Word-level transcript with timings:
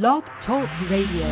Blog 0.00 0.24
Talk 0.46 0.70
Radio. 0.88 1.28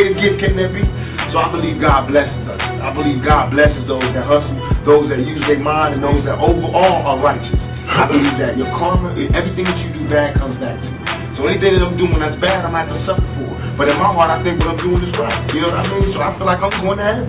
Greater 0.00 0.16
gift 0.16 0.40
can 0.40 0.56
there 0.56 0.72
be? 0.72 0.80
So 1.28 1.36
I 1.36 1.52
believe 1.52 1.76
God 1.76 2.08
blesses 2.08 2.48
us. 2.48 2.56
I 2.56 2.88
believe 2.96 3.20
God 3.20 3.52
blesses 3.52 3.84
those 3.84 4.08
that 4.16 4.24
hustle, 4.24 4.56
those 4.88 5.12
that 5.12 5.20
use 5.20 5.44
their 5.44 5.60
mind, 5.60 5.92
and 5.92 6.00
those 6.00 6.24
that 6.24 6.40
overall 6.40 7.04
are 7.04 7.20
righteous. 7.20 7.52
I 7.84 8.08
believe 8.08 8.32
that 8.40 8.56
your 8.56 8.72
karma, 8.80 9.12
everything 9.12 9.68
that 9.68 9.76
you 9.76 9.92
do 9.92 10.08
bad 10.08 10.40
comes 10.40 10.56
back 10.56 10.80
to 10.80 10.88
you. 10.88 10.96
So 11.36 11.44
anything 11.52 11.76
that 11.76 11.84
I'm 11.84 12.00
doing 12.00 12.16
that's 12.16 12.40
bad, 12.40 12.64
I'm 12.64 12.72
going 12.72 12.88
to 12.88 12.96
to 12.96 13.12
suffer 13.12 13.28
for. 13.44 13.52
But 13.76 13.92
in 13.92 14.00
my 14.00 14.08
heart, 14.08 14.32
I 14.32 14.40
think 14.40 14.56
what 14.64 14.72
I'm 14.72 14.80
doing 14.80 15.04
is 15.04 15.12
right. 15.20 15.36
You 15.52 15.68
know 15.68 15.76
what 15.76 15.84
I 15.84 15.92
mean? 15.92 16.08
So 16.16 16.20
I 16.24 16.32
feel 16.40 16.48
like 16.48 16.60
I'm 16.64 16.76
going 16.80 16.96
to 16.96 17.04
heaven. 17.04 17.28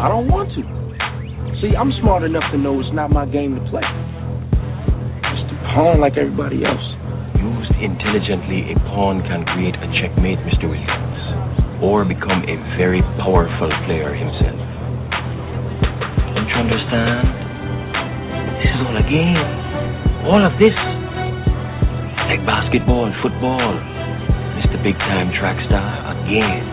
I 0.00 0.08
don't 0.08 0.32
want 0.32 0.48
to. 0.56 0.64
See, 1.60 1.76
I'm 1.76 1.92
smart 2.00 2.24
enough 2.24 2.48
to 2.48 2.56
know 2.56 2.80
it's 2.80 2.88
not 2.96 3.12
my 3.12 3.28
game 3.28 3.60
to 3.60 3.62
play. 3.68 3.84
Just 5.36 5.52
a 5.52 5.56
pawn 5.76 6.00
like 6.00 6.16
everybody 6.16 6.64
else. 6.64 6.93
Intelligently, 7.84 8.72
a 8.72 8.80
pawn 8.88 9.20
can 9.28 9.44
create 9.52 9.76
a 9.76 9.88
checkmate, 10.00 10.40
Mr. 10.48 10.64
Williams, 10.72 11.20
or 11.84 12.00
become 12.08 12.40
a 12.48 12.56
very 12.80 13.04
powerful 13.20 13.68
player 13.84 14.16
himself. 14.16 14.56
Don't 16.32 16.48
you 16.48 16.58
understand? 16.64 17.28
This 18.56 18.72
is 18.72 18.80
all 18.88 18.96
a 18.96 19.04
game. 19.04 19.36
All 20.24 20.40
of 20.40 20.56
this. 20.56 20.72
Like 22.32 22.40
basketball, 22.48 23.12
football. 23.20 23.76
Mr. 24.64 24.80
Big 24.80 24.96
Time 25.04 25.28
Track 25.36 25.60
Star, 25.68 25.84
a 26.08 26.16
game. 26.24 26.64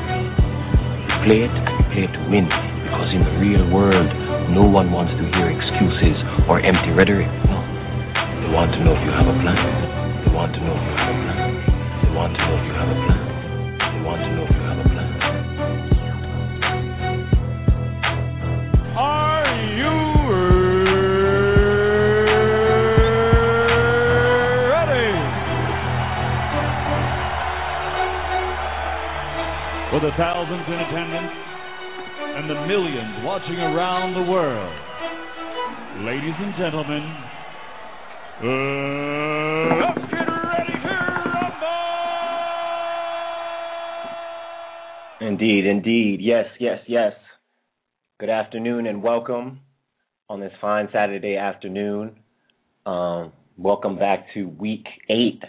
You 1.12 1.16
play 1.28 1.40
it 1.44 1.52
and 1.52 1.76
you 1.76 1.86
play 1.92 2.04
it 2.08 2.14
to 2.16 2.22
win. 2.32 2.48
Because 2.88 3.12
in 3.12 3.20
the 3.28 3.36
real 3.44 3.68
world, 3.68 4.08
no 4.56 4.64
one 4.64 4.96
wants 4.96 5.12
to 5.20 5.24
hear 5.36 5.52
excuses 5.52 6.16
or 6.48 6.64
empty 6.64 6.96
rhetoric. 6.96 7.28
No. 7.52 7.60
They 7.60 8.50
want 8.56 8.72
to 8.72 8.80
know 8.80 8.96
if 8.96 9.04
you 9.04 9.12
have 9.12 9.28
a 9.28 9.36
plan. 9.44 9.81
Want 12.32 12.40
to 12.40 12.48
know 12.48 12.56
if 12.56 12.66
you 12.66 12.74
have 12.74 12.88
a 12.88 12.96
plan. 12.96 13.22
They 13.92 14.02
want 14.08 14.22
to 14.22 14.30
know 14.36 14.46
if 14.46 14.52
you 14.52 14.64
have 14.64 14.80
a 14.80 14.88
plan. 14.90 15.10
Are 18.96 19.48
you 19.76 19.96
ready? 24.72 25.12
For 29.92 30.00
the 30.00 30.12
thousands 30.18 30.66
in 30.68 30.80
attendance 30.80 31.34
and 32.38 32.50
the 32.50 32.56
millions 32.68 33.26
watching 33.26 33.60
around 33.60 34.14
the 34.16 34.24
world, 34.32 34.74
ladies 36.06 36.36
and 36.40 36.56
gentlemen, 36.58 37.04
uh, 38.42 39.21
Indeed, 45.42 45.66
indeed. 45.66 46.20
Yes, 46.22 46.46
yes, 46.60 46.78
yes. 46.86 47.14
Good 48.20 48.30
afternoon 48.30 48.86
and 48.86 49.02
welcome 49.02 49.62
on 50.30 50.40
this 50.40 50.52
fine 50.62 50.88
Saturday 50.94 51.36
afternoon. 51.36 52.12
Um, 52.86 53.32
welcome 53.58 53.98
back 53.98 54.28
to 54.36 54.50
week 54.50 54.86
eight 55.10 55.42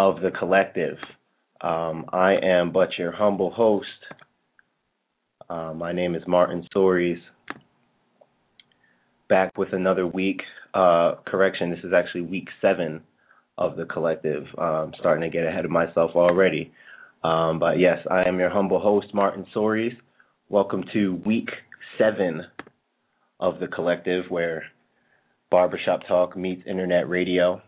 of 0.00 0.20
the 0.20 0.32
collective. 0.32 0.96
Um, 1.60 2.06
I 2.12 2.34
am 2.42 2.72
but 2.72 2.88
your 2.98 3.12
humble 3.12 3.52
host. 3.52 3.86
Uh, 5.48 5.72
my 5.76 5.92
name 5.92 6.16
is 6.16 6.22
Martin 6.26 6.66
Soaries. 6.72 7.22
Back 9.28 9.56
with 9.56 9.72
another 9.72 10.08
week. 10.08 10.40
Uh, 10.74 11.14
correction, 11.24 11.70
this 11.70 11.84
is 11.84 11.92
actually 11.92 12.22
week 12.22 12.48
seven 12.60 13.00
of 13.56 13.76
the 13.76 13.84
collective. 13.84 14.42
Um, 14.58 14.92
starting 14.98 15.22
to 15.22 15.30
get 15.30 15.46
ahead 15.46 15.64
of 15.64 15.70
myself 15.70 16.16
already. 16.16 16.72
Um, 17.24 17.60
but 17.60 17.78
yes, 17.78 17.98
I 18.10 18.24
am 18.24 18.40
your 18.40 18.50
humble 18.50 18.80
host, 18.80 19.14
Martin 19.14 19.46
Soaries. 19.54 19.92
Welcome 20.48 20.84
to 20.92 21.20
week 21.24 21.48
seven 21.96 22.42
of 23.38 23.60
the 23.60 23.68
collective, 23.68 24.24
where 24.28 24.64
barbershop 25.48 26.00
talk 26.08 26.36
meets 26.36 26.62
internet 26.66 27.08
radio. 27.08 27.62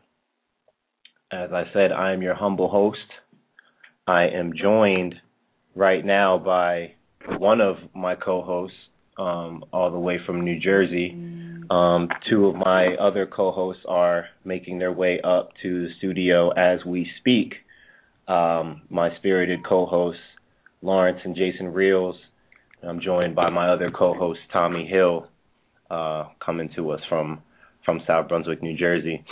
As 1.31 1.53
I 1.53 1.65
said, 1.73 1.93
I 1.93 2.13
am 2.13 2.21
your 2.21 2.35
humble 2.35 2.69
host. 2.69 2.99
I 4.09 4.25
am 4.25 4.53
joined 4.61 5.15
right 5.77 6.05
now 6.05 6.37
by 6.37 6.95
one 7.39 7.61
of 7.61 7.77
my 7.95 8.17
co-hosts, 8.17 8.77
um, 9.19 9.65
all 9.73 9.93
the 9.93 9.99
way 9.99 10.19
from 10.27 10.45
New 10.45 10.59
Jersey. 10.59 11.13
Um, 11.71 12.09
two 12.29 12.47
of 12.47 12.57
my 12.57 12.95
other 13.01 13.25
co-hosts 13.25 13.85
are 13.89 14.27
making 14.45 14.81
their 14.81 14.93
way 14.93 15.21
up 15.23 15.51
to 15.63 15.87
the 15.87 15.95
studio 15.99 16.51
as 16.51 16.85
we 16.85 17.09
speak. 17.21 17.55
Um, 18.27 18.83
my 18.89 19.15
spirited 19.19 19.67
co-hosts, 19.67 20.21
Lawrence 20.83 21.21
and 21.25 21.37
Jason 21.37 21.69
Reels. 21.73 22.17
I'm 22.83 23.01
joined 23.01 23.35
by 23.35 23.51
my 23.51 23.69
other 23.69 23.91
co-host, 23.91 24.41
Tommy 24.53 24.87
Hill, 24.87 25.29
uh, 25.91 26.25
coming 26.45 26.71
to 26.77 26.91
us 26.91 27.01
from 27.09 27.43
from 27.85 28.01
South 28.07 28.29
Brunswick, 28.29 28.63
New 28.63 28.77
Jersey. 28.77 29.25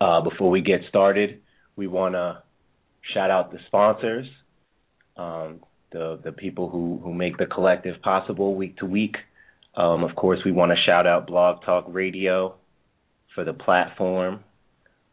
Uh, 0.00 0.20
before 0.22 0.50
we 0.50 0.62
get 0.62 0.80
started, 0.88 1.40
we 1.76 1.86
want 1.86 2.14
to 2.14 2.42
shout 3.14 3.30
out 3.30 3.52
the 3.52 3.58
sponsors, 3.66 4.26
um, 5.16 5.60
the 5.92 6.18
the 6.24 6.32
people 6.32 6.68
who 6.68 7.00
who 7.02 7.14
make 7.14 7.38
the 7.38 7.46
collective 7.46 8.00
possible 8.02 8.54
week 8.54 8.76
to 8.78 8.86
week. 8.86 9.16
Um, 9.76 10.02
of 10.02 10.16
course, 10.16 10.40
we 10.44 10.50
want 10.50 10.72
to 10.72 10.76
shout 10.84 11.06
out 11.06 11.28
Blog 11.28 11.62
Talk 11.64 11.84
Radio 11.88 12.56
for 13.34 13.44
the 13.44 13.52
platform, 13.52 14.40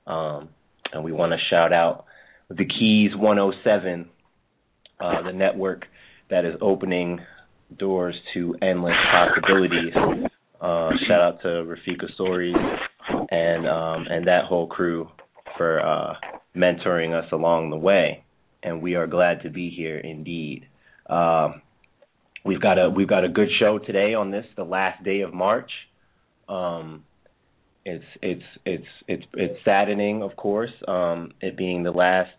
um, 0.08 0.50
and 0.92 1.04
we 1.04 1.12
want 1.12 1.34
to 1.34 1.38
shout 1.50 1.72
out 1.72 2.07
the 2.50 2.66
Keys 2.66 3.12
107, 3.16 4.10
uh, 5.00 5.22
the 5.24 5.34
network 5.34 5.86
that 6.30 6.46
is 6.46 6.56
opening 6.62 7.20
doors 7.78 8.16
to 8.34 8.56
endless 8.62 8.96
possibilities. 9.12 9.94
Uh, 10.60 10.90
shout 11.08 11.22
out 11.22 11.42
to 11.42 11.48
Rafika 11.48 12.12
Stories 12.16 12.56
and 13.30 13.68
um, 13.68 14.06
and 14.10 14.28
that 14.28 14.46
whole 14.46 14.68
crew 14.68 15.10
for 15.58 15.80
uh, 15.80 16.14
mentoring 16.56 17.14
us 17.14 17.30
along 17.32 17.70
the 17.70 17.78
way, 17.78 18.24
and 18.64 18.82
we 18.82 18.96
are 18.96 19.08
glad 19.08 19.44
to 19.44 19.50
be 19.50 19.70
here 19.70 19.98
indeed. 19.98 20.66
Um, 21.10 21.62
we've 22.46 22.62
got 22.62 22.80
a 22.80 22.90
we've 22.90 23.08
got 23.08 23.24
a 23.24 23.30
good 23.30 23.50
show 23.60 23.78
today 23.78 24.14
on 24.14 24.32
this, 24.32 24.46
the 24.56 24.64
last 24.64 25.04
day 25.04 25.22
of 25.22 25.34
March. 25.34 25.70
Um, 26.50 27.04
it's 27.88 28.04
it's 28.22 28.44
it's 28.66 28.88
it's 29.08 29.24
it's 29.34 29.60
saddening, 29.64 30.22
of 30.22 30.36
course, 30.36 30.72
um, 30.88 31.32
it 31.40 31.56
being 31.56 31.84
the 31.84 31.92
last 31.92 32.32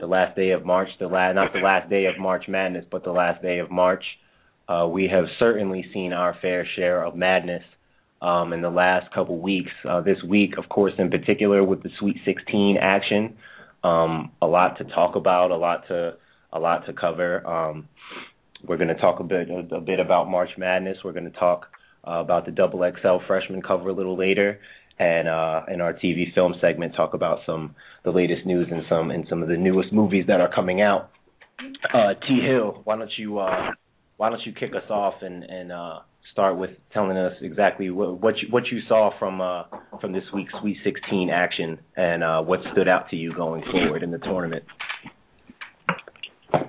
the 0.00 0.06
last 0.06 0.34
day 0.36 0.50
of 0.50 0.64
March, 0.64 0.88
the 0.98 1.06
last 1.06 1.34
not 1.34 1.52
the 1.52 1.58
last 1.58 1.90
day 1.90 2.06
of 2.06 2.18
March 2.18 2.44
Madness, 2.48 2.86
but 2.90 3.04
the 3.04 3.12
last 3.12 3.42
day 3.42 3.58
of 3.58 3.70
March. 3.70 4.04
Uh, 4.68 4.88
we 4.90 5.06
have 5.08 5.26
certainly 5.38 5.84
seen 5.92 6.12
our 6.12 6.34
fair 6.40 6.66
share 6.74 7.04
of 7.04 7.14
madness 7.14 7.62
um, 8.20 8.52
in 8.52 8.62
the 8.62 8.70
last 8.70 9.12
couple 9.14 9.38
weeks. 9.38 9.70
Uh, 9.88 10.00
this 10.00 10.16
week, 10.26 10.54
of 10.58 10.68
course, 10.68 10.94
in 10.98 11.08
particular 11.10 11.62
with 11.62 11.82
the 11.82 11.90
Sweet 12.00 12.16
16 12.24 12.76
action, 12.80 13.36
um, 13.84 14.32
a 14.42 14.46
lot 14.46 14.78
to 14.78 14.84
talk 14.84 15.14
about, 15.14 15.50
a 15.50 15.56
lot 15.56 15.86
to 15.88 16.14
a 16.52 16.58
lot 16.58 16.86
to 16.86 16.94
cover. 16.94 17.46
Um, 17.46 17.88
we're 18.66 18.78
going 18.78 18.88
to 18.88 18.94
talk 18.94 19.20
a 19.20 19.24
bit 19.24 19.48
a, 19.50 19.80
bit 19.80 20.00
about 20.00 20.30
March 20.30 20.50
Madness. 20.56 20.96
We're 21.04 21.12
going 21.12 21.30
to 21.30 21.38
talk 21.38 21.66
uh, 22.06 22.12
about 22.12 22.46
the 22.46 22.50
Double 22.50 22.80
XL 22.80 23.26
freshman 23.26 23.60
cover 23.60 23.90
a 23.90 23.92
little 23.92 24.16
later, 24.16 24.58
and 24.98 25.28
uh, 25.28 25.62
in 25.72 25.80
our 25.80 25.92
TV 25.92 26.32
film 26.34 26.54
segment, 26.60 26.94
talk 26.94 27.14
about 27.14 27.40
some 27.46 27.74
the 28.04 28.10
latest 28.10 28.46
news 28.46 28.68
and 28.70 28.82
some 28.88 29.10
and 29.10 29.26
some 29.28 29.42
of 29.42 29.48
the 29.48 29.56
newest 29.56 29.92
movies 29.92 30.24
that 30.28 30.40
are 30.40 30.52
coming 30.52 30.80
out. 30.80 31.10
Uh, 31.92 32.14
T 32.26 32.40
Hill, 32.40 32.80
why 32.84 32.96
don't 32.96 33.10
you 33.16 33.38
uh, 33.38 33.70
why 34.16 34.30
don't 34.30 34.44
you 34.44 34.52
kick 34.52 34.70
us 34.70 34.88
off 34.90 35.14
and 35.22 35.42
and 35.44 35.72
uh, 35.72 36.00
start 36.32 36.56
with 36.56 36.70
telling 36.92 37.16
us 37.16 37.32
exactly 37.40 37.90
what 37.90 38.20
what 38.20 38.34
you, 38.38 38.48
what 38.50 38.66
you 38.66 38.80
saw 38.88 39.10
from 39.18 39.40
uh, 39.40 39.64
from 40.00 40.12
this 40.12 40.24
week's 40.34 40.52
Sweet 40.60 40.76
16 40.84 41.30
action 41.30 41.78
and 41.96 42.22
uh, 42.22 42.42
what 42.42 42.60
stood 42.72 42.88
out 42.88 43.08
to 43.10 43.16
you 43.16 43.34
going 43.34 43.62
forward 43.70 44.02
in 44.02 44.10
the 44.10 44.18
tournament. 44.18 44.64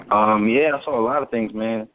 Um, 0.09 0.47
yeah, 0.47 0.71
I 0.73 0.83
saw 0.85 0.99
a 0.99 1.03
lot 1.03 1.21
of 1.21 1.29
things, 1.29 1.51
man. 1.53 1.87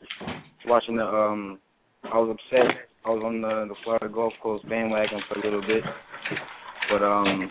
Watching 0.66 0.96
the, 0.96 1.04
um, 1.04 1.58
I 2.04 2.18
was 2.18 2.36
upset. 2.36 2.76
I 3.04 3.08
was 3.08 3.22
on 3.24 3.40
the, 3.40 3.66
the 3.68 3.74
Florida 3.82 4.08
Gulf 4.08 4.34
Coast 4.42 4.68
bandwagon 4.68 5.20
for 5.28 5.40
a 5.40 5.42
little 5.42 5.62
bit, 5.62 5.82
but 6.90 7.02
um, 7.02 7.50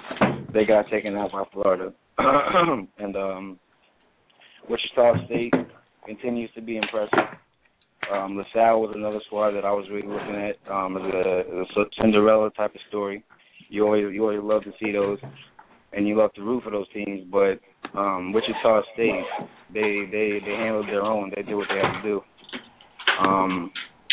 they 0.53 0.65
got 0.65 0.89
taken 0.89 1.15
out 1.15 1.31
by 1.31 1.44
Florida, 1.53 1.94
and 2.18 3.15
um, 3.15 3.59
Wichita 4.69 5.25
State 5.25 5.53
continues 6.06 6.50
to 6.56 6.62
be 6.62 6.77
impressive. 6.77 7.38
Um, 8.12 8.38
LaSalle 8.38 8.81
was 8.81 8.94
another 8.95 9.19
squad 9.25 9.51
that 9.51 9.63
I 9.63 9.71
was 9.71 9.85
really 9.91 10.07
looking 10.07 10.35
at 10.35 10.57
um, 10.71 10.97
as 10.97 11.03
a, 11.03 11.39
as 11.62 11.68
a 11.77 11.83
Cinderella 12.01 12.50
type 12.51 12.73
of 12.73 12.81
story. 12.89 13.23
You 13.69 13.85
always 13.85 14.13
you 14.13 14.21
always 14.23 14.41
love 14.41 14.63
to 14.63 14.71
see 14.83 14.91
those, 14.91 15.19
and 15.94 16.07
you 16.07 16.18
love 16.18 16.33
to 16.33 16.41
root 16.41 16.63
for 16.63 16.71
those 16.71 16.91
teams. 16.94 17.21
But 17.31 17.59
um, 17.97 18.33
Wichita 18.33 18.81
State, 18.94 19.23
they 19.73 20.03
they 20.12 20.39
they 20.44 20.51
handled 20.51 20.88
their 20.88 21.03
own. 21.03 21.31
They 21.35 21.44
did 21.44 21.56
what 21.56 21.68
they 21.69 21.77
had 21.77 22.01
to 22.01 22.03
do. 22.03 22.21
Um, 23.25 23.71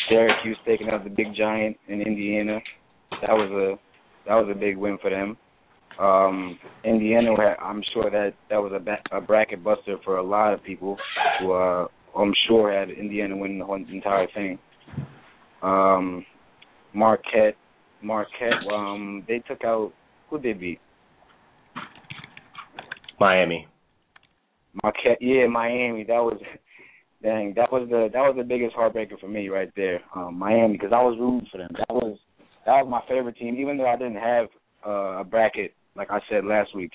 Syracuse 0.08 0.58
taking 0.66 0.90
out 0.90 1.04
the 1.04 1.10
big 1.10 1.34
giant 1.34 1.76
in 1.88 2.02
Indiana. 2.02 2.60
That 3.22 3.32
was 3.32 3.50
a 3.50 3.87
that 4.28 4.34
was 4.34 4.48
a 4.54 4.58
big 4.58 4.76
win 4.76 4.98
for 5.00 5.10
them. 5.10 5.36
Um, 5.98 6.58
Indiana, 6.84 7.30
I'm 7.60 7.82
sure 7.92 8.08
that 8.10 8.34
that 8.50 8.58
was 8.58 8.72
a, 8.74 8.78
ba- 8.78 9.02
a 9.10 9.20
bracket 9.20 9.64
buster 9.64 9.96
for 10.04 10.18
a 10.18 10.22
lot 10.22 10.52
of 10.52 10.62
people 10.62 10.96
who 11.40 11.52
uh, 11.52 11.88
I'm 12.16 12.32
sure 12.46 12.72
had 12.72 12.90
Indiana 12.90 13.36
winning 13.36 13.58
the 13.58 13.64
whole 13.64 13.76
entire 13.76 14.28
thing. 14.34 14.58
Um, 15.62 16.24
Marquette, 16.94 17.56
Marquette, 18.02 18.52
um, 18.72 19.24
they 19.26 19.40
took 19.40 19.64
out 19.64 19.92
who 20.30 20.38
they 20.38 20.52
beat? 20.52 20.78
Miami. 23.18 23.66
Marquette, 24.82 25.18
yeah, 25.20 25.46
Miami. 25.48 26.04
That 26.04 26.20
was, 26.22 26.38
dang, 27.22 27.54
that 27.56 27.72
was 27.72 27.88
the 27.90 28.08
that 28.12 28.20
was 28.20 28.34
the 28.36 28.44
biggest 28.44 28.76
heartbreaker 28.76 29.18
for 29.18 29.28
me 29.28 29.48
right 29.48 29.70
there. 29.74 30.00
Um, 30.14 30.38
Miami, 30.38 30.74
because 30.74 30.92
I 30.92 31.02
was 31.02 31.16
rooting 31.18 31.48
for 31.50 31.58
them. 31.58 31.70
That 31.72 31.92
was 31.92 32.18
that 32.68 32.84
was 32.84 32.90
my 32.90 33.00
favorite 33.08 33.36
team, 33.38 33.56
even 33.56 33.78
though 33.78 33.88
I 33.88 33.96
didn't 33.96 34.16
have 34.16 34.46
uh, 34.86 35.20
a 35.20 35.24
bracket 35.24 35.74
like 35.96 36.10
I 36.10 36.20
said 36.30 36.44
last 36.44 36.74
week. 36.74 36.92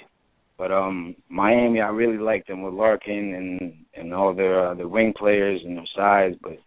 But 0.58 0.72
um 0.72 1.16
Miami, 1.30 1.82
I 1.82 1.90
really 1.90 2.18
liked 2.18 2.48
them 2.48 2.62
with 2.62 2.74
Larkin 2.74 3.34
and 3.36 3.74
and 3.96 4.14
all 4.14 4.34
their 4.34 4.70
uh, 4.70 4.76
the 4.76 4.88
wing 4.88 5.14
players 5.18 5.62
and 5.66 5.78
their 5.78 5.90
size. 5.96 6.36
But 6.42 6.60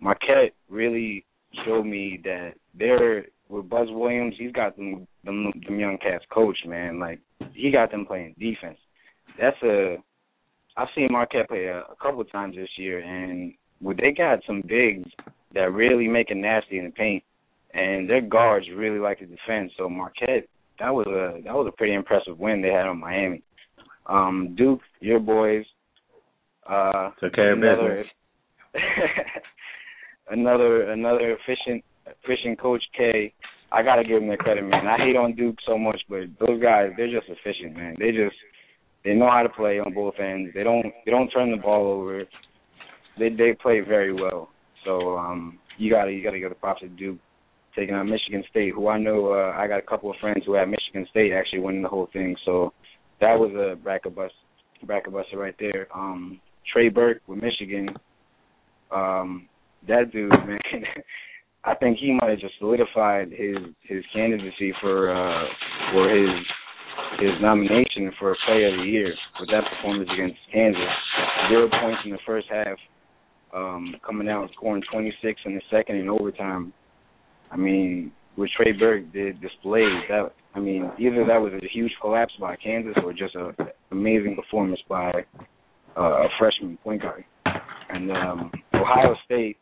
Marquette 0.00 0.54
really 0.68 1.24
showed 1.64 1.84
me 1.84 2.20
that 2.24 2.52
they're 2.78 3.26
with 3.48 3.70
Buzz 3.70 3.88
Williams. 3.90 4.34
He's 4.38 4.52
got 4.52 4.76
them 4.76 5.06
them, 5.24 5.50
them 5.66 5.80
young 5.80 5.98
cats 5.98 6.24
coached, 6.30 6.66
man. 6.66 7.00
Like 7.00 7.20
he 7.54 7.70
got 7.70 7.90
them 7.90 8.04
playing 8.04 8.34
defense. 8.38 8.78
That's 9.40 9.60
a 9.62 9.96
I've 10.76 10.88
seen 10.94 11.08
Marquette 11.10 11.48
play 11.48 11.66
a, 11.66 11.80
a 11.80 11.96
couple 12.00 12.24
times 12.24 12.56
this 12.56 12.70
year, 12.76 13.00
and 13.00 13.54
well, 13.80 13.96
they 13.98 14.12
got 14.12 14.40
some 14.46 14.62
bigs 14.66 15.10
that 15.54 15.72
really 15.72 16.06
make 16.06 16.30
it 16.30 16.36
nasty 16.36 16.78
in 16.78 16.86
the 16.86 16.90
paint, 16.90 17.22
and 17.74 18.08
their 18.08 18.20
guards 18.20 18.66
really 18.74 18.98
like 18.98 19.18
to 19.18 19.26
defend. 19.26 19.70
So 19.76 19.88
Marquette 19.88 20.48
that 20.78 20.92
was 20.92 21.06
a 21.06 21.42
that 21.44 21.54
was 21.54 21.66
a 21.68 21.76
pretty 21.76 21.94
impressive 21.94 22.38
win 22.38 22.60
they 22.62 22.68
had 22.68 22.86
on 22.86 23.00
Miami. 23.00 23.42
Um, 24.06 24.54
Duke, 24.56 24.80
your 25.00 25.20
boys. 25.20 25.64
Uh, 26.68 27.10
Took 27.20 27.34
care 27.34 27.52
another, 27.52 28.04
another 30.30 30.90
another 30.90 31.36
efficient 31.36 31.84
efficient 32.06 32.60
coach 32.60 32.82
K. 32.96 33.32
I 33.70 33.82
gotta 33.82 34.04
give 34.04 34.20
them 34.20 34.28
their 34.28 34.36
credit, 34.36 34.64
man. 34.64 34.86
I 34.86 34.98
hate 34.98 35.16
on 35.16 35.34
Duke 35.34 35.56
so 35.66 35.78
much, 35.78 36.00
but 36.08 36.24
those 36.38 36.60
guys, 36.60 36.90
they're 36.96 37.10
just 37.10 37.28
efficient, 37.28 37.76
man. 37.76 37.96
They 37.98 38.10
just 38.10 38.36
they 39.04 39.14
know 39.14 39.30
how 39.30 39.42
to 39.42 39.48
play 39.48 39.78
on 39.78 39.94
both 39.94 40.14
ends. 40.18 40.52
They 40.54 40.62
don't 40.62 40.86
they 41.04 41.10
don't 41.10 41.28
turn 41.28 41.50
the 41.50 41.56
ball 41.56 41.86
over. 41.86 42.24
They 43.18 43.28
they 43.30 43.54
play 43.60 43.80
very 43.80 44.12
well. 44.12 44.50
So 44.84 45.16
um 45.16 45.58
you 45.78 45.90
gotta 45.90 46.12
you 46.12 46.22
gotta 46.22 46.38
give 46.38 46.50
the 46.50 46.56
props 46.56 46.80
to 46.80 46.88
Duke 46.88 47.18
taking 47.74 47.94
on 47.94 48.10
Michigan 48.10 48.44
State, 48.50 48.72
who 48.74 48.88
I 48.88 48.98
know 48.98 49.32
uh, 49.32 49.54
I 49.56 49.66
got 49.66 49.78
a 49.78 49.86
couple 49.86 50.10
of 50.10 50.16
friends 50.20 50.44
who 50.46 50.54
had 50.54 50.68
Michigan 50.68 51.06
State 51.10 51.32
actually 51.32 51.60
winning 51.60 51.82
the 51.82 51.88
whole 51.88 52.08
thing. 52.12 52.36
So 52.44 52.72
that 53.20 53.38
was 53.38 53.52
a 53.54 53.76
bracket 53.76 54.14
bust 54.14 54.34
bracket 54.84 55.12
buster 55.12 55.38
right 55.38 55.54
there. 55.58 55.88
Um, 55.94 56.40
Trey 56.72 56.88
Burke 56.88 57.22
with 57.26 57.42
Michigan, 57.42 57.88
um, 58.94 59.48
that 59.88 60.12
dude, 60.12 60.30
man, 60.46 60.58
I 61.64 61.74
think 61.74 61.98
he 61.98 62.16
might 62.20 62.30
have 62.30 62.40
just 62.40 62.54
solidified 62.58 63.30
his 63.30 63.56
his 63.82 64.04
candidacy 64.12 64.72
for 64.80 65.14
uh, 65.14 65.46
for 65.92 66.08
his 66.08 66.30
his 67.20 67.30
nomination 67.40 68.12
for 68.18 68.36
Player 68.46 68.68
of 68.68 68.80
the 68.80 68.90
Year 68.90 69.14
with 69.40 69.48
that 69.50 69.64
performance 69.70 70.08
against 70.12 70.38
Kansas. 70.52 70.80
Zero 71.48 71.68
points 71.68 72.00
in 72.04 72.10
the 72.10 72.18
first 72.26 72.46
half, 72.50 72.76
um, 73.54 73.94
coming 74.04 74.28
out 74.28 74.50
scoring 74.54 74.82
26 74.90 75.40
in 75.46 75.54
the 75.54 75.62
second 75.70 75.96
in 75.96 76.08
overtime. 76.08 76.72
I 77.52 77.56
mean, 77.56 78.12
what 78.36 78.48
Trey 78.56 78.72
Burke 78.72 79.12
did 79.12 79.40
displayed 79.40 79.92
that. 80.08 80.30
I 80.54 80.60
mean, 80.60 80.90
either 80.98 81.24
that 81.26 81.40
was 81.40 81.52
a 81.52 81.68
huge 81.72 81.92
collapse 82.00 82.32
by 82.40 82.56
Kansas 82.56 82.94
or 83.04 83.12
just 83.12 83.34
a 83.34 83.52
amazing 83.90 84.36
performance 84.36 84.80
by 84.88 85.10
uh, 85.96 86.00
a 86.00 86.28
freshman 86.38 86.78
point 86.78 87.02
guard. 87.02 87.24
And 87.90 88.10
um, 88.10 88.50
Ohio 88.74 89.14
State, 89.26 89.58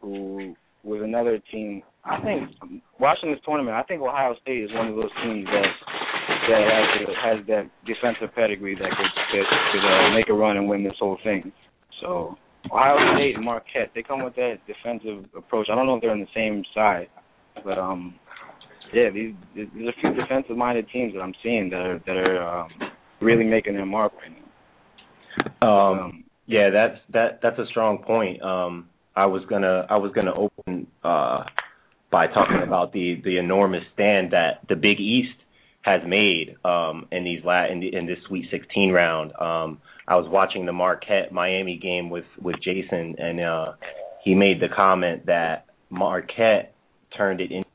who 0.00 0.54
was 0.84 1.00
another 1.02 1.40
team. 1.50 1.82
I 2.04 2.20
think 2.22 2.50
watching 2.98 3.30
this 3.30 3.40
tournament, 3.44 3.76
I 3.76 3.82
think 3.82 4.00
Ohio 4.00 4.34
State 4.40 4.62
is 4.64 4.70
one 4.72 4.88
of 4.88 4.96
those 4.96 5.10
teams 5.22 5.46
that 5.46 5.66
that 6.48 6.62
has, 6.62 7.08
has 7.22 7.46
that 7.46 7.70
defensive 7.86 8.34
pedigree 8.34 8.74
that 8.74 8.88
could 8.88 9.10
that 9.32 9.44
could 9.72 9.84
uh, 9.84 10.14
make 10.14 10.28
a 10.28 10.32
run 10.32 10.56
and 10.56 10.68
win 10.68 10.84
this 10.84 10.94
whole 10.98 11.18
thing. 11.22 11.52
So 12.00 12.36
Ohio 12.70 13.16
State 13.16 13.36
and 13.36 13.44
Marquette, 13.44 13.90
they 13.94 14.02
come 14.02 14.22
with 14.22 14.34
that 14.36 14.58
defensive 14.66 15.24
approach. 15.36 15.68
I 15.70 15.74
don't 15.74 15.86
know 15.86 15.96
if 15.96 16.02
they're 16.02 16.10
on 16.10 16.20
the 16.20 16.26
same 16.34 16.62
side, 16.74 17.08
but 17.64 17.78
um, 17.78 18.14
yeah, 18.92 19.10
these 19.10 19.34
there's 19.54 19.68
a 19.88 20.00
few 20.00 20.14
defensive 20.14 20.56
minded 20.56 20.86
teams 20.92 21.14
that 21.14 21.20
I'm 21.20 21.34
seeing 21.42 21.70
that 21.70 21.80
are 21.80 21.98
that 22.06 22.16
are 22.16 22.60
um, 22.60 22.68
really 23.20 23.44
making 23.44 23.74
their 23.74 23.86
mark 23.86 24.12
right 24.14 24.30
now. 24.30 25.66
Um, 25.66 25.98
um, 25.98 26.24
yeah, 26.46 26.70
that's 26.70 26.98
that 27.12 27.40
that's 27.42 27.58
a 27.58 27.66
strong 27.66 27.98
point. 27.98 28.42
Um, 28.42 28.88
I 29.16 29.26
was 29.26 29.42
gonna 29.48 29.86
I 29.88 29.96
was 29.96 30.12
gonna 30.14 30.34
open 30.34 30.86
uh, 31.04 31.44
by 32.10 32.26
talking 32.26 32.62
about 32.66 32.92
the 32.92 33.20
the 33.24 33.38
enormous 33.38 33.82
stand 33.94 34.32
that 34.32 34.66
the 34.68 34.76
Big 34.76 35.00
East 35.00 35.36
has 35.82 36.00
made 36.06 36.56
um, 36.64 37.06
in 37.10 37.24
these 37.24 37.40
la- 37.44 37.66
in, 37.66 37.80
the, 37.80 37.94
in 37.94 38.06
this 38.06 38.18
Sweet 38.28 38.46
16 38.50 38.90
round. 38.90 39.32
Um, 39.40 39.78
I 40.10 40.16
was 40.16 40.26
watching 40.28 40.66
the 40.66 40.72
Marquette 40.72 41.32
Miami 41.32 41.78
game 41.78 42.10
with 42.10 42.24
with 42.42 42.56
Jason, 42.60 43.14
and 43.18 43.40
uh, 43.40 43.72
he 44.24 44.34
made 44.34 44.60
the 44.60 44.68
comment 44.68 45.26
that 45.26 45.66
Marquette 45.88 46.74
turned 47.16 47.40
it 47.40 47.52
into 47.52 47.69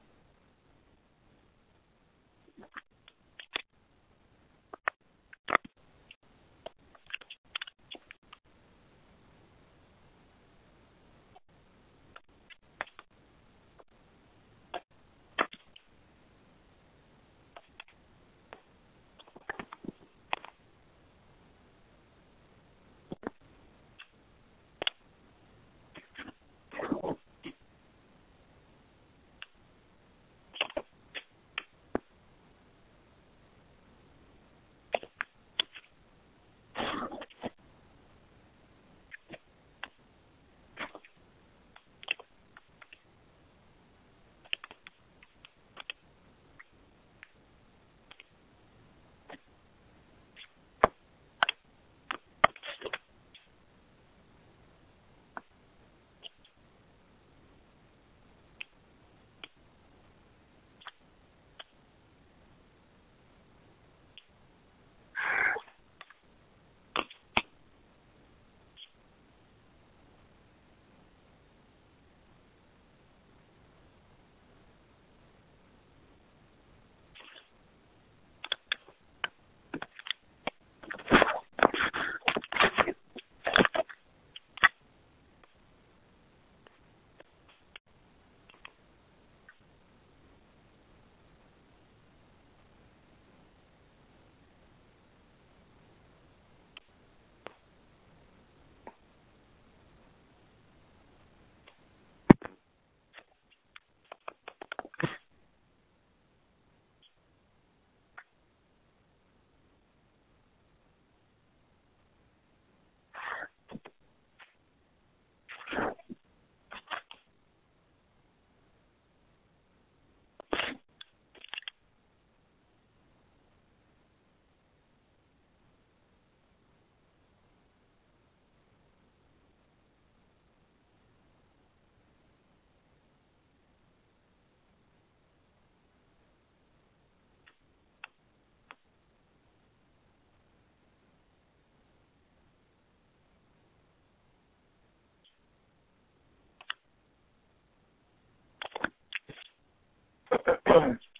insurance 150.75 151.14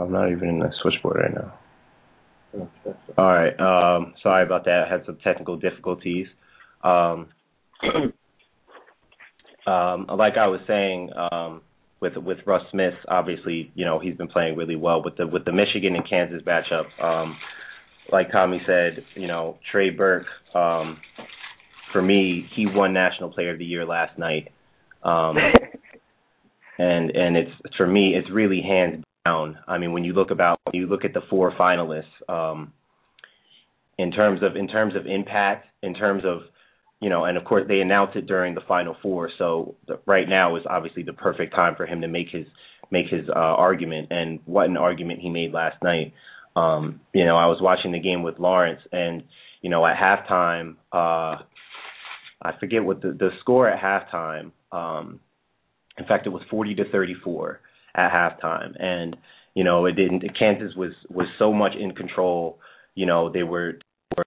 I'm 0.00 0.12
not 0.12 0.30
even 0.30 0.48
in 0.48 0.58
the 0.58 0.70
switchboard 0.82 1.16
right 1.16 1.34
now. 1.34 1.54
All 3.16 3.26
right. 3.26 3.52
Um, 3.60 4.14
sorry 4.22 4.44
about 4.44 4.64
that. 4.64 4.84
I 4.86 4.92
had 4.92 5.04
some 5.06 5.18
technical 5.22 5.56
difficulties. 5.56 6.26
Um, 6.82 7.28
um, 9.66 10.06
like 10.16 10.36
I 10.36 10.46
was 10.46 10.60
saying, 10.66 11.10
um, 11.14 11.62
with 12.00 12.16
with 12.16 12.38
Russ 12.46 12.62
Smith, 12.70 12.94
obviously, 13.08 13.70
you 13.74 13.84
know, 13.84 13.98
he's 13.98 14.16
been 14.16 14.28
playing 14.28 14.56
really 14.56 14.76
well 14.76 15.02
with 15.04 15.16
the 15.16 15.26
with 15.26 15.44
the 15.44 15.52
Michigan 15.52 15.94
and 15.94 16.08
Kansas 16.08 16.42
matchup. 16.42 16.86
Um, 17.02 17.36
like 18.10 18.32
Tommy 18.32 18.60
said, 18.66 19.04
you 19.14 19.28
know, 19.28 19.58
Trey 19.70 19.90
Burke, 19.90 20.26
um, 20.54 20.98
for 21.92 22.02
me, 22.02 22.48
he 22.56 22.66
won 22.66 22.92
National 22.92 23.30
Player 23.30 23.52
of 23.52 23.58
the 23.58 23.64
Year 23.64 23.84
last 23.84 24.18
night. 24.18 24.48
Um, 25.04 25.36
and 26.78 27.10
and 27.10 27.36
it's 27.36 27.50
for 27.76 27.86
me, 27.86 28.14
it's 28.16 28.30
really 28.30 28.62
hands 28.62 29.04
down. 29.30 29.58
I 29.66 29.78
mean, 29.78 29.92
when 29.92 30.04
you 30.04 30.12
look 30.12 30.30
about 30.30 30.60
when 30.64 30.80
you 30.80 30.86
look 30.86 31.04
at 31.04 31.14
the 31.14 31.22
four 31.28 31.52
finalists, 31.52 32.04
um, 32.28 32.72
in 33.98 34.10
terms 34.12 34.40
of 34.42 34.56
in 34.56 34.68
terms 34.68 34.94
of 34.96 35.06
impact, 35.06 35.66
in 35.82 35.94
terms 35.94 36.22
of 36.24 36.42
you 37.00 37.08
know, 37.08 37.24
and 37.24 37.38
of 37.38 37.44
course 37.44 37.64
they 37.68 37.80
announced 37.80 38.16
it 38.16 38.26
during 38.26 38.54
the 38.54 38.60
final 38.66 38.96
four. 39.02 39.30
So 39.38 39.76
the, 39.86 40.00
right 40.06 40.28
now 40.28 40.56
is 40.56 40.62
obviously 40.68 41.02
the 41.02 41.12
perfect 41.12 41.54
time 41.54 41.74
for 41.76 41.86
him 41.86 42.00
to 42.02 42.08
make 42.08 42.28
his 42.30 42.46
make 42.90 43.06
his 43.06 43.28
uh, 43.28 43.38
argument. 43.38 44.08
And 44.10 44.40
what 44.44 44.68
an 44.68 44.76
argument 44.76 45.20
he 45.20 45.30
made 45.30 45.52
last 45.52 45.82
night. 45.82 46.12
Um, 46.56 47.00
you 47.14 47.24
know, 47.24 47.36
I 47.36 47.46
was 47.46 47.58
watching 47.60 47.92
the 47.92 48.00
game 48.00 48.22
with 48.22 48.38
Lawrence, 48.38 48.80
and 48.92 49.22
you 49.62 49.70
know, 49.70 49.86
at 49.86 49.96
halftime, 49.96 50.76
uh, 50.92 51.42
I 52.42 52.52
forget 52.58 52.84
what 52.84 53.02
the 53.02 53.12
the 53.12 53.30
score 53.40 53.68
at 53.68 53.80
halftime. 53.80 54.52
Um, 54.72 55.20
in 55.96 56.06
fact, 56.06 56.26
it 56.26 56.30
was 56.30 56.42
forty 56.50 56.74
to 56.74 56.90
thirty 56.90 57.14
four 57.22 57.60
at 57.94 58.10
halftime, 58.10 58.72
and 58.78 59.16
you 59.54 59.64
know, 59.64 59.86
it 59.86 59.92
didn't. 59.92 60.22
Kansas 60.38 60.74
was 60.76 60.92
was 61.08 61.26
so 61.38 61.52
much 61.52 61.72
in 61.78 61.92
control. 61.92 62.58
You 62.94 63.06
know, 63.06 63.30
they 63.30 63.42
were, 63.42 63.78
were 64.16 64.24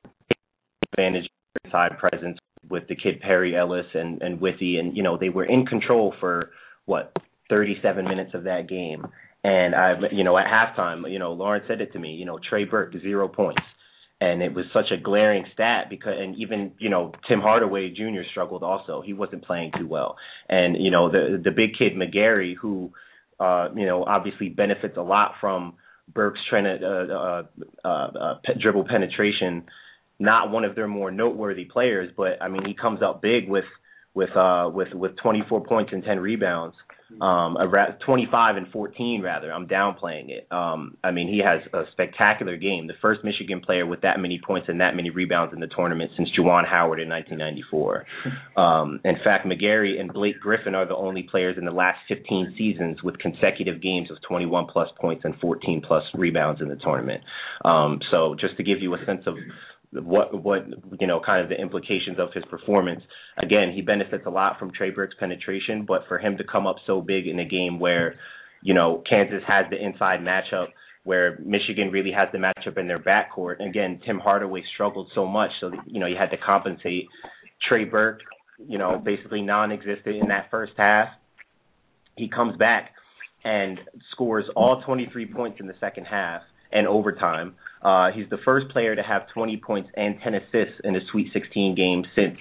advantage 0.91 1.29
side 1.71 1.97
presence 1.99 2.37
with 2.69 2.87
the 2.87 2.95
kid 2.95 3.21
Perry 3.21 3.55
Ellis 3.55 3.85
and 3.93 4.21
and 4.21 4.39
Withey, 4.39 4.77
and 4.77 4.95
you 4.95 5.03
know 5.03 5.17
they 5.17 5.29
were 5.29 5.45
in 5.45 5.65
control 5.65 6.13
for 6.19 6.51
what 6.85 7.13
37 7.49 8.05
minutes 8.05 8.31
of 8.33 8.43
that 8.45 8.67
game. 8.67 9.05
And 9.43 9.75
I, 9.75 9.95
you 10.11 10.23
know, 10.23 10.37
at 10.37 10.45
halftime, 10.45 11.11
you 11.11 11.19
know, 11.19 11.33
Lawrence 11.33 11.65
said 11.67 11.81
it 11.81 11.91
to 11.93 11.99
me. 11.99 12.11
You 12.13 12.25
know, 12.25 12.39
Trey 12.49 12.63
Burke 12.63 12.93
zero 13.01 13.27
points, 13.27 13.61
and 14.21 14.41
it 14.41 14.53
was 14.53 14.65
such 14.73 14.91
a 14.91 15.01
glaring 15.01 15.43
stat 15.53 15.87
because, 15.89 16.13
and 16.17 16.35
even 16.37 16.71
you 16.79 16.89
know, 16.89 17.11
Tim 17.27 17.41
Hardaway 17.41 17.89
Jr. 17.89 18.23
struggled 18.31 18.63
also. 18.63 19.01
He 19.05 19.13
wasn't 19.13 19.43
playing 19.43 19.71
too 19.77 19.87
well, 19.87 20.15
and 20.47 20.81
you 20.81 20.91
know, 20.91 21.11
the 21.11 21.41
the 21.43 21.51
big 21.51 21.71
kid 21.77 21.93
McGary 21.93 22.55
who, 22.55 22.93
uh, 23.39 23.69
you 23.75 23.85
know, 23.85 24.03
obviously 24.03 24.49
benefits 24.49 24.97
a 24.97 25.01
lot 25.01 25.33
from 25.41 25.75
Burke's 26.13 26.39
trying 26.49 26.65
to 26.65 26.85
uh, 26.85 27.43
uh, 27.83 27.87
uh, 27.87 28.35
dribble 28.59 28.85
penetration 28.85 29.65
not 30.19 30.51
one 30.51 30.63
of 30.63 30.75
their 30.75 30.87
more 30.87 31.11
noteworthy 31.11 31.65
players, 31.65 32.11
but 32.15 32.41
I 32.41 32.47
mean 32.47 32.65
he 32.65 32.73
comes 32.73 33.01
up 33.01 33.21
big 33.21 33.49
with 33.49 33.65
with 34.13 34.35
uh 34.35 34.69
with 34.73 34.93
with 34.93 35.17
24 35.21 35.65
points 35.65 35.91
and 35.93 36.03
10 36.03 36.19
rebounds. 36.19 36.75
Um 37.21 37.57
around 37.57 37.99
25 38.05 38.55
and 38.57 38.67
14 38.71 39.21
rather. 39.21 39.51
I'm 39.51 39.67
downplaying 39.67 40.29
it. 40.29 40.47
Um 40.51 40.97
I 41.03 41.11
mean 41.11 41.27
he 41.27 41.41
has 41.45 41.61
a 41.73 41.83
spectacular 41.91 42.57
game. 42.57 42.87
The 42.87 42.93
first 43.01 43.23
Michigan 43.23 43.61
player 43.61 43.85
with 43.85 44.01
that 44.01 44.19
many 44.19 44.39
points 44.45 44.67
and 44.69 44.81
that 44.81 44.95
many 44.95 45.09
rebounds 45.09 45.53
in 45.53 45.59
the 45.59 45.67
tournament 45.67 46.11
since 46.17 46.29
Juwan 46.37 46.67
Howard 46.67 46.99
in 46.99 47.09
1994. 47.09 48.05
Um 48.57 48.99
in 49.03 49.15
fact 49.23 49.45
McGary 49.45 49.99
and 49.99 50.11
Blake 50.11 50.39
Griffin 50.39 50.75
are 50.75 50.87
the 50.87 50.95
only 50.95 51.23
players 51.23 51.57
in 51.57 51.65
the 51.65 51.71
last 51.71 51.99
15 52.07 52.55
seasons 52.57 53.03
with 53.03 53.17
consecutive 53.19 53.81
games 53.81 54.09
of 54.09 54.17
21 54.27 54.65
plus 54.71 54.89
points 54.99 55.23
and 55.25 55.35
14 55.39 55.81
plus 55.85 56.03
rebounds 56.13 56.61
in 56.61 56.67
the 56.67 56.77
tournament. 56.77 57.21
Um 57.63 57.99
so 58.11 58.35
just 58.39 58.57
to 58.57 58.63
give 58.63 58.81
you 58.81 58.93
a 58.95 59.05
sense 59.05 59.23
of 59.27 59.35
what 59.93 60.43
what 60.43 60.65
you 60.99 61.07
know 61.07 61.19
kind 61.23 61.43
of 61.43 61.49
the 61.49 61.59
implications 61.59 62.17
of 62.19 62.29
his 62.33 62.43
performance. 62.49 63.01
Again, 63.37 63.71
he 63.73 63.81
benefits 63.81 64.23
a 64.25 64.29
lot 64.29 64.59
from 64.59 64.71
Trey 64.71 64.89
Burke's 64.89 65.15
penetration, 65.19 65.85
but 65.87 66.01
for 66.07 66.17
him 66.17 66.37
to 66.37 66.43
come 66.43 66.67
up 66.67 66.77
so 66.85 67.01
big 67.01 67.27
in 67.27 67.39
a 67.39 67.45
game 67.45 67.79
where 67.79 68.15
you 68.61 68.73
know 68.73 69.03
Kansas 69.09 69.43
has 69.47 69.65
the 69.69 69.83
inside 69.83 70.19
matchup, 70.19 70.67
where 71.03 71.37
Michigan 71.43 71.89
really 71.91 72.11
has 72.11 72.29
the 72.31 72.39
matchup 72.39 72.77
in 72.77 72.87
their 72.87 72.99
backcourt. 72.99 73.67
Again, 73.67 73.99
Tim 74.05 74.19
Hardaway 74.19 74.63
struggled 74.73 75.09
so 75.13 75.25
much, 75.25 75.51
so 75.59 75.71
you 75.85 75.99
know 75.99 76.07
you 76.07 76.15
had 76.17 76.31
to 76.31 76.37
compensate. 76.37 77.07
Trey 77.67 77.85
Burke, 77.85 78.19
you 78.67 78.77
know, 78.77 79.01
basically 79.03 79.41
non-existent 79.41 80.15
in 80.17 80.27
that 80.27 80.47
first 80.51 80.73
half. 80.77 81.07
He 82.17 82.27
comes 82.29 82.57
back 82.57 82.91
and 83.45 83.79
scores 84.11 84.45
all 84.55 84.81
23 84.85 85.27
points 85.33 85.59
in 85.59 85.67
the 85.67 85.73
second 85.79 86.05
half 86.05 86.41
and 86.73 86.87
overtime. 86.87 87.55
Uh, 87.81 88.11
he's 88.11 88.29
the 88.29 88.37
first 88.43 88.69
player 88.69 88.95
to 88.95 89.03
have 89.03 89.23
20 89.33 89.57
points 89.57 89.89
and 89.95 90.15
10 90.23 90.35
assists 90.35 90.79
in 90.83 90.95
a 90.95 90.99
Sweet 91.11 91.31
16 91.33 91.75
game 91.75 92.03
since 92.15 92.37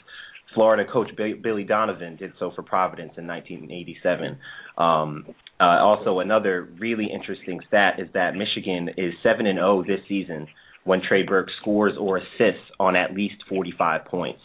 Florida 0.54 0.84
coach 0.90 1.08
Billy 1.16 1.64
Donovan 1.64 2.16
did 2.16 2.32
so 2.38 2.52
for 2.54 2.62
Providence 2.62 3.12
in 3.16 3.26
1987. 3.26 4.38
Um, 4.78 5.26
uh, 5.60 5.64
also, 5.64 6.20
another 6.20 6.68
really 6.78 7.08
interesting 7.12 7.60
stat 7.68 7.94
is 7.98 8.08
that 8.14 8.34
Michigan 8.34 8.90
is 8.96 9.14
7 9.22 9.46
and 9.46 9.58
0 9.58 9.84
this 9.86 10.00
season 10.08 10.46
when 10.84 11.00
Trey 11.06 11.22
Burke 11.22 11.48
scores 11.60 11.94
or 11.98 12.18
assists 12.18 12.66
on 12.80 12.96
at 12.96 13.14
least 13.14 13.36
45 13.48 14.04
points. 14.06 14.40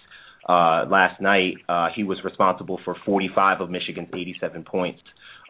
Uh, 0.48 0.86
last 0.90 1.20
night, 1.20 1.56
uh, 1.68 1.88
he 1.94 2.04
was 2.04 2.20
responsible 2.24 2.80
for 2.86 2.96
45 3.06 3.62
of 3.62 3.70
Michigan's 3.70 4.10
87 4.14 4.64
points 4.64 5.02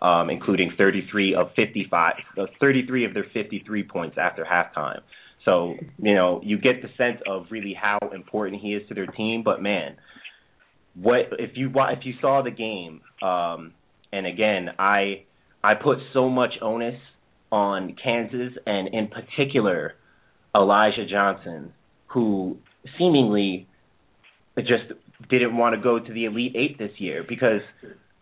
um, 0.01 0.29
including 0.29 0.71
33 0.77 1.35
of 1.35 1.47
55, 1.55 2.13
uh, 2.37 2.45
33 2.59 3.05
of 3.05 3.13
their 3.13 3.25
53 3.33 3.83
points 3.83 4.17
after 4.19 4.45
halftime. 4.45 5.01
So 5.45 5.75
you 5.97 6.13
know 6.13 6.41
you 6.43 6.57
get 6.57 6.81
the 6.81 6.89
sense 6.97 7.21
of 7.25 7.45
really 7.51 7.73
how 7.73 7.99
important 8.13 8.61
he 8.61 8.73
is 8.73 8.87
to 8.89 8.93
their 8.93 9.07
team. 9.07 9.43
But 9.43 9.61
man, 9.61 9.95
what 10.93 11.19
if 11.39 11.51
you 11.55 11.71
if 11.73 11.99
you 12.03 12.13
saw 12.19 12.41
the 12.43 12.51
game? 12.51 13.01
Um, 13.21 13.73
and 14.11 14.25
again, 14.25 14.69
I 14.77 15.23
I 15.63 15.75
put 15.75 15.99
so 16.13 16.29
much 16.29 16.51
onus 16.61 16.99
on 17.51 17.95
Kansas 18.03 18.57
and 18.65 18.93
in 18.93 19.07
particular 19.07 19.93
Elijah 20.55 21.05
Johnson, 21.09 21.73
who 22.07 22.57
seemingly 22.97 23.67
just 24.57 24.91
didn't 25.29 25.55
want 25.55 25.75
to 25.75 25.81
go 25.81 25.99
to 25.99 26.13
the 26.13 26.25
Elite 26.25 26.55
Eight 26.55 26.77
this 26.77 26.91
year 26.97 27.23
because 27.27 27.61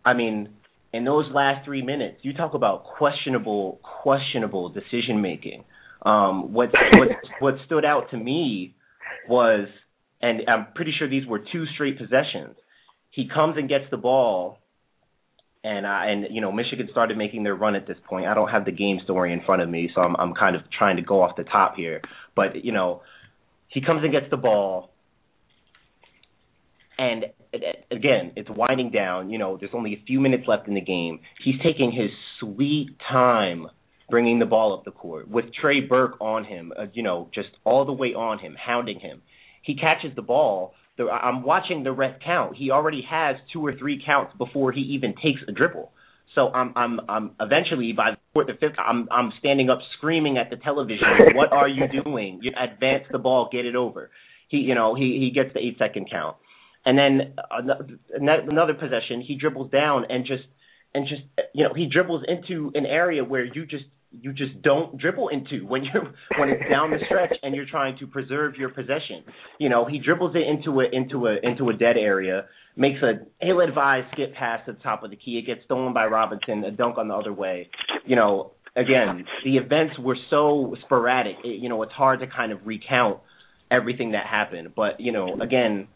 I 0.06 0.14
mean 0.14 0.50
in 0.96 1.04
those 1.04 1.26
last 1.34 1.66
three 1.66 1.82
minutes, 1.82 2.20
you 2.22 2.32
talk 2.32 2.54
about 2.54 2.86
questionable, 2.86 3.82
questionable 4.02 4.70
decision 4.70 5.22
making. 5.22 5.66
Um, 6.06 6.54
what 6.54 6.70
what 6.94 7.10
what 7.40 7.56
stood 7.66 7.84
out 7.84 8.12
to 8.12 8.18
me 8.18 8.76
was, 9.28 9.68
and 10.22 10.42
I'm 10.48 10.68
pretty 10.74 10.94
sure 10.98 11.10
these 11.10 11.28
were 11.28 11.40
two 11.40 11.66
straight 11.74 11.98
possessions. 11.98 12.56
He 13.12 13.28
comes 13.28 13.58
and 13.58 13.68
gets 13.68 13.86
the 13.92 13.98
ball, 13.98 14.60
and 15.66 15.86
I 15.86 16.12
and 16.12 16.28
you 16.34 16.40
know 16.40 16.54
Michigan 16.54 16.88
started 16.92 17.18
making 17.18 17.44
their 17.44 17.56
run 17.56 17.76
at 17.76 17.88
this 17.88 17.98
point. 18.08 18.28
I 18.28 18.34
don't 18.34 18.50
have 18.50 18.64
the 18.64 18.72
game 18.72 19.00
story 19.04 19.34
in 19.34 19.42
front 19.46 19.62
of 19.62 19.68
me, 19.68 19.90
so 19.94 20.00
I'm 20.00 20.16
I'm 20.16 20.34
kind 20.34 20.56
of 20.56 20.62
trying 20.78 20.96
to 20.96 21.02
go 21.02 21.22
off 21.22 21.36
the 21.36 21.44
top 21.44 21.76
here. 21.76 22.02
But 22.38 22.64
you 22.64 22.72
know, 22.72 23.02
he 23.68 23.82
comes 23.82 24.02
and 24.04 24.14
gets 24.14 24.28
the 24.32 24.38
ball, 24.38 24.92
and 26.98 27.26
again, 27.92 28.32
it's 28.36 28.50
winding 28.50 28.92
down. 28.92 29.30
You 29.30 29.38
know, 29.38 29.58
there's 29.60 29.72
only 29.74 29.94
a 29.94 30.04
few 30.06 30.20
minutes 30.20 30.44
left 30.48 30.68
in 30.68 30.74
the 30.74 30.82
game. 30.82 31.20
He's 31.44 31.56
taking 31.64 31.92
his 31.92 32.10
sweet 32.40 32.98
time 33.12 33.68
bringing 34.10 34.40
the 34.40 34.46
ball 34.46 34.74
up 34.74 34.86
the 34.86 34.92
court 34.92 35.28
with 35.30 35.46
Trey 35.60 35.82
Burke 35.82 36.20
on 36.22 36.46
him. 36.46 36.72
Uh, 36.78 36.86
you 36.94 37.04
know, 37.04 37.30
just 37.34 37.50
all 37.64 37.86
the 37.86 37.94
way 37.94 38.10
on 38.10 38.40
him, 38.40 38.56
hounding 38.60 39.00
him. 39.00 39.22
He 39.64 39.76
catches 39.76 40.16
the 40.16 40.22
ball. 40.22 40.74
I'm 41.00 41.44
watching 41.44 41.84
the 41.84 41.92
ref 41.92 42.20
count. 42.24 42.56
He 42.56 42.72
already 42.72 43.04
has 43.10 43.36
two 43.52 43.66
or 43.66 43.74
three 43.78 44.02
counts 44.06 44.34
before 44.38 44.72
he 44.72 44.82
even 44.82 45.14
takes 45.16 45.42
a 45.48 45.52
dribble. 45.52 45.92
So 46.36 46.50
I'm 46.50 46.74
I'm 46.76 47.00
I'm 47.08 47.32
eventually 47.40 47.94
by 47.94 48.12
the 48.12 48.18
fourth 48.34 48.50
or 48.50 48.56
fifth 48.56 48.78
I'm 48.78 49.08
I'm 49.10 49.32
standing 49.40 49.70
up 49.70 49.80
screaming 49.98 50.38
at 50.38 50.50
the 50.50 50.58
television. 50.58 51.08
what 51.34 51.52
are 51.52 51.68
you 51.68 51.84
doing? 52.04 52.40
You 52.44 52.52
advance 52.52 53.06
the 53.12 53.18
ball, 53.18 53.50
get 53.52 53.66
it 53.66 53.76
over. 53.76 54.12
He 54.50 54.58
you 54.58 54.76
know 54.76 54.96
he 54.96 55.18
he 55.20 55.32
gets 55.34 55.54
the 55.54 55.60
eight 55.60 55.78
second 55.80 56.10
count, 56.12 56.36
and 56.86 56.98
then 56.98 57.34
uh, 57.38 57.74
another 58.14 58.74
possession 58.74 59.22
he 59.26 59.36
dribbles 59.36 59.72
down 59.72 60.06
and 60.10 60.26
just 60.26 60.44
and 60.94 61.08
just 61.08 61.22
you 61.54 61.64
know 61.64 61.74
he 61.74 61.88
dribbles 61.92 62.24
into 62.28 62.72
an 62.76 62.86
area 62.86 63.24
where 63.24 63.44
you 63.44 63.66
just 63.66 63.86
you 64.22 64.34
just 64.34 64.62
don't 64.62 64.98
dribble 64.98 65.30
into 65.30 65.66
when 65.66 65.84
you're 65.84 66.14
when 66.38 66.50
it's 66.50 66.70
down 66.70 66.92
the 66.92 66.98
stretch 67.06 67.34
and 67.44 67.56
you're 67.56 67.66
trying 67.70 67.98
to 68.00 68.08
preserve 68.08 68.56
your 68.56 68.70
possession. 68.70 69.24
You 69.60 69.70
know, 69.70 69.86
he 69.86 70.00
dribbles 70.00 70.36
it 70.36 70.48
into 70.48 70.80
a 70.80 70.86
into 70.92 71.28
a 71.28 71.38
into 71.44 71.70
a 71.70 71.74
dead 71.74 71.98
area, 71.98 72.46
makes 72.76 73.00
a 73.02 73.26
ill 73.46 73.62
advised 73.62 74.08
skip 74.14 74.34
pass 74.36 74.62
to 74.66 74.74
the 74.74 74.80
top 74.80 75.04
of 75.04 75.10
the 75.10 75.18
key. 75.18 75.42
It 75.44 75.46
gets 75.46 75.66
stolen 75.66 75.94
by 75.94 76.06
Robinson, 76.06 76.64
a 76.64 76.72
dunk 76.72 76.98
on 76.98 77.08
the 77.08 77.16
other 77.16 77.34
way. 77.34 77.70
You 78.06 78.16
know, 78.16 78.52
again, 78.76 79.26
the 79.44 79.58
events 79.58 79.96
were 80.00 80.18
so 80.30 80.76
sporadic. 80.86 81.36
It, 81.44 81.62
you 81.62 81.70
know, 81.70 81.82
it's 81.84 81.94
hard 81.94 82.20
to 82.22 82.28
kind 82.28 82.52
of 82.52 82.60
recount 82.66 83.20
everything 83.72 84.12
that 84.12 84.26
happened. 84.26 84.74
But 84.76 85.00
you 85.00 85.12
know, 85.12 85.40
again, 85.42 85.88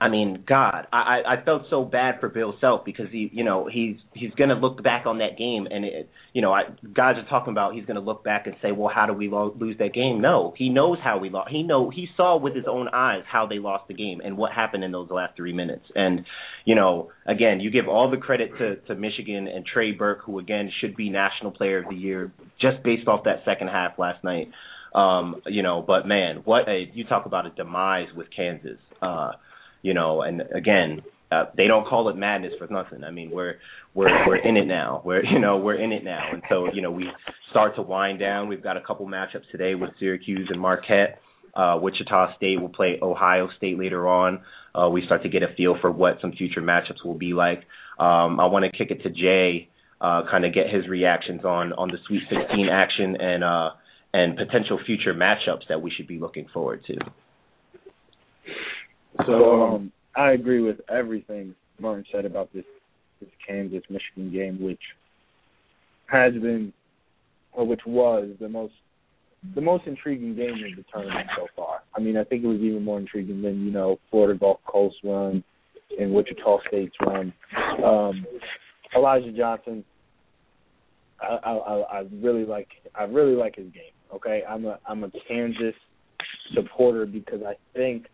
I 0.00 0.08
mean, 0.08 0.44
God, 0.46 0.86
I 0.92 1.22
I 1.26 1.44
felt 1.44 1.62
so 1.70 1.84
bad 1.84 2.18
for 2.18 2.28
Bill 2.28 2.54
Self 2.60 2.84
because 2.84 3.06
he, 3.12 3.30
you 3.32 3.44
know, 3.44 3.68
he's 3.72 3.96
he's 4.12 4.32
gonna 4.32 4.54
look 4.54 4.82
back 4.82 5.06
on 5.06 5.18
that 5.18 5.38
game 5.38 5.68
and 5.70 5.84
it, 5.84 6.10
you 6.32 6.42
know, 6.42 6.52
I 6.52 6.64
guys 6.94 7.16
are 7.16 7.28
talking 7.28 7.52
about 7.52 7.74
he's 7.74 7.84
gonna 7.86 8.00
look 8.00 8.24
back 8.24 8.46
and 8.46 8.56
say, 8.60 8.72
well, 8.72 8.90
how 8.92 9.06
do 9.06 9.12
we 9.12 9.28
lo- 9.28 9.54
lose 9.58 9.78
that 9.78 9.94
game? 9.94 10.20
No, 10.20 10.52
he 10.56 10.68
knows 10.68 10.98
how 11.02 11.18
we 11.18 11.30
lost. 11.30 11.50
He 11.50 11.62
know 11.62 11.90
he 11.90 12.08
saw 12.16 12.36
with 12.36 12.56
his 12.56 12.64
own 12.68 12.88
eyes 12.88 13.22
how 13.30 13.46
they 13.46 13.58
lost 13.60 13.86
the 13.86 13.94
game 13.94 14.20
and 14.22 14.36
what 14.36 14.52
happened 14.52 14.82
in 14.82 14.90
those 14.90 15.10
last 15.10 15.36
three 15.36 15.52
minutes. 15.52 15.84
And 15.94 16.26
you 16.64 16.74
know, 16.74 17.10
again, 17.24 17.60
you 17.60 17.70
give 17.70 17.88
all 17.88 18.10
the 18.10 18.16
credit 18.16 18.50
to 18.58 18.76
to 18.88 18.96
Michigan 18.96 19.46
and 19.46 19.64
Trey 19.64 19.92
Burke, 19.92 20.22
who 20.24 20.40
again 20.40 20.72
should 20.80 20.96
be 20.96 21.08
National 21.08 21.52
Player 21.52 21.78
of 21.78 21.88
the 21.88 21.96
Year 21.96 22.32
just 22.60 22.82
based 22.82 23.06
off 23.06 23.24
that 23.24 23.42
second 23.44 23.68
half 23.68 23.96
last 23.96 24.24
night. 24.24 24.50
Um, 24.92 25.40
you 25.46 25.62
know, 25.62 25.82
but 25.86 26.06
man, 26.06 26.42
what 26.44 26.68
a 26.68 26.90
you 26.92 27.04
talk 27.04 27.26
about 27.26 27.46
a 27.46 27.50
demise 27.50 28.08
with 28.16 28.26
Kansas. 28.34 28.78
Uh, 29.00 29.32
you 29.84 29.92
know, 29.92 30.22
and 30.22 30.42
again, 30.54 31.02
uh, 31.30 31.44
they 31.56 31.66
don't 31.66 31.86
call 31.86 32.08
it 32.08 32.16
madness 32.16 32.54
for 32.58 32.66
nothing. 32.72 33.04
I 33.04 33.10
mean, 33.10 33.30
we're 33.30 33.56
we're 33.92 34.26
we're 34.26 34.36
in 34.36 34.56
it 34.56 34.66
now. 34.66 35.02
We're 35.04 35.24
you 35.24 35.38
know 35.38 35.58
we're 35.58 35.80
in 35.80 35.92
it 35.92 36.02
now, 36.02 36.22
and 36.32 36.42
so 36.48 36.72
you 36.72 36.80
know 36.80 36.90
we 36.90 37.06
start 37.50 37.76
to 37.76 37.82
wind 37.82 38.18
down. 38.18 38.48
We've 38.48 38.62
got 38.62 38.78
a 38.78 38.80
couple 38.80 39.06
matchups 39.06 39.50
today 39.52 39.74
with 39.74 39.90
Syracuse 40.00 40.48
and 40.50 40.60
Marquette. 40.60 41.20
Uh, 41.54 41.78
Wichita 41.80 42.34
State 42.36 42.60
will 42.60 42.70
play 42.70 42.98
Ohio 43.00 43.48
State 43.58 43.78
later 43.78 44.08
on. 44.08 44.40
Uh, 44.74 44.88
we 44.88 45.04
start 45.04 45.22
to 45.22 45.28
get 45.28 45.42
a 45.42 45.54
feel 45.54 45.76
for 45.80 45.92
what 45.92 46.16
some 46.20 46.32
future 46.32 46.62
matchups 46.62 47.04
will 47.04 47.18
be 47.18 47.34
like. 47.34 47.58
Um, 47.98 48.40
I 48.40 48.46
want 48.46 48.64
to 48.64 48.76
kick 48.76 48.90
it 48.90 49.02
to 49.02 49.10
Jay, 49.10 49.68
uh, 50.00 50.22
kind 50.30 50.46
of 50.46 50.54
get 50.54 50.70
his 50.74 50.88
reactions 50.88 51.44
on 51.44 51.74
on 51.74 51.88
the 51.88 51.98
Sweet 52.06 52.22
16 52.30 52.68
action 52.72 53.16
and 53.20 53.44
uh, 53.44 53.70
and 54.14 54.36
potential 54.36 54.80
future 54.86 55.12
matchups 55.12 55.68
that 55.68 55.82
we 55.82 55.90
should 55.90 56.08
be 56.08 56.18
looking 56.18 56.46
forward 56.54 56.80
to. 56.86 56.94
So 59.26 59.62
um, 59.62 59.92
I 60.16 60.32
agree 60.32 60.60
with 60.60 60.80
everything 60.88 61.54
Martin 61.80 62.04
said 62.12 62.24
about 62.24 62.52
this 62.52 62.64
this 63.20 63.30
Kansas 63.46 63.82
Michigan 63.88 64.32
game, 64.32 64.60
which 64.60 64.80
has 66.06 66.32
been 66.34 66.72
or 67.52 67.66
which 67.66 67.80
was 67.86 68.28
the 68.40 68.48
most 68.48 68.74
the 69.54 69.60
most 69.60 69.86
intriguing 69.86 70.34
game 70.34 70.54
of 70.54 70.76
the 70.76 70.84
tournament 70.92 71.28
so 71.36 71.46
far. 71.54 71.82
I 71.96 72.00
mean, 72.00 72.16
I 72.16 72.24
think 72.24 72.44
it 72.44 72.46
was 72.46 72.60
even 72.60 72.82
more 72.82 72.98
intriguing 72.98 73.42
than 73.42 73.64
you 73.64 73.70
know 73.70 73.98
Florida 74.10 74.38
Gulf 74.38 74.60
Coast 74.66 74.96
run 75.04 75.44
and 75.98 76.12
Wichita 76.12 76.58
State's 76.68 76.94
run. 77.06 77.32
Um, 77.84 78.26
Elijah 78.96 79.32
Johnson, 79.32 79.84
I, 81.20 81.50
I, 81.50 81.98
I 81.98 82.04
really 82.20 82.44
like 82.44 82.68
I 82.94 83.04
really 83.04 83.34
like 83.34 83.56
his 83.56 83.66
game. 83.66 83.92
Okay, 84.14 84.42
I'm 84.48 84.64
a 84.64 84.78
I'm 84.88 85.04
a 85.04 85.10
Kansas 85.28 85.74
supporter 86.54 87.06
because 87.06 87.40
I 87.46 87.54
think 87.74 88.06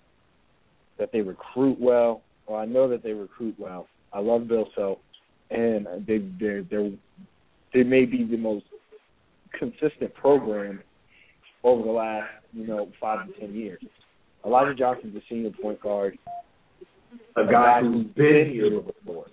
that 1.00 1.10
they 1.12 1.22
recruit 1.22 1.80
well. 1.80 2.22
Well, 2.46 2.60
I 2.60 2.66
know 2.66 2.88
that 2.88 3.02
they 3.02 3.12
recruit 3.12 3.56
well. 3.58 3.88
I 4.12 4.20
love 4.20 4.46
Bill 4.46 4.68
Self, 4.76 4.98
and 5.50 5.86
they 6.06 6.18
they 6.38 6.60
they 6.70 6.98
they 7.74 7.82
may 7.82 8.04
be 8.04 8.24
the 8.24 8.36
most 8.36 8.66
consistent 9.58 10.14
program 10.14 10.80
over 11.64 11.82
the 11.82 11.90
last 11.90 12.30
you 12.52 12.66
know 12.66 12.88
five 13.00 13.26
to 13.26 13.40
ten 13.40 13.54
years. 13.54 13.82
Elijah 14.44 14.74
Johnson's 14.74 15.16
a 15.16 15.20
senior 15.28 15.50
point 15.60 15.80
guard, 15.80 16.16
a 17.36 17.44
guy 17.50 17.80
who's 17.80 18.06
been 18.14 18.50
here 18.52 18.80
before, 18.80 19.26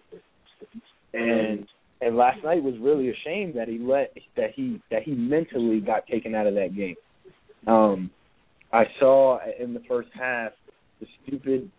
and 1.14 1.68
and 2.02 2.16
last 2.16 2.44
night 2.44 2.62
was 2.62 2.76
really 2.80 3.10
a 3.10 3.14
shame 3.24 3.54
that 3.56 3.68
he 3.68 3.78
let 3.78 4.14
that 4.36 4.52
he 4.56 4.82
that 4.92 5.04
he 5.04 5.12
mentally 5.12 5.80
got 5.80 6.08
taken 6.08 6.36
out 6.36 6.48
of 6.48 6.54
that 6.56 6.76
game. 6.76 6.96
Um, 7.66 8.12
I 8.72 8.84
saw 9.00 9.40
in 9.60 9.74
the 9.74 9.82
first 9.88 10.10
half 10.14 10.52
the 11.00 11.08
stupid 11.24 11.70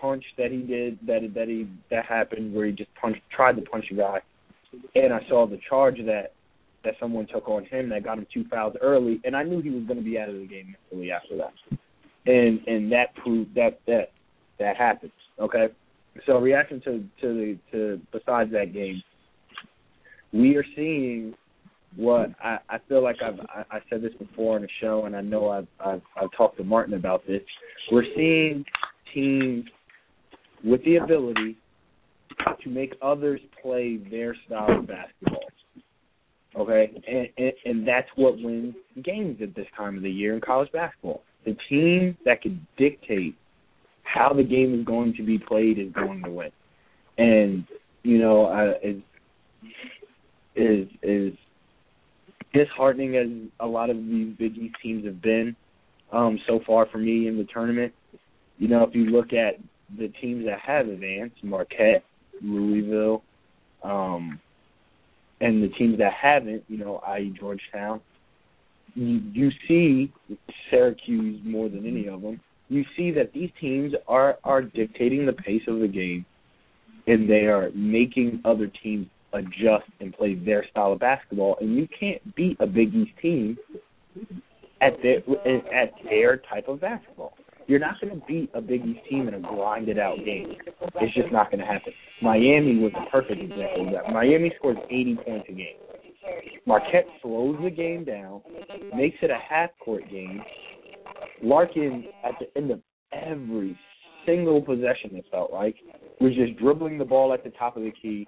punch 0.00 0.24
that 0.36 0.50
he 0.50 0.58
did 0.58 0.98
that 1.06 1.20
that 1.34 1.48
he 1.48 1.68
that 1.90 2.04
happened 2.04 2.54
where 2.54 2.66
he 2.66 2.72
just 2.72 2.90
punched 3.00 3.20
tried 3.34 3.56
to 3.56 3.62
punch 3.62 3.86
a 3.90 3.94
guy, 3.94 4.20
and 4.94 5.12
I 5.12 5.20
saw 5.28 5.46
the 5.46 5.58
charge 5.68 5.96
that 6.06 6.32
that 6.84 6.94
someone 7.00 7.26
took 7.26 7.48
on 7.48 7.64
him 7.64 7.88
that 7.88 8.04
got 8.04 8.18
him 8.18 8.26
two 8.32 8.44
fouls 8.50 8.74
early, 8.80 9.20
and 9.24 9.34
I 9.34 9.42
knew 9.42 9.62
he 9.62 9.70
was 9.70 9.84
going 9.84 9.98
to 9.98 10.04
be 10.04 10.18
out 10.18 10.28
of 10.28 10.34
the 10.34 10.46
game 10.46 10.76
mentally 10.90 11.10
after 11.10 11.36
that, 11.36 11.52
and 12.26 12.60
and 12.66 12.92
that 12.92 13.14
proved 13.16 13.54
that 13.54 13.80
that 13.86 14.12
that 14.58 14.76
happened. 14.76 15.12
Okay, 15.40 15.68
so 16.26 16.38
reaction 16.38 16.80
to 16.82 17.04
to 17.20 17.34
the 17.34 17.58
to 17.72 18.00
besides 18.12 18.52
that 18.52 18.72
game, 18.72 19.02
we 20.32 20.56
are 20.56 20.64
seeing 20.76 21.34
what 21.96 22.30
I, 22.42 22.58
I 22.68 22.78
feel 22.88 23.02
like 23.02 23.16
I've 23.22 23.40
I, 23.40 23.76
I 23.76 23.80
said 23.90 24.02
this 24.02 24.12
before 24.18 24.56
on 24.56 24.62
the 24.62 24.68
show, 24.80 25.04
and 25.04 25.14
I 25.14 25.20
know 25.20 25.50
I've, 25.50 25.68
I've 25.84 26.02
I've 26.20 26.30
talked 26.36 26.56
to 26.58 26.64
Martin 26.64 26.94
about 26.94 27.26
this. 27.26 27.42
We're 27.90 28.04
seeing 28.16 28.64
teams 29.12 29.64
with 30.64 30.84
the 30.84 30.96
ability 30.96 31.56
to 32.62 32.68
make 32.68 32.94
others 33.02 33.40
play 33.62 33.98
their 34.10 34.34
style 34.46 34.78
of 34.78 34.86
basketball. 34.86 35.44
Okay, 36.56 36.90
and, 37.08 37.28
and 37.36 37.52
and 37.64 37.88
that's 37.88 38.08
what 38.16 38.34
wins 38.38 38.74
games 39.04 39.38
at 39.42 39.54
this 39.54 39.66
time 39.76 39.96
of 39.96 40.02
the 40.02 40.10
year 40.10 40.34
in 40.34 40.40
college 40.40 40.70
basketball. 40.72 41.22
The 41.44 41.56
team 41.68 42.16
that 42.24 42.42
can 42.42 42.66
dictate 42.76 43.34
how 44.04 44.32
the 44.32 44.44
game 44.44 44.78
is 44.78 44.84
going 44.84 45.14
to 45.16 45.22
be 45.24 45.38
played 45.38 45.78
is 45.78 45.92
going 45.92 46.22
to 46.22 46.30
win. 46.30 46.50
And 47.18 47.64
you 48.02 48.18
know, 48.18 48.46
uh, 48.46 48.74
is 48.82 49.02
is 50.56 50.88
is 51.02 51.32
disheartening 52.54 53.16
as 53.16 53.26
a 53.60 53.66
lot 53.66 53.90
of 53.90 53.96
these 53.96 54.34
Big 54.38 54.56
East 54.56 54.76
teams 54.82 55.04
have 55.04 55.20
been 55.20 55.54
um, 56.12 56.38
so 56.46 56.60
far 56.66 56.86
for 56.86 56.98
me 56.98 57.26
in 57.26 57.36
the 57.36 57.44
tournament. 57.52 57.92
You 58.58 58.68
know, 58.68 58.84
if 58.84 58.94
you 58.94 59.06
look 59.06 59.32
at 59.32 59.58
the 59.98 60.08
teams 60.20 60.46
that 60.46 60.60
have 60.60 60.88
advanced, 60.88 61.42
Marquette, 61.42 62.04
Louisville, 62.40 63.22
um, 63.82 64.40
and 65.40 65.62
the 65.62 65.68
teams 65.76 65.98
that 65.98 66.12
haven't, 66.12 66.62
you 66.68 66.78
know, 66.78 67.02
i.e. 67.08 67.34
Georgetown, 67.38 68.00
you, 68.94 69.20
you 69.32 69.50
see 69.66 70.12
Syracuse 70.70 71.40
more 71.44 71.68
than 71.68 71.86
any 71.86 72.06
of 72.06 72.22
them. 72.22 72.40
You 72.68 72.84
see 72.96 73.10
that 73.10 73.32
these 73.32 73.50
teams 73.60 73.92
are 74.08 74.38
are 74.44 74.62
dictating 74.62 75.26
the 75.26 75.32
pace 75.32 75.62
of 75.68 75.80
the 75.80 75.88
game, 75.88 76.24
and 77.06 77.28
they 77.28 77.46
are 77.46 77.70
making 77.74 78.40
other 78.44 78.70
teams 78.82 79.06
adjust 79.34 79.90
and 80.00 80.14
play 80.14 80.34
their 80.34 80.64
style 80.70 80.92
of 80.92 81.00
basketball. 81.00 81.56
And 81.60 81.76
you 81.76 81.86
can't 81.98 82.34
beat 82.34 82.56
a 82.60 82.66
Big 82.66 82.94
East 82.94 83.12
team 83.20 83.58
at 84.80 84.94
their 85.02 85.18
at 85.74 85.92
their 86.08 86.38
type 86.38 86.68
of 86.68 86.80
basketball. 86.80 87.34
You're 87.66 87.80
not 87.80 88.00
going 88.00 88.18
to 88.20 88.26
beat 88.26 88.50
a 88.54 88.60
Big 88.60 88.84
East 88.84 89.00
team 89.08 89.28
in 89.28 89.34
a 89.34 89.40
grinded 89.40 89.98
out 89.98 90.18
game. 90.18 90.54
It's 90.96 91.14
just 91.14 91.32
not 91.32 91.50
going 91.50 91.60
to 91.60 91.66
happen. 91.66 91.92
Miami 92.22 92.78
was 92.78 92.92
a 92.94 93.10
perfect 93.10 93.40
example 93.40 93.86
of 93.86 93.92
that. 93.94 94.12
Miami 94.12 94.52
scores 94.58 94.76
80 94.90 95.16
points 95.24 95.46
a 95.48 95.52
game. 95.52 95.76
Marquette 96.66 97.06
slows 97.22 97.58
the 97.62 97.70
game 97.70 98.04
down, 98.04 98.40
makes 98.94 99.16
it 99.22 99.30
a 99.30 99.38
half 99.48 99.70
court 99.82 100.08
game. 100.10 100.42
Larkin, 101.42 102.06
at 102.24 102.32
the 102.38 102.46
end 102.58 102.70
of 102.70 102.80
every 103.12 103.78
single 104.26 104.62
possession, 104.62 105.10
it 105.12 105.24
felt 105.30 105.52
like, 105.52 105.76
was 106.20 106.34
just 106.34 106.56
dribbling 106.58 106.98
the 106.98 107.04
ball 107.04 107.32
at 107.32 107.44
the 107.44 107.50
top 107.50 107.76
of 107.76 107.82
the 107.82 107.92
key, 108.00 108.26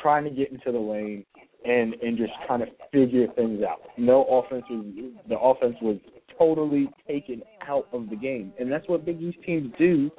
trying 0.00 0.24
to 0.24 0.30
get 0.30 0.50
into 0.50 0.72
the 0.72 0.78
lane, 0.78 1.24
and 1.64 1.94
and 1.94 2.16
just 2.16 2.32
trying 2.46 2.60
to 2.60 2.66
figure 2.92 3.26
things 3.34 3.62
out. 3.62 3.80
No 3.96 4.24
offense 4.24 4.64
was 4.70 4.84
the 5.28 5.38
offense 5.38 5.76
was 5.80 5.98
totally 6.38 6.88
taken 7.06 7.42
out 7.68 7.88
of 7.92 8.10
the 8.10 8.16
game, 8.16 8.52
and 8.58 8.70
that's 8.70 8.88
what 8.88 9.04
Big 9.04 9.20
East 9.20 9.38
teams 9.44 9.72
do 9.78 10.10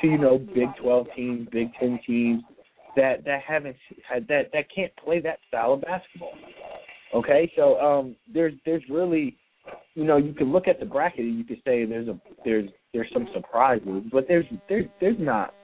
to 0.00 0.06
you 0.06 0.18
know 0.18 0.38
Big 0.38 0.68
Twelve 0.80 1.06
teams, 1.14 1.48
Big 1.52 1.68
Ten 1.78 1.98
teams 2.06 2.42
that 2.96 3.24
that 3.24 3.42
haven't 3.46 3.76
had 4.08 4.26
that 4.28 4.50
that 4.52 4.64
can't 4.74 4.92
play 4.96 5.20
that 5.20 5.38
style 5.48 5.74
of 5.74 5.82
basketball. 5.82 6.32
Okay, 7.14 7.50
so 7.56 7.78
um, 7.78 8.16
there's 8.32 8.54
there's 8.64 8.82
really, 8.90 9.36
you 9.94 10.04
know, 10.04 10.16
you 10.16 10.32
can 10.32 10.52
look 10.52 10.66
at 10.66 10.80
the 10.80 10.86
bracket 10.86 11.20
and 11.20 11.38
you 11.38 11.44
can 11.44 11.56
say 11.64 11.84
there's 11.84 12.08
a 12.08 12.18
there's 12.44 12.68
there's 12.92 13.08
some 13.12 13.28
surprises, 13.32 14.02
but 14.12 14.26
there's 14.28 14.46
there's 14.68 14.86
there's 15.00 15.16
not 15.18 15.54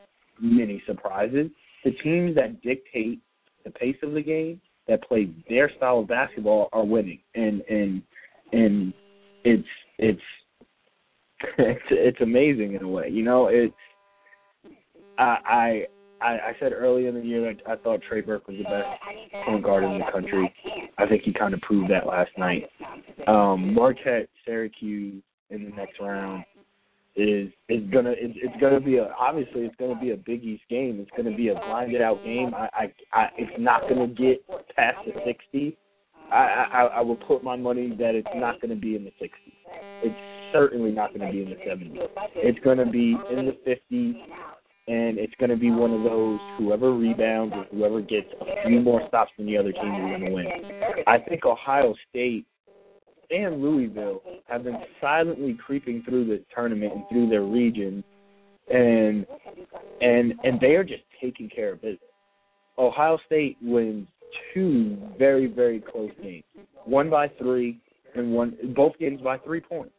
many 0.41 0.83
surprises. 0.87 1.49
The 1.85 1.91
teams 2.03 2.35
that 2.37 2.63
dictate 2.63 3.21
the 3.65 3.71
pace 3.71 3.97
of 4.03 4.13
the 4.13 4.23
game, 4.23 4.61
that 4.89 5.03
play 5.05 5.31
their 5.49 5.71
style 5.77 6.01
of 6.01 6.09
basketball, 6.09 6.69
are 6.73 6.85
winning, 6.85 7.21
and 7.35 7.63
and 7.69 8.03
and 8.53 8.93
it's 9.45 9.69
it's 9.99 10.21
it's 11.59 11.81
it's 11.91 12.21
amazing 12.21 12.75
in 12.75 12.83
a 12.83 12.89
way. 12.89 13.09
You 13.09 13.23
know, 13.23 13.47
it's 13.47 13.75
I 15.19 15.87
I 16.21 16.27
I 16.27 16.53
said 16.61 16.73
early 16.73 17.07
in 17.07 17.15
the 17.15 17.21
year 17.21 17.53
that 17.53 17.71
I 17.71 17.77
thought 17.77 18.01
Trey 18.09 18.21
Burke 18.21 18.47
was 18.49 18.57
the 18.59 18.65
best 18.65 19.47
point 19.47 19.63
guard 19.63 19.85
in 19.85 19.99
the 19.99 20.11
country. 20.13 20.53
I 20.99 21.07
think 21.07 21.23
he 21.23 21.33
kind 21.33 21.55
of 21.55 21.61
proved 21.61 21.91
that 21.91 22.07
last 22.07 22.31
night. 22.39 22.69
Um, 23.27 23.75
Marquette, 23.75 24.29
Syracuse 24.45 25.23
in 25.51 25.65
the 25.65 25.71
next 25.71 26.01
round 26.01 26.45
is 27.15 27.51
is 27.69 27.83
gonna 27.93 28.15
it's, 28.17 28.39
it's 28.43 28.61
gonna 28.61 28.81
be 28.81 28.97
a 28.97 29.13
obviously 29.19 29.63
it's 29.63 29.77
gonna 29.77 30.01
be 30.01 30.13
a 30.13 30.17
Big 30.17 30.45
East 30.45 30.63
game. 30.71 30.99
It's 31.01 31.11
gonna 31.17 31.37
be 31.37 31.49
a 31.49 31.55
blinded 31.55 32.01
out 32.01 32.23
game. 32.25 32.55
I 32.55 32.69
I, 32.73 32.93
I 33.13 33.29
it's 33.37 33.53
not 33.59 33.83
gonna 33.83 34.09
get 34.09 34.47
past 34.75 34.99
the 35.05 35.13
sixty. 35.25 35.77
I, 36.31 36.67
I 36.73 36.83
I 36.85 37.01
will 37.03 37.17
put 37.17 37.45
my 37.45 37.57
money 37.57 37.95
that 37.99 38.15
it's 38.15 38.29
not 38.35 38.61
to 38.71 38.81
be 38.81 38.97
in 38.97 39.05
the 39.05 39.11
60s. 39.21 39.53
It's 40.03 40.53
certainly 40.53 40.91
not 40.91 41.13
to 41.13 41.19
be 41.19 41.43
in 41.43 41.51
the 41.51 41.57
70s. 41.57 42.09
It's 42.37 42.59
to 42.79 42.87
be 42.87 43.17
in 43.31 43.47
the 43.47 43.59
50s, 43.67 44.15
and 44.89 45.19
it's 45.19 45.35
going 45.39 45.51
to 45.51 45.57
be 45.57 45.71
one 45.71 45.93
of 45.93 46.03
those 46.03 46.41
whoever 46.59 46.95
rebounds 46.95 47.55
or 47.55 47.67
whoever 47.71 48.01
gets 48.01 48.29
a 48.41 48.67
few 48.69 48.81
more 48.81 49.03
stops 49.09 49.31
than 49.37 49.47
the 49.47 49.59
other 49.59 49.73
team 49.73 49.95
is 49.95 50.11
going 50.11 50.25
to 50.25 50.31
win. 50.31 50.47
I 51.07 51.19
think 51.19 51.45
Ohio 51.45 51.95
State 52.09 52.47
and 53.33 53.63
Louisville 53.63 54.23
have 54.49 54.65
been 54.65 54.79
silently 55.01 55.57
creeping 55.65 56.03
through 56.09 56.27
the 56.27 56.43
tournament 56.55 56.93
and 56.95 57.05
through 57.09 57.29
their 57.29 57.43
region, 57.43 58.05
and 58.73 59.27
and 60.01 60.35
and 60.45 60.61
they 60.61 60.75
are 60.75 60.85
just 60.85 61.03
taking 61.21 61.49
care 61.49 61.73
of 61.73 61.83
business. 61.83 62.01
Ohio 62.79 63.19
State 63.27 63.57
wins 63.63 64.07
two 64.55 64.97
very 65.19 65.47
very 65.47 65.81
close 65.81 66.11
games, 66.23 66.45
one 66.85 67.11
by 67.11 67.29
three 67.39 67.81
and 68.15 68.33
one 68.33 68.57
both 68.75 68.99
games 68.99 69.21
by 69.21 69.39
three 69.39 69.61
points. 69.61 69.93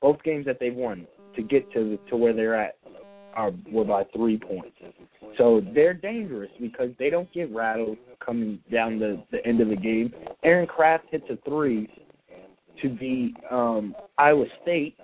Both 0.00 0.22
games 0.22 0.46
that 0.46 0.58
they've 0.60 0.74
won 0.74 1.06
to 1.36 1.42
get 1.42 1.70
to 1.72 1.98
to 2.08 2.16
where 2.16 2.32
they're 2.32 2.60
at 2.60 2.76
are 3.34 3.52
were 3.70 3.84
by 3.84 4.04
three 4.14 4.38
points. 4.38 4.76
So 5.36 5.62
they're 5.74 5.94
dangerous 5.94 6.50
because 6.60 6.90
they 6.98 7.10
don't 7.10 7.32
get 7.32 7.54
rattled 7.54 7.98
coming 8.24 8.58
down 8.72 8.98
the 8.98 9.22
the 9.30 9.44
end 9.46 9.60
of 9.60 9.68
the 9.68 9.76
game. 9.76 10.12
Aaron 10.44 10.66
Craft 10.66 11.04
hits 11.10 11.24
a 11.30 11.36
three 11.48 11.88
to 12.82 12.88
beat 12.88 13.34
um, 13.50 13.94
Iowa 14.16 14.46
State. 14.62 14.96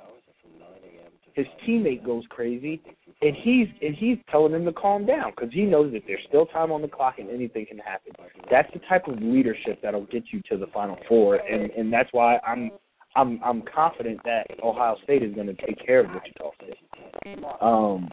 His 1.35 1.47
teammate 1.67 2.05
goes 2.05 2.23
crazy, 2.29 2.81
and 3.21 3.35
he's 3.35 3.67
and 3.83 3.97
he's 3.97 4.19
telling 4.31 4.53
him 4.53 4.65
to 4.67 4.73
calm 4.73 5.05
down 5.05 5.33
because 5.35 5.53
he 5.53 5.63
knows 5.63 5.93
that 5.93 6.03
there's 6.07 6.21
still 6.29 6.47
time 6.47 6.71
on 6.71 6.81
the 6.81 6.87
clock 6.87 7.19
and 7.19 7.29
anything 7.29 7.67
can 7.67 7.79
happen. 7.79 8.13
That's 8.49 8.73
the 8.73 8.81
type 8.89 9.09
of 9.09 9.21
leadership 9.21 9.81
that'll 9.83 10.07
get 10.07 10.25
you 10.33 10.41
to 10.51 10.57
the 10.57 10.69
Final 10.69 10.97
Four, 11.09 11.37
and 11.37 11.71
and 11.73 11.93
that's 11.93 12.09
why 12.13 12.39
I'm 12.47 12.71
I'm 13.17 13.41
I'm 13.45 13.63
confident 13.63 14.21
that 14.25 14.47
Ohio 14.63 14.97
State 15.03 15.25
is 15.25 15.35
going 15.35 15.49
to 15.49 15.67
take 15.67 15.85
care 15.85 16.01
of 16.01 16.07
Wichita 16.11 16.51
State. 16.57 17.45
Um, 17.61 18.09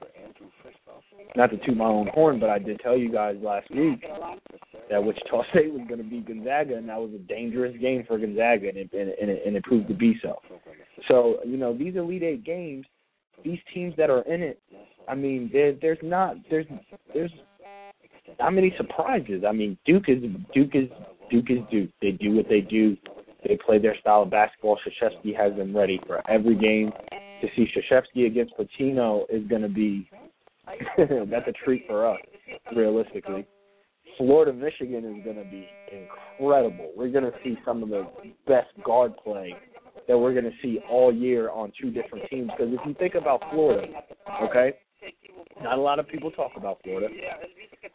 not 1.35 1.49
to 1.51 1.57
toot 1.57 1.77
my 1.77 1.85
own 1.85 2.07
horn, 2.13 2.39
but 2.39 2.49
I 2.49 2.59
did 2.59 2.79
tell 2.81 2.97
you 2.97 3.11
guys 3.11 3.37
last 3.41 3.69
week 3.71 4.03
that 4.89 5.03
Wichita 5.03 5.43
State 5.51 5.71
was 5.71 5.85
going 5.87 6.03
to 6.03 6.09
beat 6.09 6.27
Gonzaga, 6.27 6.75
and 6.75 6.89
that 6.89 6.99
was 6.99 7.11
a 7.13 7.19
dangerous 7.19 7.75
game 7.79 8.03
for 8.07 8.17
Gonzaga, 8.17 8.69
and 8.69 8.77
it, 8.77 8.89
and, 8.93 9.09
it, 9.09 9.41
and, 9.45 9.55
it, 9.55 9.63
proved 9.63 9.87
to 9.87 9.93
be 9.93 10.19
so. 10.21 10.39
So 11.07 11.37
you 11.45 11.57
know 11.57 11.75
these 11.77 11.95
Elite 11.95 12.23
Eight 12.23 12.43
games, 12.43 12.85
these 13.43 13.59
teams 13.73 13.93
that 13.97 14.09
are 14.09 14.21
in 14.23 14.41
it, 14.41 14.59
I 15.07 15.15
mean, 15.15 15.49
there, 15.53 15.73
there's 15.81 15.99
not 16.03 16.35
there's 16.49 16.65
there's 17.13 17.31
not 18.39 18.53
many 18.53 18.73
surprises. 18.77 19.43
I 19.47 19.51
mean, 19.51 19.77
Duke 19.85 20.05
is 20.07 20.21
Duke 20.53 20.75
is 20.75 20.89
Duke 21.29 21.49
is 21.49 21.59
Duke. 21.71 21.89
They 22.01 22.11
do 22.11 22.35
what 22.35 22.49
they 22.49 22.61
do. 22.61 22.97
They 23.47 23.57
play 23.65 23.79
their 23.79 23.97
style 23.99 24.23
of 24.23 24.29
basketball. 24.29 24.77
Krzyzewski 24.77 25.35
has 25.35 25.55
them 25.57 25.75
ready 25.75 25.99
for 26.05 26.21
every 26.29 26.55
game. 26.55 26.91
To 27.41 27.47
see 27.55 27.65
Krzyzewski 27.65 28.27
against 28.27 28.53
Pitino 28.55 29.23
is 29.29 29.47
going 29.47 29.63
to 29.63 29.69
be 29.69 30.07
that's 31.29 31.47
a 31.47 31.53
treat 31.65 31.85
for 31.87 32.07
us, 32.07 32.19
realistically. 32.75 33.45
Florida 34.17 34.53
Michigan 34.53 35.05
is 35.05 35.23
going 35.23 35.37
to 35.37 35.49
be 35.49 35.67
incredible. 35.91 36.91
We're 36.95 37.09
going 37.09 37.23
to 37.23 37.33
see 37.43 37.57
some 37.65 37.81
of 37.81 37.89
the 37.89 38.07
best 38.47 38.69
guard 38.83 39.13
play 39.23 39.55
that 40.07 40.17
we're 40.17 40.33
going 40.33 40.45
to 40.45 40.57
see 40.61 40.79
all 40.89 41.13
year 41.13 41.49
on 41.49 41.71
two 41.81 41.91
different 41.91 42.29
teams. 42.29 42.49
Because 42.55 42.73
if 42.73 42.79
you 42.85 42.93
think 42.95 43.15
about 43.15 43.41
Florida, 43.51 43.87
okay, 44.43 44.73
not 45.61 45.77
a 45.77 45.81
lot 45.81 45.99
of 45.99 46.07
people 46.07 46.31
talk 46.31 46.51
about 46.55 46.79
Florida, 46.83 47.07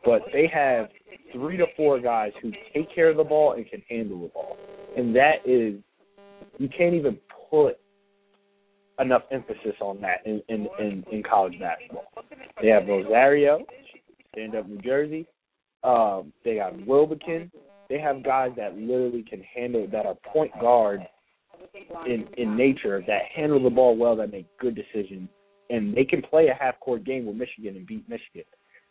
but 0.05 0.23
they 0.33 0.51
have 0.53 0.89
three 1.33 1.57
to 1.57 1.67
four 1.77 2.01
guys 2.01 2.33
who 2.43 2.53
take 2.73 2.93
care 2.95 3.11
of 3.11 3.17
the 3.17 3.25
ball 3.25 3.53
and 3.53 3.69
can 3.69 3.83
handle 3.89 4.23
the 4.23 4.29
ball, 4.29 4.57
and 4.97 5.15
that 5.15 5.37
is 5.45 5.81
you 6.59 6.69
can't 6.77 6.95
even 6.95 7.19
put 7.51 7.79
enough 8.99 9.23
emphasis 9.31 9.75
on 9.81 10.01
that 10.01 10.19
in 10.25 10.43
in 10.49 10.69
in, 10.79 11.05
in 11.13 11.23
college 11.23 11.59
basketball. 11.59 12.05
They 12.61 12.69
have 12.69 12.87
Rosario, 12.87 13.65
stand 14.33 14.55
up 14.55 14.69
New 14.69 14.79
Jersey. 14.79 15.27
Um, 15.85 16.33
they 16.45 16.57
got 16.57 16.87
Wilbekin. 16.87 17.51
They 17.89 17.99
have 17.99 18.25
guys 18.25 18.51
that 18.57 18.77
literally 18.77 19.23
can 19.23 19.43
handle 19.43 19.87
that 19.93 20.07
are 20.07 20.17
point 20.33 20.51
guards 20.61 21.05
in 22.07 22.27
in 22.37 22.57
nature 22.57 23.03
that 23.07 23.23
handle 23.35 23.63
the 23.63 23.71
ball 23.71 23.97
well, 23.97 24.17
that 24.17 24.33
make 24.33 24.47
good 24.59 24.75
decisions, 24.75 25.29
and 25.71 25.95
they 25.95 26.05
can 26.05 26.23
play 26.23 26.49
a 26.49 26.55
half 26.55 26.79
court 26.81 27.05
game 27.05 27.27
with 27.27 27.37
Michigan 27.37 27.77
and 27.77 27.87
beat 27.87 28.09
Michigan. 28.09 28.45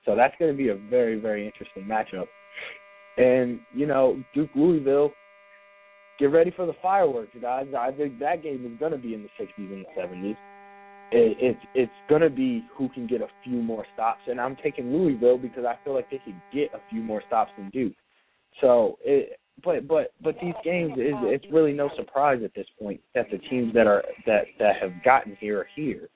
So 0.05 0.15
that's 0.15 0.35
going 0.37 0.51
to 0.51 0.57
be 0.57 0.69
a 0.69 0.75
very 0.89 1.19
very 1.19 1.45
interesting 1.45 1.83
matchup. 1.83 2.27
And 3.17 3.59
you 3.73 3.85
know 3.85 4.23
Duke 4.33 4.51
Louisville, 4.55 5.11
get 6.19 6.25
ready 6.25 6.51
for 6.51 6.65
the 6.65 6.75
fireworks, 6.81 7.35
guys. 7.41 7.67
I 7.77 7.91
think 7.91 8.19
that 8.19 8.43
game 8.43 8.65
is 8.65 8.79
going 8.79 8.91
to 8.91 8.97
be 8.97 9.13
in 9.13 9.23
the 9.23 9.29
60s 9.43 9.71
and 9.71 9.85
the 9.85 10.01
70s. 10.01 10.37
It, 11.11 11.37
it's 11.39 11.59
it's 11.75 11.91
going 12.09 12.21
to 12.21 12.31
be 12.31 12.65
who 12.75 12.89
can 12.89 13.05
get 13.05 13.21
a 13.21 13.27
few 13.43 13.61
more 13.61 13.85
stops, 13.93 14.21
and 14.27 14.41
I'm 14.41 14.55
taking 14.55 14.91
Louisville 14.91 15.37
because 15.37 15.63
I 15.63 15.77
feel 15.83 15.93
like 15.93 16.09
they 16.09 16.19
could 16.25 16.41
get 16.51 16.73
a 16.73 16.79
few 16.89 17.01
more 17.01 17.21
stops 17.27 17.51
than 17.57 17.69
Duke. 17.69 17.93
So, 18.59 18.97
it, 19.03 19.39
but 19.63 19.87
but 19.87 20.13
but 20.23 20.35
these 20.41 20.55
games 20.63 20.93
is 20.93 21.13
it's 21.21 21.45
really 21.51 21.73
no 21.73 21.89
surprise 21.95 22.41
at 22.43 22.55
this 22.55 22.65
point 22.81 22.99
that 23.13 23.27
the 23.31 23.37
teams 23.37 23.73
that 23.75 23.85
are 23.85 24.03
that 24.25 24.45
that 24.57 24.77
have 24.81 24.91
gotten 25.03 25.37
here 25.39 25.59
are 25.59 25.67
here. 25.75 26.09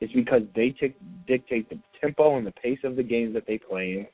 It's 0.00 0.12
because 0.12 0.42
they 0.56 0.70
t- 0.70 0.94
dictate 1.26 1.70
the 1.70 1.78
tempo 2.00 2.36
and 2.36 2.46
the 2.46 2.52
pace 2.52 2.80
of 2.82 2.96
the 2.96 3.02
games 3.02 3.32
that 3.34 3.46
they 3.46 3.58
play 3.58 3.92
in, 3.92 4.06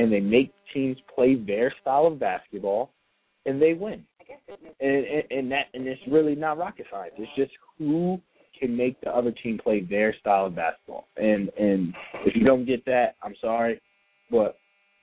and 0.00 0.12
they 0.12 0.20
make 0.20 0.52
teams 0.72 0.98
play 1.12 1.34
their 1.34 1.72
style 1.80 2.06
of 2.06 2.20
basketball, 2.20 2.90
and 3.46 3.60
they 3.60 3.72
win. 3.72 4.04
And, 4.80 5.06
and 5.06 5.22
and 5.30 5.52
that 5.52 5.66
and 5.74 5.86
it's 5.86 6.00
really 6.10 6.34
not 6.34 6.58
rocket 6.58 6.86
science. 6.90 7.14
It's 7.18 7.30
just 7.36 7.52
who 7.78 8.20
can 8.58 8.76
make 8.76 9.00
the 9.00 9.10
other 9.10 9.30
team 9.30 9.58
play 9.62 9.80
their 9.80 10.14
style 10.20 10.46
of 10.46 10.56
basketball. 10.56 11.06
And 11.16 11.50
and 11.58 11.94
if 12.26 12.34
you 12.36 12.44
don't 12.44 12.64
get 12.64 12.84
that, 12.86 13.16
I'm 13.22 13.34
sorry, 13.40 13.80
but 14.30 14.56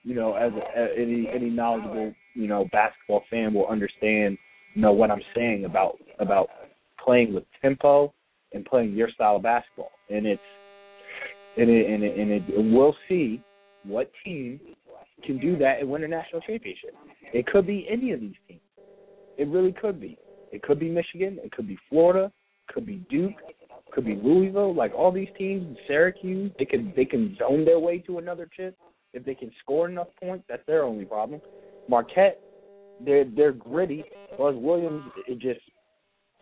you 0.04 0.14
know, 0.16 0.36
as, 0.36 0.52
a, 0.54 0.80
as 0.80 0.90
any 0.98 1.28
any 1.34 1.50
knowledgeable 1.50 2.14
you 2.34 2.48
know 2.48 2.68
basketball 2.72 3.24
fan 3.30 3.54
will 3.54 3.68
understand, 3.68 4.38
you 4.74 4.82
know 4.82 4.94
what 4.94 5.12
I'm 5.12 5.22
saying 5.36 5.66
about 5.66 5.98
about 6.20 6.50
playing 7.04 7.34
with 7.34 7.44
tempo 7.62 8.14
and 8.54 8.66
playing 8.66 8.94
your 8.94 9.10
style 9.10 9.38
of 9.38 9.44
basketball. 9.44 9.92
And 10.10 10.26
it's 10.26 10.42
and 11.58 11.70
it 11.70 11.90
and 11.90 12.04
it, 12.04 12.18
and 12.18 12.32
it, 12.32 12.44
we'll 12.74 12.96
see 13.10 13.42
what 13.84 14.12
team 14.24 14.60
can 15.24 15.40
do 15.40 15.58
that 15.58 15.80
and 15.80 15.90
win 15.90 16.04
a 16.04 16.08
national 16.08 16.42
championship. 16.42 16.94
It 17.34 17.48
could 17.48 17.66
be 17.66 17.88
any 17.90 18.12
of 18.12 18.20
these 18.20 18.36
teams. 18.48 18.62
It 19.38 19.48
really 19.48 19.74
could 19.74 20.00
be. 20.00 20.18
It 20.52 20.62
could 20.64 20.80
be 20.80 20.90
Michigan. 20.90 21.40
It 21.44 21.52
could 21.52 21.68
be 21.68 21.78
Florida. 21.90 22.32
Could 22.70 22.86
be 22.86 23.06
Duke. 23.10 23.34
Could 23.92 24.06
be 24.06 24.16
Louisville. 24.16 24.74
Like 24.74 24.94
all 24.94 25.12
these 25.12 25.30
teams, 25.38 25.78
Syracuse, 25.88 26.52
they 26.60 26.66
can 26.66 26.94
they 26.96 27.06
can 27.06 27.36
zone 27.38 27.66
their 27.66 27.80
way 27.80 28.00
to 28.00 28.18
another 28.18 28.50
chip 28.56 28.78
if 29.14 29.24
they 29.26 29.36
can 29.36 29.52
score 29.62 29.88
enough 29.90 30.08
points. 30.22 30.46
That's 30.50 30.66
their 30.68 30.84
only 30.84 31.06
problem. 31.06 31.42
Marquette, 31.88 32.42
they're 33.06 33.26
they're 33.26 33.52
gritty. 33.52 34.04
Buzz 34.38 34.56
Williams, 34.58 35.04
it 35.28 35.40
just 35.40 35.62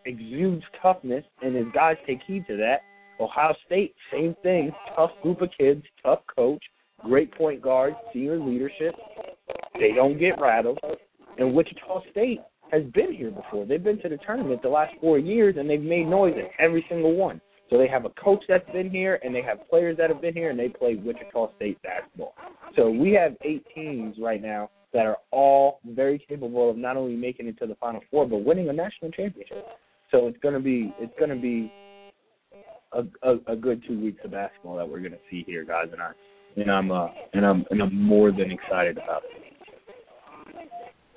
exudes 0.06 0.63
toughness, 0.82 1.23
and 1.41 1.56
his 1.56 1.67
guys 1.73 1.97
take 2.06 2.19
heed 2.25 2.45
to 2.47 2.58
that. 2.58 2.82
Ohio 3.19 3.53
State, 3.65 3.93
same 4.12 4.36
thing. 4.43 4.71
Tough 4.95 5.12
group 5.21 5.41
of 5.41 5.49
kids, 5.58 5.84
tough 6.03 6.19
coach, 6.34 6.63
great 7.03 7.32
point 7.36 7.62
guard, 7.62 7.93
senior 8.12 8.39
leadership. 8.39 8.95
They 9.75 9.91
don't 9.95 10.19
get 10.19 10.39
rattled. 10.39 10.79
And 11.38 11.53
Wichita 11.53 12.01
State, 12.12 12.41
has 12.73 12.83
been 12.93 13.13
here 13.13 13.29
before. 13.29 13.65
They've 13.65 13.83
been 13.83 14.01
to 14.01 14.09
the 14.09 14.17
tournament 14.17 14.62
the 14.63 14.69
last 14.69 14.93
four 14.99 15.19
years, 15.19 15.55
and 15.57 15.69
they've 15.69 15.81
made 15.81 16.07
noise 16.07 16.33
in 16.36 16.47
every 16.59 16.83
single 16.89 17.15
one. 17.15 17.39
So 17.69 17.77
they 17.77 17.88
have 17.88 18.05
a 18.05 18.09
coach 18.09 18.43
that's 18.49 18.69
been 18.71 18.89
here, 18.89 19.19
and 19.23 19.33
they 19.33 19.41
have 19.43 19.69
players 19.69 19.95
that 19.97 20.09
have 20.09 20.21
been 20.21 20.33
here, 20.33 20.49
and 20.49 20.59
they 20.59 20.69
play 20.69 20.95
Wichita 20.95 21.55
State 21.55 21.81
basketball. 21.83 22.33
So 22.75 22.89
we 22.89 23.12
have 23.13 23.36
eight 23.43 23.63
teams 23.73 24.17
right 24.19 24.41
now 24.41 24.71
that 24.91 25.05
are 25.05 25.17
all 25.31 25.79
very 25.86 26.23
capable 26.27 26.69
of 26.69 26.77
not 26.77 26.97
only 26.97 27.15
making 27.15 27.47
it 27.47 27.57
to 27.59 27.67
the 27.67 27.75
Final 27.75 28.01
Four, 28.12 28.27
but 28.27 28.38
winning 28.38 28.69
a 28.69 28.73
national 28.73 29.12
championship. 29.12 29.65
So 30.12 30.27
it's 30.27 30.38
gonna 30.43 30.59
be 30.59 30.93
it's 30.99 31.13
gonna 31.19 31.36
be 31.36 31.71
a, 32.91 33.03
a, 33.23 33.53
a 33.53 33.55
good 33.55 33.83
two 33.88 33.99
weeks 33.99 34.19
of 34.23 34.31
basketball 34.31 34.77
that 34.77 34.88
we're 34.88 34.99
gonna 34.99 35.15
see 35.31 35.43
here, 35.47 35.63
guys, 35.63 35.88
and 35.91 36.01
I 36.01 36.12
and 36.57 36.71
I'm 36.71 36.91
uh 36.91 37.07
and 37.33 37.45
I'm 37.45 37.65
and 37.71 37.81
I'm 37.81 37.99
more 37.99 38.31
than 38.31 38.51
excited 38.51 38.97
about 38.97 39.23
it. 39.25 39.39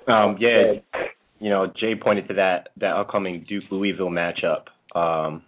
Um, 0.07 0.37
yeah, 0.39 0.73
you 1.39 1.49
know, 1.49 1.67
Jay 1.67 1.95
pointed 1.95 2.27
to 2.29 2.35
that 2.35 2.69
that 2.77 2.95
upcoming 2.95 3.45
Duke 3.47 3.65
Louisville 3.71 4.09
matchup, 4.09 4.65
um, 4.95 5.43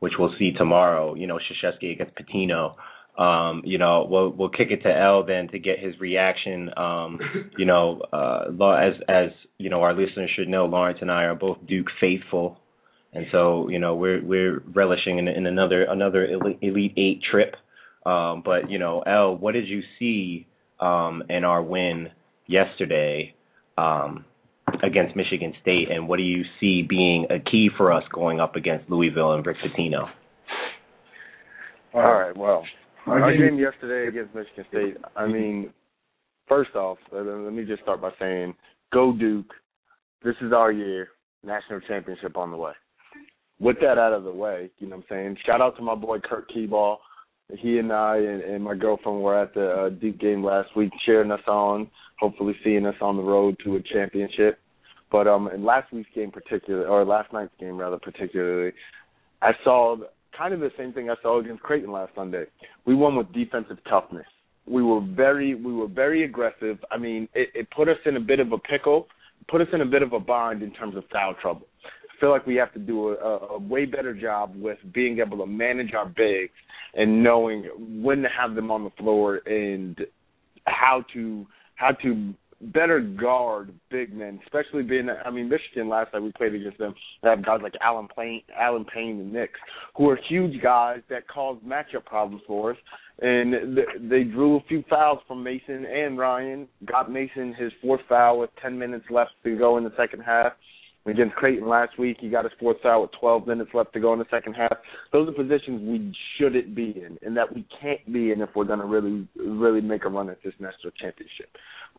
which 0.00 0.14
we'll 0.18 0.34
see 0.38 0.52
tomorrow. 0.52 1.14
You 1.14 1.26
know, 1.26 1.38
Krzyzewski 1.38 1.92
against 1.92 2.14
Pitino. 2.16 2.74
Um, 3.18 3.62
you 3.64 3.78
know, 3.78 4.06
we'll 4.08 4.30
we'll 4.30 4.48
kick 4.48 4.68
it 4.70 4.82
to 4.82 4.92
L 4.92 5.24
then 5.24 5.48
to 5.48 5.58
get 5.58 5.78
his 5.78 5.98
reaction. 6.00 6.70
Um, 6.76 7.20
you 7.56 7.64
know, 7.64 8.00
uh, 8.12 8.46
as 8.74 8.94
as 9.08 9.30
you 9.58 9.70
know, 9.70 9.82
our 9.82 9.94
listeners 9.94 10.30
should 10.34 10.48
know, 10.48 10.66
Lawrence 10.66 10.98
and 11.00 11.10
I 11.10 11.24
are 11.24 11.34
both 11.34 11.58
Duke 11.66 11.86
faithful, 12.00 12.58
and 13.12 13.26
so 13.30 13.68
you 13.68 13.78
know 13.78 13.94
we're 13.94 14.24
we're 14.24 14.62
relishing 14.72 15.18
in, 15.18 15.28
in 15.28 15.46
another 15.46 15.84
another 15.84 16.26
Elite 16.26 16.94
Eight 16.96 17.20
trip. 17.30 17.54
Um, 18.04 18.42
but 18.44 18.70
you 18.70 18.78
know, 18.78 19.00
L, 19.00 19.36
what 19.36 19.52
did 19.52 19.68
you 19.68 19.82
see 19.98 20.46
um, 20.80 21.22
in 21.28 21.44
our 21.44 21.62
win 21.62 22.10
yesterday 22.46 23.34
um, 23.78 24.24
against 24.82 25.14
Michigan 25.16 25.52
State, 25.60 25.90
and 25.90 26.08
what 26.08 26.16
do 26.16 26.22
you 26.22 26.42
see 26.60 26.82
being 26.82 27.26
a 27.30 27.38
key 27.38 27.68
for 27.76 27.92
us 27.92 28.02
going 28.12 28.40
up 28.40 28.56
against 28.56 28.88
Louisville 28.90 29.34
and 29.34 29.44
Rick 29.44 29.58
Pitino? 29.64 30.08
All 31.92 32.02
right, 32.02 32.36
well, 32.36 32.64
our 33.06 33.36
game 33.36 33.58
yesterday 33.58 34.08
against 34.08 34.34
Michigan 34.34 34.64
State. 34.70 34.96
I 35.14 35.26
mean, 35.26 35.70
first 36.48 36.74
off, 36.74 36.98
let 37.12 37.24
me 37.52 37.64
just 37.64 37.82
start 37.82 38.00
by 38.00 38.10
saying, 38.18 38.54
go 38.92 39.12
Duke. 39.12 39.52
This 40.24 40.34
is 40.40 40.52
our 40.52 40.72
year. 40.72 41.08
National 41.44 41.80
championship 41.80 42.36
on 42.36 42.50
the 42.50 42.56
way. 42.56 42.72
With 43.60 43.76
that 43.82 43.98
out 43.98 44.12
of 44.14 44.24
the 44.24 44.32
way, 44.32 44.70
you 44.78 44.88
know 44.88 44.96
what 44.96 45.04
I'm 45.10 45.16
saying? 45.16 45.36
Shout 45.44 45.60
out 45.60 45.76
to 45.76 45.82
my 45.82 45.94
boy 45.94 46.18
Kurt 46.18 46.50
Keeball. 46.50 46.96
He 47.52 47.78
and 47.78 47.92
I 47.92 48.16
and, 48.16 48.42
and 48.42 48.64
my 48.64 48.74
girlfriend 48.74 49.22
were 49.22 49.40
at 49.40 49.54
the 49.54 49.70
uh, 49.70 49.88
Duke 49.90 50.18
game 50.18 50.42
last 50.42 50.74
week, 50.76 50.90
cheering 51.04 51.30
us 51.30 51.46
on, 51.46 51.90
hopefully 52.18 52.54
seeing 52.64 52.86
us 52.86 52.94
on 53.00 53.16
the 53.16 53.22
road 53.22 53.56
to 53.64 53.76
a 53.76 53.82
championship. 53.82 54.58
But 55.12 55.28
um, 55.28 55.48
in 55.48 55.64
last 55.64 55.92
week's 55.92 56.08
game, 56.14 56.30
particularly, 56.30 56.86
or 56.86 57.04
last 57.04 57.32
night's 57.32 57.52
game 57.60 57.76
rather, 57.76 57.98
particularly, 57.98 58.72
I 59.42 59.52
saw 59.62 59.96
kind 60.36 60.54
of 60.54 60.60
the 60.60 60.70
same 60.78 60.92
thing 60.92 61.10
I 61.10 61.14
saw 61.22 61.38
against 61.38 61.62
Creighton 61.62 61.92
last 61.92 62.12
Sunday. 62.14 62.44
We 62.86 62.94
won 62.94 63.14
with 63.14 63.32
defensive 63.32 63.78
toughness. 63.88 64.26
We 64.66 64.82
were 64.82 65.00
very 65.00 65.54
we 65.54 65.72
were 65.74 65.86
very 65.86 66.24
aggressive. 66.24 66.78
I 66.90 66.96
mean, 66.96 67.28
it, 67.34 67.50
it 67.54 67.68
put 67.76 67.88
us 67.88 67.98
in 68.06 68.16
a 68.16 68.20
bit 68.20 68.40
of 68.40 68.52
a 68.52 68.58
pickle, 68.58 69.06
put 69.48 69.60
us 69.60 69.68
in 69.72 69.82
a 69.82 69.86
bit 69.86 70.02
of 70.02 70.14
a 70.14 70.20
bind 70.20 70.62
in 70.62 70.72
terms 70.72 70.96
of 70.96 71.04
foul 71.12 71.34
trouble. 71.40 71.66
Feel 72.20 72.30
like 72.30 72.46
we 72.46 72.56
have 72.56 72.72
to 72.74 72.78
do 72.78 73.10
a, 73.10 73.38
a 73.54 73.58
way 73.58 73.84
better 73.86 74.14
job 74.14 74.54
with 74.56 74.78
being 74.92 75.18
able 75.18 75.38
to 75.38 75.46
manage 75.46 75.94
our 75.94 76.06
bigs 76.06 76.52
and 76.94 77.22
knowing 77.22 77.64
when 78.02 78.22
to 78.22 78.28
have 78.28 78.54
them 78.54 78.70
on 78.70 78.84
the 78.84 78.90
floor 78.90 79.40
and 79.46 80.00
how 80.66 81.04
to 81.12 81.46
how 81.76 81.90
to 81.90 82.34
better 82.72 83.00
guard 83.00 83.74
big 83.90 84.14
men, 84.14 84.40
especially 84.44 84.82
being 84.82 85.08
I 85.10 85.30
mean 85.30 85.48
Michigan 85.48 85.88
last 85.88 86.12
night 86.12 86.22
we 86.22 86.32
played 86.32 86.54
against 86.54 86.78
them. 86.78 86.94
They 87.22 87.30
have 87.30 87.44
guys 87.44 87.60
like 87.62 87.74
Alan 87.80 88.08
Payne, 88.16 88.42
Alan 88.58 88.84
Payne 88.84 89.20
and 89.20 89.32
Nix, 89.32 89.52
who 89.96 90.08
are 90.08 90.18
huge 90.28 90.62
guys 90.62 91.00
that 91.10 91.28
cause 91.28 91.58
matchup 91.66 92.04
problems 92.06 92.42
for 92.46 92.72
us. 92.72 92.76
And 93.20 93.78
they 94.10 94.24
drew 94.24 94.56
a 94.56 94.60
few 94.68 94.82
fouls 94.90 95.20
from 95.28 95.44
Mason 95.44 95.86
and 95.86 96.18
Ryan. 96.18 96.66
Got 96.84 97.12
Mason 97.12 97.54
his 97.54 97.72
fourth 97.80 98.00
foul 98.08 98.40
with 98.40 98.50
10 98.60 98.76
minutes 98.76 99.04
left 99.08 99.30
to 99.44 99.56
go 99.56 99.76
in 99.76 99.84
the 99.84 99.92
second 99.96 100.20
half. 100.20 100.52
Against 101.06 101.34
Creighton 101.34 101.68
last 101.68 101.98
week, 101.98 102.16
he 102.18 102.30
got 102.30 102.44
his 102.44 102.52
fourth 102.58 102.78
foul 102.82 103.02
with 103.02 103.10
12 103.20 103.46
minutes 103.46 103.70
left 103.74 103.92
to 103.92 104.00
go 104.00 104.14
in 104.14 104.18
the 104.18 104.24
second 104.30 104.54
half. 104.54 104.72
Those 105.12 105.28
are 105.28 105.32
positions 105.32 105.82
we 105.86 106.14
shouldn't 106.38 106.74
be 106.74 106.94
in, 106.96 107.18
and 107.20 107.36
that 107.36 107.54
we 107.54 107.66
can't 107.80 108.10
be 108.10 108.32
in 108.32 108.40
if 108.40 108.48
we're 108.54 108.64
going 108.64 108.78
to 108.78 108.86
really, 108.86 109.28
really 109.36 109.82
make 109.82 110.06
a 110.06 110.08
run 110.08 110.30
at 110.30 110.42
this 110.42 110.54
national 110.58 110.92
championship. 110.98 111.50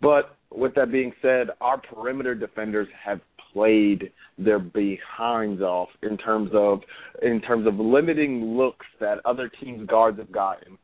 But 0.02 0.36
with 0.52 0.74
that 0.76 0.92
being 0.92 1.14
said, 1.22 1.50
our 1.62 1.78
perimeter 1.78 2.34
defenders 2.34 2.88
have 3.04 3.22
played 3.54 4.12
their 4.40 4.60
behinds 4.60 5.62
off 5.62 5.90
in 6.02 6.18
terms 6.18 6.50
of 6.54 6.82
in 7.22 7.42
terms 7.42 7.68
of 7.68 7.76
limiting 7.76 8.58
looks 8.58 8.86
that 9.00 9.20
other 9.24 9.50
teams' 9.62 9.88
guards 9.88 10.18
have 10.18 10.32
gotten 10.32 10.78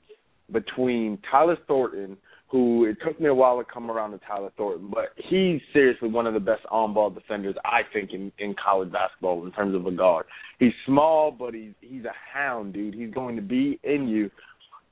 between 0.51 1.17
Tyler 1.29 1.57
Thornton, 1.67 2.17
who 2.51 2.85
it 2.85 2.97
took 3.05 3.19
me 3.19 3.29
a 3.29 3.33
while 3.33 3.57
to 3.57 3.63
come 3.63 3.89
around 3.89 4.11
to 4.11 4.19
Tyler 4.27 4.51
Thornton, 4.57 4.91
but 4.93 5.09
he's 5.29 5.61
seriously 5.71 6.09
one 6.09 6.27
of 6.27 6.33
the 6.33 6.39
best 6.39 6.63
on 6.69 6.93
ball 6.93 7.09
defenders 7.09 7.55
I 7.63 7.81
think 7.93 8.11
in, 8.11 8.29
in 8.39 8.53
college 8.61 8.91
basketball 8.91 9.45
in 9.45 9.53
terms 9.53 9.73
of 9.73 9.85
a 9.85 9.91
guard. 9.91 10.25
He's 10.59 10.73
small, 10.85 11.31
but 11.31 11.53
he's 11.53 11.71
he's 11.79 12.03
a 12.03 12.13
hound, 12.33 12.73
dude. 12.73 12.93
He's 12.93 13.13
going 13.13 13.37
to 13.37 13.41
be 13.41 13.79
in 13.83 14.09
you, 14.09 14.29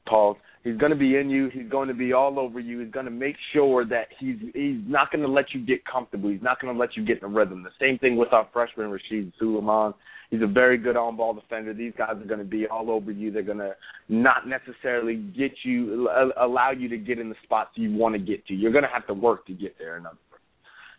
Paul. 0.08 0.38
He's 0.64 0.78
going 0.78 0.92
to 0.92 0.98
be 0.98 1.16
in 1.16 1.30
you. 1.30 1.50
He's 1.50 1.70
going 1.70 1.88
to 1.88 1.94
be 1.94 2.12
all 2.12 2.38
over 2.38 2.60
you. 2.60 2.80
He's 2.80 2.92
going 2.92 3.06
to 3.06 3.12
make 3.12 3.36
sure 3.54 3.86
that 3.86 4.08
he's 4.20 4.36
he's 4.54 4.82
not 4.86 5.10
going 5.12 5.22
to 5.22 5.32
let 5.32 5.54
you 5.54 5.66
get 5.66 5.86
comfortable. 5.86 6.30
He's 6.30 6.42
not 6.42 6.60
going 6.60 6.74
to 6.74 6.80
let 6.80 6.98
you 6.98 7.06
get 7.06 7.20
in 7.20 7.24
a 7.24 7.28
rhythm. 7.28 7.64
The 7.64 7.70
same 7.80 7.98
thing 7.98 8.18
with 8.18 8.34
our 8.34 8.48
freshman 8.52 8.90
Rasheed 8.90 9.32
Sulaimon. 9.42 9.94
He's 10.30 10.42
a 10.44 10.48
very 10.48 10.78
good 10.78 10.96
on-ball 10.96 11.34
defender. 11.34 11.74
These 11.74 11.94
guys 11.98 12.12
are 12.12 12.28
going 12.28 12.40
to 12.40 12.46
be 12.46 12.68
all 12.68 12.92
over 12.92 13.10
you. 13.10 13.32
They're 13.32 13.42
going 13.42 13.58
to 13.58 13.76
not 14.10 14.48
necessarily 14.48 15.16
get 15.16 15.52
you 15.64 16.08
allow 16.40 16.72
you 16.72 16.88
to 16.90 16.98
get 16.98 17.18
in 17.18 17.30
the 17.30 17.36
spots 17.44 17.72
you 17.76 17.96
want 17.96 18.14
to 18.14 18.20
get 18.20 18.46
to. 18.48 18.54
You're 18.54 18.72
going 18.72 18.84
to 18.84 18.90
have 18.94 19.08
to 19.08 19.14
work 19.14 19.48
to 19.48 19.54
get 19.54 19.78
there. 19.80 19.98
Other 19.98 20.18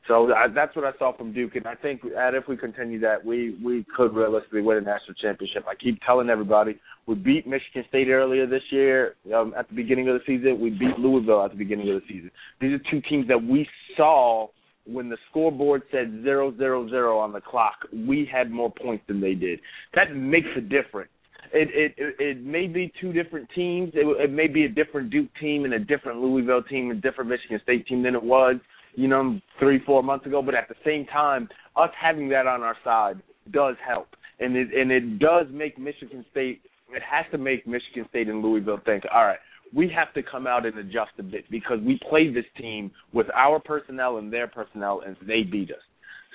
so 0.08 0.32
I, 0.32 0.48
that's 0.48 0.74
what 0.74 0.84
I 0.84 0.96
saw 0.98 1.16
from 1.16 1.32
Duke, 1.32 1.56
and 1.56 1.66
I 1.66 1.74
think 1.74 2.02
that 2.02 2.34
if 2.34 2.48
we 2.48 2.56
continue 2.56 2.98
that, 3.00 3.24
we 3.24 3.58
we 3.62 3.84
could 3.96 4.14
realistically 4.14 4.62
win 4.62 4.78
a 4.78 4.80
national 4.80 5.14
championship. 5.20 5.64
I 5.68 5.74
keep 5.74 6.00
telling 6.04 6.30
everybody 6.30 6.78
we 7.06 7.14
beat 7.14 7.46
Michigan 7.46 7.84
State 7.88 8.08
earlier 8.08 8.46
this 8.46 8.62
year 8.70 9.14
um, 9.34 9.52
at 9.58 9.68
the 9.68 9.74
beginning 9.74 10.08
of 10.08 10.14
the 10.14 10.20
season. 10.26 10.60
We 10.60 10.70
beat 10.70 10.98
Louisville 10.98 11.44
at 11.44 11.50
the 11.50 11.56
beginning 11.56 11.90
of 11.90 12.00
the 12.00 12.06
season. 12.08 12.30
These 12.60 12.72
are 12.72 12.80
two 12.90 13.00
teams 13.08 13.28
that 13.28 13.42
we 13.42 13.68
saw 13.96 14.48
when 14.86 15.08
the 15.08 15.18
scoreboard 15.28 15.82
said 15.90 16.22
zero 16.22 16.56
zero 16.56 16.88
zero 16.88 17.18
on 17.18 17.32
the 17.32 17.40
clock. 17.40 17.76
We 17.92 18.28
had 18.32 18.50
more 18.50 18.72
points 18.72 19.04
than 19.06 19.20
they 19.20 19.34
did. 19.34 19.60
That 19.94 20.16
makes 20.16 20.48
a 20.56 20.60
difference. 20.60 21.10
It 21.52 21.68
it 21.98 22.14
it 22.18 22.44
may 22.44 22.68
be 22.68 22.92
two 23.00 23.12
different 23.12 23.48
teams. 23.54 23.92
It, 23.94 24.06
it 24.18 24.32
may 24.32 24.46
be 24.46 24.64
a 24.64 24.68
different 24.68 25.10
Duke 25.10 25.28
team 25.40 25.64
and 25.64 25.74
a 25.74 25.78
different 25.78 26.20
Louisville 26.20 26.62
team 26.62 26.90
and 26.90 26.98
a 26.98 27.00
different 27.02 27.28
Michigan 27.28 27.60
State 27.62 27.86
team 27.86 28.02
than 28.02 28.14
it 28.14 28.22
was 28.22 28.56
you 28.94 29.08
know, 29.08 29.40
three, 29.58 29.80
four 29.84 30.02
months 30.02 30.26
ago. 30.26 30.42
But 30.42 30.54
at 30.54 30.68
the 30.68 30.74
same 30.84 31.06
time, 31.06 31.48
us 31.76 31.90
having 32.00 32.28
that 32.30 32.46
on 32.46 32.62
our 32.62 32.76
side 32.84 33.20
does 33.52 33.76
help, 33.86 34.08
and 34.38 34.56
it 34.56 34.68
and 34.74 34.90
it 34.90 35.18
does 35.18 35.46
make 35.50 35.78
Michigan 35.78 36.24
State. 36.30 36.62
It 36.92 37.02
has 37.08 37.24
to 37.30 37.38
make 37.38 37.66
Michigan 37.66 38.06
State 38.08 38.28
and 38.28 38.42
Louisville 38.42 38.80
think, 38.84 39.04
all 39.14 39.24
right, 39.24 39.38
we 39.72 39.88
have 39.94 40.12
to 40.14 40.22
come 40.22 40.46
out 40.46 40.66
and 40.66 40.76
adjust 40.78 41.12
a 41.18 41.22
bit 41.22 41.44
because 41.50 41.78
we 41.84 42.00
played 42.08 42.34
this 42.34 42.44
team 42.58 42.90
with 43.12 43.28
our 43.34 43.60
personnel 43.60 44.18
and 44.18 44.32
their 44.32 44.48
personnel, 44.48 45.02
and 45.06 45.16
they 45.26 45.42
beat 45.42 45.70
us. 45.70 45.76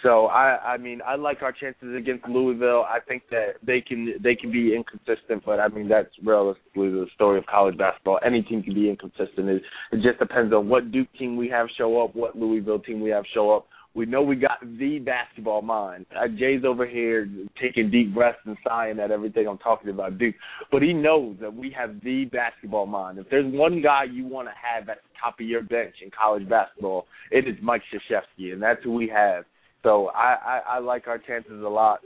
So 0.03 0.25
I, 0.27 0.73
I 0.73 0.77
mean, 0.77 1.01
I 1.05 1.15
like 1.15 1.41
our 1.41 1.51
chances 1.53 1.95
against 1.95 2.27
Louisville. 2.27 2.85
I 2.87 2.99
think 3.07 3.23
that 3.31 3.55
they 3.65 3.81
can 3.81 4.13
they 4.21 4.35
can 4.35 4.51
be 4.51 4.75
inconsistent, 4.75 5.43
but 5.45 5.59
I 5.59 5.67
mean 5.69 5.87
that's 5.87 6.09
realistically 6.23 6.89
the 6.89 7.07
story 7.15 7.39
of 7.39 7.45
college 7.45 7.77
basketball. 7.77 8.19
Any 8.25 8.41
team 8.41 8.61
can 8.61 8.73
be 8.73 8.89
inconsistent. 8.89 9.47
It, 9.47 9.61
it 9.91 10.01
just 10.01 10.19
depends 10.19 10.53
on 10.53 10.67
what 10.67 10.91
Duke 10.91 11.07
team 11.17 11.37
we 11.37 11.47
have 11.49 11.67
show 11.77 12.03
up, 12.03 12.15
what 12.15 12.37
Louisville 12.37 12.79
team 12.79 12.99
we 12.99 13.09
have 13.11 13.23
show 13.33 13.51
up. 13.51 13.67
We 13.95 14.05
know 14.05 14.21
we 14.21 14.35
got 14.35 14.59
the 14.61 14.99
basketball 14.99 15.61
mind. 15.61 16.05
Uh, 16.13 16.27
Jay's 16.27 16.65
over 16.65 16.85
here 16.85 17.29
taking 17.61 17.89
deep 17.89 18.13
breaths 18.13 18.39
and 18.45 18.57
sighing 18.67 18.99
at 18.99 19.09
everything 19.09 19.47
I'm 19.47 19.57
talking 19.57 19.89
about 19.89 20.17
Duke, 20.17 20.35
but 20.69 20.81
he 20.81 20.91
knows 20.91 21.37
that 21.39 21.55
we 21.55 21.71
have 21.71 22.01
the 22.03 22.25
basketball 22.25 22.87
mind. 22.87 23.19
If 23.19 23.29
there's 23.29 23.51
one 23.53 23.81
guy 23.81 24.03
you 24.03 24.27
want 24.27 24.49
to 24.49 24.53
have 24.61 24.89
at 24.89 24.97
the 24.97 25.09
top 25.23 25.39
of 25.39 25.45
your 25.45 25.61
bench 25.61 25.95
in 26.03 26.11
college 26.11 26.47
basketball, 26.49 27.07
it 27.31 27.47
is 27.47 27.55
Mike 27.61 27.83
Krzyzewski, 27.89 28.51
and 28.51 28.61
that's 28.61 28.83
who 28.83 28.91
we 28.91 29.07
have. 29.07 29.45
So 29.85 30.07
I, 30.07 30.35
I, 30.43 30.61
I 30.75 30.79
like 30.79 31.07
our 31.07 31.19
chances 31.19 31.61
a 31.63 31.69
lot. 31.69 31.99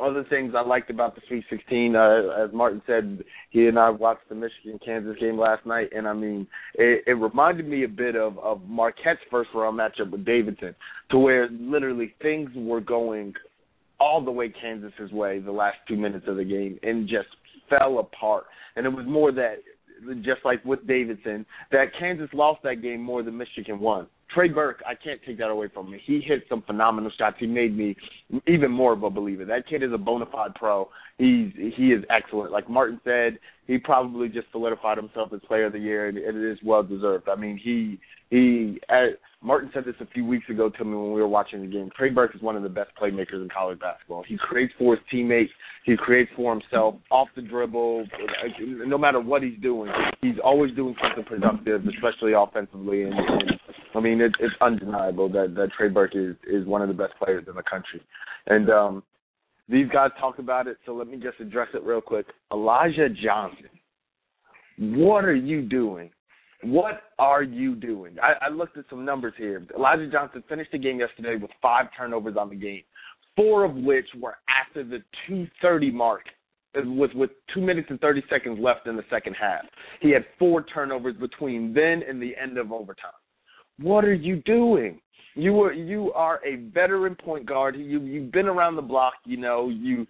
Other 0.00 0.24
things 0.28 0.54
I 0.56 0.62
liked 0.62 0.90
about 0.90 1.14
the 1.14 1.20
Sweet 1.28 1.44
16, 1.50 1.94
uh, 1.94 2.44
as 2.44 2.52
Martin 2.54 2.82
said, 2.86 3.22
he 3.50 3.66
and 3.66 3.78
I 3.78 3.90
watched 3.90 4.28
the 4.30 4.34
Michigan 4.34 4.78
Kansas 4.84 5.16
game 5.20 5.38
last 5.38 5.64
night, 5.66 5.90
and 5.94 6.08
I 6.08 6.14
mean, 6.14 6.46
it, 6.74 7.04
it 7.06 7.12
reminded 7.12 7.68
me 7.68 7.84
a 7.84 7.88
bit 7.88 8.16
of 8.16 8.38
of 8.38 8.62
Marquette's 8.66 9.20
first 9.30 9.50
round 9.54 9.78
matchup 9.78 10.10
with 10.10 10.24
Davidson, 10.24 10.74
to 11.10 11.18
where 11.18 11.48
literally 11.50 12.14
things 12.20 12.50
were 12.54 12.80
going 12.80 13.34
all 14.00 14.22
the 14.22 14.30
way 14.30 14.48
Kansas's 14.50 15.12
way 15.12 15.38
the 15.38 15.52
last 15.52 15.76
two 15.88 15.96
minutes 15.96 16.26
of 16.28 16.36
the 16.36 16.44
game, 16.44 16.78
and 16.82 17.08
just 17.08 17.28
fell 17.70 17.98
apart. 17.98 18.44
And 18.74 18.84
it 18.84 18.90
was 18.90 19.06
more 19.06 19.32
that 19.32 19.56
just 20.16 20.44
like 20.44 20.62
with 20.64 20.86
Davidson, 20.86 21.46
that 21.72 21.86
Kansas 21.98 22.28
lost 22.34 22.62
that 22.64 22.82
game 22.82 23.02
more 23.02 23.22
than 23.22 23.36
Michigan 23.36 23.80
won. 23.80 24.08
Trey 24.34 24.48
Burke, 24.48 24.82
I 24.86 24.94
can't 24.94 25.20
take 25.24 25.38
that 25.38 25.50
away 25.50 25.68
from 25.72 25.92
him. 25.92 26.00
He 26.04 26.20
hit 26.20 26.44
some 26.48 26.62
phenomenal 26.62 27.10
shots. 27.16 27.36
He 27.38 27.46
made 27.46 27.76
me 27.76 27.96
even 28.46 28.70
more 28.70 28.92
of 28.92 29.02
a 29.02 29.10
believer. 29.10 29.44
That 29.44 29.68
kid 29.68 29.82
is 29.82 29.92
a 29.92 29.98
bona 29.98 30.26
fide 30.26 30.54
pro. 30.54 30.88
He's 31.18 31.52
he 31.54 31.92
is 31.92 32.04
excellent. 32.10 32.52
Like 32.52 32.68
Martin 32.68 33.00
said, 33.04 33.38
he 33.66 33.78
probably 33.78 34.28
just 34.28 34.48
solidified 34.52 34.98
himself 34.98 35.32
as 35.32 35.40
player 35.46 35.66
of 35.66 35.72
the 35.72 35.78
year, 35.78 36.08
and 36.08 36.18
it 36.18 36.34
is 36.34 36.58
well 36.64 36.82
deserved. 36.82 37.28
I 37.28 37.36
mean, 37.36 37.58
he 37.62 37.98
he. 38.30 38.80
Uh, 38.88 39.14
Martin 39.42 39.70
said 39.72 39.84
this 39.84 39.94
a 40.00 40.06
few 40.06 40.24
weeks 40.24 40.48
ago 40.48 40.70
to 40.70 40.84
me 40.84 40.96
when 40.96 41.12
we 41.12 41.20
were 41.20 41.28
watching 41.28 41.60
the 41.60 41.68
game. 41.68 41.88
Trey 41.96 42.10
Burke 42.10 42.34
is 42.34 42.42
one 42.42 42.56
of 42.56 42.64
the 42.64 42.68
best 42.68 42.90
playmakers 43.00 43.42
in 43.42 43.48
college 43.48 43.78
basketball. 43.78 44.24
He 44.26 44.36
creates 44.36 44.72
for 44.76 44.96
his 44.96 45.04
teammates. 45.08 45.52
He 45.84 45.96
creates 45.96 46.30
for 46.34 46.52
himself 46.52 46.96
off 47.12 47.28
the 47.36 47.42
dribble. 47.42 48.06
No 48.86 48.98
matter 48.98 49.20
what 49.20 49.42
he's 49.42 49.58
doing, 49.60 49.92
he's 50.20 50.34
always 50.42 50.74
doing 50.74 50.96
something 51.00 51.24
productive, 51.24 51.82
especially 51.86 52.32
offensively. 52.32 53.04
And, 53.04 53.14
and 53.14 53.52
I 53.96 54.00
mean, 54.00 54.20
it, 54.20 54.32
it's 54.40 54.54
undeniable 54.60 55.28
that 55.30 55.54
that 55.54 55.70
Trey 55.76 55.88
Burke 55.88 56.14
is 56.14 56.36
is 56.46 56.66
one 56.66 56.82
of 56.82 56.88
the 56.88 56.94
best 56.94 57.14
players 57.18 57.44
in 57.48 57.54
the 57.54 57.62
country. 57.62 58.02
And 58.46 58.68
um, 58.68 59.02
these 59.68 59.88
guys 59.88 60.10
talked 60.20 60.38
about 60.38 60.66
it, 60.66 60.76
so 60.84 60.92
let 60.94 61.08
me 61.08 61.16
just 61.16 61.40
address 61.40 61.68
it 61.72 61.82
real 61.82 62.02
quick. 62.02 62.26
Elijah 62.52 63.08
Johnson, 63.08 63.70
what 64.78 65.24
are 65.24 65.34
you 65.34 65.62
doing? 65.62 66.10
What 66.62 67.04
are 67.18 67.42
you 67.42 67.74
doing? 67.74 68.16
I, 68.22 68.46
I 68.46 68.48
looked 68.50 68.76
at 68.76 68.84
some 68.90 69.04
numbers 69.04 69.34
here. 69.38 69.66
Elijah 69.74 70.08
Johnson 70.08 70.44
finished 70.48 70.72
the 70.72 70.78
game 70.78 71.00
yesterday 71.00 71.36
with 71.36 71.50
five 71.62 71.86
turnovers 71.96 72.36
on 72.38 72.50
the 72.50 72.56
game, 72.56 72.82
four 73.34 73.64
of 73.64 73.74
which 73.74 74.06
were 74.20 74.36
after 74.48 74.84
the 74.84 75.02
2:30 75.28 75.92
mark, 75.94 76.24
with 76.74 77.14
with 77.14 77.30
two 77.54 77.62
minutes 77.62 77.88
and 77.88 77.98
30 78.00 78.22
seconds 78.28 78.58
left 78.60 78.86
in 78.86 78.94
the 78.94 79.04
second 79.08 79.34
half. 79.40 79.64
He 80.02 80.10
had 80.10 80.26
four 80.38 80.64
turnovers 80.64 81.16
between 81.16 81.72
then 81.72 82.02
and 82.06 82.20
the 82.20 82.36
end 82.36 82.58
of 82.58 82.72
overtime. 82.72 83.12
What 83.80 84.04
are 84.04 84.14
you 84.14 84.36
doing? 84.46 85.00
You 85.34 85.60
are 85.60 85.72
you 85.72 86.12
are 86.14 86.40
a 86.46 86.56
veteran 86.72 87.14
point 87.14 87.46
guard. 87.46 87.76
You 87.76 88.00
you've 88.00 88.32
been 88.32 88.46
around 88.46 88.76
the 88.76 88.82
block. 88.82 89.14
You 89.24 89.36
know 89.36 89.68
you 89.68 90.06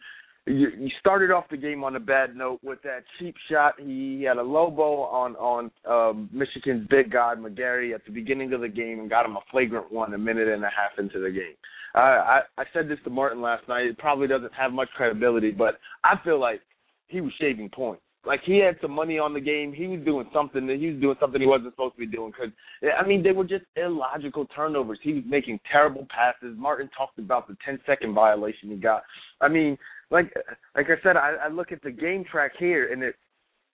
you, 0.46 0.68
you 0.78 0.88
started 1.00 1.32
off 1.32 1.46
the 1.50 1.56
game 1.56 1.82
on 1.82 1.96
a 1.96 2.00
bad 2.00 2.36
note 2.36 2.60
with 2.62 2.80
that 2.82 3.02
cheap 3.18 3.34
shot. 3.50 3.74
He 3.78 4.22
had 4.22 4.36
a 4.36 4.42
low 4.42 4.70
blow 4.70 5.02
on 5.02 5.34
on 5.36 5.70
um, 5.88 6.30
Michigan's 6.32 6.86
big 6.88 7.10
guy 7.10 7.34
McGary 7.36 7.92
at 7.92 8.04
the 8.04 8.12
beginning 8.12 8.52
of 8.52 8.60
the 8.60 8.68
game 8.68 9.00
and 9.00 9.10
got 9.10 9.26
him 9.26 9.36
a 9.36 9.40
flagrant 9.50 9.90
one 9.90 10.14
a 10.14 10.18
minute 10.18 10.46
and 10.46 10.62
a 10.62 10.70
half 10.70 10.96
into 10.98 11.18
the 11.18 11.30
game. 11.30 11.56
Uh, 11.96 11.98
I 11.98 12.40
I 12.58 12.64
said 12.72 12.88
this 12.88 12.98
to 13.02 13.10
Martin 13.10 13.42
last 13.42 13.66
night. 13.68 13.86
It 13.86 13.98
probably 13.98 14.28
doesn't 14.28 14.54
have 14.54 14.72
much 14.72 14.88
credibility, 14.94 15.50
but 15.50 15.80
I 16.04 16.14
feel 16.22 16.38
like 16.38 16.60
he 17.08 17.20
was 17.20 17.32
shaving 17.40 17.70
points. 17.70 18.02
Like 18.26 18.40
he 18.44 18.58
had 18.58 18.76
some 18.82 18.90
money 18.90 19.18
on 19.18 19.32
the 19.32 19.40
game. 19.40 19.72
He 19.72 19.86
was 19.86 20.00
doing 20.04 20.28
something 20.34 20.66
that 20.66 20.78
he 20.78 20.90
was 20.90 21.00
doing 21.00 21.16
something 21.20 21.40
he 21.40 21.46
wasn't 21.46 21.72
supposed 21.72 21.94
to 21.94 22.00
be 22.00 22.06
doing. 22.06 22.32
Because 22.32 22.52
I 22.98 23.06
mean, 23.06 23.22
they 23.22 23.32
were 23.32 23.44
just 23.44 23.64
illogical 23.76 24.46
turnovers. 24.46 24.98
He 25.02 25.12
was 25.12 25.22
making 25.26 25.60
terrible 25.70 26.06
passes. 26.10 26.56
Martin 26.58 26.90
talked 26.96 27.18
about 27.18 27.46
the 27.46 27.56
10 27.64 27.78
second 27.86 28.14
violation 28.14 28.70
he 28.70 28.76
got. 28.76 29.02
I 29.40 29.48
mean, 29.48 29.78
like 30.10 30.32
like 30.74 30.86
I 30.86 31.00
said, 31.02 31.16
I, 31.16 31.34
I 31.44 31.48
look 31.48 31.70
at 31.70 31.82
the 31.82 31.90
game 31.90 32.24
track 32.24 32.52
here, 32.58 32.92
and 32.92 33.02
it 33.02 33.14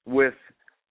with 0.07 0.35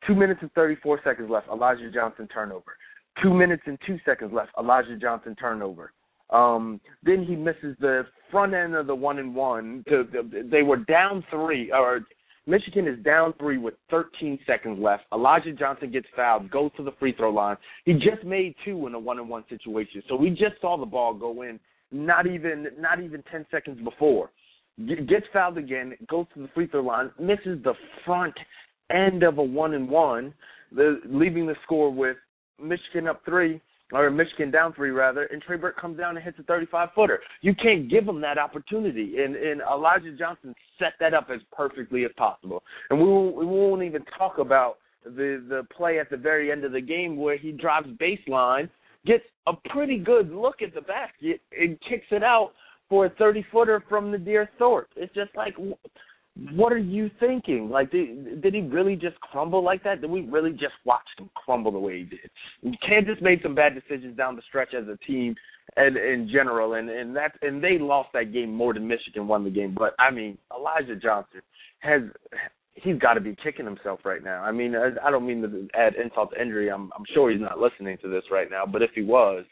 two 0.08 0.16
minutes 0.16 0.40
and 0.42 0.52
34 0.54 1.02
seconds 1.04 1.30
left, 1.30 1.48
Elijah 1.48 1.92
Johnson 1.92 2.28
turnover. 2.28 2.78
Two 3.22 3.34
minutes 3.34 3.64
and 3.66 3.78
two 3.86 4.00
seconds 4.06 4.32
left, 4.34 4.52
Elijah 4.58 4.98
Johnson 4.98 5.36
turnover. 5.36 5.92
Um, 6.32 6.80
then 7.04 7.26
he 7.26 7.36
misses 7.36 7.76
the 7.80 8.04
front 8.32 8.54
end 8.54 8.74
of 8.74 8.88
the 8.88 8.96
one 8.96 9.20
and 9.20 9.36
one. 9.36 9.84
To, 9.90 10.08
they 10.50 10.64
were 10.64 10.78
down 10.78 11.24
three, 11.30 11.72
or 11.72 12.02
Michigan 12.52 12.86
is 12.86 13.02
down 13.06 13.34
three 13.40 13.58
with 13.58 13.76
13 13.92 14.38
seconds 14.46 14.78
left. 14.78 15.04
Elijah 15.14 15.54
Johnson 15.54 15.90
gets 15.90 16.08
fouled, 16.18 16.52
goes 16.52 16.70
to 16.76 16.84
the 16.84 16.92
free 17.00 17.14
throw 17.16 17.32
line. 17.32 17.56
He 17.86 17.94
just 17.94 18.26
made 18.26 18.56
two 18.66 18.88
in 18.88 18.94
a 18.94 19.00
one-on-one 19.00 19.46
situation, 19.48 20.04
so 20.10 20.18
we 20.18 20.32
just 20.32 20.60
saw 20.60 20.78
the 20.78 20.86
ball 20.86 21.14
go 21.14 21.44
in. 21.44 21.62
Not 21.94 22.28
even 22.28 22.68
not 22.78 23.02
even 23.02 23.24
10 23.32 23.46
seconds 23.52 23.80
before, 23.84 24.32
gets 24.86 25.26
fouled 25.32 25.58
again, 25.58 25.94
goes 26.10 26.26
to 26.34 26.42
the 26.42 26.50
free 26.54 26.68
throw 26.68 26.82
line, 26.82 27.12
misses 27.20 27.64
the 27.64 27.74
front 28.06 28.34
end 28.90 29.24
of 29.24 29.38
a 29.38 29.44
one-and-one, 29.44 30.34
leaving 30.74 31.48
the 31.48 31.56
score 31.64 31.90
with 31.90 32.18
Michigan 32.62 33.08
up 33.08 33.22
three 33.24 33.62
or 33.92 34.10
Michigan 34.10 34.52
down 34.52 34.74
three 34.74 34.92
rather, 34.92 35.24
and 35.24 35.42
Trey 35.42 35.58
Burke 35.58 35.80
comes 35.80 35.98
down 35.98 36.16
and 36.16 36.24
hits 36.24 36.40
a 36.40 36.44
35 36.44 36.90
footer. 36.96 37.20
You 37.42 37.54
can't 37.56 37.90
give 37.90 38.08
him 38.08 38.22
that 38.22 38.38
opportunity, 38.38 39.16
and 39.24 39.36
and 39.36 39.62
Elijah 39.62 40.12
Johnson 40.18 40.54
set 40.80 40.94
that 41.00 41.14
up 41.14 41.28
as 41.34 41.42
perfectly 41.52 42.06
as 42.06 42.12
possible. 42.18 42.64
And 42.90 43.00
we 43.00 43.06
won't, 43.06 43.36
we 43.36 43.46
won't 43.46 43.84
even 43.84 44.04
talk 44.18 44.38
about 44.38 44.78
the 45.04 45.44
the 45.48 45.68
play 45.76 46.00
at 46.00 46.10
the 46.10 46.18
very 46.18 46.52
end 46.52 46.64
of 46.64 46.72
the 46.72 46.82
game 46.82 47.18
where 47.18 47.38
he 47.38 47.52
drives 47.52 47.88
baseline, 48.00 48.70
gets 49.06 49.24
a 49.48 49.54
pretty 49.70 49.98
good 49.98 50.32
look 50.32 50.62
at 50.62 50.74
the 50.74 50.82
basket, 50.82 51.42
and 51.58 51.78
kicks 51.88 52.08
it 52.12 52.24
out 52.24 52.52
for 52.90 53.06
a 53.06 53.10
30 53.12 53.46
footer 53.52 53.84
from 53.88 54.12
Naadir 54.12 54.48
Tharpe. 54.60 54.88
It's 54.98 55.14
just 55.14 55.32
like 55.36 55.56
what 56.54 56.72
are 56.72 56.78
you 56.78 57.10
thinking? 57.20 57.70
Like, 57.70 57.92
did, 57.92 58.42
did 58.42 58.54
he 58.54 58.62
really 58.62 58.96
just 58.96 59.20
crumble 59.20 59.64
like 59.64 59.84
that? 59.84 60.02
Did 60.02 60.10
we 60.10 60.22
really 60.22 60.52
just 60.52 60.74
watch 60.86 61.08
him 61.18 61.30
crumble 61.36 61.72
the 61.72 61.80
way 61.80 62.00
he 62.00 62.04
did? 62.04 62.78
Kansas 62.88 63.18
made 63.22 63.42
some 63.44 63.54
bad 63.54 63.74
decisions 63.76 64.16
down 64.16 64.36
the 64.36 64.42
stretch 64.48 64.74
as 64.74 64.88
a 64.88 64.98
team 65.06 65.36
and 65.78 65.98
in 65.98 66.30
general, 66.32 66.74
and 66.74 66.90
and 66.90 67.16
that 67.16 67.34
and 67.42 67.64
they 67.64 67.78
lost 67.80 68.10
that 68.14 68.34
game 68.34 68.54
more 68.54 68.74
than 68.74 68.88
Michigan 68.88 69.28
won 69.28 69.44
the 69.44 69.50
game. 69.50 69.76
But 69.78 69.94
I 70.00 70.12
mean, 70.12 70.38
Elijah 70.56 70.96
Johnson 70.96 71.42
has 71.80 72.02
he's 72.74 72.98
got 72.98 73.14
to 73.14 73.22
be 73.22 73.36
kicking 73.44 73.66
himself 73.66 74.00
right 74.04 74.24
now. 74.24 74.42
I 74.42 74.52
mean, 74.52 74.76
I, 74.76 74.90
I 75.06 75.12
don't 75.12 75.26
mean 75.26 75.42
to 75.42 75.68
add 75.74 75.96
insult 75.96 76.32
to 76.34 76.42
injury. 76.42 76.70
I'm 76.70 76.92
I'm 76.98 77.06
sure 77.14 77.32
he's 77.32 77.42
not 77.42 77.60
listening 77.60 77.98
to 78.02 78.10
this 78.10 78.24
right 78.32 78.50
now, 78.50 78.66
but 78.66 78.82
if 78.82 78.92
he 78.96 79.02
was, 79.02 79.46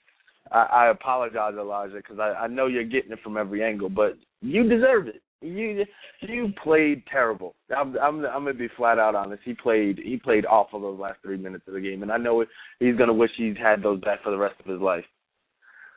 I, 0.51 0.63
I 0.63 0.89
apologize, 0.89 1.53
Elijah, 1.57 1.95
because 1.95 2.19
I, 2.19 2.43
I 2.43 2.47
know 2.47 2.67
you're 2.67 2.83
getting 2.83 3.11
it 3.11 3.19
from 3.23 3.37
every 3.37 3.63
angle, 3.63 3.89
but 3.89 4.17
you 4.41 4.67
deserve 4.67 5.07
it. 5.07 5.21
You 5.41 5.85
you 6.21 6.53
played 6.61 7.03
terrible. 7.09 7.55
I'm 7.75 7.97
I'm 7.97 8.25
I'm 8.25 8.43
gonna 8.43 8.53
be 8.53 8.67
flat 8.75 8.99
out 8.99 9.15
honest. 9.15 9.41
He 9.45 9.53
played 9.53 9.99
he 10.03 10.17
played 10.17 10.45
awful 10.45 10.81
those 10.81 10.99
last 10.99 11.19
three 11.21 11.37
minutes 11.37 11.63
of 11.67 11.73
the 11.73 11.81
game, 11.81 12.03
and 12.03 12.11
I 12.11 12.17
know 12.17 12.43
he's 12.79 12.97
gonna 12.97 13.13
wish 13.13 13.31
he's 13.37 13.55
had 13.57 13.81
those 13.81 14.01
back 14.01 14.21
for 14.21 14.31
the 14.31 14.37
rest 14.37 14.55
of 14.59 14.65
his 14.65 14.81
life. 14.81 15.05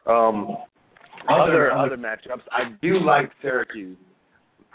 Um, 0.06 0.56
other 1.28 1.72
other 1.72 1.96
matchups, 1.96 2.42
I 2.52 2.76
do 2.80 3.00
like 3.00 3.32
Syracuse. 3.42 3.96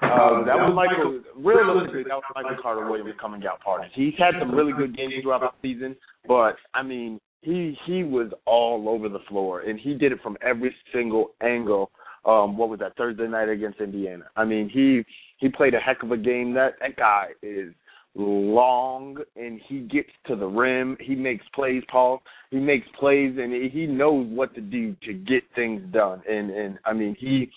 Um, 0.02 0.44
that 0.46 0.56
was 0.56 0.74
Michael. 0.76 1.22
Realistically, 1.38 2.04
that 2.04 2.16
was 2.16 2.24
Michael 2.36 2.58
Carter 2.62 2.90
Williams 2.90 3.16
coming 3.22 3.42
out 3.48 3.62
party. 3.62 3.88
He's 3.94 4.14
had 4.18 4.34
some 4.38 4.54
really 4.54 4.74
good 4.74 4.96
games 4.96 5.14
throughout 5.24 5.42
the 5.42 5.50
season, 5.62 5.96
but 6.28 6.56
I 6.74 6.84
mean, 6.84 7.20
he 7.42 7.78
he 7.86 8.04
was 8.04 8.32
all 8.46 8.90
over 8.90 9.08
the 9.08 9.20
floor, 9.30 9.62
and 9.62 9.80
he 9.80 9.94
did 9.94 10.12
it 10.12 10.20
from 10.22 10.38
every 10.42 10.76
single 10.94 11.32
angle 11.42 11.90
um 12.28 12.58
what 12.58 12.70
was 12.70 12.80
that 12.80 12.96
Thursday 12.98 13.28
night 13.28 13.50
against 13.50 13.80
Indiana. 13.80 14.26
I 14.36 14.46
mean, 14.46 14.70
he 14.70 15.04
he 15.38 15.50
played 15.50 15.74
a 15.74 15.80
heck 15.80 16.04
of 16.04 16.12
a 16.12 16.18
game. 16.18 16.54
That 16.54 16.74
that 16.82 16.96
guy 16.96 17.30
is 17.42 17.74
long 18.16 19.18
and 19.36 19.62
he 19.68 19.80
gets 19.82 20.10
to 20.28 20.36
the 20.36 20.46
rim. 20.46 20.98
He 21.00 21.16
makes 21.16 21.46
plays, 21.54 21.84
Paul. 21.90 22.22
He 22.50 22.58
makes 22.58 22.88
plays 23.00 23.36
and 23.38 23.72
he 23.72 23.86
knows 23.86 24.28
what 24.30 24.54
to 24.56 24.62
do 24.62 24.96
to 25.04 25.14
get 25.14 25.44
things 25.56 25.82
done. 25.92 26.22
And 26.30 26.50
and 26.52 26.80
I 26.86 26.94
mean, 26.94 27.16
he 27.20 27.50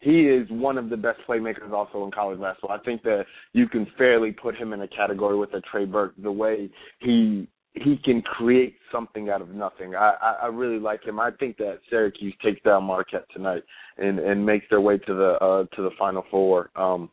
he 0.00 0.22
is 0.22 0.48
one 0.50 0.78
of 0.78 0.90
the 0.90 0.96
best 0.96 1.20
playmakers 1.28 1.72
also 1.72 2.04
in 2.04 2.10
college 2.10 2.40
basketball. 2.40 2.76
I 2.76 2.82
think 2.84 3.02
that 3.04 3.24
you 3.52 3.68
can 3.68 3.86
fairly 3.96 4.32
put 4.32 4.56
him 4.56 4.72
in 4.72 4.82
a 4.82 4.88
category 4.88 5.38
with 5.38 5.54
a 5.54 5.60
Trey 5.60 5.84
Burke. 5.84 6.14
The 6.22 6.32
way 6.32 6.68
he 6.98 7.48
he 7.74 7.96
can 8.04 8.20
create 8.22 8.76
something 8.90 9.30
out 9.30 9.40
of 9.40 9.48
nothing. 9.50 9.94
I, 9.94 10.14
I, 10.20 10.32
I 10.42 10.46
really 10.48 10.78
like 10.78 11.04
him. 11.04 11.18
I 11.18 11.30
think 11.30 11.56
that 11.56 11.78
Syracuse 11.88 12.34
takes 12.44 12.60
down 12.62 12.84
Marquette 12.84 13.26
tonight 13.32 13.62
and 13.96 14.18
and 14.18 14.44
makes 14.44 14.66
their 14.68 14.80
way 14.80 14.98
to 14.98 15.14
the 15.14 15.32
uh 15.40 15.64
to 15.76 15.82
the 15.82 15.90
final 15.98 16.24
four. 16.30 16.70
Um 16.76 17.10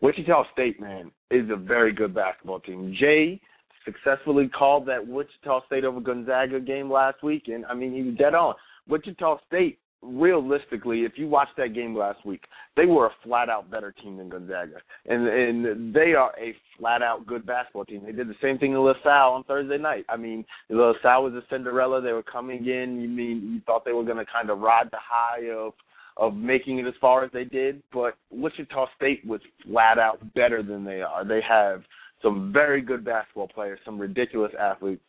Wichita 0.00 0.44
State, 0.52 0.80
man, 0.80 1.10
is 1.30 1.50
a 1.50 1.56
very 1.56 1.92
good 1.92 2.14
basketball 2.14 2.60
team. 2.60 2.94
Jay 2.98 3.40
successfully 3.84 4.48
called 4.48 4.86
that 4.86 5.04
Wichita 5.06 5.64
State 5.66 5.84
over 5.84 6.00
Gonzaga 6.00 6.60
game 6.60 6.90
last 6.90 7.22
week, 7.22 7.44
and 7.48 7.64
I 7.66 7.74
mean 7.74 7.94
he 7.94 8.02
was 8.02 8.16
dead 8.16 8.34
on. 8.34 8.54
Wichita 8.86 9.38
State 9.46 9.78
realistically, 10.02 11.00
if 11.00 11.12
you 11.16 11.28
watched 11.28 11.56
that 11.56 11.74
game 11.74 11.96
last 11.96 12.24
week, 12.24 12.42
they 12.76 12.86
were 12.86 13.06
a 13.06 13.14
flat 13.22 13.48
out 13.48 13.70
better 13.70 13.92
team 13.92 14.16
than 14.16 14.28
Gonzaga, 14.28 14.76
and 15.06 15.26
and 15.26 15.94
they 15.94 16.14
are 16.14 16.32
a 16.38 16.54
flat 16.78 17.02
out 17.02 17.26
good 17.26 17.46
basketball 17.46 17.84
team. 17.84 18.02
They 18.04 18.12
did 18.12 18.28
the 18.28 18.36
same 18.42 18.58
thing 18.58 18.72
to 18.72 18.80
LaSalle 18.80 19.32
on 19.32 19.44
Thursday 19.44 19.78
night. 19.78 20.04
I 20.08 20.16
mean, 20.16 20.44
LaSalle 20.70 21.24
was 21.24 21.34
a 21.34 21.42
Cinderella. 21.50 22.00
They 22.00 22.12
were 22.12 22.22
coming 22.22 22.66
in. 22.66 23.00
You 23.00 23.08
mean 23.08 23.52
you 23.52 23.60
thought 23.66 23.84
they 23.84 23.92
were 23.92 24.04
going 24.04 24.18
to 24.18 24.26
kind 24.32 24.50
of 24.50 24.60
ride 24.60 24.88
the 24.90 24.98
high 25.00 25.50
of 25.50 25.72
of 26.16 26.34
making 26.34 26.78
it 26.78 26.86
as 26.86 26.94
far 27.00 27.24
as 27.24 27.30
they 27.32 27.44
did, 27.44 27.82
but 27.92 28.14
Wichita 28.30 28.86
State 28.96 29.24
was 29.24 29.40
flat 29.64 29.98
out 29.98 30.18
better 30.34 30.62
than 30.62 30.84
they 30.84 31.00
are. 31.00 31.24
They 31.24 31.40
have 31.48 31.82
some 32.22 32.52
very 32.52 32.82
good 32.82 33.04
basketball 33.04 33.48
players, 33.48 33.78
some 33.84 33.98
ridiculous 33.98 34.52
athletes, 34.58 35.02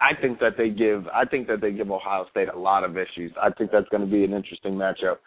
I 0.00 0.18
think 0.20 0.40
that 0.40 0.56
they 0.56 0.70
give 0.70 1.06
I 1.08 1.24
think 1.24 1.46
that 1.48 1.60
they 1.60 1.72
give 1.72 1.90
Ohio 1.90 2.26
State 2.30 2.48
a 2.48 2.58
lot 2.58 2.84
of 2.84 2.96
issues. 2.96 3.32
I 3.40 3.50
think 3.50 3.70
that's 3.70 3.88
going 3.90 4.04
to 4.04 4.10
be 4.10 4.24
an 4.24 4.32
interesting 4.32 4.72
matchup. 4.72 5.18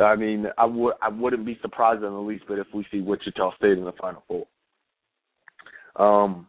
I 0.00 0.16
mean, 0.16 0.46
I 0.56 0.64
would 0.64 0.94
I 1.02 1.08
wouldn't 1.08 1.44
be 1.44 1.58
surprised 1.60 2.02
in 2.02 2.12
the 2.12 2.18
least 2.18 2.46
bit 2.48 2.58
if 2.58 2.66
we 2.74 2.86
see 2.90 3.00
Wichita 3.00 3.54
State 3.56 3.78
in 3.78 3.84
the 3.84 3.92
Final 3.92 4.22
Four. 4.26 4.46
Um, 5.96 6.46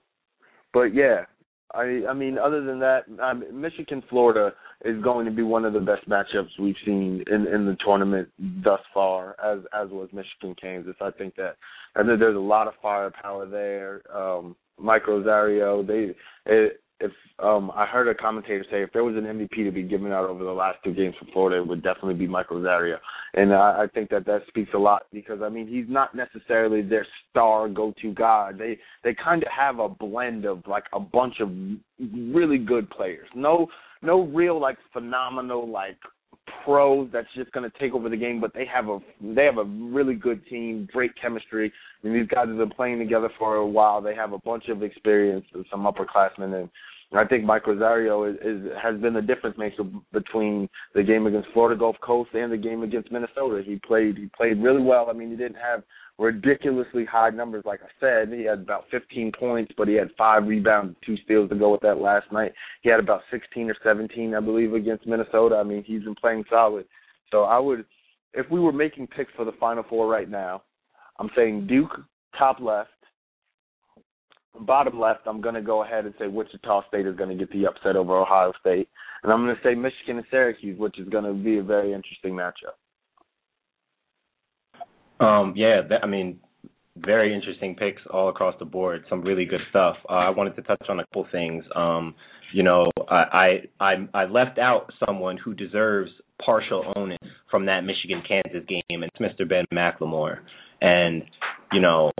but 0.74 0.96
yeah, 0.96 1.26
I 1.74 2.04
I 2.10 2.14
mean, 2.14 2.38
other 2.38 2.64
than 2.64 2.80
that, 2.80 3.04
um, 3.22 3.44
Michigan 3.52 4.02
Florida 4.10 4.54
is 4.86 5.02
going 5.04 5.26
to 5.26 5.32
be 5.32 5.44
one 5.44 5.66
of 5.66 5.74
the 5.74 5.80
best 5.80 6.08
matchups 6.08 6.60
we've 6.60 6.76
seen 6.86 7.24
in 7.28 7.48
in 7.48 7.66
the 7.66 7.78
tournament 7.84 8.30
thus 8.64 8.82
far, 8.94 9.36
as 9.44 9.60
as 9.74 9.90
was 9.90 10.08
Michigan 10.14 10.56
Kansas. 10.60 10.96
I 11.02 11.12
think 11.12 11.36
that 11.36 11.58
I 11.96 12.04
think 12.04 12.20
there's 12.20 12.38
a 12.38 12.40
lot 12.40 12.68
of 12.68 12.76
firepower 12.82 13.46
there. 13.46 14.02
Um, 14.16 14.56
Mike 14.80 15.08
Rosario, 15.08 15.84
they 15.84 16.16
it, 16.46 16.82
if 17.04 17.12
um 17.40 17.72
I 17.76 17.86
heard 17.86 18.08
a 18.08 18.16
commentator 18.16 18.66
say 18.72 18.82
if 18.82 18.92
there 18.94 19.04
was 19.04 19.16
an 19.16 19.24
MVP 19.24 19.66
to 19.66 19.72
be 19.72 19.84
given 19.84 20.12
out 20.12 20.30
over 20.30 20.44
the 20.44 20.52
last 20.52 20.78
two 20.84 20.94
games 20.94 21.16
for 21.20 21.26
Florida, 21.32 21.62
it 21.62 21.68
would 21.68 21.84
definitely 21.84 22.16
be 22.16 22.28
Mike 22.28 22.50
Rosario, 22.50 22.98
and 23.34 23.54
I, 23.54 23.84
I 23.84 23.88
think 23.94 24.10
that 24.10 24.26
that 24.26 24.42
speaks 24.48 24.72
a 24.74 24.78
lot 24.78 25.04
because 25.12 25.42
I 25.44 25.50
mean 25.50 25.68
he's 25.68 25.86
not 25.88 26.16
necessarily 26.16 26.82
their 26.82 27.06
star 27.30 27.68
go-to 27.70 28.14
guy. 28.14 28.52
They 28.58 28.78
they 29.04 29.16
kind 29.22 29.44
of 29.44 29.50
have 29.56 29.80
a 29.80 29.90
blend 29.90 30.46
of 30.46 30.64
like 30.68 30.86
a 30.94 31.00
bunch 31.00 31.36
of 31.40 31.50
really 32.00 32.58
good 32.58 32.90
players. 32.90 33.28
No 33.36 33.68
no 34.02 34.22
real 34.22 34.60
like 34.60 34.78
phenomenal 34.94 35.70
like 35.70 35.98
pros 36.64 37.10
that's 37.12 37.28
just 37.36 37.52
going 37.52 37.70
to 37.70 37.80
take 37.80 37.94
over 37.94 38.10
the 38.10 38.18
game, 38.18 38.40
but 38.42 38.54
they 38.54 38.66
have 38.66 38.88
a 38.88 39.00
they 39.22 39.46
have 39.46 39.58
a 39.58 39.64
really 39.64 40.16
good 40.16 40.46
team, 40.48 40.88
great 40.92 41.12
chemistry. 41.20 41.72
I 42.04 42.08
mean, 42.08 42.18
these 42.18 42.28
guys 42.28 42.48
have 42.48 42.58
been 42.58 42.70
playing 42.70 43.00
together 43.00 43.30
for 43.38 43.56
a 43.56 43.68
while. 43.68 44.02
They 44.02 44.16
have 44.16 44.34
a 44.34 44.40
bunch 44.40 44.68
of 44.70 44.84
experience, 44.84 45.46
and 45.54 45.66
some 45.72 45.86
upperclassmen, 45.86 46.54
and 46.62 46.70
I 47.16 47.26
think 47.26 47.44
Mike 47.44 47.68
Rosario 47.68 48.24
is, 48.24 48.36
is 48.44 48.72
has 48.82 49.00
been 49.00 49.14
the 49.14 49.22
difference 49.22 49.58
maker 49.58 49.84
between 50.12 50.68
the 50.96 51.04
game 51.04 51.28
against 51.28 51.50
Florida 51.54 51.80
Gulf 51.80 51.96
Coast 52.02 52.32
and 52.34 52.52
the 52.52 52.58
game 52.58 52.82
against 52.82 53.12
Minnesota. 53.12 53.62
He 53.64 53.80
played 53.86 54.18
he 54.18 54.30
played 54.36 54.62
really 54.62 54.82
well. 54.82 55.08
I 55.10 55.14
mean, 55.14 55.30
he 55.30 55.36
didn't 55.36 55.58
have 55.58 55.84
ridiculously 56.18 57.06
high 57.06 57.30
numbers. 57.30 57.64
Like 57.66 57.82
I 57.82 57.90
said, 58.00 58.34
he 58.34 58.44
had 58.44 58.60
about 58.60 58.86
15 58.92 59.32
points, 59.38 59.72
but 59.78 59.88
he 59.88 59.96
had 59.96 60.10
five 60.18 60.46
rebounds, 60.48 60.96
two 61.06 61.18
steals 61.24 61.50
to 61.50 61.56
go 61.56 61.72
with 61.72 61.82
that 61.82 62.00
last 62.00 62.32
night. 62.32 62.54
He 62.82 62.90
had 62.90 63.00
about 63.00 63.22
16 63.32 63.70
or 63.70 63.76
17, 63.84 64.36
I 64.36 64.40
believe, 64.40 64.74
against 64.74 65.08
Minnesota. 65.08 65.56
I 65.56 65.64
mean, 65.64 65.84
he's 65.84 66.04
been 66.04 66.16
playing 66.16 66.44
solid. 66.50 66.86
So 67.32 67.44
I 67.44 67.60
would, 67.60 67.86
if 68.34 68.50
we 68.52 68.60
were 68.60 68.72
making 68.72 69.08
picks 69.08 69.32
for 69.36 69.46
the 69.46 69.54
Final 69.60 69.84
Four 69.90 70.08
right 70.08 70.30
now, 70.30 70.64
I'm 71.20 71.30
saying 71.36 71.68
Duke 71.68 71.92
top 72.38 72.60
left. 72.60 72.90
Bottom 74.60 75.00
left, 75.00 75.22
I'm 75.26 75.42
going 75.42 75.56
to 75.56 75.62
go 75.62 75.84
ahead 75.84 76.06
and 76.06 76.14
say 76.20 76.28
Wichita 76.28 76.88
State 76.88 77.08
is 77.08 77.16
going 77.16 77.30
to 77.30 77.36
get 77.36 77.52
the 77.52 77.66
upset 77.66 77.96
over 77.96 78.18
Ohio 78.18 78.54
State. 78.60 78.88
And 79.24 79.32
I'm 79.32 79.44
going 79.44 79.56
to 79.56 79.62
say 79.64 79.74
Michigan 79.74 80.18
and 80.18 80.26
Syracuse, 80.30 80.78
which 80.78 81.00
is 81.00 81.10
going 81.10 81.24
to 81.24 81.34
be 81.34 81.58
a 81.58 81.64
very 81.64 81.94
interesting 81.94 82.34
matchup. 82.34 82.76
Um, 85.24 85.54
yeah, 85.56 85.82
that, 85.90 86.04
I 86.04 86.08
mean, 86.08 86.40
very 86.98 87.34
interesting 87.34 87.76
picks 87.76 88.02
all 88.12 88.30
across 88.30 88.56
the 88.60 88.66
board. 88.66 89.04
Some 89.10 89.22
really 89.22 89.46
good 89.46 89.62
stuff. 89.70 89.96
Uh, 90.10 90.14
I 90.14 90.30
wanted 90.30 90.56
to 90.58 90.62
touch 90.62 90.84
on 90.90 91.00
a 91.00 91.06
couple 91.06 91.28
things. 91.32 91.64
Um, 91.76 92.14
you 92.54 92.62
know, 92.62 92.92
I, 93.10 93.62
I 93.80 94.08
I 94.14 94.26
left 94.26 94.60
out 94.60 94.92
someone 95.04 95.38
who 95.38 95.56
deserves 95.56 96.12
partial 96.46 96.94
onus 96.96 97.18
from 97.50 97.66
that 97.66 97.82
Michigan 97.82 98.22
Kansas 98.28 98.64
game, 98.68 98.84
and 98.90 99.06
it's 99.06 99.18
Mr. 99.18 99.48
Ben 99.50 99.66
McLemore. 99.74 100.38
And 100.82 101.24
you 101.72 101.82
know, 101.82 102.12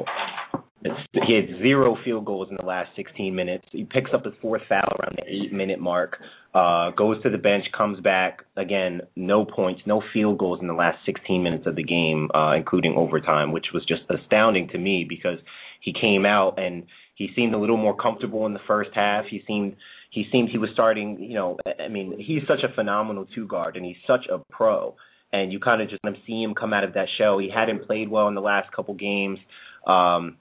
he 1.12 1.34
had 1.34 1.62
zero 1.62 1.96
field 2.04 2.26
goals 2.26 2.50
in 2.50 2.58
the 2.58 2.66
last 2.66 2.90
16 2.96 3.34
minutes. 3.34 3.66
He 3.72 3.86
picks 3.86 4.12
up 4.14 4.26
his 4.26 4.34
fourth 4.42 4.64
foul 4.68 4.98
around 5.00 5.18
the 5.18 5.24
eight 5.28 5.54
minute 5.54 5.80
mark. 5.80 6.18
Uh, 6.54 6.92
goes 6.92 7.22
to 7.24 7.30
the 7.30 7.38
bench, 7.38 7.66
comes 7.76 8.00
back 8.02 8.44
again, 8.58 9.02
no 9.16 9.44
points, 9.44 9.82
no 9.86 10.04
field 10.14 10.38
goals 10.38 10.60
in 10.62 10.68
the 10.68 10.74
last 10.74 10.98
16 11.06 11.42
minutes 11.42 11.66
of 11.66 11.76
the 11.76 11.84
game, 11.84 12.30
uh, 12.36 12.54
including 12.54 12.96
overtime, 12.96 13.52
which 13.52 13.68
was 13.74 13.84
just 13.86 14.02
astounding 14.10 14.68
to 14.68 14.78
me 14.78 15.06
because 15.08 15.40
he 15.82 15.94
came 15.94 16.26
out 16.26 16.60
and 16.60 16.84
he 17.16 17.30
seemed 17.36 17.54
a 17.54 17.58
little 17.58 17.78
more 17.78 17.96
comfortable 17.96 18.46
in 18.46 18.54
the 18.54 18.60
first 18.68 18.92
half. 18.94 19.26
He 19.30 19.42
seemed 19.48 19.76
he 20.12 20.26
seemed 20.32 20.50
he 20.50 20.58
was 20.58 20.70
starting. 20.74 21.20
You 21.20 21.36
know, 21.36 21.58
I 21.80 21.88
mean, 21.88 22.20
he's 22.20 22.44
such 22.48 22.64
a 22.64 22.74
phenomenal 22.74 23.26
two 23.34 23.48
guard 23.48 23.76
and 23.76 23.86
he's 23.86 23.98
such 24.06 24.26
a 24.32 24.40
pro. 24.52 24.96
And 25.32 25.52
you 25.52 25.60
kind 25.60 25.82
of 25.82 25.90
just 25.90 26.04
see 26.28 26.44
him 26.44 26.54
come 26.54 26.74
out 26.74 26.84
of 26.84 26.94
that 26.94 27.08
shell. 27.18 27.40
He 27.40 27.50
hadn't 27.50 27.88
played 27.88 28.10
well 28.10 28.28
in 28.28 28.36
the 28.36 28.42
last 28.42 28.72
couple 28.72 28.94
games. 28.94 29.40
Um, 29.88 30.38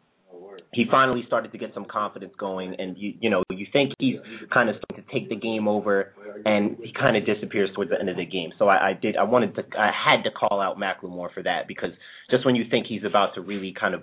he 0.73 0.87
finally 0.91 1.23
started 1.27 1.53
to 1.53 1.59
get 1.59 1.75
some 1.75 1.85
confidence 1.85 2.33
going, 2.39 2.75
and 2.79 2.97
you 2.97 3.15
you 3.21 3.31
know 3.31 3.43
you 3.51 3.67
think 3.73 3.93
he's 3.99 4.17
kind 4.53 4.71
of 4.71 4.77
starting 4.77 5.05
to 5.05 5.13
take 5.13 5.29
the 5.29 5.37
game 5.37 5.69
over, 5.69 6.15
and 6.47 6.79
he 6.83 6.93
kind 6.93 7.17
of 7.17 7.27
disappears 7.27 7.71
towards 7.75 7.91
the 7.91 8.01
end 8.01 8.09
of 8.09 8.17
the 8.17 8.25
game. 8.25 8.51
So 8.59 8.69
I, 8.69 8.91
I 8.91 8.93
did 8.95 9.17
I 9.17 9.25
wanted 9.25 9.55
to 9.57 9.63
I 9.79 9.91
had 9.93 10.23
to 10.25 10.31
call 10.31 10.61
out 10.61 10.79
McLemore 10.79 11.33
for 11.33 11.43
that 11.43 11.69
because 11.69 11.91
just 12.31 12.47
when 12.47 12.55
you 12.55 12.65
think 12.71 12.87
he's 12.87 13.05
about 13.05 13.35
to 13.35 13.43
really 13.43 13.75
kind 13.79 13.95
of 13.95 14.03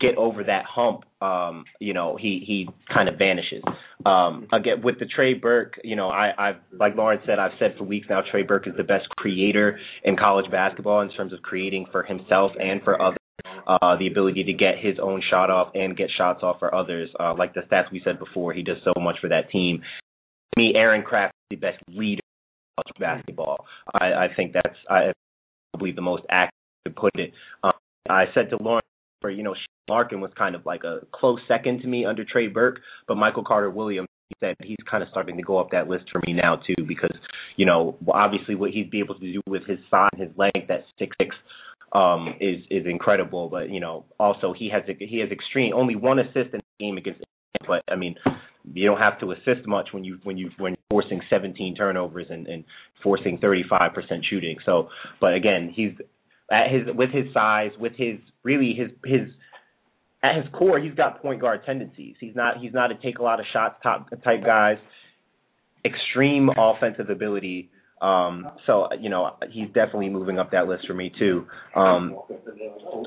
get 0.00 0.16
over 0.16 0.42
that 0.44 0.64
hump, 0.64 1.04
um, 1.20 1.64
you 1.78 1.92
know, 1.92 2.16
he 2.20 2.42
he 2.44 2.68
kind 2.92 3.08
of 3.08 3.16
vanishes. 3.16 3.62
Um, 4.04 4.48
again 4.52 4.82
with 4.82 4.98
the 4.98 5.06
Trey 5.06 5.34
Burke, 5.34 5.74
you 5.84 5.94
know, 5.94 6.08
I 6.08 6.32
I've 6.36 6.56
like 6.72 6.96
Lauren 6.96 7.20
said, 7.24 7.38
I've 7.38 7.52
said 7.60 7.76
for 7.78 7.84
weeks 7.84 8.08
now, 8.10 8.22
Trey 8.28 8.42
Burke 8.42 8.66
is 8.66 8.74
the 8.76 8.82
best 8.82 9.08
creator 9.10 9.78
in 10.02 10.16
college 10.16 10.50
basketball 10.50 11.02
in 11.02 11.10
terms 11.10 11.32
of 11.32 11.40
creating 11.42 11.86
for 11.92 12.02
himself 12.02 12.50
and 12.58 12.82
for 12.82 13.00
others 13.00 13.18
uh, 13.66 13.96
the 13.98 14.06
ability 14.06 14.44
to 14.44 14.52
get 14.52 14.74
his 14.80 14.96
own 15.02 15.22
shot 15.30 15.50
off 15.50 15.68
and 15.74 15.96
get 15.96 16.08
shots 16.16 16.40
off 16.42 16.58
for 16.58 16.74
others. 16.74 17.10
Uh, 17.18 17.34
like 17.36 17.54
the 17.54 17.60
stats 17.62 17.90
we 17.92 18.02
said 18.04 18.18
before, 18.18 18.52
he 18.52 18.62
does 18.62 18.76
so 18.84 18.92
much 19.00 19.16
for 19.20 19.28
that 19.28 19.50
team. 19.50 19.82
To 20.54 20.62
me, 20.62 20.74
Aaron 20.74 21.02
Craft 21.02 21.34
is 21.50 21.58
the 21.58 21.66
best 21.66 21.82
leader 21.88 22.20
of 22.78 22.84
basketball. 22.98 23.64
I, 23.92 24.06
I 24.12 24.28
think 24.36 24.52
that's 24.52 24.76
I 24.88 25.12
believe 25.76 25.96
the 25.96 26.02
most 26.02 26.24
accurate 26.30 26.52
to 26.86 26.92
put 26.92 27.12
it. 27.16 27.32
Um, 27.62 27.72
I 28.08 28.24
said 28.34 28.50
to 28.50 28.62
Lauren, 28.62 28.82
for 29.20 29.30
you 29.30 29.42
know, 29.42 29.54
Larkin 29.88 30.20
was 30.20 30.30
kind 30.36 30.54
of 30.54 30.66
like 30.66 30.84
a 30.84 31.00
close 31.12 31.40
second 31.48 31.80
to 31.82 31.88
me 31.88 32.04
under 32.04 32.24
Trey 32.24 32.48
Burke, 32.48 32.80
but 33.08 33.16
Michael 33.16 33.44
Carter 33.44 33.70
Williams 33.70 34.08
he 34.30 34.36
said 34.40 34.56
he's 34.62 34.78
kind 34.90 35.02
of 35.02 35.08
starting 35.10 35.36
to 35.36 35.42
go 35.42 35.58
up 35.58 35.70
that 35.70 35.88
list 35.88 36.04
for 36.10 36.20
me 36.26 36.32
now 36.32 36.56
too 36.56 36.82
because 36.88 37.14
you 37.56 37.66
know 37.66 37.96
obviously 38.08 38.54
what 38.54 38.70
he'd 38.70 38.90
be 38.90 38.98
able 38.98 39.14
to 39.14 39.32
do 39.32 39.40
with 39.46 39.62
his 39.66 39.78
size, 39.90 40.08
his 40.16 40.30
length, 40.36 40.68
that 40.68 40.84
six 40.98 41.14
six 41.20 41.36
um, 41.94 42.34
is 42.40 42.60
is 42.70 42.86
incredible. 42.86 43.48
But 43.48 43.70
you 43.70 43.80
know, 43.80 44.04
also 44.18 44.54
he 44.56 44.70
has 44.70 44.82
he 44.98 45.18
has 45.20 45.30
extreme 45.30 45.72
only 45.74 45.96
one 45.96 46.18
assist 46.18 46.52
in 46.52 46.60
the 46.60 46.84
game 46.84 46.96
against. 46.96 47.22
But 47.66 47.82
I 47.88 47.96
mean, 47.96 48.16
you 48.72 48.86
don't 48.86 48.98
have 48.98 49.20
to 49.20 49.32
assist 49.32 49.66
much 49.66 49.88
when 49.92 50.04
you 50.04 50.18
when 50.24 50.36
you 50.36 50.50
when 50.58 50.72
you're 50.72 51.02
forcing 51.02 51.20
17 51.30 51.76
turnovers 51.76 52.26
and, 52.30 52.46
and 52.46 52.64
forcing 53.02 53.38
35% 53.38 53.90
shooting. 54.28 54.56
So, 54.66 54.88
but 55.20 55.34
again, 55.34 55.72
he's 55.74 55.92
at 56.50 56.70
his 56.70 56.82
with 56.94 57.10
his 57.10 57.32
size, 57.32 57.70
with 57.78 57.92
his 57.96 58.18
really 58.42 58.74
his 58.76 58.90
his 59.04 59.28
at 60.22 60.36
his 60.36 60.46
core, 60.52 60.80
he's 60.80 60.94
got 60.94 61.20
point 61.20 61.40
guard 61.40 61.60
tendencies. 61.64 62.16
He's 62.18 62.34
not 62.34 62.58
he's 62.58 62.72
not 62.72 62.90
a 62.90 62.96
take 62.96 63.18
a 63.18 63.22
lot 63.22 63.40
of 63.40 63.46
shots 63.52 63.76
top 63.82 64.10
type 64.24 64.44
guys. 64.44 64.78
Extreme 65.84 66.50
offensive 66.56 67.10
ability 67.10 67.70
um, 68.04 68.50
so 68.66 68.88
you 69.00 69.08
know 69.08 69.30
he's 69.50 69.68
definitely 69.68 70.10
moving 70.10 70.38
up 70.38 70.50
that 70.50 70.68
list 70.68 70.86
for 70.86 70.92
me 70.92 71.10
too. 71.18 71.46
Um, 71.74 72.16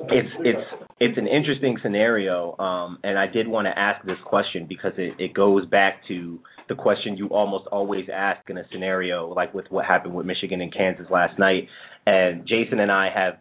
it's 0.10 0.30
it's 0.40 0.84
it's 1.00 1.18
an 1.20 1.28
interesting 1.28 1.78
scenario, 1.84 2.58
um, 2.58 2.98
and 3.04 3.20
I 3.20 3.28
did 3.28 3.48
want 3.48 3.68
to 3.68 3.78
ask 3.78 4.04
this 4.06 4.18
question 4.26 4.66
because 4.68 4.94
it, 4.98 5.14
it 5.20 5.34
goes 5.36 5.68
back 5.68 6.02
to 6.08 6.40
the 6.68 6.74
question 6.74 7.16
you 7.16 7.28
almost 7.28 7.68
always 7.72 8.06
ask 8.12 8.50
in 8.50 8.58
a 8.58 8.64
scenario 8.72 9.32
like 9.32 9.54
with 9.54 9.66
what 9.70 9.86
happened 9.86 10.16
with 10.16 10.26
Michigan 10.26 10.62
and 10.62 10.74
Kansas 10.74 11.06
last 11.12 11.38
night. 11.38 11.68
And 12.08 12.48
Jason 12.48 12.80
and 12.80 12.92
I 12.92 13.10
have 13.14 13.36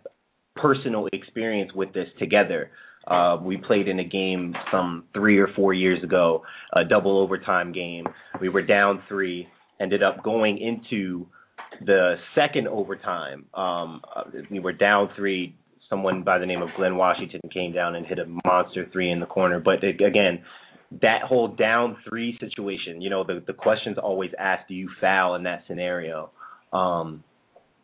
personal 0.57 1.09
experience 1.11 1.73
with 1.75 1.95
this 1.95 2.09
together. 2.19 2.71
Uh, 3.07 3.39
we 3.41 3.57
played 3.57 3.89
in 3.89 3.99
a 3.99 4.05
game 4.05 4.55
some 4.71 5.05
three 5.15 5.39
or 5.39 5.49
four 5.57 5.73
years 5.73 6.03
ago, 6.05 6.43
a 6.75 6.85
double 6.85 7.19
overtime 7.19 7.73
game. 7.73 8.05
We 8.43 8.51
were 8.51 8.63
down 8.63 9.03
three, 9.09 9.47
ended 9.81 10.03
up 10.03 10.23
going 10.23 10.59
into 10.59 11.29
the 11.85 12.15
second 12.35 12.69
overtime, 12.69 13.47
um, 13.55 14.03
we 14.51 14.61
were 14.61 14.73
down 14.73 15.11
three. 15.17 15.55
Someone 15.89 16.25
by 16.25 16.39
the 16.39 16.47
name 16.47 16.63
of 16.63 16.69
Glenn 16.77 16.97
Washington 16.97 17.41
came 17.53 17.73
down 17.73 17.95
and 17.95 18.05
hit 18.05 18.19
a 18.19 18.27
monster 18.45 18.89
three 18.93 19.11
in 19.11 19.21
the 19.21 19.27
corner. 19.27 19.61
But 19.61 19.85
again, 19.85 20.43
that 21.03 21.23
whole 21.23 21.49
down 21.49 21.97
three 22.09 22.37
situation, 22.41 23.01
you 23.01 23.11
know, 23.11 23.25
the 23.25 23.43
the 23.47 23.53
question's 23.53 23.99
always 23.99 24.31
asked, 24.39 24.69
do 24.69 24.75
you 24.75 24.89
foul 25.01 25.35
in 25.37 25.45
that 25.45 25.63
scenario? 25.69 26.31
Um, 26.73 27.23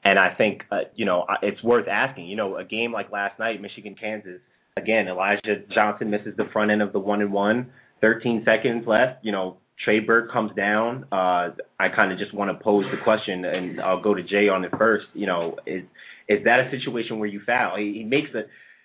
and 0.05 0.18
I 0.18 0.34
think, 0.36 0.62
uh, 0.70 0.80
you 0.97 1.05
know, 1.05 1.26
it's 1.43 1.62
worth 1.62 1.86
asking. 1.88 2.26
You 2.26 2.36
know, 2.36 2.57
a 2.57 2.64
game 2.64 2.93
like 2.93 3.12
last 3.12 3.38
night, 3.38 3.61
Michigan 3.61 3.95
Kansas. 3.99 4.40
Again, 4.76 5.07
Elijah 5.07 5.62
Johnson 5.72 6.11
misses 6.11 6.34
the 6.36 6.47
front 6.53 6.70
end 6.70 6.82
of 6.82 6.93
the 6.93 6.99
one 6.99 7.20
and 7.20 7.32
one. 7.32 7.70
13 8.01 8.45
seconds 8.45 8.84
left. 8.86 9.24
You 9.24 9.32
know, 9.32 9.59
Trey 9.84 10.00
Burke 10.00 10.30
comes 10.30 10.52
down, 10.54 11.06
uh, 11.10 11.50
I 11.80 11.88
kind 11.94 12.12
of 12.12 12.18
just 12.18 12.32
want 12.32 12.56
to 12.56 12.62
pose 12.62 12.84
the 12.90 13.02
question, 13.02 13.44
and 13.44 13.80
I'll 13.80 14.02
go 14.02 14.14
to 14.14 14.22
Jay 14.22 14.48
on 14.48 14.64
it 14.64 14.70
first. 14.78 15.06
You 15.14 15.26
know, 15.26 15.56
is 15.66 15.82
is 16.28 16.44
that 16.44 16.60
a 16.60 16.70
situation 16.70 17.18
where 17.18 17.28
you 17.28 17.40
foul? 17.44 17.76
He, 17.76 17.94
he 17.94 18.04
makes 18.04 18.30
a 18.34 18.42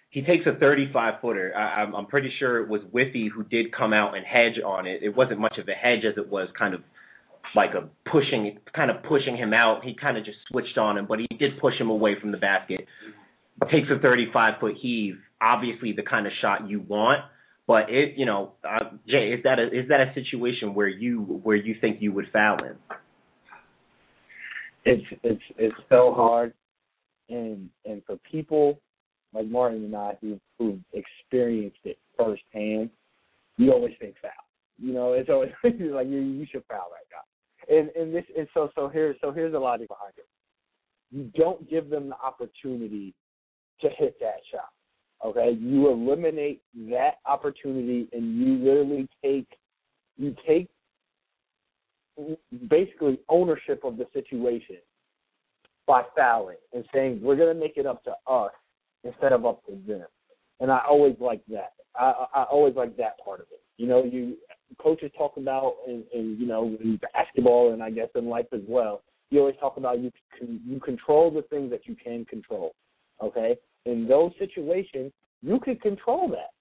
he 0.09 0.21
takes 0.21 0.45
a 0.47 0.57
35 0.57 1.15
footer. 1.21 1.55
I'm, 1.55 1.93
I'm 1.93 2.05
pretty 2.07 2.31
sure 2.39 2.63
it 2.63 2.69
was 2.69 2.81
Withey 2.91 3.29
who 3.33 3.43
did 3.43 3.71
come 3.71 3.93
out 3.93 4.15
and 4.15 4.25
hedge 4.25 4.59
on 4.65 4.87
it. 4.87 5.03
It 5.03 5.15
wasn't 5.15 5.39
much 5.39 5.57
of 5.59 5.67
a 5.67 5.73
hedge 5.73 6.05
as 6.09 6.17
it 6.17 6.29
was 6.29 6.47
kind 6.57 6.73
of 6.73 6.81
like 7.55 7.71
a 7.75 7.87
pushing, 8.09 8.57
kind 8.73 8.89
of 8.89 9.03
pushing 9.03 9.37
him 9.37 9.53
out. 9.53 9.83
He 9.83 9.95
kind 9.99 10.17
of 10.17 10.25
just 10.25 10.37
switched 10.49 10.77
on 10.77 10.97
him, 10.97 11.05
but 11.07 11.19
he 11.19 11.27
did 11.37 11.59
push 11.59 11.75
him 11.79 11.89
away 11.89 12.15
from 12.19 12.31
the 12.31 12.37
basket. 12.37 12.87
Takes 13.71 13.89
a 13.95 13.99
35 13.99 14.59
foot 14.59 14.75
heave. 14.81 15.15
Obviously, 15.41 15.93
the 15.93 16.03
kind 16.03 16.25
of 16.25 16.33
shot 16.41 16.69
you 16.69 16.79
want 16.79 17.19
But 17.67 17.89
it, 17.89 18.13
you 18.15 18.25
know, 18.25 18.53
uh, 18.63 18.85
Jay, 19.07 19.33
is 19.33 19.43
that 19.43 19.59
a 19.59 19.67
is 19.67 19.89
that 19.89 19.99
a 19.99 20.13
situation 20.13 20.73
where 20.73 20.87
you 20.87 21.19
where 21.43 21.57
you 21.57 21.75
think 21.79 21.97
you 22.01 22.13
would 22.13 22.27
foul 22.31 22.63
in? 22.63 22.75
It's 24.85 25.03
it's 25.21 25.41
it's 25.57 25.75
so 25.89 26.13
hard, 26.15 26.53
and 27.29 27.69
and 27.85 28.01
for 28.05 28.17
people 28.31 28.79
like 29.33 29.47
Martin 29.47 29.83
and 29.83 29.95
I 29.95 30.17
who 30.21 30.39
who 30.57 30.79
experienced 30.93 31.79
it 31.83 31.97
firsthand, 32.17 32.89
you 33.57 33.73
always 33.73 33.93
think 33.99 34.15
foul. 34.21 34.31
You 34.79 34.93
know, 34.93 35.13
it's 35.13 35.29
always 35.29 35.51
like 35.63 36.07
you 36.07 36.19
you 36.19 36.45
should 36.49 36.63
foul 36.69 36.87
that 36.91 37.09
guy. 37.11 37.75
And 37.75 37.89
and 37.97 38.15
this 38.15 38.23
and 38.37 38.47
so 38.53 38.69
so 38.75 38.87
here's 38.87 39.17
so 39.19 39.31
here's 39.31 39.51
the 39.51 39.59
logic 39.59 39.89
behind 39.89 40.13
it. 40.17 40.27
You 41.11 41.29
don't 41.35 41.69
give 41.69 41.89
them 41.89 42.07
the 42.07 42.15
opportunity 42.15 43.13
to 43.81 43.89
hit 43.89 44.17
that 44.21 44.39
shot. 44.51 44.69
Okay, 45.25 45.57
you 45.59 45.89
eliminate 45.89 46.61
that 46.89 47.15
opportunity, 47.25 48.07
and 48.13 48.37
you 48.37 48.55
literally 48.63 49.07
take 49.23 49.47
you 50.17 50.35
take 50.47 50.67
basically 52.67 53.19
ownership 53.29 53.83
of 53.83 53.97
the 53.97 54.05
situation 54.13 54.77
by 55.87 56.03
fouling 56.15 56.57
and 56.73 56.83
saying 56.93 57.19
we're 57.21 57.35
going 57.35 57.53
to 57.53 57.59
make 57.59 57.77
it 57.77 57.85
up 57.85 58.03
to 58.03 58.11
us 58.27 58.51
instead 59.03 59.31
of 59.31 59.45
up 59.45 59.63
to 59.65 59.71
them. 59.87 60.05
And 60.59 60.71
I 60.71 60.81
always 60.87 61.15
like 61.19 61.41
that. 61.49 61.73
I, 61.95 62.25
I 62.33 62.43
always 62.43 62.75
like 62.75 62.97
that 62.97 63.17
part 63.23 63.39
of 63.39 63.47
it. 63.51 63.61
You 63.77 63.87
know, 63.87 64.03
you 64.03 64.37
coaches 64.79 65.11
talk 65.17 65.37
about 65.37 65.75
in, 65.87 66.03
in 66.13 66.37
you 66.39 66.47
know 66.47 66.77
in 66.81 66.99
basketball 67.13 67.73
and 67.73 67.81
I 67.81 67.89
guess 67.89 68.09
in 68.15 68.27
life 68.27 68.47
as 68.53 68.61
well. 68.67 69.03
You 69.29 69.39
always 69.39 69.55
talk 69.59 69.77
about 69.77 69.99
you 69.99 70.11
can 70.37 70.61
you 70.65 70.79
control 70.79 71.31
the 71.31 71.43
things 71.43 71.71
that 71.71 71.85
you 71.85 71.95
can 71.95 72.25
control. 72.25 72.73
Okay, 73.21 73.55
in 73.87 74.07
those 74.07 74.31
situations, 74.39 75.11
you 75.41 75.59
can 75.59 75.77
control 75.77 76.29
that. 76.29 76.51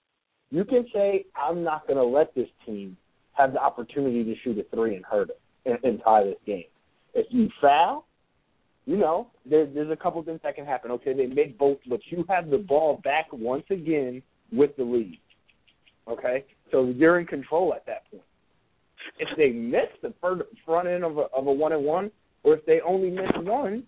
You 0.51 0.65
can 0.65 0.87
say, 0.95 1.27
I'm 1.35 1.63
not 1.63 1.87
going 1.87 1.99
to 1.99 2.05
let 2.05 2.35
this 2.35 2.49
team 2.65 2.97
have 3.33 3.53
the 3.53 3.61
opportunity 3.61 4.25
to 4.25 4.35
shoot 4.43 4.59
a 4.59 4.65
three 4.75 4.97
and 4.97 5.05
hurt 5.05 5.31
it 5.31 5.41
and, 5.65 5.79
and 5.83 6.01
tie 6.03 6.25
this 6.25 6.37
game. 6.47 6.65
If 7.15 7.27
you 7.31 7.49
foul, 7.61 8.07
you 8.85 8.97
know, 8.97 9.29
there, 9.49 9.67
there's 9.67 9.91
a 9.91 9.97
couple 9.97 10.23
things 10.23 10.41
that 10.45 10.55
can 10.55 10.65
happen. 10.65 10.91
Okay, 10.93 11.13
they 11.13 11.27
make 11.27 11.59
both, 11.59 11.79
but 11.89 12.01
you 12.11 12.25
have 12.29 12.51
the 12.51 12.59
ball 12.59 13.01
back 13.03 13.27
once 13.33 13.65
again 13.71 14.23
with 14.53 14.77
the 14.77 14.85
lead. 14.85 15.19
Okay, 16.09 16.45
so 16.71 16.87
you're 16.87 17.19
in 17.19 17.27
control 17.27 17.75
at 17.75 17.85
that 17.87 18.09
point. 18.11 18.23
If 19.19 19.29
they 19.37 19.51
miss 19.51 19.89
the 20.03 20.15
front 20.65 20.89
end 20.89 21.05
of 21.05 21.19
a, 21.19 21.23
of 21.37 21.47
a 21.47 21.53
one 21.53 21.73
and 21.73 21.85
one, 21.85 22.11
or 22.45 22.55
if 22.55 22.65
they 22.65 22.81
only 22.87 23.11
miss 23.11 23.31
one, 23.39 23.83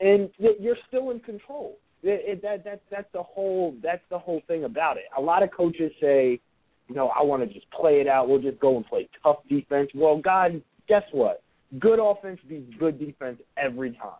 and 0.00 0.30
you're 0.38 0.76
still 0.88 1.10
in 1.10 1.20
control. 1.20 1.78
It, 2.02 2.22
it, 2.26 2.42
that 2.42 2.64
that 2.64 2.82
that's 2.90 3.06
the 3.12 3.22
whole 3.22 3.74
that's 3.82 4.02
the 4.10 4.18
whole 4.18 4.42
thing 4.48 4.64
about 4.64 4.96
it. 4.96 5.04
A 5.16 5.20
lot 5.20 5.42
of 5.42 5.50
coaches 5.52 5.92
say, 6.00 6.40
you 6.88 6.94
know, 6.94 7.08
I 7.08 7.22
want 7.22 7.46
to 7.46 7.52
just 7.52 7.70
play 7.70 8.00
it 8.00 8.08
out. 8.08 8.28
We'll 8.28 8.42
just 8.42 8.58
go 8.58 8.76
and 8.76 8.84
play 8.86 9.08
tough 9.22 9.38
defense. 9.48 9.90
Well, 9.94 10.18
God, 10.18 10.60
guess 10.88 11.04
what? 11.12 11.42
Good 11.78 11.98
offense 12.02 12.40
beats 12.48 12.72
good 12.78 12.98
defense 12.98 13.38
every 13.56 13.92
time. 13.92 14.18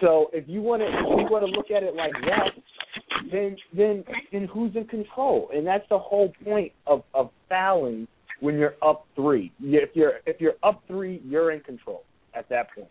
So 0.00 0.28
if 0.32 0.48
you 0.48 0.62
want 0.62 0.82
to 0.82 0.86
if 0.86 0.94
you 0.94 1.30
want 1.30 1.46
to 1.46 1.52
look 1.52 1.70
at 1.70 1.82
it 1.82 1.94
like 1.94 2.12
that, 2.12 2.50
then 3.30 3.56
then 3.76 4.04
then 4.32 4.48
who's 4.52 4.74
in 4.74 4.86
control? 4.86 5.50
And 5.54 5.66
that's 5.66 5.88
the 5.90 5.98
whole 5.98 6.32
point 6.44 6.72
of 6.86 7.02
of 7.12 7.30
fouling 7.48 8.08
when 8.40 8.56
you're 8.56 8.74
up 8.82 9.06
three. 9.14 9.52
If 9.60 9.90
you're 9.94 10.14
if 10.26 10.40
you're 10.40 10.54
up 10.62 10.82
three, 10.88 11.22
you're 11.24 11.52
in 11.52 11.60
control 11.60 12.02
at 12.34 12.48
that 12.48 12.74
point. 12.74 12.88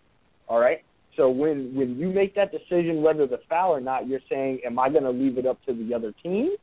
All 0.48 0.60
right. 0.60 0.84
So 1.16 1.30
when 1.30 1.76
when 1.76 1.98
you 1.98 2.10
make 2.10 2.36
that 2.36 2.52
decision 2.52 3.02
whether 3.02 3.28
to 3.28 3.38
foul 3.50 3.72
or 3.72 3.82
not, 3.82 4.08
you're 4.08 4.20
saying, 4.30 4.62
am 4.66 4.80
I 4.80 4.90
going 4.90 5.04
to 5.04 5.12
leave 5.12 5.38
it 5.38 5.46
up 5.46 5.64
to 5.68 5.74
the 5.74 5.94
other 5.94 6.14
team, 6.24 6.56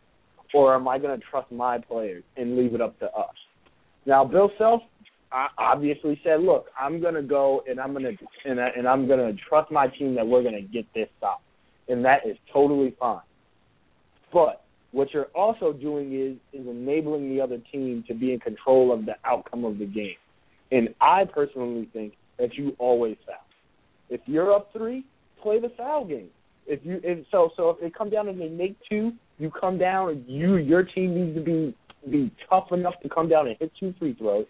or 0.53 0.75
am 0.75 0.89
I 0.89 0.99
going 0.99 1.19
to 1.19 1.25
trust 1.31 1.53
my 1.53 1.79
players 1.79 2.25
and 2.37 2.57
leave 2.57 2.75
it 2.75 2.81
up 2.81 2.99
to 2.99 3.07
us? 3.07 3.35
Now, 4.07 4.25
Bill 4.25 4.51
Self 4.59 4.83
obviously 5.59 6.21
said, 6.25 6.41
look, 6.41 6.67
I'm 6.79 7.01
going 7.01 7.15
to 7.15 7.23
go 7.23 7.63
and 7.69 7.79
I'm 7.79 7.93
going 7.93 8.05
to 8.05 8.51
and, 8.51 8.61
I, 8.61 8.69
and 8.77 8.89
I'm 8.89 9.07
going 9.07 9.21
to 9.21 9.41
trust 9.49 9.71
my 9.71 9.87
team 9.87 10.15
that 10.17 10.27
we're 10.27 10.43
going 10.43 10.55
to 10.55 10.63
get 10.63 10.87
this 10.95 11.09
stop, 11.19 11.41
and 11.89 12.05
that 12.05 12.27
is 12.27 12.37
totally 12.53 12.97
fine. 12.99 13.21
But 14.33 14.65
what 14.93 15.13
you're 15.15 15.31
also 15.35 15.73
doing 15.73 16.13
is 16.13 16.37
is 16.59 16.67
enabling 16.67 17.29
the 17.29 17.41
other 17.41 17.59
team 17.71 18.05
to 18.09 18.15
be 18.15 18.33
in 18.33 18.41
control 18.41 18.93
of 18.93 19.07
the 19.07 19.15
outcome 19.25 19.65
of 19.65 19.79
the 19.79 19.87
game. 19.87 20.17
And 20.73 20.89
I 21.01 21.25
personally 21.25 21.89
think 21.93 22.15
that 22.39 22.55
you 22.55 22.75
always 22.79 23.17
foul. 23.27 23.37
If 24.11 24.21
you're 24.27 24.53
up 24.53 24.71
three, 24.73 25.05
play 25.41 25.61
the 25.61 25.71
foul 25.77 26.05
game. 26.05 26.29
If 26.67 26.81
you 26.85 27.01
so 27.31 27.51
so 27.57 27.71
if 27.71 27.81
they 27.81 27.91
come 27.91 28.11
down 28.11 28.29
and 28.29 28.41
they 28.41 28.49
make 28.49 28.77
two, 28.89 29.13
you 29.39 29.51
come 29.51 29.79
down. 29.79 30.11
And 30.11 30.25
you 30.29 30.57
your 30.57 30.83
team 30.83 31.15
needs 31.15 31.37
to 31.37 31.43
be 31.43 31.77
be 32.11 32.33
tough 32.49 32.73
enough 32.73 32.95
to 33.03 33.09
come 33.09 33.29
down 33.29 33.47
and 33.47 33.57
hit 33.59 33.73
two 33.79 33.95
free 33.99 34.15
throws. 34.15 34.47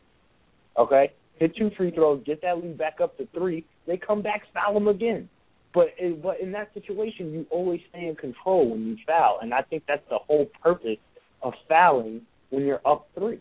Okay, 0.79 1.13
hit 1.37 1.55
two 1.57 1.71
free 1.77 1.91
throws, 1.91 2.23
get 2.25 2.41
that 2.43 2.59
lead 2.59 2.79
back 2.79 2.99
up 3.03 3.17
to 3.19 3.29
three. 3.35 3.65
They 3.87 3.97
come 3.97 4.23
back, 4.23 4.43
foul 4.53 4.75
them 4.75 4.89
again. 4.89 5.29
But 5.73 5.89
in, 5.99 6.21
but 6.21 6.41
in 6.41 6.51
that 6.53 6.73
situation, 6.75 7.33
you 7.33 7.47
always 7.51 7.81
stay 7.91 8.07
in 8.07 8.17
control 8.17 8.71
when 8.71 8.87
you 8.87 8.97
foul, 9.07 9.39
and 9.41 9.55
I 9.55 9.63
think 9.63 9.85
that's 9.87 10.03
the 10.11 10.19
whole 10.19 10.47
purpose 10.63 10.99
of 11.43 11.53
fouling 11.69 12.23
when 12.51 12.65
you're 12.65 12.81
up 12.85 13.09
three. 13.15 13.41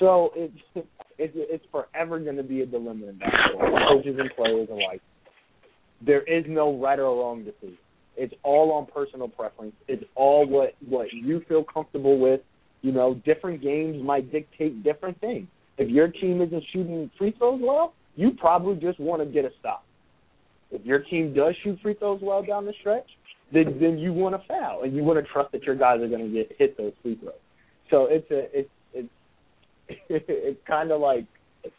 So 0.00 0.30
it's 0.34 0.86
it's, 1.18 1.32
it's 1.36 1.64
forever 1.70 2.18
going 2.18 2.36
to 2.36 2.42
be 2.42 2.62
a 2.62 2.66
dilemma 2.66 3.06
in 3.06 3.18
basketball, 3.18 3.78
coaches 3.88 4.16
and 4.18 4.30
players 4.36 4.68
alike 4.70 5.00
there 6.04 6.22
is 6.22 6.44
no 6.48 6.78
right 6.78 6.98
or 6.98 7.20
wrong 7.20 7.44
decision. 7.44 7.78
It's 8.16 8.34
all 8.42 8.72
on 8.72 8.86
personal 8.86 9.28
preference. 9.28 9.74
It's 9.88 10.04
all 10.14 10.46
what 10.46 10.74
what 10.88 11.12
you 11.12 11.42
feel 11.48 11.64
comfortable 11.64 12.18
with. 12.18 12.40
You 12.82 12.92
know, 12.92 13.14
different 13.24 13.62
games 13.62 14.02
might 14.02 14.30
dictate 14.32 14.82
different 14.82 15.20
things. 15.20 15.48
If 15.78 15.90
your 15.90 16.08
team 16.08 16.40
isn't 16.40 16.62
shooting 16.72 17.10
free 17.18 17.34
throws 17.36 17.60
well, 17.62 17.94
you 18.14 18.32
probably 18.38 18.76
just 18.76 18.98
want 18.98 19.22
to 19.22 19.26
get 19.26 19.44
a 19.44 19.50
stop. 19.60 19.84
If 20.70 20.84
your 20.84 21.00
team 21.00 21.34
does 21.34 21.54
shoot 21.62 21.78
free 21.82 21.94
throws 21.94 22.20
well 22.22 22.42
down 22.42 22.64
the 22.64 22.72
stretch, 22.80 23.06
then 23.52 23.78
then 23.80 23.98
you 23.98 24.12
want 24.12 24.34
to 24.40 24.46
foul 24.48 24.82
and 24.82 24.94
you 24.94 25.04
want 25.04 25.24
to 25.24 25.32
trust 25.32 25.52
that 25.52 25.62
your 25.64 25.76
guys 25.76 26.00
are 26.00 26.08
going 26.08 26.26
to 26.26 26.32
get 26.32 26.52
hit 26.58 26.76
those 26.76 26.92
free 27.02 27.16
throws. 27.16 27.34
So 27.90 28.06
it's 28.10 28.30
a 28.30 28.58
it's 28.58 28.70
it's 28.92 29.08
it's 30.08 30.60
kind 30.66 30.90
of 30.90 31.00
like 31.00 31.26
it's 31.62 31.74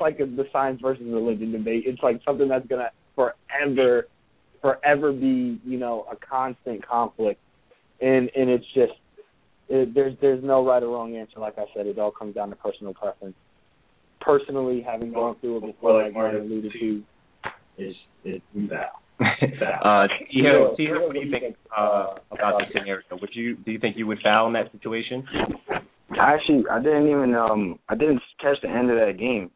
like 0.00 0.20
a, 0.20 0.26
the 0.26 0.44
science 0.52 0.80
versus 0.82 1.04
religion 1.06 1.52
debate. 1.52 1.84
It's 1.86 2.02
like 2.02 2.20
something 2.24 2.48
that's 2.48 2.66
going 2.66 2.82
to 2.82 2.90
forever 3.14 4.06
forever 4.60 5.12
be 5.12 5.60
you 5.64 5.78
know 5.78 6.06
a 6.10 6.16
constant 6.16 6.86
conflict 6.86 7.40
and 8.00 8.30
and 8.36 8.50
it's 8.50 8.64
just 8.74 8.92
it, 9.68 9.94
there's 9.94 10.14
there's 10.20 10.42
no 10.44 10.64
right 10.64 10.82
or 10.82 10.88
wrong 10.88 11.16
answer 11.16 11.40
like 11.40 11.58
i 11.58 11.64
said 11.74 11.86
it 11.86 11.98
all 11.98 12.10
comes 12.10 12.34
down 12.34 12.50
to 12.50 12.56
personal 12.56 12.92
preference 12.94 13.34
personally 14.20 14.84
having 14.86 15.12
gone 15.12 15.36
through 15.40 15.58
it 15.58 15.66
before 15.66 16.02
like 16.02 16.12
martin 16.12 16.42
alluded 16.42 16.72
to 16.72 17.02
is 17.78 17.94
is 18.24 18.40
that 18.68 18.92
uh, 19.20 20.06
Tio, 20.32 20.74
Tio, 20.76 21.06
what 21.06 21.12
do 21.12 21.20
you 21.20 21.30
think 21.30 21.54
uh, 21.76 22.14
about 22.30 22.58
this 22.58 22.68
scenario? 22.72 23.02
Would 23.20 23.28
you 23.34 23.54
do 23.56 23.70
you 23.70 23.78
think 23.78 23.98
you 23.98 24.06
would 24.06 24.18
foul 24.22 24.46
in 24.46 24.54
that 24.54 24.72
situation? 24.72 25.26
I 26.18 26.34
Actually, 26.34 26.64
I 26.70 26.78
didn't 26.82 27.06
even 27.06 27.34
um 27.34 27.78
I 27.88 27.96
didn't 27.96 28.22
catch 28.40 28.56
the 28.62 28.70
end 28.70 28.90
of 28.90 28.96
that 28.96 29.18
game. 29.18 29.50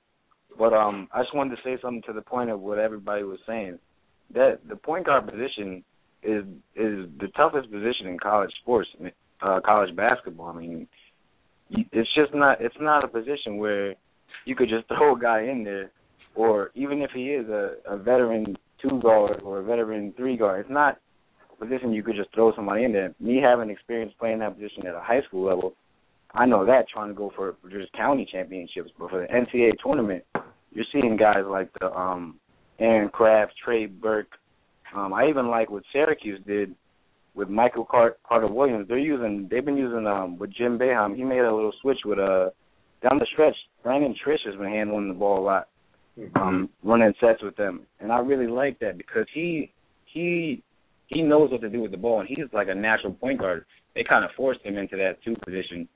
But 0.59 0.73
um, 0.73 1.09
I 1.13 1.23
just 1.23 1.35
wanted 1.35 1.57
to 1.57 1.63
say 1.65 1.79
something 1.83 2.03
to 2.07 2.13
the 2.13 2.23
point 2.23 2.51
of 2.51 2.61
what 2.61 2.79
everybody 2.79 3.23
was 3.25 3.39
saying. 3.47 3.79
That 4.35 4.61
the 4.69 4.77
point 4.77 5.07
guard 5.07 5.29
position 5.29 5.85
is 6.23 6.45
is 6.75 7.07
the 7.21 7.29
toughest 7.37 7.71
position 7.71 8.07
in 8.07 8.19
college 8.19 8.51
sports, 8.63 8.89
uh, 9.43 9.61
college 9.65 9.95
basketball. 9.95 10.49
I 10.49 10.61
mean, 10.61 10.89
it's 11.71 12.09
just 12.15 12.35
not 12.35 12.61
it's 12.61 12.77
not 12.81 13.05
a 13.05 13.09
position 13.09 13.59
where 13.59 13.95
you 14.45 14.57
could 14.57 14.69
just 14.69 14.89
throw 14.89 15.17
a 15.17 15.21
guy 15.21 15.43
in 15.43 15.65
there, 15.65 15.91
or 16.35 16.71
even 16.75 17.03
if 17.03 17.11
he 17.15 17.31
is 17.31 17.49
a, 17.49 17.75
a 17.87 17.97
veteran 17.97 18.57
two 18.81 19.01
guard 19.01 19.43
or 19.43 19.61
a 19.61 19.63
veteran 19.63 20.15
three 20.17 20.37
guard, 20.37 20.61
it's 20.61 20.71
not 20.71 20.99
a 21.53 21.65
position 21.65 21.93
you 21.93 22.03
could 22.03 22.17
just 22.17 22.33
throw 22.35 22.55
somebody 22.55 22.85
in 22.85 22.93
there. 22.93 23.15
Me 23.21 23.41
having 23.43 23.71
experience 23.71 24.13
playing 24.19 24.39
that 24.41 24.55
position 24.55 24.87
at 24.87 24.95
a 24.95 25.01
high 25.01 25.23
school 25.29 25.45
level, 25.45 25.75
I 26.35 26.47
know 26.47 26.67
that 26.67 26.89
trying 26.89 27.09
to 27.09 27.15
go 27.15 27.33
for, 27.35 27.55
just 27.71 27.93
county 27.93 28.29
championships, 28.31 28.91
but 28.99 29.11
for 29.11 29.21
the 29.21 29.33
NCAA 29.33 29.73
tournament, 29.83 30.25
you're 30.75 30.85
seeing 30.93 31.17
guys 31.17 31.45
like 31.47 31.71
the 31.81 31.91
um 31.93 32.39
Aaron 32.79 33.09
Craft, 33.09 33.53
Trey 33.65 33.87
Burke. 33.87 34.33
Um, 34.95 35.13
I 35.13 35.29
even 35.29 35.49
like 35.49 35.71
what 35.71 35.85
Syracuse 35.93 36.41
did 36.47 36.75
with 37.35 37.49
Michael 37.49 37.85
Carter 37.85 38.49
Williams. 38.49 38.87
They're 38.89 38.99
using 38.99 39.49
they've 39.51 39.65
been 39.65 39.77
using 39.77 40.07
um 40.07 40.39
with 40.39 40.53
Jim 40.53 40.79
Boeheim. 40.79 41.17
He 41.17 41.25
made 41.25 41.41
a 41.41 41.55
little 41.55 41.73
switch 41.81 42.01
with 42.05 42.19
uh 42.19 42.51
down 43.03 43.19
the 43.19 43.27
stretch. 43.33 43.57
Brandon 43.83 44.15
Triche 44.25 44.47
has 44.47 44.57
been 44.57 44.71
handling 44.71 45.09
the 45.09 45.15
ball 45.15 45.41
a 45.41 45.45
lot, 45.45 45.69
mm-hmm. 46.19 46.37
um, 46.41 46.71
running 46.83 47.13
sets 47.21 47.43
with 47.43 47.57
them, 47.57 47.83
and 48.01 48.11
I 48.11 48.19
really 48.19 48.47
like 48.47 48.79
that 48.81 48.97
because 48.97 49.27
he 49.35 49.73
he 50.07 50.63
he 51.09 51.23
knows 51.23 51.51
what 51.51 51.61
to 51.61 51.69
do 51.69 51.83
with 51.83 51.91
the 51.91 51.97
ball, 51.97 52.21
and 52.21 52.29
he's 52.29 52.47
like 52.53 52.69
a 52.69 52.75
natural 52.75 53.13
point 53.13 53.41
guard. 53.41 53.67
They 53.95 54.05
kind 54.05 54.25
of 54.25 54.31
forced 54.37 54.63
him 54.63 54.79
into 54.79 54.97
that 54.97 55.23
two 55.25 55.37
position, 55.45 55.89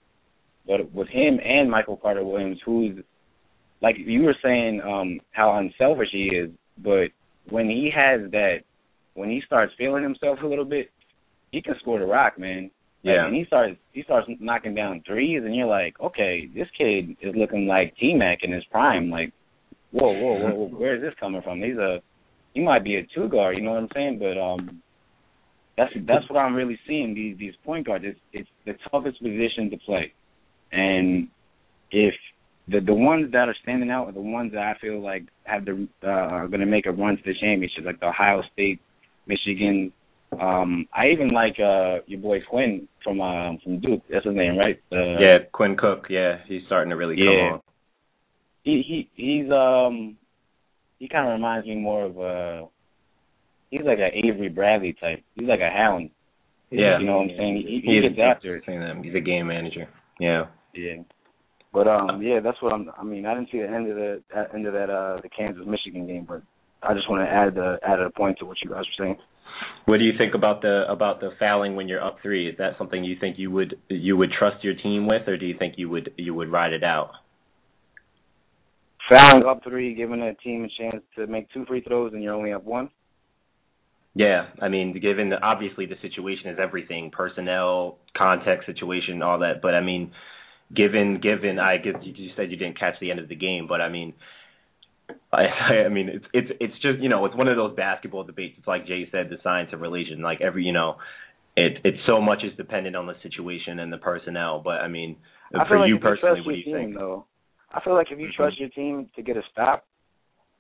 but 0.67 0.93
with 0.93 1.09
him 1.09 1.41
and 1.45 1.71
Michael 1.71 1.97
Carter 1.97 2.25
Williams, 2.25 2.59
who's 2.65 2.99
like 3.81 3.97
you 3.99 4.23
were 4.23 4.37
saying, 4.43 4.81
um, 4.83 5.21
how 5.31 5.57
unselfish 5.59 6.09
he 6.13 6.25
is, 6.35 6.51
but 6.83 7.09
when 7.51 7.69
he 7.69 7.91
has 7.95 8.31
that, 8.33 8.59
when 9.15 9.31
he 9.31 9.43
starts 9.47 9.73
feeling 9.79 10.03
himself 10.03 10.39
a 10.43 10.47
little 10.47 10.65
bit, 10.65 10.91
he 11.51 11.63
can 11.63 11.75
score 11.81 11.99
the 11.99 12.07
rock, 12.07 12.39
man. 12.39 12.71
Yeah. 13.03 13.13
Like, 13.13 13.27
and 13.29 13.37
he 13.37 13.45
starts 13.47 13.77
he 13.93 14.03
starts 14.03 14.29
knocking 14.41 14.75
down 14.75 15.03
threes, 15.07 15.43
and 15.45 15.55
you're 15.55 15.67
like, 15.67 15.99
okay, 16.01 16.49
this 16.55 16.69
kid 16.77 17.17
is 17.23 17.35
looking 17.37 17.67
like 17.67 17.95
T 17.97 18.15
Mac 18.15 18.39
in 18.43 18.53
his 18.53 18.65
prime. 18.71 19.11
Like, 19.11 19.33
whoa, 19.93 20.13
whoa, 20.13 20.35
whoa, 20.35 20.55
whoa, 20.55 20.79
where 20.79 20.97
is 20.97 21.03
this 21.03 21.15
coming 21.21 21.43
from? 21.43 21.63
He's 21.63 21.77
a 21.77 22.01
he 22.55 22.61
might 22.61 22.85
be 22.85 22.97
a 22.97 23.07
two 23.15 23.29
guard, 23.29 23.57
you 23.57 23.63
know 23.63 23.73
what 23.73 23.83
I'm 23.83 23.89
saying? 23.95 24.19
But 24.19 24.41
um, 24.41 24.83
that's 25.77 25.93
that's 26.07 26.29
what 26.29 26.41
I'm 26.41 26.55
really 26.55 26.79
seeing. 26.87 27.15
These 27.15 27.39
these 27.39 27.55
point 27.65 27.87
guards, 27.87 28.05
it's 28.05 28.19
it's 28.33 28.49
the 28.67 28.75
toughest 28.91 29.23
position 29.23 29.71
to 29.71 29.77
play, 29.79 30.13
and 30.73 31.29
if 31.93 32.15
the 32.71 32.81
the 32.81 32.95
ones 32.95 33.33
that 33.33 33.49
are 33.49 33.57
standing 33.63 33.91
out 33.91 34.09
are 34.09 34.13
the 34.13 34.21
ones 34.21 34.53
that 34.53 34.63
I 34.63 34.75
feel 34.81 35.03
like 35.03 35.25
have 35.45 35.65
the 35.65 35.89
uh, 36.05 36.09
are 36.09 36.49
going 36.49 36.61
to 36.61 36.67
make 36.67 36.87
a 36.87 36.93
run 36.93 37.17
to 37.17 37.23
the 37.25 37.35
championship, 37.41 37.85
like 37.85 38.01
the 38.01 38.09
Ohio 38.09 38.43
State, 38.53 38.81
Michigan, 39.27 39.93
um, 40.33 40.87
I 40.93 41.09
even 41.09 41.31
like 41.31 41.57
uh 41.59 42.05
your 42.07 42.21
boy 42.21 42.39
Quinn 42.49 42.87
from 43.03 43.21
uh, 43.21 43.57
from 43.63 43.81
Duke. 43.81 44.03
That's 44.11 44.27
his 44.27 44.37
name, 44.37 44.59
right? 44.59 44.79
Uh, 44.93 45.19
yeah, 45.19 45.39
Quinn 45.53 45.77
Cook. 45.77 46.07
Yeah, 46.11 46.37
he's 46.47 46.63
starting 46.67 46.91
to 46.91 46.97
really 46.97 47.17
yeah. 47.17 47.25
come 47.25 47.55
on. 47.55 47.61
He 48.63 48.83
he 48.87 49.11
he's 49.15 49.51
um 49.51 50.17
he 50.99 51.09
kind 51.09 51.27
of 51.27 51.33
reminds 51.33 51.67
me 51.67 51.77
more 51.77 52.05
of 52.05 52.19
uh 52.19 52.67
he's 53.71 53.81
like 53.85 53.99
an 53.99 54.11
Avery 54.13 54.51
Bradley 54.51 54.95
type. 55.01 55.25
He's 55.35 55.49
like 55.49 55.61
a 55.61 55.71
hound. 55.71 56.11
Yeah, 56.71 56.99
you 56.99 57.07
know 57.07 57.19
what 57.19 57.31
I'm 57.31 57.37
saying. 57.39 57.65
He, 57.67 57.81
he 57.83 58.01
gets 58.03 58.21
after 58.23 58.57
it. 58.57 58.65
He's 59.03 59.15
a 59.15 59.21
game 59.21 59.47
manager. 59.47 59.89
Yeah. 60.21 60.47
Yeah. 60.75 61.03
But 61.73 61.87
um, 61.87 62.23
yeah, 62.23 62.41
that's 62.41 62.61
what 62.63 62.73
I'm. 62.73 62.91
I 62.99 63.05
mean, 63.05 63.27
I 63.27 63.35
didn't 63.35 63.51
see 63.53 63.59
the 63.59 63.69
end 63.69 63.91
of 63.91 63.97
the 63.97 64.23
end 64.55 64.67
of 64.67 64.73
that 64.73 64.91
uh 64.91 65.21
the 65.23 65.29
Kansas 65.29 65.65
Michigan 65.67 66.07
game, 66.07 66.27
but 66.27 66.43
I 66.83 66.95
just 66.95 67.11
want 67.11 67.27
to 67.27 67.31
add 67.31 67.55
the 67.55 67.79
add 67.87 68.01
a 68.01 68.11
point 68.11 68.39
to 68.39 68.47
what 68.47 68.57
you 68.65 68.71
guys 68.71 68.85
were 68.85 69.05
saying. 69.05 69.17
What 69.87 69.99
do 69.99 70.05
you 70.05 70.13
think 70.17 70.35
about 70.35 70.63
the 70.63 70.85
about 70.89 71.21
the 71.21 71.31
fouling 71.39 71.77
when 71.77 71.89
you're 71.89 72.03
up 72.03 72.19
three? 72.23 72.49
Is 72.49 72.57
that 72.59 72.79
something 72.79 73.05
you 73.05 73.17
think 73.21 73.39
you 73.39 73.51
would 73.51 73.77
you 73.89 74.17
would 74.17 74.31
trust 74.33 74.65
your 74.65 74.75
team 74.75 75.07
with, 75.07 75.29
or 75.29 75.37
do 75.37 75.47
you 75.47 75.57
think 75.59 75.75
you 75.77 75.89
would 75.91 76.13
you 76.17 76.35
would 76.35 76.51
ride 76.51 76.73
it 76.73 76.85
out? 76.85 77.11
Fouling 79.11 79.45
up 79.45 79.63
three, 79.65 79.95
giving 79.95 80.23
a 80.23 80.35
team 80.35 80.65
a 80.65 80.83
chance 80.83 81.03
to 81.17 81.27
make 81.27 81.51
two 81.53 81.65
free 81.67 81.83
throws, 81.83 82.13
and 82.13 82.23
you 82.23 82.31
only 82.31 82.51
have 82.51 82.65
one. 82.65 82.91
Yeah, 84.15 84.49
I 84.61 84.69
mean, 84.69 84.99
given 85.01 85.31
the, 85.31 85.41
obviously 85.41 85.87
the 85.87 85.95
situation 86.03 86.51
is 86.51 86.59
everything, 86.61 87.11
personnel, 87.11 87.99
context, 88.17 88.67
situation, 88.67 89.23
all 89.23 89.39
that. 89.39 89.63
But 89.63 89.75
I 89.75 89.81
mean, 89.81 90.13
given 90.75 91.21
given 91.21 91.59
I 91.59 91.79
guess 91.79 91.95
you 92.03 92.31
said 92.37 92.51
you 92.51 92.57
didn't 92.57 92.79
catch 92.79 92.95
the 93.01 93.11
end 93.11 93.21
of 93.21 93.29
the 93.29 93.37
game, 93.37 93.67
but 93.69 93.81
I 93.81 93.89
mean, 93.89 94.15
I, 95.33 95.43
I 95.87 95.89
mean, 95.89 96.09
it's 96.09 96.25
it's 96.33 96.51
it's 96.61 96.75
just 96.83 97.01
you 97.01 97.09
know, 97.09 97.25
it's 97.25 97.37
one 97.37 97.49
of 97.49 97.57
those 97.57 97.75
basketball 97.77 98.25
debates. 98.25 98.55
It's 98.59 98.67
like 98.67 98.87
Jay 98.87 99.09
said, 99.11 99.31
the 99.31 99.39
science 99.43 99.71
of 99.73 99.81
religion. 99.81 100.23
Like 100.23 100.41
every 100.41 100.65
you 100.65 100.73
know, 100.73 100.97
it 101.57 101.79
it's 101.85 101.99
so 102.07 102.21
much 102.21 102.41
is 102.45 102.57
dependent 102.57 102.97
on 102.97 103.07
the 103.07 103.15
situation 103.23 103.79
and 103.79 103.93
the 103.93 103.99
personnel. 103.99 104.61
But 104.63 104.81
I 104.81 104.89
mean, 104.89 105.17
I 105.55 105.67
for 105.67 105.79
like 105.79 105.89
you 105.89 105.99
personally, 105.99 106.41
you 106.41 106.47
what 106.47 106.53
do 106.53 106.59
you 106.59 106.65
team, 106.65 106.75
think? 106.75 106.95
Though, 106.97 107.25
I 107.73 107.81
feel 107.83 107.95
like 107.95 108.09
if 108.11 108.19
you 108.19 108.27
mm-hmm. 108.27 108.43
trust 108.43 108.61
your 108.61 108.69
team 108.71 109.09
to 109.17 109.23
get 109.23 109.37
a 109.37 109.43
stop, 109.51 109.87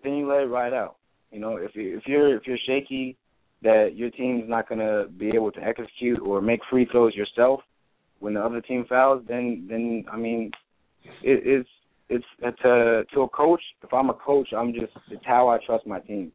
then 0.02 0.14
you 0.14 0.28
let 0.28 0.42
it 0.42 0.46
ride 0.46 0.72
out. 0.72 0.96
You 1.30 1.40
know, 1.40 1.56
if 1.56 1.74
you 1.74 1.96
if 1.98 2.04
you're 2.06 2.36
if 2.36 2.46
you're 2.46 2.59
shaky 2.66 3.16
that 3.61 3.96
your 3.96 4.11
team's 4.11 4.48
not 4.48 4.68
gonna 4.68 5.06
be 5.09 5.28
able 5.34 5.50
to 5.52 5.61
execute 5.61 6.20
or 6.20 6.40
make 6.40 6.61
free 6.70 6.86
throws 6.90 7.14
yourself 7.14 7.61
when 8.20 8.34
the 8.34 8.40
other 8.40 8.60
team 8.60 8.84
fouls, 8.88 9.22
then 9.28 9.66
then 9.68 10.04
I 10.10 10.16
mean, 10.16 10.50
it, 11.22 11.42
it's 11.44 11.68
it's 12.08 12.24
it's 12.40 12.60
a 12.60 13.04
to 13.14 13.22
a 13.22 13.28
coach. 13.28 13.62
If 13.82 13.92
I'm 13.92 14.10
a 14.10 14.14
coach, 14.14 14.48
I'm 14.56 14.72
just 14.72 14.92
it's 15.10 15.24
how 15.24 15.48
I 15.48 15.58
trust 15.64 15.86
my 15.86 16.00
team. 16.00 16.32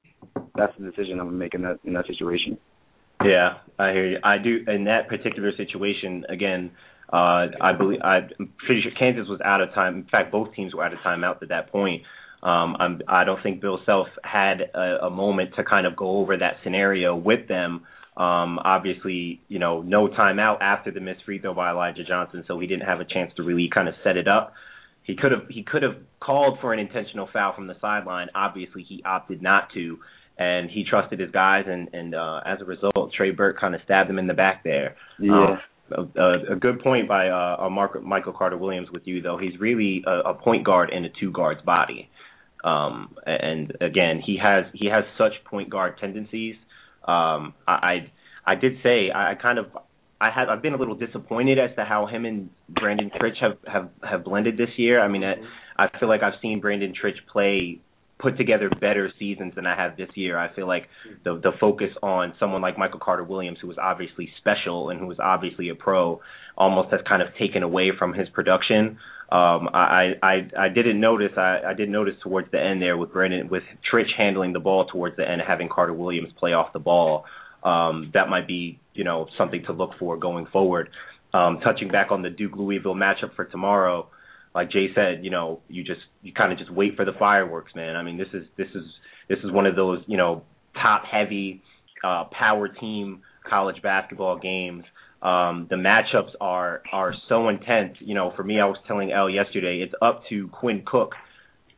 That's 0.55 0.73
the 0.79 0.89
decision 0.89 1.19
I'm 1.19 1.37
making 1.37 1.61
in 1.61 1.67
that 1.67 1.79
in 1.85 1.93
that 1.93 2.07
situation. 2.07 2.57
Yeah, 3.23 3.57
I 3.79 3.91
hear 3.91 4.07
you. 4.07 4.17
I 4.23 4.37
do 4.37 4.59
in 4.67 4.85
that 4.85 5.07
particular 5.07 5.51
situation. 5.55 6.25
Again, 6.29 6.71
uh, 7.11 7.47
I 7.61 7.73
believe 7.77 8.01
I'm 8.03 8.29
pretty 8.65 8.81
sure 8.81 8.91
Kansas 8.97 9.27
was 9.29 9.39
out 9.45 9.61
of 9.61 9.73
time. 9.73 9.95
In 9.95 10.03
fact, 10.05 10.31
both 10.31 10.53
teams 10.55 10.73
were 10.73 10.83
out 10.83 10.93
of 10.93 10.99
timeouts 10.99 11.41
at 11.41 11.49
that 11.49 11.71
point. 11.71 12.03
Um, 12.41 12.75
I'm, 12.77 13.01
I 13.07 13.23
don't 13.23 13.41
think 13.41 13.61
Bill 13.61 13.79
Self 13.85 14.07
had 14.23 14.61
a, 14.73 15.05
a 15.05 15.09
moment 15.09 15.51
to 15.55 15.63
kind 15.63 15.87
of 15.87 15.95
go 15.95 16.17
over 16.17 16.35
that 16.37 16.55
scenario 16.63 17.15
with 17.15 17.47
them. 17.47 17.83
Um, 18.15 18.59
obviously, 18.59 19.41
you 19.47 19.57
know, 19.57 19.81
no 19.81 20.07
timeout 20.07 20.61
after 20.61 20.91
the 20.91 20.99
missed 20.99 21.23
free 21.25 21.39
throw 21.39 21.53
by 21.55 21.71
Elijah 21.71 22.03
Johnson, 22.03 22.43
so 22.47 22.59
he 22.59 22.67
didn't 22.67 22.85
have 22.85 22.99
a 22.99 23.05
chance 23.05 23.31
to 23.37 23.43
really 23.43 23.69
kind 23.73 23.87
of 23.87 23.95
set 24.03 24.17
it 24.17 24.27
up. 24.27 24.53
He 25.03 25.15
could 25.15 25.31
have 25.31 25.47
he 25.49 25.63
could 25.63 25.83
have 25.83 25.95
called 26.19 26.59
for 26.61 26.73
an 26.73 26.79
intentional 26.79 27.27
foul 27.33 27.53
from 27.55 27.67
the 27.67 27.75
sideline. 27.81 28.27
Obviously, 28.35 28.83
he 28.83 29.01
opted 29.03 29.41
not 29.41 29.69
to, 29.73 29.97
and 30.37 30.69
he 30.69 30.85
trusted 30.87 31.19
his 31.19 31.31
guys, 31.31 31.65
and 31.67 31.89
and 31.93 32.13
uh, 32.13 32.41
as 32.45 32.61
a 32.61 32.65
result, 32.65 33.11
Trey 33.17 33.31
Burke 33.31 33.59
kind 33.59 33.73
of 33.73 33.81
stabbed 33.83 34.09
him 34.09 34.19
in 34.19 34.27
the 34.27 34.33
back 34.33 34.63
there. 34.63 34.95
Yeah. 35.19 35.33
Um, 35.33 35.59
a, 35.91 36.53
a 36.53 36.55
good 36.55 36.81
point 36.81 37.07
by 37.07 37.29
uh, 37.29 37.69
Mark, 37.69 38.01
Michael 38.01 38.33
Carter 38.33 38.57
Williams 38.57 38.89
with 38.91 39.03
you 39.05 39.21
though. 39.21 39.37
He's 39.37 39.59
really 39.59 40.03
a, 40.07 40.29
a 40.29 40.33
point 40.33 40.65
guard 40.65 40.91
in 40.91 41.05
a 41.05 41.09
two 41.19 41.31
guard's 41.31 41.61
body. 41.61 42.09
Um, 42.63 43.15
and 43.25 43.73
again, 43.81 44.21
he 44.25 44.39
has 44.41 44.65
he 44.73 44.87
has 44.87 45.03
such 45.17 45.33
point 45.45 45.69
guard 45.69 45.97
tendencies. 45.99 46.55
Um, 47.05 47.53
I 47.67 48.11
I 48.45 48.55
did 48.55 48.73
say 48.83 49.09
I, 49.11 49.31
I 49.31 49.35
kind 49.35 49.59
of 49.59 49.67
I 50.21 50.29
have 50.31 50.49
I've 50.49 50.61
been 50.61 50.73
a 50.73 50.77
little 50.77 50.95
disappointed 50.95 51.59
as 51.59 51.75
to 51.75 51.83
how 51.83 52.05
him 52.05 52.25
and 52.25 52.49
Brandon 52.69 53.09
Triche 53.09 53.41
have 53.41 53.57
have 53.67 53.89
have 54.09 54.23
blended 54.23 54.57
this 54.57 54.69
year. 54.77 55.01
I 55.01 55.07
mean, 55.07 55.23
I, 55.23 55.35
I 55.77 55.99
feel 55.99 56.07
like 56.07 56.23
I've 56.23 56.39
seen 56.41 56.61
Brandon 56.61 56.93
Triche 56.93 57.25
play 57.31 57.79
put 58.19 58.37
together 58.37 58.69
better 58.69 59.11
seasons 59.19 59.53
than 59.55 59.65
I 59.65 59.75
have 59.75 59.97
this 59.97 60.09
year. 60.15 60.37
I 60.37 60.53
feel 60.55 60.67
like 60.67 60.87
the 61.25 61.35
the 61.35 61.51
focus 61.59 61.89
on 62.01 62.33
someone 62.39 62.61
like 62.61 62.77
Michael 62.77 62.99
Carter 62.99 63.23
Williams, 63.23 63.57
who 63.61 63.67
was 63.67 63.77
obviously 63.77 64.29
special 64.37 64.89
and 64.89 64.99
who 64.99 65.07
was 65.07 65.17
obviously 65.21 65.69
a 65.69 65.75
pro, 65.75 66.21
almost 66.57 66.91
has 66.91 67.01
kind 67.07 67.21
of 67.21 67.27
taken 67.37 67.63
away 67.63 67.91
from 67.97 68.13
his 68.13 68.29
production. 68.29 68.97
Um, 69.33 69.69
I, 69.73 70.11
I 70.21 70.47
I 70.59 70.69
didn't 70.69 70.99
notice 70.99 71.31
I, 71.35 71.61
I 71.69 71.73
did 71.73 71.89
notice 71.89 72.13
towards 72.21 72.51
the 72.51 72.61
end 72.61 72.83
there 72.83 72.97
with 72.97 73.11
Brandon 73.11 73.49
with 73.49 73.63
Triche 73.91 74.15
handling 74.15 74.53
the 74.53 74.59
ball 74.59 74.85
towards 74.85 75.17
the 75.17 75.27
end, 75.27 75.41
having 75.45 75.69
Carter 75.69 75.93
Williams 75.93 76.29
play 76.37 76.53
off 76.53 76.71
the 76.71 76.77
ball. 76.77 77.25
Um, 77.63 78.11
that 78.13 78.29
might 78.29 78.45
be 78.47 78.79
you 78.93 79.03
know 79.03 79.25
something 79.35 79.63
to 79.65 79.73
look 79.73 79.93
for 79.97 80.17
going 80.17 80.45
forward. 80.53 80.89
Um, 81.33 81.61
touching 81.63 81.87
back 81.87 82.11
on 82.11 82.21
the 82.21 82.29
Duke 82.29 82.51
Louisville 82.55 82.93
matchup 82.93 83.35
for 83.35 83.45
tomorrow, 83.45 84.07
like 84.53 84.69
Jay 84.69 84.89
said, 84.93 85.25
you 85.25 85.31
know, 85.31 85.61
you 85.67 85.83
just 85.83 86.01
you 86.21 86.31
kind 86.31 86.51
of 86.51 86.59
just 86.59 86.71
wait 86.71 86.95
for 86.95 87.03
the 87.03 87.13
fireworks, 87.17 87.73
man. 87.73 87.95
I 87.95 88.03
mean, 88.03 88.19
this 88.19 88.27
is 88.35 88.43
this 88.55 88.67
is 88.75 88.83
this 89.29 89.39
is 89.43 89.51
one 89.51 89.65
of 89.65 89.75
those 89.75 90.03
you 90.05 90.17
know 90.17 90.43
top 90.79 91.05
heavy 91.11 91.63
uh, 92.03 92.25
power 92.37 92.67
team 92.67 93.23
college 93.49 93.81
basketball 93.81 94.37
games. 94.37 94.83
Um, 95.23 95.67
the 95.69 95.77
matchups 95.77 96.31
are 96.41 96.81
are 96.91 97.13
so 97.29 97.49
intense. 97.49 97.95
You 97.99 98.15
know, 98.15 98.33
for 98.35 98.43
me, 98.43 98.59
I 98.59 98.65
was 98.65 98.77
telling 98.87 99.11
L 99.11 99.29
yesterday, 99.29 99.81
it's 99.83 99.93
up 100.01 100.23
to 100.29 100.47
Quinn 100.49 100.83
Cook 100.85 101.13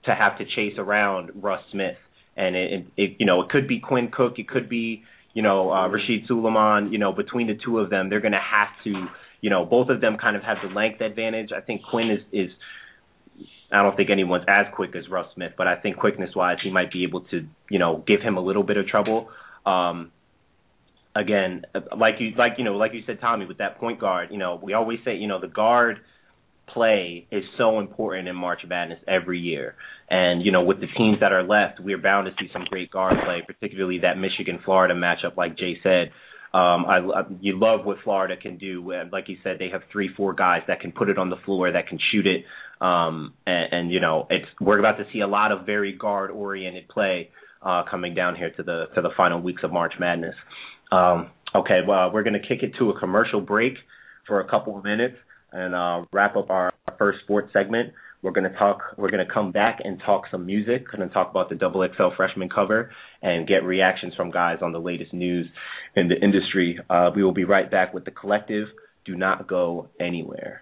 to 0.06 0.16
have 0.16 0.38
to 0.40 0.46
chase 0.46 0.78
around 0.78 1.32
Russ 1.36 1.62
Smith, 1.72 1.98
and 2.36 2.56
it, 2.56 2.74
it, 2.74 2.86
it 2.98 3.16
you 3.20 3.26
know 3.26 3.42
it 3.42 3.50
could 3.50 3.68
be 3.68 3.80
Quinn 3.80 4.10
Cook, 4.12 4.34
it 4.40 4.48
could 4.48 4.68
be 4.68 5.04
you 5.34 5.44
know 5.44 5.70
uh, 5.70 5.88
Rasheed 5.88 6.28
Sulaimon. 6.28 6.92
You 6.92 6.98
know, 6.98 7.12
between 7.14 7.48
the 7.48 7.58
two 7.64 7.80
of 7.80 7.90
them, 7.90 8.10
they're 8.10 8.22
going 8.22 8.32
to 8.34 8.40
have 8.40 8.70
to 8.84 9.08
you 9.46 9.52
know, 9.52 9.64
both 9.64 9.90
of 9.90 10.02
them 10.02 10.18
kind 10.20 10.36
of 10.36 10.42
have 10.42 10.58
the 10.68 10.74
length 10.74 11.02
advantage. 11.02 11.52
I 11.56 11.62
think 11.62 11.82
Quinn 11.84 12.10
is 12.10 12.22
is 12.32 12.50
I 13.72 13.84
don't 13.84 13.96
think 13.96 14.10
anyone's 14.10 14.46
as 14.48 14.66
quick 14.74 14.96
as 14.96 15.08
Russ 15.08 15.28
Smith, 15.36 15.52
but 15.56 15.68
I 15.68 15.76
think 15.76 15.98
quickness 15.98 16.32
wise 16.36 16.58
he 16.64 16.72
might 16.72 16.92
be 16.92 17.04
able 17.04 17.22
to, 17.26 17.46
you 17.70 17.78
know, 17.78 18.04
give 18.08 18.22
him 18.22 18.38
a 18.38 18.40
little 18.42 18.64
bit 18.64 18.78
of 18.78 18.88
trouble. 18.88 19.30
Um 19.64 20.12
again, 21.16 21.64
like 21.98 22.16
you 22.20 22.32
like 22.38 22.54
you 22.58 22.64
know, 22.64 22.76
like 22.76 22.94
you 22.94 23.02
said 23.08 23.20
Tommy 23.22 23.46
with 23.46 23.60
that 23.60 23.80
point 23.80 24.00
guard, 24.00 24.30
you 24.32 24.38
know, 24.38 24.60
we 24.62 24.74
always 24.74 25.00
say, 25.06 25.16
you 25.16 25.28
know, 25.28 25.40
the 25.40 25.48
guard 25.48 25.98
play 26.74 27.28
is 27.32 27.44
so 27.58 27.80
important 27.80 28.28
in 28.28 28.36
March 28.36 28.62
Madness 28.68 29.00
every 29.08 29.40
year. 29.40 29.76
And, 30.10 30.44
you 30.44 30.52
know, 30.52 30.64
with 30.64 30.80
the 30.80 30.88
teams 30.98 31.20
that 31.22 31.32
are 31.32 31.44
left, 31.44 31.80
we're 31.80 32.02
bound 32.02 32.28
to 32.28 32.34
see 32.40 32.50
some 32.52 32.66
great 32.70 32.92
guard 32.92 33.16
play, 33.24 33.42
particularly 33.46 34.00
that 34.00 34.18
Michigan 34.18 34.60
Florida 34.64 34.94
matchup 34.94 35.38
like 35.38 35.58
Jay 35.58 35.78
said. 35.82 36.12
Um, 36.54 36.86
I, 36.86 36.98
I, 36.98 37.22
you 37.42 37.60
love 37.60 37.86
what 37.86 37.98
Florida 38.04 38.36
can 38.38 38.58
do. 38.58 38.94
Like 39.12 39.28
you 39.28 39.38
said, 39.44 39.58
they 39.60 39.70
have 39.70 39.82
three, 39.92 40.10
four 40.16 40.34
guys 40.34 40.62
that 40.68 40.80
can 40.80 40.92
put 40.92 41.10
it 41.10 41.18
on 41.18 41.30
the 41.30 41.36
floor, 41.46 41.72
that 41.72 41.88
can 41.88 42.00
shoot 42.12 42.26
it. 42.26 42.46
Um, 42.82 43.34
and, 43.46 43.74
and 43.74 43.92
you 43.92 44.00
know, 44.00 44.28
it's 44.30 44.46
we're 44.60 44.80
about 44.80 44.98
to 44.98 45.06
see 45.12 45.22
a 45.22 45.28
lot 45.28 45.52
of 45.52 45.66
very 45.66 45.94
guard-oriented 45.94 46.88
play 46.88 47.30
uh, 47.62 47.84
coming 47.90 48.14
down 48.14 48.36
here 48.36 48.52
to 48.52 48.64
the 48.64 48.86
to 48.96 49.02
the 49.02 49.10
final 49.18 49.42
weeks 49.42 49.64
of 49.64 49.72
March 49.74 49.94
Madness. 50.00 50.36
Um, 50.92 51.30
okay, 51.56 51.80
well, 51.88 52.12
we're 52.12 52.24
going 52.24 52.40
to 52.40 52.48
kick 52.48 52.64
it 52.64 52.74
to 52.80 52.90
a 52.90 53.00
commercial 53.00 53.42
break 53.42 53.74
for 54.28 54.40
a 54.40 54.50
couple 54.50 54.78
of 54.78 54.84
minutes 54.84 55.16
and 55.52 55.74
uh, 55.74 56.06
wrap 56.12 56.36
up 56.36 56.50
our 56.50 56.74
first 56.98 57.20
sports 57.24 57.52
segment. 57.54 57.94
We're 58.22 58.32
going 58.32 58.52
to 58.52 58.58
talk. 58.58 58.80
We're 58.98 59.12
going 59.12 59.26
to 59.26 59.32
come 59.32 59.52
back 59.52 59.80
and 59.84 60.02
talk 60.04 60.24
some 60.32 60.48
music. 60.48 60.90
Going 60.90 61.08
to 61.08 61.14
talk 61.14 61.30
about 61.30 61.50
the 61.50 61.56
Double 61.56 61.88
XL 61.96 62.16
freshman 62.18 62.50
cover 62.50 62.92
and 63.22 63.48
get 63.48 63.64
reactions 63.64 64.16
from 64.16 64.32
guys 64.32 64.58
on 64.64 64.72
the 64.72 64.80
latest 64.80 65.14
news 65.14 65.48
in 65.96 66.08
the 66.08 66.16
industry. 66.16 66.80
Uh, 66.90 67.12
we 67.16 67.24
will 67.24 67.34
be 67.34 67.44
right 67.44 67.70
back 67.70 67.94
with 67.94 68.04
the 68.04 68.12
collective. 68.12 68.68
Do 69.06 69.16
not 69.16 69.48
go 69.48 69.90
anywhere. 70.00 70.62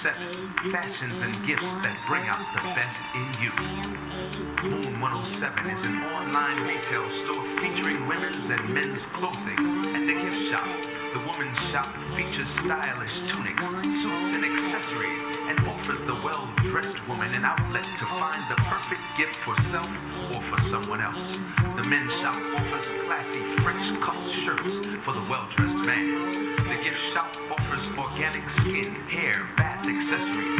107, 0.00 0.72
fashions 0.72 1.18
and 1.20 1.34
gifts 1.44 1.72
that 1.84 1.92
bring 2.08 2.24
out 2.24 2.40
the 2.56 2.64
best 2.72 3.00
in 3.20 3.28
you. 3.44 3.52
Moon 4.64 4.96
107 4.96 4.96
is 4.96 5.82
an 5.84 5.96
online 6.16 6.58
retail 6.64 7.04
store 7.04 7.44
featuring 7.60 8.08
women's 8.08 8.48
and 8.48 8.64
men's 8.72 9.04
clothing 9.20 9.60
and 9.60 10.08
a 10.08 10.16
gift 10.16 10.40
shop. 10.48 10.68
The 11.12 11.20
women's 11.20 11.60
shop 11.76 11.92
features 12.16 12.50
stylish 12.64 13.16
tunics, 13.28 13.60
suits, 13.60 14.30
and 14.40 14.42
accessories 14.48 15.19
the 16.70 16.78
well-dressed 16.78 17.08
woman 17.08 17.34
an 17.34 17.42
outlet 17.42 17.82
to 17.82 18.06
find 18.14 18.46
the 18.46 18.54
perfect 18.70 19.02
gift 19.18 19.34
for 19.42 19.54
self 19.74 19.90
or 20.30 20.38
for 20.38 20.60
someone 20.70 21.02
else. 21.02 21.18
The 21.74 21.82
men's 21.82 22.14
shop 22.22 22.38
offers 22.38 22.86
classy 23.10 23.42
French 23.66 23.86
cut 24.06 24.20
shirts 24.46 24.74
for 25.02 25.12
the 25.18 25.24
well-dressed 25.26 25.82
man. 25.82 26.06
The 26.70 26.78
gift 26.78 27.02
shop 27.10 27.30
offers 27.58 27.84
organic 27.98 28.44
skin, 28.62 28.86
hair, 29.10 29.50
bath 29.58 29.82
accessories, 29.82 30.59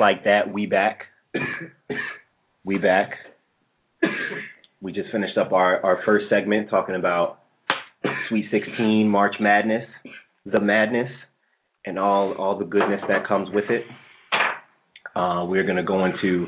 like 0.00 0.24
that, 0.24 0.52
we 0.52 0.66
back. 0.66 1.02
we 2.64 2.78
back. 2.78 3.10
We 4.80 4.92
just 4.92 5.10
finished 5.12 5.36
up 5.36 5.52
our, 5.52 5.84
our 5.84 6.00
first 6.06 6.30
segment 6.30 6.70
talking 6.70 6.94
about 6.94 7.40
Sweet 8.28 8.46
16, 8.50 9.06
March 9.08 9.34
Madness, 9.38 9.86
the 10.46 10.60
madness, 10.60 11.10
and 11.84 11.98
all 11.98 12.32
all 12.38 12.58
the 12.58 12.64
goodness 12.64 13.02
that 13.08 13.28
comes 13.28 13.50
with 13.52 13.66
it. 13.68 13.82
Uh, 15.14 15.44
we're 15.46 15.64
going 15.64 15.76
to 15.76 15.82
go 15.82 16.06
into 16.06 16.46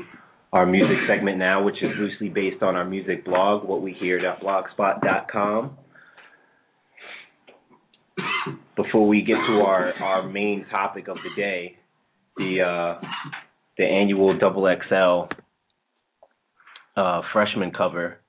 our 0.51 0.65
music 0.65 0.97
segment 1.07 1.37
now, 1.37 1.63
which 1.63 1.83
is 1.83 1.91
loosely 1.99 2.29
based 2.29 2.63
on 2.63 2.75
our 2.75 2.85
music 2.85 3.23
blog, 3.25 3.67
whatwehear.blogspot.com. 3.67 5.77
Before 8.75 9.07
we 9.07 9.21
get 9.21 9.37
to 9.47 9.61
our, 9.61 9.93
our 9.93 10.27
main 10.27 10.65
topic 10.71 11.07
of 11.07 11.17
the 11.17 11.29
day, 11.39 11.77
the 12.37 12.61
uh, 12.61 13.07
the 13.77 13.83
annual 13.83 14.37
Double 14.37 14.67
XL 14.89 15.33
uh, 16.95 17.21
freshman 17.31 17.71
cover. 17.71 18.19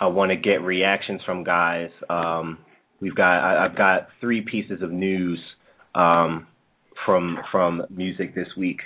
I 0.00 0.06
want 0.06 0.30
to 0.30 0.36
get 0.36 0.62
reactions 0.62 1.20
from 1.26 1.44
guys. 1.44 1.90
Um, 2.08 2.58
we've 3.00 3.14
got 3.14 3.40
I, 3.40 3.66
I've 3.66 3.76
got 3.76 4.08
three 4.20 4.42
pieces 4.42 4.82
of 4.82 4.90
news 4.90 5.38
um, 5.94 6.46
from 7.04 7.38
from 7.50 7.82
music 7.90 8.34
this 8.34 8.48
week. 8.56 8.80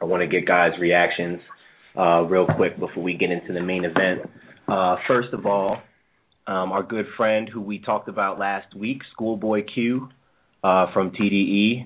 I 0.00 0.06
want 0.06 0.22
to 0.22 0.26
get 0.26 0.46
guys' 0.46 0.72
reactions 0.80 1.40
uh, 1.98 2.22
real 2.22 2.46
quick 2.56 2.78
before 2.78 3.02
we 3.02 3.14
get 3.14 3.30
into 3.30 3.52
the 3.52 3.62
main 3.62 3.84
event. 3.84 4.30
Uh, 4.68 4.96
first 5.06 5.32
of 5.32 5.46
all, 5.46 5.78
um, 6.46 6.72
our 6.72 6.82
good 6.82 7.06
friend 7.16 7.48
who 7.52 7.60
we 7.60 7.78
talked 7.78 8.08
about 8.08 8.38
last 8.38 8.74
week, 8.74 8.98
Schoolboy 9.12 9.62
Q 9.72 10.08
uh, 10.62 10.92
from 10.92 11.10
TDE. 11.12 11.84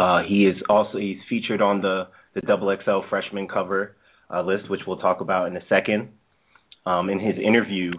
Uh, 0.00 0.22
he 0.26 0.46
is 0.46 0.56
also 0.70 0.96
he's 0.96 1.18
featured 1.28 1.60
on 1.60 1.82
the 1.82 2.08
the 2.34 2.40
Double 2.40 2.74
XL 2.84 3.06
freshman 3.10 3.46
cover 3.46 3.96
uh, 4.32 4.40
list, 4.40 4.70
which 4.70 4.80
we'll 4.86 4.96
talk 4.96 5.20
about 5.20 5.48
in 5.48 5.56
a 5.56 5.60
second. 5.68 6.08
Um, 6.86 7.10
in 7.10 7.18
his 7.20 7.34
interview, 7.36 7.92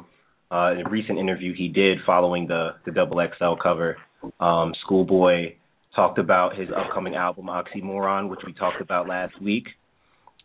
uh, 0.51 0.73
a 0.83 0.89
recent 0.89 1.19
interview 1.19 1.53
he 1.55 1.67
did 1.67 1.99
following 2.03 2.47
the 2.47 2.71
the 2.87 2.91
Double 2.91 3.21
XL 3.37 3.61
cover, 3.61 3.97
um, 4.39 4.73
Schoolboy 4.83 5.53
talked 5.95 6.17
about 6.17 6.57
his 6.57 6.69
upcoming 6.75 7.13
album 7.13 7.45
Oxymoron, 7.45 8.29
which 8.29 8.39
we 8.47 8.53
talked 8.53 8.81
about 8.81 9.07
last 9.07 9.39
week. 9.39 9.67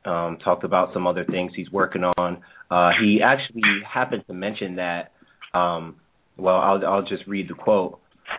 Um, 0.04 0.36
talked 0.44 0.62
about 0.62 0.92
some 0.92 1.06
other 1.06 1.24
things 1.24 1.52
he's 1.56 1.72
working 1.72 2.04
on. 2.04 2.42
Uh, 2.70 2.90
he 3.00 3.20
actually 3.24 3.62
happened 3.90 4.24
to 4.26 4.34
mention 4.34 4.76
that. 4.76 5.12
Um, 5.54 5.96
well, 6.36 6.56
I'll 6.56 6.86
I'll 6.86 7.06
just 7.06 7.26
read 7.26 7.48
the 7.48 7.54
quote. 7.54 7.98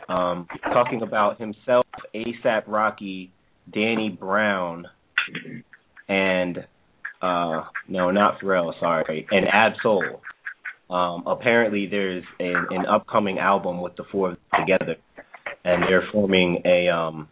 Um, 0.10 0.48
talking 0.64 1.02
about 1.02 1.40
himself, 1.40 1.86
ASAP 2.16 2.64
Rocky, 2.68 3.32
Danny 3.74 4.10
Brown, 4.10 4.86
and 6.08 6.60
uh, 7.22 7.64
no, 7.88 8.12
not 8.12 8.40
Pharrell, 8.40 8.74
sorry, 8.80 9.28
and 9.32 9.48
Ab-Soul. 9.48 10.22
Um, 10.90 11.24
apparently, 11.28 11.88
there's 11.88 12.24
a, 12.40 12.54
an 12.70 12.86
upcoming 12.86 13.40
album 13.40 13.82
with 13.82 13.96
the 13.98 14.04
four 14.12 14.32
of 14.32 14.38
them 14.52 14.62
together, 14.66 14.96
and 15.66 15.84
they're 15.84 16.08
forming 16.14 16.62
a 16.66 16.88
um, 16.88 17.28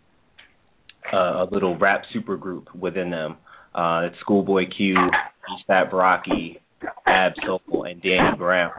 a, 1.14 1.46
little 1.52 1.78
rap 1.78 2.02
supergroup 2.14 2.66
within 2.78 3.10
them. 3.12 3.38
Uh, 3.74 4.08
it's 4.08 4.16
Schoolboy 4.22 4.66
Q, 4.76 4.96
ASAP 5.70 5.92
Rocky, 5.94 6.60
Ab-Soul, 7.06 7.84
and 7.84 8.02
Danny 8.02 8.38
Brown. 8.38 8.72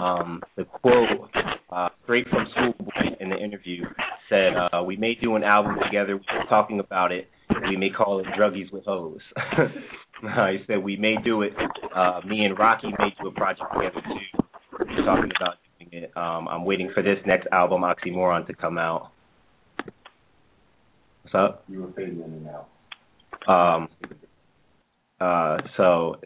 Um, 0.00 0.42
the 0.56 0.64
quote 0.64 1.30
uh, 1.70 1.88
straight 2.04 2.26
from 2.28 2.46
Schoolboy 2.52 3.16
in 3.20 3.30
the 3.30 3.36
interview 3.36 3.84
said, 4.28 4.52
uh, 4.56 4.82
"We 4.82 4.96
may 4.96 5.14
do 5.14 5.36
an 5.36 5.44
album 5.44 5.76
together. 5.82 6.16
We 6.16 6.38
were 6.38 6.44
talking 6.48 6.80
about 6.80 7.12
it. 7.12 7.28
We 7.68 7.76
may 7.76 7.90
call 7.90 8.20
it 8.20 8.26
Druggies 8.38 8.72
with 8.72 8.84
Hoes." 8.84 9.20
uh, 9.36 10.46
he 10.48 10.58
said, 10.66 10.82
"We 10.82 10.96
may 10.96 11.16
do 11.22 11.42
it. 11.42 11.52
Uh, 11.94 12.20
me 12.26 12.44
and 12.44 12.58
Rocky 12.58 12.88
may 12.98 13.14
do 13.20 13.28
a 13.28 13.32
project 13.32 13.72
together 13.74 14.00
too. 14.00 14.44
We're 14.78 15.04
talking 15.04 15.30
about 15.36 15.56
doing 15.78 16.04
it. 16.04 16.16
Um, 16.16 16.48
I'm 16.48 16.64
waiting 16.64 16.90
for 16.94 17.02
this 17.02 17.18
next 17.26 17.46
album, 17.52 17.82
Oxymoron, 17.82 18.46
to 18.46 18.54
come 18.54 18.78
out." 18.78 19.10
What's 21.22 21.34
up? 21.34 21.64
You 21.68 21.82
were 21.82 21.92
fading 21.92 22.22
in 22.22 22.32
and 22.32 22.48
out. 22.48 22.68
Um, 23.46 23.88
uh, 25.20 25.58
so, 25.76 26.16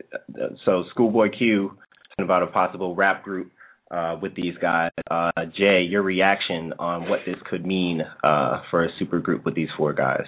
so 0.64 0.84
Schoolboy 0.90 1.30
Q 1.36 1.76
about 2.18 2.42
a 2.42 2.46
possible 2.46 2.94
rap 2.94 3.24
group 3.24 3.50
uh, 3.92 4.16
with 4.20 4.34
these 4.34 4.54
guys. 4.60 4.90
Uh, 5.10 5.30
Jay, 5.56 5.82
your 5.88 6.02
reaction 6.02 6.72
on 6.78 7.08
what 7.08 7.20
this 7.26 7.36
could 7.48 7.66
mean 7.66 8.00
uh, 8.24 8.62
for 8.70 8.84
a 8.84 8.88
super 8.98 9.20
group 9.20 9.44
with 9.44 9.54
these 9.54 9.68
four 9.76 9.92
guys? 9.92 10.24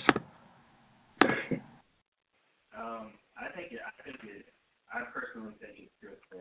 Um, 2.79 3.13
I 3.37 3.51
think 3.57 3.73
it, 3.73 3.81
I 3.81 4.03
think 4.05 4.17
it, 4.25 4.45
I 4.93 5.01
personally 5.13 5.55
think 5.61 5.73
it's 5.79 5.93
good 6.01 6.19
for. 6.31 6.39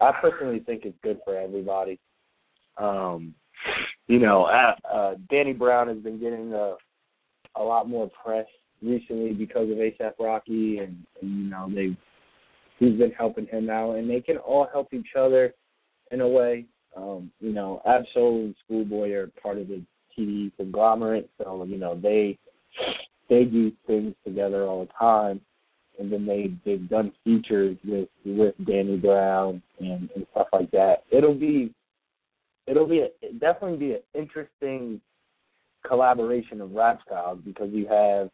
I 0.00 0.12
personally 0.20 0.60
think 0.60 0.84
it's 0.84 0.98
good 1.02 1.18
for 1.24 1.36
everybody. 1.36 1.98
Um, 2.76 3.34
you 4.06 4.18
know, 4.18 4.44
uh, 4.44 4.74
uh, 4.92 5.14
Danny 5.30 5.54
Brown 5.54 5.88
has 5.88 5.98
been 5.98 6.20
getting 6.20 6.52
a 6.52 6.74
a 7.56 7.62
lot 7.62 7.88
more 7.88 8.10
press 8.22 8.46
recently 8.82 9.32
because 9.32 9.70
of 9.70 9.76
ASAP 9.76 10.12
Rocky, 10.18 10.78
and, 10.78 11.04
and 11.22 11.44
you 11.44 11.50
know 11.50 11.70
they 11.72 11.96
he's 12.78 12.98
been 12.98 13.12
helping 13.12 13.46
him 13.46 13.70
out, 13.70 13.94
and 13.94 14.08
they 14.08 14.20
can 14.20 14.36
all 14.38 14.68
help 14.72 14.92
each 14.92 15.16
other 15.18 15.54
in 16.10 16.20
a 16.20 16.28
way. 16.28 16.66
Um, 16.96 17.30
you 17.40 17.52
know, 17.52 17.82
Ab-Soul 17.86 18.44
and 18.44 18.54
Schoolboy 18.64 19.12
are 19.12 19.26
part 19.42 19.58
of 19.58 19.68
the 19.68 19.82
TDE 20.16 20.52
conglomerate, 20.56 21.28
so 21.38 21.64
you 21.64 21.76
know 21.76 21.98
they 22.00 22.38
they 23.28 23.44
do 23.44 23.72
things 23.86 24.14
together 24.24 24.64
all 24.64 24.84
the 24.84 24.92
time, 24.98 25.40
and 25.98 26.12
then 26.12 26.26
they 26.26 26.52
they've 26.64 26.88
done 26.88 27.12
features 27.24 27.76
with 27.84 28.08
with 28.24 28.54
Danny 28.66 28.96
Brown 28.96 29.62
and, 29.80 30.08
and 30.14 30.26
stuff 30.32 30.48
like 30.52 30.70
that. 30.70 31.04
It'll 31.10 31.34
be 31.34 31.74
it'll 32.66 32.86
be 32.86 33.00
a, 33.00 33.08
it'll 33.22 33.38
definitely 33.38 33.78
be 33.78 33.92
an 33.94 34.02
interesting 34.14 35.00
collaboration 35.86 36.60
of 36.60 36.72
rap 36.72 37.00
styles 37.06 37.40
because 37.44 37.70
you 37.72 37.86
have 37.88 38.30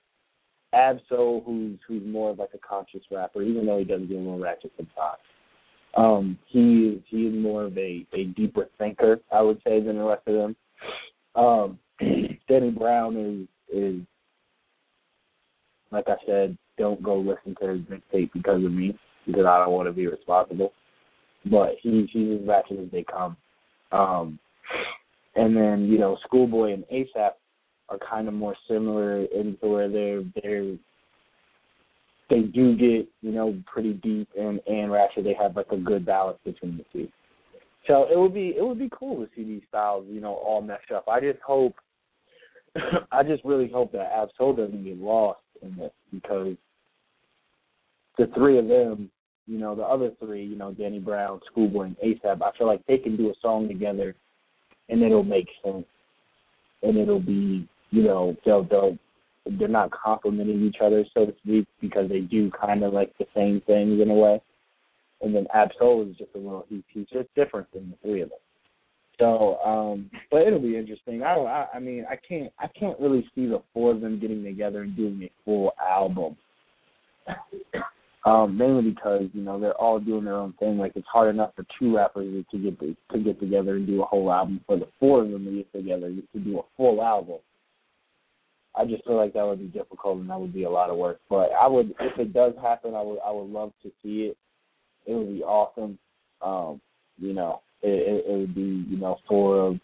Ab-Soul, 0.73 1.43
who's 1.45 1.79
who's 1.87 2.03
more 2.07 2.31
of 2.31 2.39
like 2.39 2.51
a 2.55 2.59
conscious 2.59 3.03
rapper, 3.11 3.43
even 3.43 3.66
though 3.66 3.79
he 3.79 3.85
does 3.85 4.03
do 4.03 4.18
more 4.18 4.39
ratchet 4.39 4.73
sometimes. 4.77 5.18
Um, 5.97 6.39
he 6.47 7.03
he 7.09 7.27
is 7.27 7.35
more 7.35 7.64
of 7.64 7.77
a 7.77 8.07
a 8.12 8.25
deeper 8.37 8.68
thinker, 8.79 9.21
I 9.33 9.43
would 9.43 9.61
say, 9.66 9.81
than 9.81 9.99
the 9.99 10.05
rest 10.05 10.23
of 10.27 10.35
them. 10.35 10.57
Um, 11.35 11.79
Danny 12.49 12.71
Brown 12.71 13.16
is 13.16 13.77
is 13.77 14.01
like 15.91 16.05
I 16.09 16.16
said, 16.25 16.57
don't 16.79 17.03
go 17.03 17.16
listen 17.18 17.57
to 17.61 17.68
his 17.68 17.81
mixtape 17.83 18.33
because 18.33 18.64
of 18.64 18.73
me, 18.73 18.97
because 19.27 19.45
I 19.45 19.59
don't 19.59 19.73
want 19.73 19.89
to 19.89 19.93
be 19.93 20.07
responsible. 20.07 20.73
But 21.47 21.75
he 21.83 22.09
he's 22.12 22.41
as 22.41 22.47
ratchet 22.47 22.79
as 22.79 22.91
they 22.93 23.05
come. 23.05 23.37
Um, 23.91 24.39
and 25.35 25.57
then 25.57 25.87
you 25.87 25.99
know, 25.99 26.18
Schoolboy 26.25 26.75
and 26.75 26.85
ASAP 26.93 27.33
are 27.91 27.99
kind 27.99 28.28
of 28.28 28.34
more 28.34 28.55
similar 28.68 29.24
into 29.24 29.66
where 29.68 29.88
they're 29.88 30.22
they're 30.43 30.76
they 32.30 32.43
do 32.43 32.76
get 32.76 33.09
you 33.22 33.32
know 33.32 33.61
pretty 33.66 33.95
deep 33.95 34.28
and 34.38 34.61
and 34.66 34.91
ratchet. 34.91 35.24
They 35.24 35.34
have 35.34 35.57
like 35.57 35.70
a 35.72 35.76
good 35.76 36.07
balance 36.07 36.38
between 36.45 36.78
the 36.78 36.84
two. 36.93 37.09
So 37.86 38.07
it 38.11 38.18
would 38.18 38.32
be 38.32 38.55
it 38.57 38.64
would 38.64 38.78
be 38.78 38.91
cool 38.97 39.16
to 39.16 39.30
see 39.34 39.45
these 39.45 39.62
styles 39.68 40.07
you 40.09 40.20
know 40.20 40.34
all 40.34 40.62
mesh 40.62 40.91
up. 40.95 41.09
I 41.09 41.20
just 41.20 41.41
hope 41.41 41.74
I 43.12 43.22
just 43.22 43.45
really 43.45 43.68
hope 43.68 43.93
that 43.93 44.12
Ab-Soul 44.14 44.55
doesn't 44.55 44.84
get 44.84 44.99
lost 44.99 45.41
in 45.62 45.76
this 45.76 45.93
because 46.12 46.55
the 48.18 48.30
three 48.34 48.59
of 48.59 48.68
them, 48.68 49.11
you 49.47 49.59
know, 49.59 49.74
the 49.74 49.82
other 49.82 50.12
three, 50.20 50.45
you 50.45 50.57
know, 50.57 50.72
Danny 50.72 50.99
Brown, 50.99 51.41
Schoolboy, 51.51 51.84
and 51.84 51.97
ASAP, 51.99 52.43
I 52.43 52.57
feel 52.57 52.66
like 52.66 52.84
they 52.86 52.99
can 52.99 53.16
do 53.16 53.30
a 53.30 53.34
song 53.41 53.66
together 53.66 54.14
and 54.88 55.03
it'll 55.03 55.24
make 55.24 55.49
sense 55.64 55.86
and 56.82 56.97
it'll 56.97 57.20
be 57.20 57.68
you 57.91 58.03
know 58.03 58.36
they'll 58.45 58.64
they'll 58.64 58.99
they're 59.59 59.68
not 59.68 59.91
complimenting 59.91 60.62
each 60.62 60.76
other 60.82 61.05
so 61.14 61.26
to 61.26 61.34
speak 61.43 61.66
because 61.80 62.09
they 62.09 62.20
do 62.20 62.51
kind 62.51 62.84
of 62.84 62.93
like 62.93 63.16
the 63.18 63.26
same 63.34 63.62
things 63.66 64.01
in 64.01 64.11
a 64.11 64.14
way. 64.14 64.41
And 65.22 65.34
then 65.34 65.47
Ab-Soul 65.53 66.09
is 66.09 66.16
just 66.16 66.30
a 66.34 66.38
little 66.38 66.66
he's 66.68 66.82
he's 66.93 67.07
just 67.12 67.28
different 67.34 67.66
than 67.72 67.91
the 67.91 68.09
three 68.09 68.22
of 68.22 68.30
them. 68.30 68.38
So, 69.18 69.59
um, 69.59 70.11
but 70.30 70.47
it'll 70.47 70.61
be 70.61 70.78
interesting. 70.78 71.22
I, 71.22 71.34
don't. 71.34 71.47
I 71.47 71.66
I 71.74 71.78
mean 71.78 72.07
I 72.11 72.16
can't 72.16 72.53
I 72.59 72.68
can't 72.68 72.99
really 72.99 73.28
see 73.34 73.47
the 73.47 73.62
four 73.74 73.93
of 73.93 74.01
them 74.01 74.18
getting 74.18 74.43
together 74.43 74.82
and 74.82 74.97
doing 74.97 75.22
a 75.22 75.30
full 75.45 75.72
album. 75.78 76.36
um, 78.24 78.57
mainly 78.57 78.91
because 78.91 79.24
you 79.32 79.43
know 79.43 79.61
they're 79.61 79.78
all 79.80 79.99
doing 80.01 80.24
their 80.24 80.36
own 80.36 80.55
thing. 80.55 80.78
Like 80.78 80.93
it's 80.95 81.07
hard 81.11 81.34
enough 81.34 81.53
for 81.55 81.64
two 81.78 81.97
rappers 81.97 82.45
to 82.51 82.59
get 82.59 82.80
to, 82.80 82.97
to 83.12 83.18
get 83.18 83.41
together 83.41 83.76
and 83.76 83.86
do 83.86 84.03
a 84.03 84.07
whole 84.07 84.32
album. 84.32 84.61
For 84.66 84.78
the 84.78 84.88
four 84.99 85.22
of 85.22 85.30
them 85.30 85.45
to 85.45 85.51
get 85.51 85.72
together 85.72 86.11
to 86.11 86.38
do 86.38 86.59
a 86.59 86.62
full 86.76 87.03
album, 87.03 87.38
I 88.77 88.85
just 88.85 89.05
feel 89.05 89.16
like 89.16 89.33
that 89.35 89.45
would 89.45 89.59
be 89.59 89.79
difficult 89.79 90.18
and 90.18 90.31
that 90.31 90.39
would 90.39 90.55
be 90.55 90.64
a 90.64 90.71
lot 90.71 90.91
of 90.91 90.97
work. 90.97 91.21
But 91.29 91.51
I 91.61 91.66
would, 91.66 91.95
if 92.01 92.18
it 92.18 92.33
does 92.33 92.55
happen, 92.61 92.95
I 92.95 93.03
would, 93.03 93.18
I 93.27 93.31
would 93.31 93.51
love 93.51 93.73
to 93.83 93.91
see 94.03 94.31
it. 94.31 94.37
It 95.07 95.14
would 95.14 95.33
be 95.33 95.43
awesome. 95.43 95.99
Um, 96.41 96.81
you 97.18 97.33
know, 97.33 97.62
it, 97.83 97.89
it, 97.89 98.25
it 98.29 98.39
would 98.39 98.55
be, 98.55 98.85
you 98.89 98.97
know, 98.97 99.18
for 99.29 99.79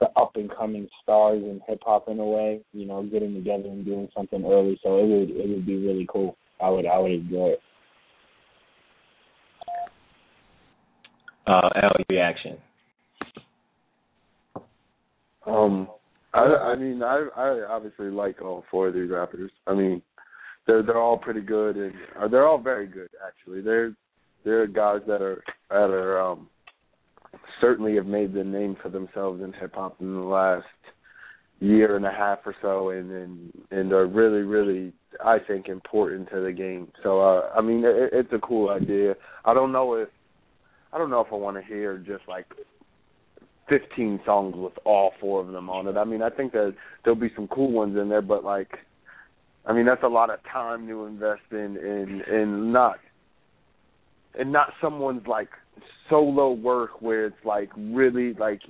the 0.00 0.06
up 0.16 0.32
and 0.34 0.50
coming 0.54 0.88
stars 1.02 1.42
in 1.42 1.60
hip 1.66 1.80
hop 1.84 2.08
in 2.08 2.18
a 2.18 2.24
way. 2.24 2.60
You 2.72 2.86
know, 2.86 3.02
getting 3.04 3.34
together 3.34 3.68
and 3.68 3.84
doing 3.84 4.08
something 4.14 4.44
early. 4.44 4.78
So 4.82 4.98
it 4.98 5.06
would, 5.06 5.30
it 5.30 5.48
would 5.48 5.66
be 5.66 5.76
really 5.76 6.06
cool. 6.12 6.36
I 6.60 6.68
would, 6.68 6.86
I 6.86 6.98
would 6.98 7.12
enjoy 7.12 7.48
it. 7.50 7.60
Uh, 11.46 11.68
L 11.82 11.92
reaction. 12.08 12.56
Um, 15.46 15.88
I, 16.34 16.72
I 16.72 16.76
mean, 16.76 17.02
I 17.02 17.26
I 17.36 17.64
obviously 17.68 18.10
like 18.10 18.42
all 18.42 18.64
four 18.70 18.88
of 18.88 18.94
these 18.94 19.10
rappers. 19.10 19.50
I 19.66 19.74
mean, 19.74 20.02
they're 20.66 20.82
they're 20.82 21.00
all 21.00 21.16
pretty 21.16 21.40
good, 21.40 21.76
and 21.76 21.94
uh, 22.20 22.28
they're 22.28 22.46
all 22.46 22.58
very 22.58 22.86
good 22.86 23.10
actually. 23.26 23.60
They're 23.60 23.94
they're 24.44 24.66
guys 24.66 25.00
that 25.06 25.22
are 25.22 25.42
that 25.70 25.90
are 25.90 26.20
um 26.20 26.48
certainly 27.60 27.94
have 27.96 28.06
made 28.06 28.34
the 28.34 28.44
name 28.44 28.76
for 28.82 28.88
themselves 28.88 29.42
in 29.42 29.52
hip 29.52 29.74
hop 29.74 29.96
in 30.00 30.12
the 30.12 30.20
last 30.20 30.66
year 31.60 31.96
and 31.96 32.04
a 32.04 32.10
half 32.10 32.40
or 32.44 32.54
so, 32.60 32.90
and 32.90 33.10
and 33.10 33.52
and 33.70 33.92
are 33.92 34.06
really 34.06 34.42
really 34.42 34.92
I 35.24 35.38
think 35.38 35.68
important 35.68 36.28
to 36.30 36.40
the 36.40 36.52
game. 36.52 36.90
So 37.04 37.20
uh, 37.20 37.50
I 37.56 37.60
mean, 37.60 37.84
it, 37.84 38.10
it's 38.12 38.32
a 38.32 38.38
cool 38.38 38.70
idea. 38.70 39.14
I 39.44 39.54
don't 39.54 39.72
know 39.72 39.94
if 39.94 40.08
I 40.92 40.98
don't 40.98 41.10
know 41.10 41.20
if 41.20 41.32
I 41.32 41.36
want 41.36 41.56
to 41.56 41.62
hear 41.62 41.98
just 41.98 42.26
like 42.28 42.46
15 43.68 44.20
songs 44.24 44.54
with 44.56 44.74
all 44.84 45.12
four 45.20 45.40
of 45.40 45.48
them 45.48 45.70
on 45.70 45.86
it. 45.86 45.96
I 45.96 46.04
mean, 46.04 46.22
I 46.22 46.30
think 46.30 46.52
that 46.52 46.74
there'll 47.02 47.18
be 47.18 47.32
some 47.34 47.48
cool 47.48 47.72
ones 47.72 47.96
in 47.96 48.08
there, 48.08 48.22
but 48.22 48.44
like, 48.44 48.78
I 49.66 49.72
mean, 49.72 49.86
that's 49.86 50.02
a 50.02 50.08
lot 50.08 50.30
of 50.30 50.40
time 50.50 50.86
to 50.88 51.06
invest 51.06 51.42
in 51.50 51.76
in 51.76 52.22
in 52.30 52.72
not 52.72 52.98
and 54.38 54.52
not 54.52 54.72
someone's 54.80 55.26
like 55.26 55.48
solo 56.10 56.52
work 56.52 57.00
where 57.00 57.26
it's 57.26 57.44
like 57.44 57.70
really 57.76 58.34
like 58.34 58.60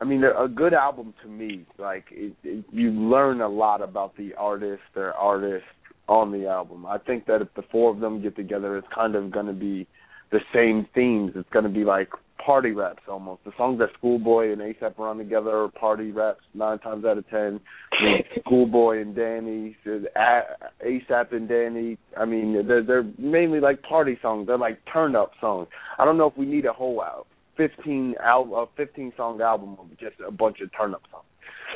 I 0.00 0.04
mean, 0.04 0.24
a 0.24 0.46
good 0.46 0.74
album 0.74 1.14
to 1.22 1.28
me, 1.28 1.64
like 1.78 2.04
it, 2.10 2.34
it, 2.44 2.64
you 2.70 2.90
learn 2.90 3.40
a 3.40 3.48
lot 3.48 3.80
about 3.80 4.14
the 4.16 4.34
artist, 4.34 4.82
their 4.94 5.14
artist 5.14 5.64
on 6.06 6.32
the 6.32 6.46
album. 6.46 6.84
I 6.84 6.98
think 6.98 7.24
that 7.26 7.40
if 7.40 7.48
the 7.56 7.62
four 7.72 7.92
of 7.92 8.00
them 8.00 8.20
get 8.20 8.36
together, 8.36 8.76
it's 8.76 8.86
kind 8.94 9.14
of 9.14 9.30
going 9.30 9.46
to 9.46 9.54
be 9.54 9.86
the 10.32 10.40
same 10.54 10.86
themes. 10.94 11.32
It's 11.34 11.48
going 11.48 11.64
to 11.64 11.70
be 11.70 11.84
like 11.84 12.10
party 12.44 12.70
raps 12.70 13.02
almost. 13.08 13.44
The 13.44 13.52
songs 13.56 13.78
that 13.78 13.88
Schoolboy 13.98 14.52
and 14.52 14.60
ASAP 14.60 14.98
run 14.98 15.18
together 15.18 15.50
are 15.50 15.68
party 15.68 16.10
raps 16.10 16.40
nine 16.54 16.78
times 16.78 17.04
out 17.04 17.18
of 17.18 17.28
ten. 17.28 17.60
You 18.00 18.08
know, 18.08 18.16
Schoolboy 18.44 19.00
and 19.00 19.14
Danny, 19.14 19.76
ASAP 19.86 21.32
and 21.32 21.48
Danny. 21.48 21.98
I 22.16 22.24
mean, 22.24 22.66
they're 22.66 22.82
they're 22.82 23.10
mainly 23.18 23.60
like 23.60 23.82
party 23.82 24.18
songs. 24.22 24.46
They're 24.46 24.58
like 24.58 24.78
turn 24.92 25.16
up 25.16 25.32
songs. 25.40 25.68
I 25.98 26.04
don't 26.04 26.18
know 26.18 26.26
if 26.26 26.36
we 26.36 26.46
need 26.46 26.66
a 26.66 26.72
whole 26.72 27.00
out 27.00 27.26
fifteen 27.56 28.14
album, 28.22 28.52
a 28.54 28.66
fifteen 28.76 29.12
song 29.16 29.40
album 29.40 29.76
of 29.78 29.90
just 29.98 30.16
a 30.26 30.30
bunch 30.30 30.58
of 30.60 30.70
turn 30.76 30.94
up 30.94 31.02
songs. 31.10 31.24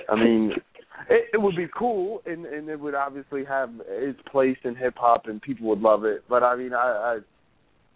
I 0.08 0.16
mean. 0.16 0.52
It, 1.08 1.30
it 1.32 1.38
would 1.38 1.56
be 1.56 1.66
cool, 1.74 2.20
and 2.26 2.44
and 2.44 2.68
it 2.68 2.78
would 2.78 2.94
obviously 2.94 3.42
have 3.46 3.70
its 3.88 4.20
place 4.30 4.58
in 4.64 4.76
hip 4.76 4.96
hop, 4.98 5.28
and 5.28 5.40
people 5.40 5.66
would 5.68 5.80
love 5.80 6.04
it. 6.04 6.24
But 6.28 6.42
I 6.42 6.56
mean, 6.56 6.74
I, 6.74 6.76
I 6.76 7.18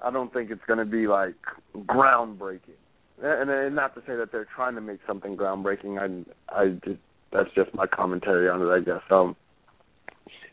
I 0.04 0.10
don't 0.10 0.32
think 0.32 0.50
it's 0.50 0.64
going 0.66 0.78
to 0.78 0.84
be 0.84 1.06
like 1.06 1.34
groundbreaking. 1.76 2.78
And, 3.22 3.48
and 3.48 3.74
not 3.74 3.94
to 3.94 4.00
say 4.00 4.16
that 4.16 4.32
they're 4.32 4.48
trying 4.54 4.74
to 4.74 4.80
make 4.80 4.98
something 5.06 5.36
groundbreaking. 5.36 5.98
I 5.98 6.60
I 6.60 6.68
just 6.84 7.00
that's 7.32 7.48
just 7.54 7.72
my 7.74 7.86
commentary 7.86 8.48
on 8.48 8.60
it, 8.62 8.70
I 8.70 8.80
guess. 8.80 9.02
Um, 9.10 9.36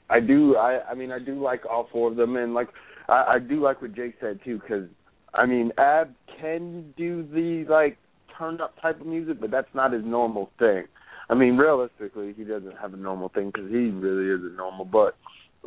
I 0.09 0.19
do. 0.19 0.55
I 0.57 0.81
I 0.89 0.93
mean, 0.93 1.11
I 1.11 1.19
do 1.19 1.41
like 1.41 1.65
all 1.65 1.89
four 1.91 2.11
of 2.11 2.17
them, 2.17 2.35
and 2.35 2.53
like 2.53 2.69
I, 3.09 3.35
I 3.35 3.39
do 3.39 3.61
like 3.61 3.81
what 3.81 3.95
Jake 3.95 4.15
said 4.21 4.39
too, 4.45 4.59
because 4.59 4.87
I 5.33 5.45
mean, 5.45 5.71
Ab 5.77 6.13
can 6.39 6.93
do 6.97 7.27
the 7.33 7.65
like 7.71 7.97
turned 8.37 8.61
up 8.61 8.79
type 8.81 9.01
of 9.01 9.07
music, 9.07 9.39
but 9.41 9.51
that's 9.51 9.73
not 9.73 9.93
his 9.93 10.03
normal 10.05 10.51
thing. 10.59 10.83
I 11.29 11.33
mean, 11.33 11.57
realistically, 11.57 12.33
he 12.35 12.43
doesn't 12.43 12.77
have 12.77 12.93
a 12.93 12.97
normal 12.97 13.29
thing 13.29 13.51
because 13.53 13.69
he 13.69 13.89
really 13.89 14.27
isn't 14.37 14.55
normal. 14.55 14.85
But 14.85 15.15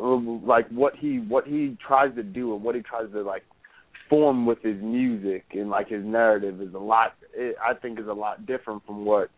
um, 0.01 0.43
like 0.47 0.68
what 0.68 0.95
he 0.97 1.18
what 1.18 1.47
he 1.47 1.76
tries 1.87 2.14
to 2.16 2.22
do 2.22 2.55
and 2.55 2.62
what 2.62 2.74
he 2.74 2.82
tries 2.82 3.11
to 3.12 3.22
like 3.22 3.43
form 4.09 4.46
with 4.46 4.62
his 4.62 4.80
music 4.82 5.44
and 5.52 5.70
like 5.70 5.88
his 5.88 6.05
narrative 6.05 6.61
is 6.61 6.74
a 6.74 6.78
lot. 6.78 7.14
It, 7.34 7.57
I 7.64 7.74
think 7.74 7.98
is 7.98 8.07
a 8.09 8.12
lot 8.12 8.46
different 8.46 8.84
from 8.86 9.05
what 9.05 9.30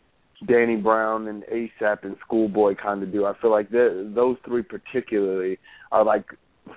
Danny 0.47 0.77
Brown 0.77 1.29
and 1.29 1.43
ASAP 1.45 2.05
and 2.05 2.17
Schoolboy 2.25 2.75
kind 2.75 3.03
of 3.03 3.13
do. 3.13 3.25
I 3.25 3.33
feel 3.41 3.51
like 3.51 3.71
those 3.71 4.37
three 4.45 4.63
particularly 4.63 5.59
are 5.93 6.05
like 6.05 6.27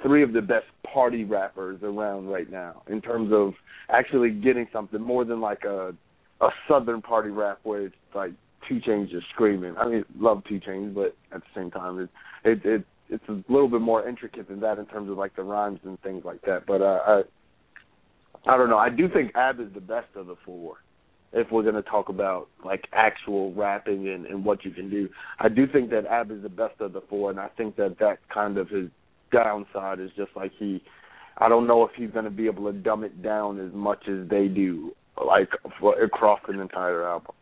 three 0.04 0.24
of 0.24 0.34
the 0.34 0.42
best 0.42 0.66
party 0.94 1.24
rappers 1.24 1.80
around 1.84 2.28
right 2.28 2.50
now 2.50 2.84
in 2.88 3.02
terms 3.02 3.32
of 3.34 3.54
actually 3.90 4.30
getting 4.30 4.68
something 4.72 5.02
more 5.02 5.26
than 5.26 5.42
like 5.42 5.64
a 5.64 5.94
a 6.42 6.50
southern 6.70 7.02
party 7.02 7.30
rap 7.30 7.60
where 7.64 7.88
it's 7.88 7.96
like 8.16 8.32
2 8.70 8.80
Chainz 8.88 9.10
just 9.10 9.28
screaming. 9.34 9.76
I 9.78 9.88
mean, 9.88 10.06
love 10.18 10.42
2 10.48 10.62
Chainz, 10.62 10.94
but 10.94 11.16
at 11.34 11.42
the 11.42 11.48
same 11.54 11.72
time, 11.72 12.00
it 12.00 12.10
it 12.46 12.66
it 12.66 12.86
it's 13.10 13.24
a 13.28 13.44
little 13.52 13.68
bit 13.68 13.82
more 13.82 14.08
intricate 14.08 14.48
than 14.48 14.60
that 14.62 14.78
in 14.78 14.86
terms 14.86 15.10
of 15.10 15.18
like 15.18 15.36
the 15.36 15.44
rhymes 15.44 15.80
and 15.84 16.00
things 16.02 16.24
like 16.24 16.42
that. 16.44 16.66
But 16.66 16.82
uh, 16.82 17.00
I 17.06 17.22
I 18.48 18.58
don't 18.58 18.70
know. 18.70 18.78
I 18.78 18.90
do 18.90 19.08
think 19.10 19.32
Ab 19.36 19.60
is 19.60 19.68
the 19.74 19.82
best 19.82 20.08
of 20.16 20.28
the 20.28 20.36
four. 20.46 20.78
If 21.32 21.52
we're 21.52 21.64
going 21.64 21.76
to 21.76 21.84
talk 21.84 22.10
about 22.10 22.48
like 22.66 22.88
actual 22.92 23.54
rapping 23.54 24.10
and, 24.10 24.26
and 24.26 24.44
what 24.44 24.66
you 24.66 24.72
can 24.72 24.90
do, 24.90 25.10
I 25.40 25.50
do 25.50 25.68
think 25.68 25.92
that 25.92 26.06
Ab 26.08 26.32
is 26.32 26.42
the 26.42 26.50
best 26.50 26.80
of 26.80 26.94
the 26.94 27.02
four, 27.08 27.30
and 27.30 27.40
I 27.40 27.50
think 27.50 27.76
that 27.76 27.98
that 28.00 28.18
kind 28.34 28.58
of 28.58 28.70
his 28.70 28.90
downside 29.32 30.00
is 30.00 30.10
just 30.18 30.32
like 30.36 30.52
he. 30.58 30.82
I 31.38 31.48
don't 31.48 31.68
know 31.68 31.84
if 31.84 31.92
he's 31.96 32.10
going 32.10 32.26
to 32.26 32.32
be 32.32 32.48
able 32.48 32.72
to 32.72 32.78
dumb 32.78 33.04
it 33.04 33.22
down 33.22 33.60
as 33.66 33.72
much 33.74 34.08
as 34.10 34.28
they 34.28 34.48
do, 34.48 34.94
like 35.24 35.50
for, 35.80 36.02
across 36.02 36.40
an 36.48 36.60
entire 36.60 37.06
album. 37.08 37.34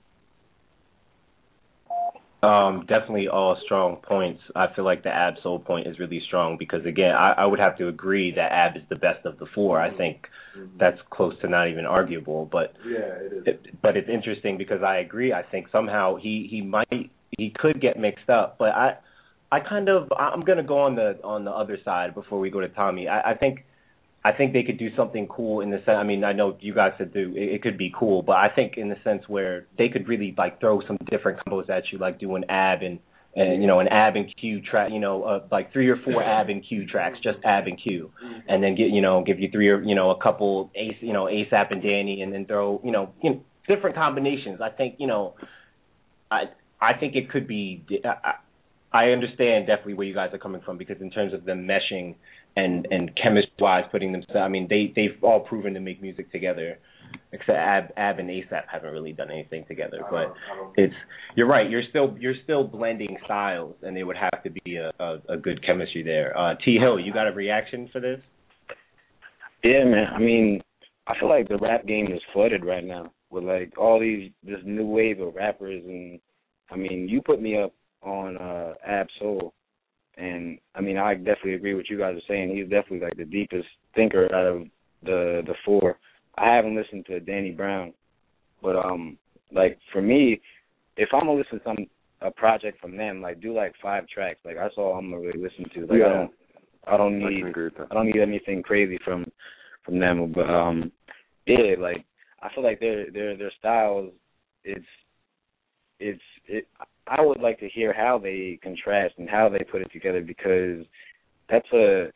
Um, 2.43 2.85
definitely 2.87 3.27
all 3.27 3.57
strong 3.65 3.95
points. 3.95 4.41
I 4.55 4.67
feel 4.75 4.85
like 4.85 5.03
the 5.03 5.09
Ab 5.09 5.35
Soul 5.41 5.57
point 5.57 5.87
is 5.87 5.97
really 5.97 6.21
strong 6.27 6.55
because 6.57 6.85
again, 6.85 7.15
I, 7.15 7.33
I 7.37 7.45
would 7.45 7.59
have 7.59 7.77
to 7.79 7.87
agree 7.87 8.31
that 8.35 8.51
Ab 8.51 8.77
is 8.77 8.83
the 8.89 8.95
best 8.95 9.25
of 9.25 9.39
the 9.39 9.47
four. 9.55 9.81
I 9.81 9.89
think 9.95 10.27
mm-hmm. 10.55 10.77
that's 10.79 10.99
close 11.09 11.33
to 11.41 11.47
not 11.47 11.67
even 11.67 11.85
arguable. 11.85 12.47
But 12.51 12.73
yeah, 12.85 12.99
it 12.99 13.33
is. 13.33 13.43
It, 13.47 13.81
but 13.81 13.97
it's 13.97 14.07
interesting 14.07 14.55
because 14.55 14.83
I 14.83 14.97
agree. 14.97 15.33
I 15.33 15.41
think 15.41 15.67
somehow 15.71 16.17
he 16.17 16.47
he 16.47 16.61
might 16.61 17.09
he 17.37 17.53
could 17.57 17.81
get 17.81 17.99
mixed 17.99 18.29
up, 18.29 18.57
but 18.59 18.69
I 18.69 18.97
I 19.51 19.59
kind 19.59 19.89
of 19.89 20.11
I'm 20.17 20.41
gonna 20.41 20.61
go 20.61 20.77
on 20.77 20.95
the 20.95 21.19
on 21.23 21.43
the 21.43 21.51
other 21.51 21.79
side 21.83 22.13
before 22.13 22.39
we 22.39 22.51
go 22.51 22.59
to 22.59 22.69
Tommy. 22.69 23.07
I, 23.07 23.31
I 23.31 23.33
think 23.33 23.65
I 24.27 24.35
think 24.35 24.51
they 24.51 24.63
could 24.63 24.77
do 24.77 24.89
something 24.97 25.25
cool 25.27 25.61
in 25.61 25.69
the 25.69 25.77
sense. 25.77 25.97
I 25.97 26.03
mean, 26.03 26.25
I 26.25 26.33
know 26.33 26.57
you 26.59 26.73
guys 26.73 26.91
said 26.97 27.13
do 27.13 27.33
it, 27.33 27.53
it 27.55 27.61
could 27.61 27.77
be 27.77 27.93
cool, 27.97 28.21
but 28.21 28.33
I 28.33 28.49
think 28.53 28.73
in 28.75 28.89
the 28.89 28.97
sense 29.01 29.23
where 29.27 29.67
they 29.77 29.87
could 29.87 30.09
really 30.09 30.35
like 30.37 30.59
throw 30.59 30.81
some 30.85 30.97
different 31.09 31.39
combos 31.39 31.69
at 31.69 31.83
you, 31.91 31.97
like 31.97 32.19
doing 32.19 32.43
ab 32.49 32.81
and 32.81 32.99
and 33.35 33.61
you 33.61 33.67
know 33.67 33.79
an 33.79 33.87
ab 33.87 34.17
and 34.17 34.25
Q 34.35 34.61
track, 34.61 34.89
you 34.91 34.99
know, 34.99 35.23
uh, 35.23 35.45
like 35.49 35.71
three 35.71 35.87
or 35.87 35.95
four 36.03 36.21
ab 36.21 36.49
and 36.49 36.61
Q 36.67 36.85
tracks, 36.87 37.19
just 37.23 37.37
ab 37.45 37.67
and 37.67 37.81
Q, 37.81 38.11
and 38.49 38.61
then 38.61 38.75
get 38.75 38.89
you 38.89 39.01
know 39.01 39.23
give 39.23 39.39
you 39.39 39.49
three 39.49 39.69
or 39.69 39.81
you 39.81 39.95
know 39.95 40.11
a 40.11 40.21
couple 40.21 40.71
ace, 40.75 40.97
you 40.99 41.13
know 41.13 41.25
ASAP 41.25 41.71
and 41.71 41.81
Danny, 41.81 42.21
and 42.21 42.33
then 42.33 42.45
throw 42.45 42.81
you 42.83 42.91
know 42.91 43.13
you 43.23 43.29
know 43.29 43.41
different 43.65 43.95
combinations. 43.95 44.59
I 44.59 44.71
think 44.71 44.95
you 44.97 45.07
know, 45.07 45.35
I 46.29 46.45
I 46.81 46.95
think 46.99 47.15
it 47.15 47.29
could 47.29 47.47
be. 47.47 47.81
I, 48.03 48.33
I 48.91 49.09
understand 49.09 49.67
definitely 49.67 49.95
where 49.95 50.07
you 50.07 50.13
guys 50.13 50.33
are 50.33 50.37
coming 50.37 50.61
from 50.65 50.77
because 50.77 50.99
in 51.01 51.11
terms 51.11 51.33
of 51.33 51.45
them 51.45 51.67
meshing 51.67 52.15
and 52.57 52.87
and 52.89 53.11
chemistry 53.21 53.53
wise 53.59 53.85
putting 53.91 54.11
them 54.11 54.23
I 54.35 54.47
mean 54.49 54.67
they 54.69 54.91
they've 54.95 55.23
all 55.23 55.39
proven 55.39 55.73
to 55.75 55.79
make 55.79 56.01
music 56.01 56.31
together 56.31 56.79
except 57.31 57.57
Ab 57.57 57.83
Ab 57.95 58.19
and 58.19 58.29
ASAP 58.29 58.63
haven't 58.69 58.91
really 58.91 59.13
done 59.13 59.31
anything 59.31 59.63
together 59.67 59.99
but 60.09 60.33
it's 60.75 60.93
you're 61.35 61.47
right 61.47 61.69
you're 61.69 61.83
still 61.89 62.15
you're 62.19 62.33
still 62.43 62.63
blending 62.63 63.15
styles 63.23 63.75
and 63.83 63.95
there 63.95 64.05
would 64.05 64.17
have 64.17 64.43
to 64.43 64.49
be 64.49 64.77
a 64.77 64.91
a, 64.99 65.19
a 65.29 65.37
good 65.37 65.63
chemistry 65.65 66.03
there. 66.03 66.37
Uh 66.37 66.55
T 66.65 66.77
Hill 66.77 66.99
you 66.99 67.13
got 67.13 67.27
a 67.27 67.31
reaction 67.31 67.89
for 67.93 68.01
this? 68.01 68.19
Yeah 69.63 69.85
man 69.85 70.07
I 70.13 70.19
mean 70.19 70.61
I 71.05 71.17
feel 71.19 71.29
like 71.29 71.47
the 71.47 71.57
rap 71.57 71.85
game 71.85 72.11
is 72.11 72.19
flooded 72.33 72.65
right 72.65 72.83
now 72.83 73.11
with 73.29 73.43
like 73.43 73.77
all 73.77 73.99
these 73.99 74.31
this 74.43 74.59
new 74.65 74.87
wave 74.87 75.21
of 75.21 75.35
rappers 75.35 75.83
and 75.85 76.19
I 76.71 76.75
mean 76.75 77.07
you 77.07 77.21
put 77.21 77.39
me 77.39 77.61
up 77.61 77.73
on 78.01 78.37
uh 78.37 78.73
Ab 78.85 79.07
Soul 79.19 79.41
and 79.41 79.51
I 81.07 81.15
definitely 81.15 81.53
agree 81.55 81.73
with 81.73 81.85
you 81.89 81.97
guys 81.97 82.15
are 82.17 82.27
saying. 82.27 82.55
He's 82.55 82.69
definitely 82.69 82.99
like 82.99 83.17
the 83.17 83.25
deepest 83.25 83.67
thinker 83.95 84.25
out 84.33 84.45
of 84.45 84.63
the 85.03 85.41
the 85.45 85.55
four. 85.63 85.97
I 86.37 86.55
haven't 86.55 86.75
listened 86.75 87.05
to 87.07 87.19
Danny 87.19 87.51
Brown, 87.51 87.93
but 88.61 88.75
um, 88.75 89.17
like 89.51 89.79
for 89.91 90.01
me, 90.01 90.41
if 90.97 91.09
I'm 91.13 91.21
gonna 91.21 91.33
listen 91.33 91.59
to 91.59 91.65
some 91.65 91.77
a 92.21 92.31
project 92.31 92.81
from 92.81 92.97
them, 92.97 93.21
like 93.21 93.41
do 93.41 93.53
like 93.53 93.73
five 93.81 94.07
tracks. 94.07 94.39
Like 94.43 94.55
that's 94.55 94.75
all 94.77 94.93
I'm 94.93 95.11
gonna 95.11 95.21
really 95.21 95.41
listen 95.41 95.65
to. 95.75 95.81
Like 95.81 95.99
yeah. 95.99 96.05
I 96.05 96.09
don't, 96.09 96.31
I 96.87 96.97
don't 96.97 97.19
need, 97.19 97.43
I, 97.45 97.83
I 97.91 97.93
don't 97.93 98.07
need 98.07 98.21
anything 98.21 98.63
crazy 98.63 98.99
from 99.03 99.25
from 99.85 99.99
them. 99.99 100.31
But 100.33 100.49
um, 100.49 100.91
yeah, 101.45 101.75
like 101.79 102.05
I 102.41 102.53
feel 102.53 102.63
like 102.63 102.79
their 102.79 103.11
their 103.11 103.37
their 103.37 103.51
styles, 103.59 104.11
it's 104.63 104.85
it's 105.99 106.21
it. 106.47 106.67
I 107.09 107.21
would 107.21 107.39
like 107.39 107.59
to 107.59 107.69
hear 107.69 107.93
how 107.93 108.19
they 108.19 108.59
contrast 108.61 109.15
and 109.17 109.29
how 109.29 109.49
they 109.49 109.63
put 109.71 109.81
it 109.81 109.91
together 109.91 110.21
because 110.21 110.85
that's 111.49 111.71
a 111.73 112.07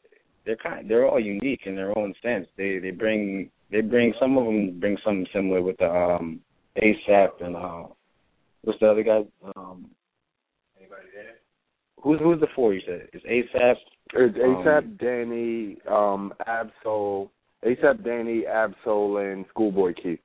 they're 0.46 0.58
kind 0.58 0.90
they're 0.90 1.08
all 1.08 1.20
unique 1.20 1.62
in 1.66 1.76
their 1.76 1.98
own 1.98 2.14
sense. 2.22 2.48
They 2.58 2.80
they 2.80 2.92
bring 2.92 3.50
they 3.72 3.82
bring 3.82 4.14
some 4.20 4.38
of 4.38 4.46
them 4.46 4.80
bring 4.80 4.98
something 5.04 5.28
similar 5.34 5.62
with 5.62 5.78
the 5.78 5.90
um 5.90 6.42
ASAP 6.78 7.42
and 7.42 7.56
uh 7.56 7.84
what's 8.64 8.80
the 8.80 8.90
other 8.90 9.04
guy 9.04 9.22
um 9.56 9.90
anybody 10.78 11.08
there? 11.14 11.36
Who's 12.02 12.20
who's 12.20 12.40
the 12.40 12.48
four 12.56 12.74
you 12.74 12.82
said? 12.86 13.08
Is 13.14 13.22
ASAP 13.24 13.76
it's 14.14 14.38
ASAP, 14.38 14.78
um, 14.78 14.98
Danny, 15.00 15.78
um, 15.90 16.34
Ab-Soul, 16.46 17.32
ASAP, 17.66 18.04
Danny, 18.04 18.46
Ab-Soul, 18.46 19.18
and 19.18 19.46
Schoolboy 19.50 19.94
Q. 19.94 20.18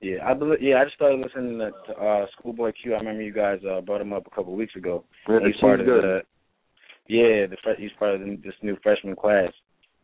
Yeah, 0.00 0.26
I 0.26 0.32
believe, 0.32 0.62
yeah, 0.62 0.76
I 0.80 0.84
just 0.84 0.96
started 0.96 1.20
listening 1.20 1.58
to 1.58 1.92
uh 1.92 2.26
Schoolboy 2.38 2.72
Q. 2.82 2.94
I 2.94 2.98
remember 2.98 3.22
you 3.22 3.34
guys 3.34 3.58
uh 3.68 3.82
brought 3.82 4.00
him 4.00 4.14
up 4.14 4.26
a 4.26 4.30
couple 4.30 4.52
of 4.52 4.58
weeks 4.58 4.74
ago. 4.74 5.04
Yeah, 5.28 5.40
he's 5.46 5.60
part 5.60 5.80
of 5.80 5.86
good. 5.86 6.02
the 6.02 6.20
yeah, 7.06 7.46
the 7.46 7.56
he's 7.76 7.90
part 7.98 8.14
of 8.14 8.20
the, 8.20 8.38
this 8.42 8.54
new 8.62 8.76
freshman 8.82 9.14
class. 9.14 9.52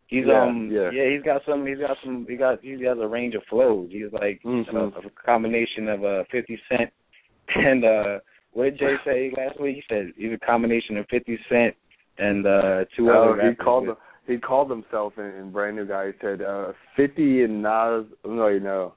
He's 0.09 0.24
yeah, 0.26 0.42
um 0.42 0.68
yeah. 0.70 0.90
yeah 0.92 1.14
he's 1.14 1.22
got 1.22 1.40
some 1.49 1.66
he's 1.66 1.78
got 1.78 1.97
some 2.05 2.26
he 2.28 2.36
got 2.36 2.61
he 2.62 2.72
has 2.84 2.99
a 3.01 3.07
range 3.07 3.34
of 3.34 3.42
flows. 3.49 3.88
He's 3.90 4.12
like 4.12 4.40
mm-hmm. 4.44 4.76
a, 4.76 4.88
a 4.88 5.11
combination 5.24 5.88
of 5.88 6.05
uh 6.05 6.24
Fifty 6.30 6.59
Cent 6.68 6.90
and 7.55 7.84
uh 7.84 8.18
what 8.53 8.64
did 8.64 8.78
Jay 8.78 8.94
say 9.05 9.32
last 9.34 9.59
week? 9.59 9.76
He 9.76 9.82
said 9.88 10.12
he's 10.16 10.32
a 10.32 10.47
combination 10.47 10.99
of 10.99 11.07
Fifty 11.09 11.38
Cent 11.49 11.74
and 12.18 12.47
uh 12.47 12.84
two 12.97 13.11
oh, 13.11 13.32
other 13.32 13.49
he 13.49 13.57
called 13.57 13.88
them, 13.88 13.97
he 14.26 14.36
called 14.36 14.70
himself 14.70 15.14
in, 15.16 15.24
in 15.24 15.53
brand 15.53 15.76
new 15.76 15.86
guy. 15.86 16.09
He 16.09 16.12
said 16.20 16.42
uh 16.42 16.72
Fifty 16.97 17.44
and 17.44 17.62
Nas. 17.62 18.05
No, 18.26 18.49
you 18.49 18.61
know. 18.61 18.92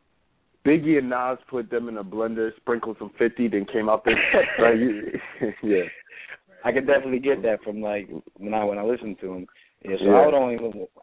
Biggie 0.66 0.98
and 0.98 1.10
Nas 1.10 1.40
put 1.50 1.70
them 1.70 1.88
in 1.88 1.98
a 1.98 2.04
blender, 2.04 2.56
sprinkled 2.58 2.98
some 3.00 3.12
fifty, 3.18 3.48
then 3.48 3.66
came 3.72 3.90
out 3.90 4.04
there. 4.04 4.16
like, 4.60 5.54
yeah, 5.64 5.84
I 6.66 6.72
could 6.72 6.88
definitely 6.88 7.20
get 7.20 7.42
that 7.44 7.64
from 7.64 7.82
like 7.82 8.10
when 8.38 8.54
I 8.54 8.64
when 8.64 8.78
I 8.78 8.84
listen 8.84 9.16
to 9.22 9.34
him. 9.34 9.48
Yeah, 9.84 9.96
so 9.98 10.06
Yeah. 10.06 10.12
I 10.12 10.26
would 10.26 10.34
only 10.34 10.58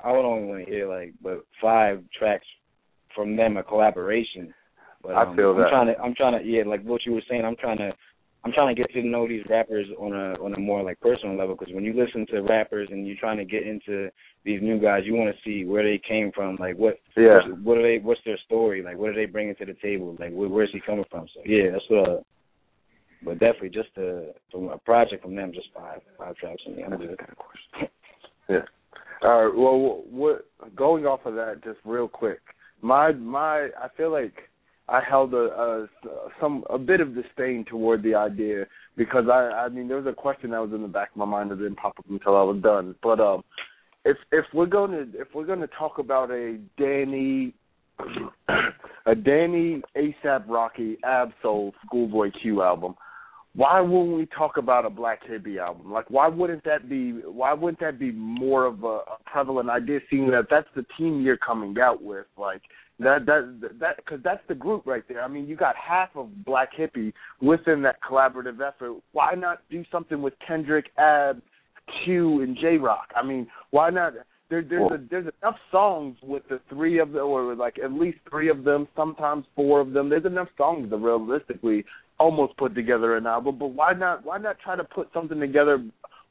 I 0.05 0.13
would 0.13 0.27
only 0.27 0.49
want 0.49 0.65
to 0.65 0.71
hear 0.71 0.89
like 0.89 1.15
but 1.23 1.45
five 1.61 2.03
tracks 2.17 2.47
from 3.15 3.37
them 3.37 3.57
a 3.57 3.63
collaboration. 3.63 4.53
But 5.03 5.15
I 5.15 5.23
um, 5.23 5.37
feel 5.37 5.51
I'm 5.53 5.69
trying 5.71 5.87
to 5.87 5.99
I'm 6.01 6.15
trying 6.15 6.39
to 6.39 6.45
yeah, 6.47 6.65
like 6.67 6.83
what 6.83 7.07
you 7.07 7.13
were 7.13 7.23
saying, 7.29 7.45
I'm 7.45 7.57
trying 7.57 7.79
to 7.79 7.93
I'm 8.47 8.53
trying 8.53 8.77
to 8.77 8.81
get 8.81 8.93
to 8.93 9.03
know 9.03 9.27
these 9.27 9.43
rappers 9.51 9.89
on 9.99 10.13
a 10.13 10.41
on 10.41 10.55
a 10.55 10.61
more 10.61 10.81
like 10.81 11.01
personal 11.01 11.37
level 11.37 11.57
because 11.57 11.75
when 11.75 11.83
you 11.83 11.93
listen 11.93 12.25
to 12.29 12.43
rappers 12.43 12.89
and 12.93 13.05
you're 13.05 13.17
trying 13.19 13.39
to 13.39 13.45
get 13.45 13.67
into 13.67 14.09
these 14.45 14.63
new 14.63 14.81
guys, 14.81 15.03
you 15.05 15.15
want 15.15 15.35
to 15.35 15.43
see 15.43 15.65
where 15.65 15.83
they 15.83 16.01
came 16.07 16.31
from, 16.33 16.55
like 16.61 16.77
what 16.77 17.01
Yeah. 17.17 17.39
what, 17.49 17.59
what 17.63 17.79
are 17.79 17.83
they 17.83 17.99
what's 17.99 18.21
their 18.25 18.39
story, 18.47 18.85
like 18.85 18.99
what 18.99 19.11
are 19.11 19.17
they 19.17 19.25
bringing 19.25 19.57
to 19.57 19.65
the 19.65 19.75
table, 19.83 20.17
like 20.21 20.33
where, 20.33 20.49
where's 20.49 20.71
he 20.73 20.79
coming 20.79 21.05
from? 21.11 21.27
So 21.35 21.41
yeah, 21.45 21.73
that's 21.73 21.85
what. 21.89 22.09
Uh, 22.09 22.21
but 23.25 23.41
definitely 23.41 23.71
just 23.71 23.89
a 23.97 24.31
from 24.53 24.69
a 24.69 24.79
project 24.79 25.25
from 25.25 25.35
them, 25.35 25.53
just 25.53 25.67
five 25.75 26.01
five 26.17 26.37
tracks 26.37 26.63
from 26.63 26.77
me. 26.77 26.85
I'm 26.85 26.97
good. 26.97 27.19
Yeah. 28.49 28.61
All 29.23 29.45
right. 29.45 29.57
Well, 29.57 30.05
what 30.09 30.47
going 30.77 31.05
off 31.05 31.27
of 31.27 31.35
that, 31.35 31.65
just 31.65 31.81
real 31.85 32.07
quick, 32.07 32.39
my 32.81 33.11
my, 33.11 33.71
I 33.77 33.89
feel 33.97 34.13
like 34.13 34.35
I 34.89 35.01
held 35.01 35.35
a, 35.35 35.37
a 35.37 35.89
some 36.41 36.65
a 36.71 36.79
bit 36.79 37.01
of 37.01 37.15
disdain 37.15 37.65
toward 37.69 38.03
the 38.03 38.15
idea 38.15 38.67
because 38.97 39.25
I 39.31 39.67
I 39.67 39.69
mean 39.69 39.89
there 39.89 39.97
was 39.97 40.07
a 40.07 40.13
question 40.15 40.51
that 40.51 40.63
was 40.63 40.73
in 40.73 40.83
the 40.83 40.89
back 40.89 41.11
of 41.11 41.17
my 41.17 41.25
mind 41.25 41.51
that 41.51 41.57
didn't 41.57 41.77
pop 41.77 41.99
up 41.99 42.07
until 42.09 42.37
I 42.37 42.43
was 42.43 42.63
done. 42.63 42.95
But 43.03 43.21
um, 43.21 43.43
if 44.05 44.17
if 44.31 44.45
we're 44.55 44.67
gonna 44.67 45.07
if 45.15 45.29
we're 45.35 45.47
gonna 45.47 45.69
talk 45.79 45.99
about 45.99 46.31
a 46.31 46.59
Danny 46.79 47.55
a 49.07 49.15
Danny 49.15 49.83
ASAP 49.97 50.45
Rocky 50.49 50.99
Ab-Soul 51.05 51.73
Schoolboy 51.85 52.31
Q 52.41 52.63
album, 52.63 52.95
why 53.57 53.81
wouldn't 53.81 54.17
we 54.17 54.27
talk 54.27 54.59
about 54.59 54.85
a 54.85 54.91
Black 54.91 55.21
Hippy 55.27 55.59
album? 55.59 55.91
Like, 55.91 56.11
why 56.11 56.29
wouldn't 56.29 56.63
that 56.65 56.89
be? 56.89 57.13
Why 57.13 57.55
wouldn't 57.55 57.81
that 57.81 57.99
be 57.99 58.13
more 58.13 58.67
of 58.67 58.85
a, 58.85 58.99
a 58.99 59.17
prevalent 59.25 59.71
idea? 59.71 60.01
Seeing 60.11 60.31
that 60.31 60.47
that's 60.51 60.69
the 60.77 60.85
team 60.99 61.23
you're 61.23 61.39
coming 61.39 61.75
out 61.81 62.03
with, 62.03 62.27
like 62.37 62.61
that 62.99 63.27
that 63.27 63.79
that 63.79 63.97
because 63.97 64.21
that's 64.25 64.41
the 64.49 64.55
group 64.55 64.87
right 64.87 65.03
there. 65.09 65.23
I 65.23 65.29
mean, 65.29 65.47
you 65.47 65.57
got 65.57 65.75
half 65.77 66.11
of 66.15 66.45
Black 66.45 66.71
Hippy 66.75 67.13
within 67.43 67.83
that 67.83 67.97
collaborative 68.03 68.61
effort. 68.67 69.01
Why 69.13 69.35
not 69.35 69.59
do 69.71 69.85
something 69.93 70.23
with 70.23 70.35
Kendrick, 70.47 70.87
Ab, 70.97 71.43
Q, 72.05 72.41
and 72.43 72.57
Jay 72.57 72.79
Rock? 72.79 73.09
I 73.15 73.25
mean, 73.25 73.47
why 73.71 73.91
not? 73.91 74.15
There, 74.49 74.63
there's 74.63 74.91
a, 74.93 74.99
there's 75.11 75.27
enough 75.43 75.57
songs 75.73 76.17
with 76.23 76.45
the 76.49 76.61
three 76.69 77.01
of 77.01 77.13
them, 77.13 77.25
or 77.25 77.55
like 77.55 77.79
at 77.83 77.93
least 77.93 78.19
three 78.31 78.49
of 78.49 78.65
them, 78.65 78.87
sometimes 78.97 79.45
four 79.57 79.81
of 79.81 79.93
them. 79.93 80.09
There's 80.09 80.25
enough 80.25 80.49
songs 80.57 80.89
to 80.91 80.97
realistically 80.97 81.85
almost 82.19 82.57
put 82.57 82.75
together 82.75 83.17
an 83.17 83.27
album. 83.27 83.59
But 83.59 83.69
why 83.69 83.93
not? 83.93 84.25
Why 84.25 84.39
not 84.39 84.59
try 84.61 84.77
to 84.77 84.85
put 84.85 85.09
something 85.13 85.41
together 85.41 85.85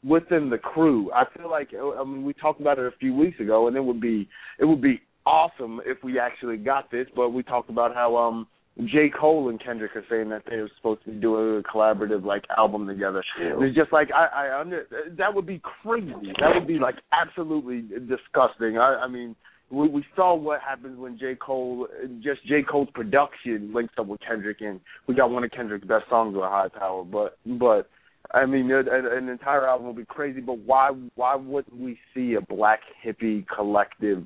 within 0.03 0.49
the 0.49 0.57
crew? 0.57 1.11
I 1.13 1.25
feel 1.37 1.51
like 1.51 1.69
I 1.75 2.03
mean 2.03 2.23
we 2.23 2.33
talked 2.33 2.61
about 2.61 2.79
it 2.79 2.85
a 2.85 2.97
few 2.99 3.13
weeks 3.13 3.39
ago, 3.39 3.67
and 3.67 3.77
it 3.77 3.83
would 3.83 4.01
be 4.01 4.27
it 4.59 4.65
would 4.65 4.81
be 4.81 5.01
awesome 5.25 5.81
if 5.85 6.03
we 6.03 6.19
actually 6.19 6.57
got 6.57 6.91
this. 6.91 7.07
But 7.15 7.29
we 7.29 7.43
talked 7.43 7.69
about 7.69 7.93
how 7.93 8.15
um 8.15 8.47
J. 8.83 9.09
Cole 9.09 9.49
and 9.49 9.63
Kendrick 9.63 9.95
are 9.95 10.03
saying 10.09 10.29
that 10.29 10.43
they 10.49 10.57
were 10.57 10.69
supposed 10.75 11.05
to 11.05 11.11
be 11.11 11.19
doing 11.19 11.59
a 11.59 11.63
collaborative 11.63 12.25
like 12.25 12.43
album 12.57 12.87
together. 12.87 13.23
It's 13.39 13.75
just 13.75 13.93
like 13.93 14.09
I, 14.13 14.47
I 14.47 14.59
under 14.59 14.85
that 15.17 15.33
would 15.33 15.45
be 15.45 15.61
crazy. 15.81 16.11
That 16.39 16.55
would 16.55 16.67
be 16.67 16.77
like 16.77 16.95
absolutely 17.13 17.81
disgusting. 17.81 18.77
I, 18.77 19.03
I 19.03 19.07
mean, 19.07 19.33
we, 19.71 19.87
we 19.87 20.05
saw 20.15 20.35
what 20.35 20.59
happens 20.61 20.99
when 20.99 21.17
J. 21.17 21.35
Cole, 21.35 21.87
just 22.21 22.45
J. 22.47 22.63
Cole's 22.69 22.89
production 22.93 23.73
links 23.73 23.93
up 23.97 24.07
with 24.07 24.19
Kendrick, 24.27 24.57
and 24.59 24.81
we 25.07 25.15
got 25.15 25.31
one 25.31 25.45
of 25.45 25.51
Kendrick's 25.51 25.87
best 25.87 26.05
songs 26.09 26.35
with 26.35 26.43
HiiiPower. 26.43 27.09
But 27.09 27.37
but 27.57 27.89
I 28.33 28.45
mean, 28.45 28.69
an, 28.71 28.87
an 28.89 29.29
entire 29.29 29.65
album 29.67 29.87
would 29.87 29.95
be 29.95 30.05
crazy. 30.05 30.41
But 30.41 30.59
why 30.59 30.91
why 31.15 31.35
wouldn't 31.35 31.79
we 31.79 31.97
see 32.13 32.33
a 32.33 32.41
Black 32.41 32.81
Hippy 33.01 33.45
collective 33.55 34.25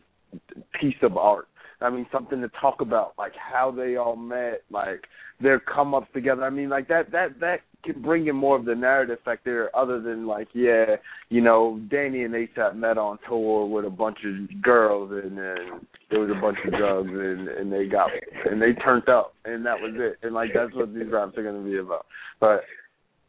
piece 0.79 0.95
of 1.01 1.17
art? 1.17 1.47
I 1.81 1.89
mean, 1.89 2.05
something 2.11 2.41
to 2.41 2.49
talk 2.59 2.81
about, 2.81 3.13
like 3.17 3.33
how 3.35 3.71
they 3.71 3.95
all 3.95 4.15
met, 4.15 4.63
like 4.69 5.05
their 5.41 5.59
come 5.59 5.93
ups 5.93 6.07
together. 6.13 6.43
I 6.43 6.49
mean, 6.49 6.69
like 6.69 6.87
that 6.89 7.11
that 7.11 7.39
that 7.39 7.61
can 7.83 8.01
bring 8.01 8.27
in 8.27 8.35
more 8.35 8.57
of 8.57 8.65
the 8.65 8.75
narrative 8.75 9.19
factor, 9.23 9.69
other 9.73 10.01
than 10.01 10.27
like, 10.27 10.49
yeah, 10.53 10.97
you 11.29 11.39
know, 11.41 11.79
Danny 11.89 12.23
and 12.23 12.33
ASAP 12.33 12.75
met 12.75 12.97
on 12.97 13.17
tour 13.27 13.65
with 13.65 13.85
a 13.85 13.89
bunch 13.89 14.17
of 14.25 14.61
girls, 14.61 15.11
and 15.11 15.37
then 15.37 15.87
there 16.09 16.19
was 16.19 16.29
a 16.29 16.41
bunch 16.41 16.57
of 16.65 16.77
drugs, 16.77 17.09
and 17.09 17.47
and 17.47 17.71
they 17.71 17.85
got 17.85 18.09
and 18.45 18.61
they 18.61 18.73
turned 18.73 19.07
up, 19.07 19.33
and 19.45 19.65
that 19.65 19.79
was 19.79 19.93
it. 19.95 20.17
And 20.21 20.33
like 20.33 20.49
that's 20.53 20.73
what 20.75 20.93
these 20.93 21.09
raps 21.09 21.37
are 21.37 21.43
going 21.43 21.63
to 21.63 21.69
be 21.69 21.77
about. 21.77 22.05
But 22.41 22.61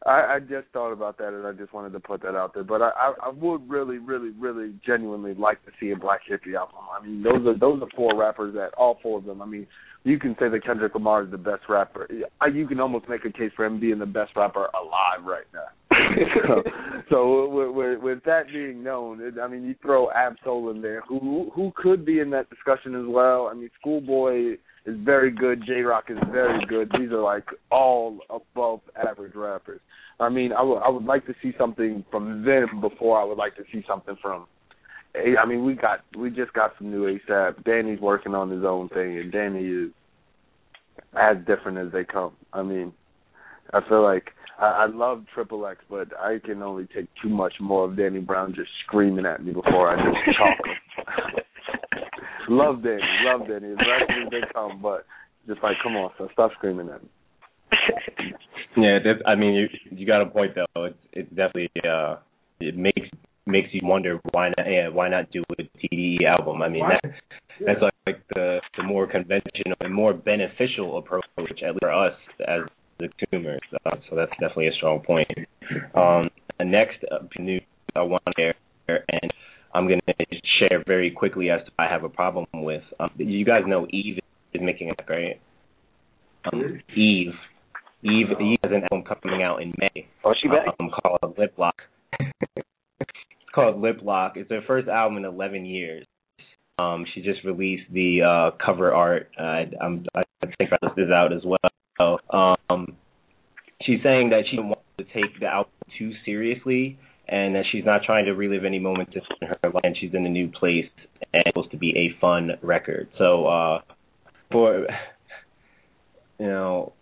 I, 0.05 0.35
I 0.35 0.39
just 0.39 0.67
thought 0.73 0.91
about 0.91 1.17
that, 1.19 1.27
and 1.27 1.45
I 1.45 1.51
just 1.51 1.73
wanted 1.73 1.93
to 1.93 1.99
put 1.99 2.21
that 2.23 2.35
out 2.35 2.53
there. 2.53 2.63
But 2.63 2.81
I, 2.81 2.89
I, 2.89 3.13
I 3.25 3.29
would 3.29 3.69
really, 3.69 3.99
really, 3.99 4.31
really, 4.31 4.73
genuinely 4.85 5.35
like 5.35 5.63
to 5.65 5.71
see 5.79 5.91
a 5.91 5.95
Black 5.95 6.21
Hippy 6.27 6.55
album. 6.55 6.77
I 6.91 7.05
mean, 7.05 7.21
those 7.21 7.45
are 7.45 7.57
those 7.57 7.81
are 7.81 7.89
four 7.95 8.17
rappers 8.17 8.55
that 8.55 8.73
all 8.77 8.97
four 9.03 9.19
of 9.19 9.25
them. 9.25 9.41
I 9.41 9.45
mean, 9.45 9.67
you 10.03 10.17
can 10.17 10.35
say 10.39 10.49
that 10.49 10.65
Kendrick 10.65 10.95
Lamar 10.95 11.23
is 11.23 11.31
the 11.31 11.37
best 11.37 11.63
rapper. 11.69 12.07
You 12.11 12.67
can 12.67 12.79
almost 12.79 13.07
make 13.07 13.25
a 13.25 13.31
case 13.31 13.51
for 13.55 13.65
him 13.65 13.79
being 13.79 13.99
the 13.99 14.07
best 14.07 14.31
rapper 14.35 14.67
alive 14.73 15.23
right 15.23 15.45
now. 15.53 15.67
so, 16.47 16.63
so 17.09 17.49
with, 17.49 17.75
with, 17.75 18.01
with 18.01 18.23
that 18.23 18.47
being 18.51 18.81
known, 18.81 19.21
it, 19.21 19.35
I 19.39 19.47
mean, 19.47 19.63
you 19.63 19.75
throw 19.81 20.09
Ab-Soul 20.11 20.71
in 20.71 20.81
there, 20.81 21.01
who 21.07 21.51
who 21.53 21.71
could 21.75 22.05
be 22.05 22.19
in 22.19 22.31
that 22.31 22.49
discussion 22.49 22.95
as 22.95 23.05
well. 23.07 23.49
I 23.51 23.53
mean, 23.53 23.69
Schoolboy 23.79 24.57
is 24.85 24.95
very 24.99 25.31
good. 25.31 25.63
Jay 25.65 25.81
Rock 25.81 26.05
is 26.09 26.17
very 26.31 26.65
good. 26.65 26.91
These 26.97 27.11
are 27.11 27.21
like 27.21 27.45
all 27.71 28.19
above 28.29 28.81
average 28.95 29.35
rappers. 29.35 29.81
I 30.19 30.29
mean, 30.29 30.51
I 30.53 30.61
would 30.61 30.79
I 30.79 30.89
would 30.89 31.05
like 31.05 31.25
to 31.27 31.33
see 31.41 31.53
something 31.57 32.05
from 32.11 32.43
them 32.45 32.81
before 32.81 33.19
I 33.19 33.23
would 33.23 33.37
like 33.37 33.55
to 33.55 33.63
see 33.71 33.83
something 33.87 34.15
from. 34.21 34.47
I 35.13 35.45
mean, 35.45 35.65
we 35.65 35.75
got 35.75 35.99
we 36.17 36.29
just 36.29 36.53
got 36.53 36.71
some 36.77 36.89
new 36.89 37.19
ASAP. 37.19 37.63
Danny's 37.63 37.99
working 37.99 38.33
on 38.33 38.49
his 38.49 38.63
own 38.63 38.89
thing, 38.89 39.17
and 39.17 39.31
Danny 39.31 39.65
is 39.65 39.91
as 41.19 41.37
different 41.45 41.77
as 41.77 41.91
they 41.91 42.03
come. 42.03 42.33
I 42.53 42.63
mean, 42.63 42.93
I 43.73 43.81
feel 43.87 44.03
like 44.03 44.31
I, 44.59 44.65
I 44.65 44.85
love 44.85 45.25
Triple 45.33 45.65
X, 45.67 45.79
but 45.89 46.07
I 46.17 46.39
can 46.43 46.61
only 46.61 46.87
take 46.95 47.07
too 47.21 47.29
much 47.29 47.53
more 47.59 47.85
of 47.85 47.97
Danny 47.97 48.19
Brown 48.19 48.53
just 48.55 48.69
screaming 48.85 49.25
at 49.25 49.43
me 49.43 49.53
before 49.53 49.89
I 49.89 49.95
just 49.97 50.17
him. 50.25 51.43
love 52.51 52.83
Danny, 52.83 53.01
love 53.25 53.47
Danny, 53.47 53.71
as 53.71 53.77
much 53.77 54.09
as 54.09 54.29
they 54.31 54.41
come, 54.53 54.81
but 54.81 55.05
just 55.47 55.63
like, 55.63 55.77
come 55.81 55.95
on, 55.95 56.11
so 56.17 56.27
stop 56.33 56.51
screaming 56.57 56.89
at 56.89 57.01
me. 57.01 57.09
Yeah, 58.77 58.99
that's, 59.03 59.19
I 59.25 59.35
mean, 59.35 59.53
you 59.53 59.67
you 59.91 60.07
got 60.07 60.21
a 60.21 60.25
point 60.27 60.55
though. 60.55 60.85
It's 60.85 60.97
it's 61.11 61.29
definitely 61.31 61.69
uh, 61.83 62.15
it 62.61 62.77
makes 62.77 63.09
makes 63.45 63.67
you 63.73 63.81
wonder 63.83 64.17
why 64.31 64.47
not 64.57 64.65
yeah, 64.65 64.87
why 64.87 65.09
not 65.09 65.29
do 65.31 65.43
a 65.59 65.63
TDE 65.77 66.23
album? 66.25 66.61
I 66.61 66.69
mean, 66.69 66.85
that, 66.87 67.11
that's 67.65 67.81
like, 67.81 67.93
like 68.07 68.23
the 68.33 68.61
the 68.77 68.83
more 68.83 69.07
conventional 69.07 69.75
and 69.81 69.93
more 69.93 70.13
beneficial 70.13 70.99
approach, 70.99 71.25
at 71.37 71.43
least 71.43 71.79
for 71.81 71.91
us 71.91 72.13
as 72.47 72.61
the 72.99 73.09
consumers. 73.19 73.59
Uh, 73.85 73.97
so 74.09 74.15
that's 74.15 74.31
definitely 74.39 74.67
a 74.67 74.73
strong 74.77 75.01
point. 75.01 75.27
Um, 75.93 76.29
next 76.63 77.03
uh, 77.11 77.19
news 77.39 77.63
I 77.93 78.03
want 78.03 78.23
to 78.37 78.53
share, 78.87 79.03
and 79.09 79.33
I'm 79.73 79.87
going 79.87 80.01
to 80.07 80.13
share 80.59 80.83
very 80.85 81.11
quickly 81.11 81.49
as 81.49 81.61
to 81.65 81.71
I 81.79 81.87
have 81.87 82.03
a 82.03 82.09
problem 82.09 82.45
with. 82.53 82.83
Um, 82.99 83.11
you 83.17 83.45
guys 83.45 83.63
know 83.65 83.87
Eve 83.89 84.19
is 84.53 84.61
making 84.61 84.91
a 84.91 85.11
right? 85.11 85.39
Um, 86.51 86.81
Eve. 86.95 87.33
Eve, 88.03 88.27
Eve 88.41 88.57
has 88.63 88.71
an 88.71 88.83
album 88.91 89.03
coming 89.03 89.43
out 89.43 89.61
in 89.61 89.73
May. 89.77 90.07
Oh, 90.23 90.33
she 90.41 90.47
back? 90.47 90.67
Um, 90.79 90.89
called 90.89 91.37
Lip 91.37 91.53
Lock. 91.57 91.75
it's 92.19 92.65
called 93.55 93.79
Lip 93.79 93.99
Lock. 94.01 94.33
It's 94.35 94.49
her 94.49 94.61
first 94.65 94.87
album 94.87 95.17
in 95.17 95.25
11 95.25 95.65
years. 95.65 96.05
Um, 96.79 97.05
she 97.13 97.21
just 97.21 97.43
released 97.45 97.83
the 97.91 98.21
uh, 98.23 98.57
cover 98.63 98.91
art. 98.93 99.29
Uh, 99.39 99.65
I'm, 99.79 100.05
I 100.15 100.23
think 100.57 100.71
I 100.73 100.87
this 100.95 101.09
out 101.13 101.31
as 101.31 101.43
well. 101.45 102.19
Um, 102.31 102.97
she's 103.83 103.99
saying 104.01 104.31
that 104.31 104.43
she 104.49 104.57
wants 104.57 104.81
to 104.97 105.03
take 105.03 105.39
the 105.39 105.45
album 105.45 105.71
too 105.99 106.11
seriously 106.25 106.97
and 107.31 107.55
that 107.55 107.63
she's 107.71 107.85
not 107.85 108.03
trying 108.03 108.25
to 108.25 108.31
relive 108.33 108.65
any 108.65 108.77
moments 108.77 109.13
in 109.15 109.47
her 109.47 109.57
life 109.63 109.81
and 109.83 109.95
she's 109.99 110.13
in 110.13 110.25
a 110.25 110.29
new 110.29 110.49
place 110.49 110.85
and 111.33 111.41
it's 111.45 111.49
supposed 111.49 111.71
to 111.71 111.77
be 111.77 111.91
a 111.91 112.19
fun 112.19 112.51
record. 112.61 113.09
So 113.17 113.47
uh 113.47 113.79
for 114.51 114.85
you 116.37 116.47
know 116.47 116.93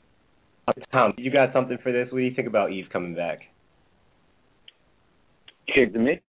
Tom, 0.91 1.13
you 1.17 1.31
got 1.31 1.51
something 1.51 1.77
for 1.81 1.91
this? 1.91 2.07
What 2.11 2.19
do 2.19 2.23
you 2.23 2.35
think 2.35 2.47
about 2.47 2.71
Eve 2.71 2.85
coming 2.93 3.15
back? 3.15 3.39
Kick 5.73 5.93
the 5.93 5.99
me? 5.99 6.21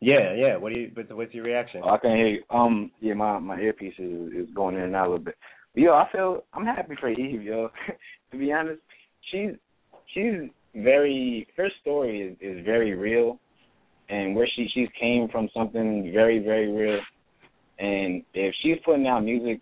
Yeah, 0.00 0.34
yeah. 0.34 0.56
What 0.56 0.72
do 0.72 0.80
you? 0.80 0.90
What's, 0.94 1.10
what's 1.10 1.34
your 1.34 1.44
reaction? 1.44 1.82
Oh, 1.84 1.90
I 1.90 1.98
can 1.98 2.16
hear 2.16 2.28
you. 2.28 2.42
Um, 2.50 2.90
yeah, 3.00 3.14
my 3.14 3.38
my 3.38 3.58
earpiece 3.58 3.94
is 3.98 4.32
is 4.32 4.48
going 4.54 4.76
in 4.76 4.82
and 4.82 4.96
out 4.96 5.06
a 5.06 5.10
little 5.10 5.24
bit. 5.24 5.34
But, 5.74 5.82
yo, 5.82 5.92
I 5.92 6.06
feel 6.12 6.44
I'm 6.52 6.64
happy 6.64 6.94
for 7.00 7.10
Eve, 7.10 7.42
yo. 7.42 7.70
to 8.32 8.38
be 8.38 8.52
honest, 8.52 8.80
she's 9.30 9.50
she's 10.14 10.50
very 10.74 11.46
her 11.56 11.68
story 11.80 12.22
is 12.22 12.36
is 12.40 12.64
very 12.64 12.94
real, 12.94 13.38
and 14.08 14.34
where 14.34 14.48
she 14.54 14.68
she's 14.72 14.88
came 15.00 15.28
from 15.28 15.48
something 15.54 16.10
very 16.12 16.38
very 16.38 16.70
real, 16.72 17.00
and 17.78 18.22
if 18.34 18.54
she's 18.62 18.76
putting 18.84 19.06
out 19.06 19.20
music, 19.20 19.60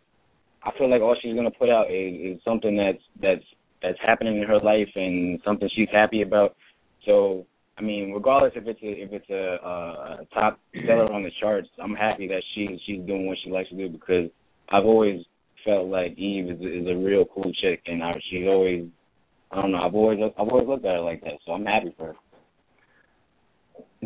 I 0.62 0.70
feel 0.78 0.90
like 0.90 1.02
all 1.02 1.16
she's 1.20 1.34
gonna 1.34 1.50
put 1.50 1.70
out 1.70 1.90
is, 1.90 2.36
is 2.36 2.40
something 2.44 2.76
that's 2.76 3.02
that's 3.20 3.44
that's 3.82 3.98
happening 4.04 4.40
in 4.40 4.48
her 4.48 4.58
life 4.58 4.88
and 4.94 5.40
something 5.44 5.68
she's 5.74 5.88
happy 5.92 6.22
about. 6.22 6.56
So 7.04 7.46
I 7.78 7.82
mean, 7.82 8.12
regardless 8.12 8.52
if 8.56 8.66
it's 8.66 8.82
a 8.82 9.02
if 9.02 9.12
it's 9.12 9.30
a, 9.30 10.22
a 10.22 10.26
top 10.32 10.58
seller 10.86 11.12
on 11.12 11.22
the 11.22 11.30
charts, 11.40 11.68
I'm 11.82 11.94
happy 11.94 12.26
that 12.28 12.42
she 12.54 12.80
she's 12.86 13.06
doing 13.06 13.26
what 13.26 13.38
she 13.44 13.50
likes 13.50 13.68
to 13.70 13.76
do 13.76 13.88
because 13.88 14.30
I've 14.70 14.84
always 14.84 15.24
felt 15.64 15.88
like 15.88 16.16
Eve 16.16 16.50
is 16.50 16.60
is 16.60 16.88
a 16.88 16.96
real 16.96 17.26
cool 17.26 17.52
chick, 17.60 17.82
and 17.86 18.02
I, 18.02 18.14
she's 18.30 18.46
always 18.46 18.86
I 19.50 19.62
don't 19.62 19.72
know. 19.72 19.78
I've 19.78 19.94
always 19.94 20.18
I've 20.38 20.48
always 20.48 20.68
looked 20.68 20.84
at 20.84 20.96
it 20.96 21.00
like 21.00 21.22
that, 21.22 21.34
so 21.44 21.52
I'm 21.52 21.64
happy 21.64 21.94
for 21.96 22.08
her. 22.08 22.14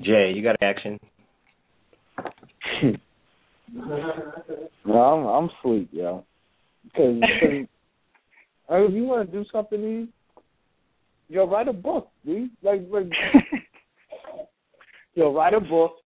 Jay, 0.02 0.32
you 0.34 0.42
got 0.42 0.56
action? 0.62 0.98
no, 4.84 5.00
I'm 5.00 5.26
I'm 5.26 5.50
sleep, 5.62 5.88
yo. 5.92 6.24
Because 6.84 7.22
if 7.22 8.94
you 8.94 9.04
want 9.04 9.30
to 9.30 9.32
do 9.32 9.44
something, 9.52 9.82
Eve, 9.82 10.08
yo, 11.28 11.46
write 11.46 11.68
a 11.68 11.72
book, 11.72 12.08
dude. 12.24 12.50
Like, 12.62 12.82
like 12.90 13.06
yo, 15.14 15.34
write 15.34 15.54
a 15.54 15.60
book, 15.60 15.96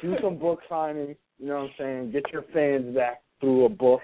do 0.00 0.16
some 0.22 0.38
book 0.38 0.60
signings. 0.70 1.16
You 1.38 1.46
know 1.46 1.54
what 1.54 1.64
I'm 1.64 1.70
saying? 1.78 2.12
Get 2.12 2.24
your 2.32 2.44
fans 2.52 2.94
back 2.94 3.22
through 3.40 3.66
a 3.66 3.68
book. 3.68 4.00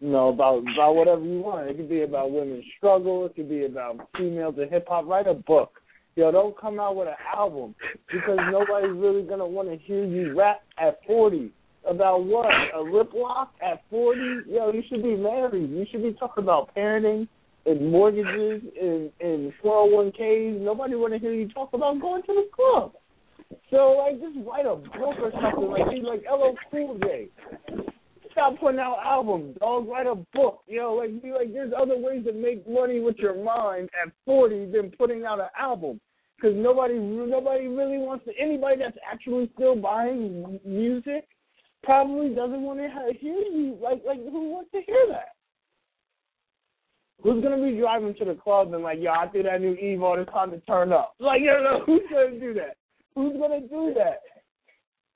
You 0.00 0.10
know 0.10 0.28
about 0.28 0.58
about 0.58 0.96
whatever 0.96 1.22
you 1.22 1.40
want. 1.40 1.68
It 1.68 1.76
could 1.76 1.88
be 1.88 2.02
about 2.02 2.30
women's 2.30 2.64
struggle. 2.76 3.26
It 3.26 3.36
could 3.36 3.48
be 3.48 3.64
about 3.64 4.08
females 4.16 4.56
in 4.60 4.68
hip 4.68 4.86
hop. 4.88 5.06
Write 5.06 5.26
a 5.26 5.34
book. 5.34 5.80
Yo, 6.16 6.30
don't 6.30 6.58
come 6.60 6.78
out 6.78 6.94
with 6.94 7.08
an 7.08 7.14
album 7.36 7.74
because 8.12 8.38
nobody's 8.50 8.96
really 8.96 9.22
gonna 9.22 9.46
want 9.46 9.68
to 9.68 9.76
hear 9.76 10.04
you 10.04 10.36
rap 10.36 10.62
at 10.78 10.98
40 11.06 11.50
about 11.88 12.24
what 12.24 12.46
a 12.74 12.80
lip 12.80 13.10
lock 13.14 13.52
at 13.62 13.82
40. 13.90 14.20
Yo, 14.48 14.72
you 14.72 14.82
should 14.88 15.02
be 15.02 15.16
married. 15.16 15.70
You 15.70 15.84
should 15.90 16.02
be 16.02 16.12
talking 16.12 16.44
about 16.44 16.74
parenting 16.74 17.26
and 17.66 17.90
mortgages 17.90 18.62
and 18.80 19.10
and 19.20 19.52
401ks. 19.64 20.60
Nobody 20.60 20.94
want 20.94 21.14
to 21.14 21.18
hear 21.18 21.32
you 21.32 21.48
talk 21.48 21.70
about 21.72 22.00
going 22.00 22.22
to 22.22 22.32
the 22.32 22.48
club. 22.54 22.92
So 23.70 23.96
like, 23.98 24.20
just 24.20 24.46
write 24.46 24.66
a 24.66 24.76
book 24.76 25.18
or 25.20 25.32
something 25.32 25.70
like 25.70 25.86
like 26.02 26.22
LL 26.30 26.54
Cool 26.70 26.98
J. 27.02 27.28
Stop 28.34 28.58
putting 28.58 28.80
out 28.80 28.98
albums, 29.04 29.56
dog. 29.60 29.86
Write 29.86 30.08
a 30.08 30.16
book. 30.34 30.64
You 30.66 30.80
know, 30.80 30.94
like 30.94 31.22
be 31.22 31.30
like, 31.30 31.52
there's 31.52 31.72
other 31.72 31.96
ways 31.96 32.24
to 32.24 32.32
make 32.32 32.68
money 32.68 32.98
with 32.98 33.16
your 33.16 33.42
mind 33.42 33.88
at 34.04 34.12
40 34.26 34.72
than 34.72 34.90
putting 34.98 35.24
out 35.24 35.38
an 35.38 35.46
album. 35.58 36.00
Because 36.36 36.56
nobody, 36.56 36.98
nobody 36.98 37.68
really 37.68 37.96
wants 37.96 38.24
to. 38.24 38.32
Anybody 38.36 38.76
that's 38.80 38.96
actually 39.08 39.48
still 39.54 39.76
buying 39.76 40.58
music 40.64 41.28
probably 41.84 42.34
doesn't 42.34 42.62
want 42.62 42.80
to 42.80 42.88
hear 43.20 43.38
you. 43.38 43.78
Like, 43.80 44.02
like 44.04 44.18
who 44.18 44.50
wants 44.50 44.72
to 44.72 44.80
hear 44.84 45.06
that? 45.10 45.28
Who's 47.22 47.42
gonna 47.42 47.62
be 47.62 47.78
driving 47.78 48.14
to 48.18 48.24
the 48.24 48.34
club 48.34 48.74
and 48.74 48.82
like, 48.82 48.98
yo, 49.00 49.12
I 49.12 49.28
threw 49.28 49.44
that 49.44 49.60
new 49.60 49.74
Eve 49.74 50.00
it's 50.02 50.30
time 50.32 50.50
to 50.50 50.58
turn 50.60 50.92
up? 50.92 51.14
Like, 51.20 51.40
you 51.40 51.46
know, 51.46 51.82
who's 51.86 52.02
gonna 52.10 52.38
do 52.38 52.52
that? 52.54 52.76
Who's 53.14 53.36
gonna 53.38 53.60
do 53.60 53.94
that? 53.96 54.20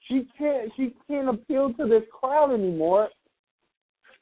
She 0.08 0.26
can't. 0.36 0.72
She 0.76 0.94
can't 1.06 1.28
appeal 1.28 1.72
to 1.74 1.86
this 1.86 2.02
crowd 2.18 2.52
anymore. 2.52 3.08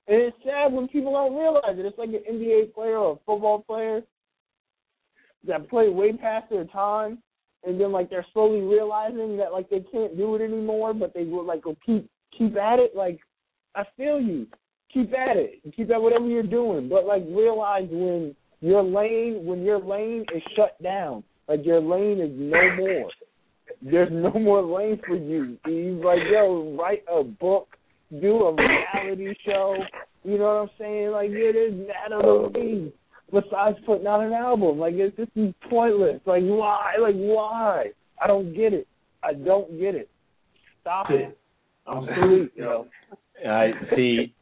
And 0.09 0.21
it's 0.23 0.37
sad 0.45 0.73
when 0.73 0.89
people 0.89 1.13
don't 1.13 1.37
realize 1.37 1.79
it. 1.79 1.87
It's 1.87 1.99
like 1.99 2.11
an 2.11 2.23
NBA 2.31 2.75
player 2.75 2.99
or 2.99 3.13
a 3.15 3.19
football 3.27 3.65
player 3.67 4.03
that 5.47 5.69
play 5.69 5.89
way 5.89 6.13
past 6.13 6.51
their 6.51 6.65
time, 6.65 7.19
and 7.65 7.81
then 7.81 7.93
like 7.93 8.11
they're 8.11 8.27
slowly 8.33 8.61
realizing 8.61 9.37
that 9.37 9.53
like 9.53 9.69
they 9.71 9.85
can't 9.93 10.17
do 10.17 10.35
it 10.35 10.43
anymore, 10.43 10.95
but 10.95 11.15
they 11.15 11.25
will 11.25 11.45
like 11.45 11.63
go 11.63 11.77
keep 11.85 12.09
keep 12.37 12.57
at 12.57 12.79
it. 12.79 12.95
Like 12.95 13.21
I 13.75 13.85
feel 13.97 14.21
you, 14.21 14.47
keep 14.93 15.13
at 15.13 15.37
it, 15.37 15.61
keep 15.75 15.91
at 15.91 16.01
whatever 16.01 16.27
you're 16.27 16.43
doing, 16.43 16.89
but 16.89 17.05
like 17.05 17.23
realize 17.29 17.89
when 17.91 18.35
your 18.61 18.83
lane 18.83 19.45
when 19.45 19.63
your 19.63 19.79
lane 19.79 20.25
is 20.35 20.43
shut 20.57 20.81
down, 20.83 21.25
like 21.49 21.65
your 21.65 21.81
lane 21.81 22.21
is 22.21 22.31
no 22.33 22.77
more. 22.77 23.11
There's 23.83 24.11
no 24.11 24.31
more 24.33 24.63
lane 24.63 25.01
for 25.07 25.17
you. 25.17 25.57
He's 25.67 26.05
like, 26.05 26.21
yo, 26.31 26.77
write 26.79 27.05
a 27.13 27.23
book, 27.23 27.69
do 28.11 28.45
a 28.45 28.55
reality 28.55 29.35
show. 29.45 29.77
You 30.25 30.39
know 30.39 30.45
what 30.45 30.51
I'm 30.63 30.71
saying? 30.79 31.11
Like, 31.11 31.31
yeah, 31.31 31.53
there's 31.53 31.75
mad 31.75 32.13
other 32.13 32.51
things 32.53 32.93
besides 33.33 33.79
putting 33.87 34.07
out 34.07 34.21
an 34.21 34.33
album. 34.33 34.79
Like, 34.79 34.95
it's 34.95 35.17
this 35.17 35.29
is 35.37 35.55
pointless. 35.69 36.21
Like, 36.27 36.43
why? 36.43 36.95
Like, 37.01 37.15
why? 37.15 37.87
I 38.23 38.27
don't 38.27 38.55
get 38.55 38.73
it. 38.73 38.87
I 39.23 39.35
don't 39.35 39.79
get 39.79 39.95
it. 39.95 40.09
Stop 40.81 41.11
it. 41.11 41.37
I'm 41.87 42.07
sleep, 42.07 42.53
yo. 42.57 42.87
I 43.49 43.71
see. 43.95 44.33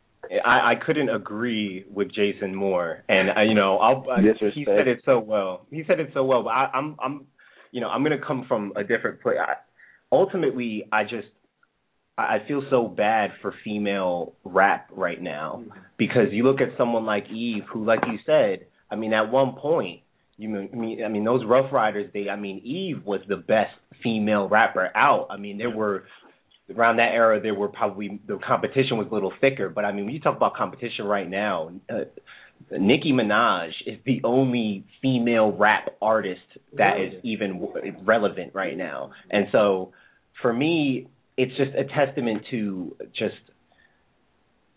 I, 0.45 0.73
I 0.73 0.75
couldn't 0.85 1.11
agree 1.11 1.85
with 1.93 2.09
Jason 2.15 2.55
more, 2.55 3.05
and 3.09 3.31
I, 3.31 3.43
you 3.43 3.55
know, 3.55 3.77
I'll, 3.77 4.05
I, 4.11 4.23
he 4.55 4.65
said 4.65 4.89
it 4.89 5.03
so 5.05 5.19
well. 5.19 5.67
He 5.71 5.85
said 5.87 6.01
it 6.01 6.11
so 6.15 6.25
well. 6.25 6.45
But 6.45 6.51
I, 6.51 6.71
I'm, 6.73 6.97
I'm, 7.03 7.27
you 7.75 7.81
know, 7.81 7.89
I'm 7.89 8.05
gonna 8.05 8.25
come 8.25 8.45
from 8.47 8.73
a 8.77 8.85
different 8.85 9.21
place. 9.21 9.37
I, 9.41 9.55
ultimately, 10.13 10.85
I 10.93 11.03
just, 11.03 11.27
I 12.17 12.39
feel 12.47 12.63
so 12.71 12.87
bad 12.87 13.33
for 13.43 13.53
female 13.65 14.35
rap 14.45 14.89
right 14.93 15.21
now 15.21 15.65
because 15.99 16.29
you 16.31 16.45
look 16.45 16.61
at 16.61 16.69
someone 16.79 17.05
like 17.05 17.29
Eve, 17.31 17.65
who, 17.73 17.85
like 17.85 17.99
you 18.07 18.19
said, 18.25 18.67
I 18.93 18.95
mean, 18.95 19.13
at 19.13 19.33
one 19.33 19.57
point, 19.57 20.03
you 20.37 20.49
mean, 20.49 21.03
I 21.05 21.09
mean, 21.09 21.25
those 21.25 21.45
Ruff 21.45 21.73
Ryders. 21.73 22.13
They, 22.15 22.29
I 22.29 22.37
mean, 22.37 22.61
Eve 22.65 23.05
was 23.05 23.23
the 23.29 23.37
best 23.37 23.75
female 24.05 24.49
rapper 24.49 24.93
out. 24.95 25.27
I 25.31 25.37
mean, 25.37 25.59
there 25.59 25.71
were 25.71 26.05
around 26.75 26.97
that 26.97 27.13
era 27.13 27.41
there 27.41 27.55
were 27.55 27.69
probably 27.69 28.21
the 28.27 28.39
competition 28.47 28.97
was 28.97 29.07
a 29.11 29.15
little 29.15 29.33
thicker 29.39 29.69
but 29.69 29.85
i 29.85 29.93
mean 29.93 30.07
when 30.07 30.15
you 30.15 30.21
talk 30.21 30.35
about 30.35 30.55
competition 30.55 31.05
right 31.05 31.29
now 31.29 31.71
uh, 31.91 32.05
Nicki 32.71 33.13
Minaj 33.13 33.71
is 33.87 33.99
the 34.05 34.21
only 34.25 34.85
female 35.03 35.53
rap 35.53 35.91
artist 36.01 36.41
that 36.77 37.01
is 37.01 37.15
even 37.23 37.69
relevant 38.05 38.55
right 38.55 38.77
now. 38.77 39.13
And 39.31 39.47
so 39.53 39.93
for 40.43 40.53
me 40.53 41.09
it's 41.37 41.57
just 41.57 41.73
a 41.77 41.85
testament 41.85 42.43
to 42.51 42.97
just 43.17 43.35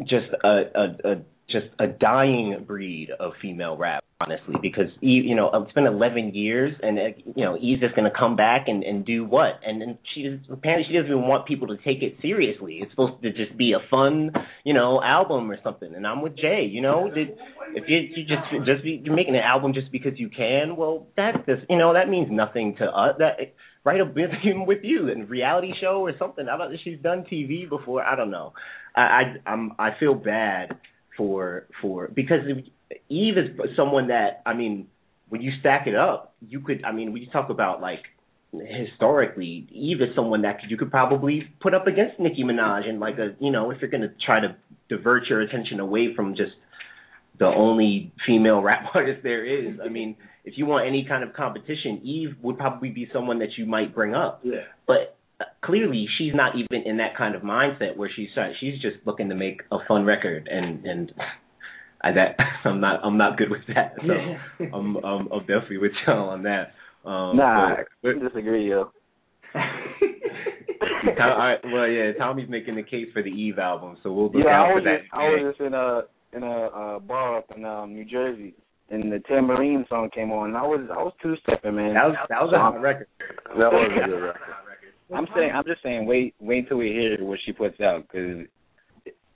just 0.01 0.27
a 0.43 0.47
a, 0.47 1.11
a 1.11 1.15
just 1.49 1.67
a 1.79 1.87
dying 1.87 2.63
breed 2.67 3.09
of 3.19 3.33
female 3.41 3.77
rap 3.77 4.03
honestly 4.19 4.55
because 4.61 4.87
you 4.99 5.35
know 5.35 5.49
it's 5.53 5.71
been 5.73 5.85
11 5.85 6.33
years 6.33 6.73
and 6.81 6.97
uh, 6.97 7.01
you 7.35 7.45
know 7.45 7.57
Eve's 7.57 7.81
just 7.81 7.95
going 7.95 8.09
to 8.11 8.17
come 8.17 8.35
back 8.35 8.65
and 8.67 8.83
and 8.83 9.05
do 9.05 9.23
what? 9.23 9.59
And 9.65 9.81
then 9.81 9.97
she 10.13 10.39
apparently 10.51 10.85
she 10.89 10.97
doesn't 10.97 11.11
even 11.11 11.27
want 11.27 11.47
people 11.47 11.67
to 11.67 11.77
take 11.77 12.01
it 12.01 12.17
seriously. 12.21 12.79
It's 12.81 12.91
supposed 12.91 13.21
to 13.21 13.31
just 13.31 13.57
be 13.57 13.73
a 13.73 13.89
fun 13.89 14.31
you 14.63 14.73
know 14.73 15.01
album 15.03 15.49
or 15.51 15.57
something. 15.63 15.93
And 15.93 16.05
I'm 16.05 16.21
with 16.21 16.35
Jay 16.35 16.67
you 16.69 16.81
know? 16.81 17.09
Did, 17.13 17.29
if 17.75 17.83
you 17.87 17.97
you 18.15 18.23
just 18.23 18.65
just 18.65 18.83
be 18.83 19.01
you're 19.03 19.15
making 19.15 19.35
an 19.35 19.41
album 19.41 19.73
just 19.73 19.91
because 19.91 20.13
you 20.17 20.29
can? 20.29 20.75
Well 20.75 21.07
that's 21.15 21.37
just 21.45 21.61
you 21.69 21.77
know 21.77 21.93
that 21.93 22.09
means 22.09 22.27
nothing 22.31 22.75
to 22.79 22.85
us. 22.85 23.15
That 23.19 23.37
write 23.83 24.01
a 24.01 24.05
bit 24.05 24.31
with 24.43 24.79
you 24.83 25.09
and 25.09 25.29
reality 25.29 25.73
show 25.79 26.05
or 26.05 26.13
something. 26.17 26.47
I 26.49 26.57
don't 26.57 26.75
she's 26.83 26.99
done 27.01 27.25
TV 27.31 27.69
before. 27.69 28.03
I 28.03 28.15
don't 28.15 28.31
know. 28.31 28.53
I 28.95 29.01
I 29.01 29.21
I'm 29.45 29.73
I 29.77 29.91
feel 29.99 30.15
bad 30.15 30.77
for 31.17 31.67
for 31.81 32.07
because 32.07 32.41
Eve 33.09 33.37
is 33.37 33.75
someone 33.75 34.07
that 34.07 34.41
I 34.45 34.53
mean, 34.53 34.87
when 35.29 35.41
you 35.41 35.51
stack 35.59 35.87
it 35.87 35.95
up, 35.95 36.35
you 36.47 36.61
could 36.61 36.83
I 36.85 36.91
mean, 36.91 37.11
when 37.11 37.21
you 37.21 37.29
talk 37.29 37.49
about 37.49 37.81
like 37.81 38.03
historically, 38.53 39.67
Eve 39.71 40.01
is 40.01 40.15
someone 40.15 40.43
that 40.43 40.59
you 40.69 40.77
could 40.77 40.91
probably 40.91 41.43
put 41.59 41.73
up 41.73 41.87
against 41.87 42.19
Nicki 42.19 42.43
Minaj 42.43 42.87
and 42.87 42.99
like 42.99 43.17
a 43.17 43.35
you 43.39 43.51
know 43.51 43.71
if 43.71 43.81
you're 43.81 43.89
gonna 43.89 44.13
try 44.25 44.39
to 44.39 44.55
divert 44.89 45.27
your 45.27 45.41
attention 45.41 45.79
away 45.79 46.15
from 46.15 46.35
just 46.35 46.53
the 47.39 47.45
only 47.45 48.11
female 48.25 48.61
rap 48.61 48.85
artist 48.93 49.21
there 49.23 49.45
is. 49.45 49.79
I 49.83 49.89
mean, 49.89 50.15
if 50.45 50.57
you 50.57 50.65
want 50.65 50.87
any 50.87 51.05
kind 51.07 51.23
of 51.23 51.33
competition, 51.33 52.01
Eve 52.03 52.35
would 52.41 52.57
probably 52.57 52.89
be 52.89 53.09
someone 53.11 53.39
that 53.39 53.57
you 53.57 53.65
might 53.65 53.93
bring 53.93 54.15
up. 54.15 54.41
Yeah. 54.43 54.61
But 54.85 55.16
clearly 55.63 56.07
she's 56.17 56.33
not 56.33 56.53
even 56.55 56.87
in 56.87 56.97
that 56.97 57.15
kind 57.17 57.35
of 57.35 57.41
mindset 57.41 57.95
where 57.95 58.09
she's 58.15 58.29
she's 58.59 58.81
just 58.81 58.95
looking 59.05 59.29
to 59.29 59.35
make 59.35 59.61
a 59.71 59.77
fun 59.87 60.05
record 60.05 60.47
and 60.51 60.85
and 60.85 61.11
I 62.01 62.11
that 62.13 62.37
I'm 62.65 62.79
not 62.79 63.01
I'm 63.03 63.17
not 63.17 63.37
good 63.37 63.49
with 63.49 63.61
that. 63.73 63.95
So 64.05 64.13
Yeah. 64.13 64.67
I'm, 64.73 64.95
I'm 64.97 65.31
I'm 65.31 65.39
definitely 65.41 65.79
with 65.79 65.91
y'all 66.05 66.29
on 66.29 66.43
that. 66.43 66.71
Um 67.05 67.37
Nah, 67.37 67.75
but, 68.01 68.15
I 68.15 68.19
disagree, 68.19 68.69
yo. 68.69 68.91
Tom, 69.53 69.63
all 71.19 71.37
right, 71.37 71.59
well 71.65 71.87
yeah, 71.87 72.13
Tommy's 72.17 72.49
making 72.49 72.75
the 72.75 72.83
case 72.83 73.07
for 73.13 73.23
the 73.23 73.29
Eve 73.29 73.59
album, 73.59 73.97
so 74.03 74.11
we'll 74.11 74.31
look 74.31 74.43
yeah, 74.45 74.61
out 74.61 74.73
for 74.73 74.81
that. 74.81 74.97
just, 75.01 75.13
I 75.13 75.17
was 75.29 75.53
just 75.53 75.61
in 75.61 75.73
a 75.73 76.01
in 76.33 76.43
a 76.43 76.65
uh, 76.67 76.99
bar 76.99 77.37
up 77.37 77.45
in 77.55 77.63
um, 77.63 77.93
New 77.93 78.03
Jersey, 78.05 78.53
and 78.89 79.11
the 79.11 79.19
Tambourine 79.27 79.85
song 79.89 80.09
came 80.13 80.31
on, 80.31 80.49
and 80.49 80.57
I 80.57 80.63
was 80.63 80.87
I 80.91 80.97
was 81.01 81.13
two 81.21 81.35
stepping, 81.43 81.75
man. 81.75 81.93
That 81.93 82.05
was 82.05 82.15
that 82.29 82.41
was 82.41 82.53
a 82.53 82.59
hot 82.59 82.81
record. 82.81 83.07
That 83.21 83.71
was 83.71 83.91
a 83.91 84.05
good 84.09 84.15
record. 84.21 84.41
I'm 85.13 85.27
saying 85.35 85.51
I'm 85.53 85.63
just 85.65 85.81
saying 85.83 86.05
wait 86.05 86.35
wait 86.39 86.59
until 86.59 86.77
we 86.77 86.87
hear 86.87 87.23
what 87.23 87.39
she 87.45 87.53
puts 87.53 87.79
out 87.79 88.03
because 88.03 88.45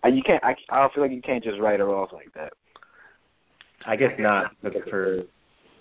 you 0.06 0.22
can't 0.26 0.44
I 0.44 0.56
I 0.70 0.82
don't 0.82 0.94
feel 0.94 1.04
like 1.04 1.12
you 1.12 1.22
can't 1.22 1.44
just 1.44 1.60
write 1.60 1.80
her 1.80 1.90
off 1.90 2.10
like 2.12 2.34
that. 2.34 2.54
I 3.86 3.96
guess 3.96 4.12
not 4.20 4.52
because 4.62 4.82
of 4.86 4.92
her 4.92 5.20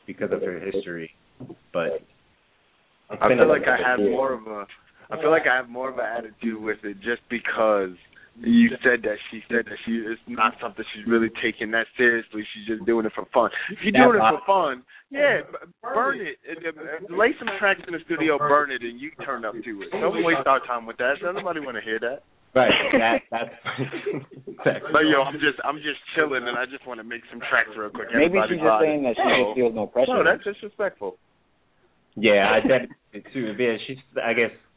because 0.07 0.33
of 0.33 0.43
her 0.43 0.61
history, 0.61 1.11
but 1.73 2.03
I 3.11 3.29
feel 3.29 3.49
like 3.49 3.63
I 3.67 3.77
have 3.89 3.99
more 3.99 4.33
of 4.33 4.47
a 4.47 4.67
I 5.11 5.21
feel 5.21 5.31
like 5.31 5.47
I 5.51 5.57
have 5.57 5.69
more 5.69 5.91
of 5.91 5.99
an 5.99 6.05
attitude 6.05 6.63
with 6.63 6.79
it 6.85 6.97
just 7.01 7.23
because 7.29 7.91
you 8.39 8.71
said 8.83 9.03
that 9.03 9.17
she 9.31 9.43
said 9.49 9.67
that 9.67 9.79
she 9.85 9.93
it's 10.07 10.21
not 10.29 10.55
something 10.63 10.85
she's 10.95 11.07
really 11.07 11.29
taking 11.43 11.71
that 11.73 11.87
seriously. 11.97 12.43
She's 12.55 12.67
just 12.67 12.87
doing 12.87 13.05
it 13.07 13.13
for 13.15 13.27
fun. 13.35 13.51
If 13.71 13.79
you're 13.83 13.93
doing 13.93 14.17
it 14.23 14.41
for 14.41 14.41
fun, 14.47 14.83
yeah, 15.11 15.41
burn 15.83 16.21
it. 16.21 16.39
Uh, 16.47 17.15
Lay 17.17 17.35
some 17.39 17.49
tracks 17.59 17.81
in 17.87 17.93
the 17.93 18.01
studio, 18.05 18.39
burn 18.39 18.71
it, 18.71 18.83
and 18.83 19.01
you 19.01 19.11
turn 19.25 19.45
up 19.45 19.55
to 19.55 19.59
it. 19.83 19.91
Don't 19.93 20.25
waste 20.25 20.47
our 20.47 20.61
time 20.67 20.87
with 20.87 20.97
that. 20.99 21.15
Nobody 21.23 21.61
want 21.61 21.77
to 21.77 21.83
hear 21.83 21.99
that. 22.01 22.23
Right. 22.55 22.71
That 22.99 23.23
that's. 23.31 23.55
exactly. 24.47 24.91
But 24.93 25.07
yo, 25.07 25.23
I'm 25.23 25.35
just 25.39 25.59
I'm 25.65 25.77
just 25.79 26.01
chilling, 26.17 26.47
and 26.49 26.57
I 26.59 26.67
just 26.67 26.87
want 26.87 26.99
to 26.99 27.05
make 27.05 27.23
some 27.31 27.41
tracks 27.51 27.71
real 27.77 27.91
quick. 27.91 28.09
Maybe 28.15 28.39
Everybody 28.39 28.55
she's 28.55 28.59
just 28.63 28.67
vibe. 28.71 28.81
saying 28.83 29.03
that 29.05 29.15
she 29.17 29.23
No. 29.23 29.45
just 29.45 29.57
feels 29.57 29.75
no 29.75 29.87
pressure. 29.87 30.15
No, 30.15 30.25
that's 30.25 30.43
disrespectful. 30.45 31.17
Yeah, 32.17 32.51
I 32.51 32.67
bet 32.67 32.89
it 33.13 33.25
too. 33.33 33.55
Yeah, 33.59 33.77
she's. 33.87 33.99
I 34.19 34.33
guess 34.35 34.51
she's 34.51 34.70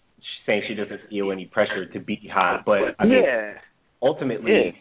saying 0.46 0.64
she 0.68 0.76
doesn't 0.76 1.02
feel 1.10 1.32
any 1.32 1.46
pressure 1.46 1.86
to 1.86 2.00
be 2.00 2.30
hot, 2.34 2.64
but 2.66 2.96
I 3.00 3.06
mean, 3.06 3.24
yeah. 3.24 3.54
ultimately, 4.02 4.52
Yeah. 4.52 4.72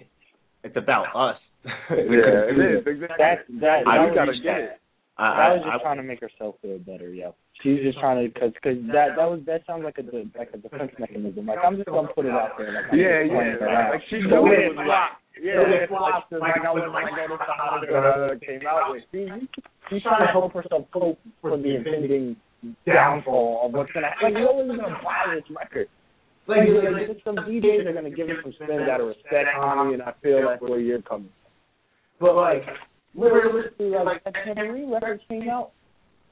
it's 0.65 0.77
about 0.77 1.07
us. 1.15 1.39
Yeah, 1.91 2.51
it 2.51 2.59
is 2.59 2.87
exactly. 2.87 3.17
That 3.19 3.47
that, 3.61 3.87
I 3.87 3.97
that 3.97 4.03
we 4.03 4.07
was 4.11 4.15
gotta 4.17 4.33
just, 4.33 4.43
get 4.43 4.59
it. 4.61 4.81
I, 5.19 5.37
that 5.37 5.51
was 5.63 5.79
I, 5.79 5.83
trying 5.83 5.99
to 5.99 6.03
make 6.03 6.21
herself 6.21 6.57
feel 6.63 6.79
better, 6.79 7.13
yo. 7.15 7.35
She's 7.63 7.79
just 7.85 8.01
trying 8.01 8.19
to, 8.19 8.27
cause, 8.41 8.51
cause 8.65 8.75
that 8.91 9.15
that 9.15 9.29
was 9.31 9.41
that 9.47 9.63
sounds 9.67 9.85
like 9.85 9.99
a 9.99 10.03
like 10.37 10.51
a 10.55 10.59
defense 10.59 10.91
mechanism. 10.99 11.47
Like 11.47 11.59
I'm 11.63 11.77
just 11.77 11.87
gonna 11.87 12.09
put 12.09 12.27
it 12.27 12.33
out 12.33 12.59
there. 12.59 12.73
Like, 12.75 12.91
I'm 12.91 12.99
Yeah, 12.99 13.23
just 13.23 13.31
playing 13.31 13.57
yeah. 13.61 13.67
around. 13.67 13.91
Like 13.95 14.03
she 14.11 14.17
The 14.19 14.27
knew 14.27 14.43
way 14.43 14.59
it 14.59 14.67
it 14.67 14.75
was 14.75 14.83
flopped. 14.83 15.23
like, 15.23 15.45
Yeah, 15.45 15.63
yeah, 15.63 15.83
it 15.85 15.89
flopped. 15.89 16.33
It's 16.33 16.41
like 16.43 16.59
I 16.67 16.73
was 16.75 16.91
like, 16.91 17.07
this 17.15 17.31
is 17.31 17.39
the 17.39 17.55
hottest 17.55 17.87
girl 17.87 18.03
I 18.03 18.11
ever 18.27 18.39
came 18.43 18.63
out 18.67 18.91
with. 18.91 19.05
See, 19.15 19.29
she's 19.93 20.03
trying 20.03 20.27
to 20.27 20.33
help 20.35 20.51
herself 20.59 20.91
cope 20.91 21.21
for 21.39 21.55
the 21.55 21.71
impending 21.77 22.35
downfall 22.87 23.67
of 23.67 23.73
what's 23.73 23.93
gonna 23.93 24.09
happen. 24.09 24.35
Like, 24.35 24.35
no 24.35 24.53
one's 24.53 24.81
gonna 24.81 25.01
buy 25.03 25.35
this 25.35 25.45
record. 25.55 25.89
Like, 26.47 26.59
like 26.69 27.07
just 27.07 27.25
some 27.25 27.37
DJs 27.37 27.87
are 27.87 27.93
gonna 27.93 28.11
give 28.11 28.29
it 28.29 28.37
some 28.43 28.53
spins 28.53 28.89
out 28.91 29.01
of 29.01 29.09
respect, 29.09 29.49
Tommy, 29.55 29.95
and 29.95 30.03
I 30.03 30.13
feel 30.23 30.49
that's 30.49 30.61
where 30.61 30.81
you're 30.81 31.03
coming. 31.03 31.31
But 32.21 32.35
like, 32.35 32.65
realistically, 33.15 33.91
like, 33.91 34.23
like 34.25 34.35
Tambourine 34.45 34.91
record 34.91 35.21
came 35.29 35.49
out, 35.49 35.71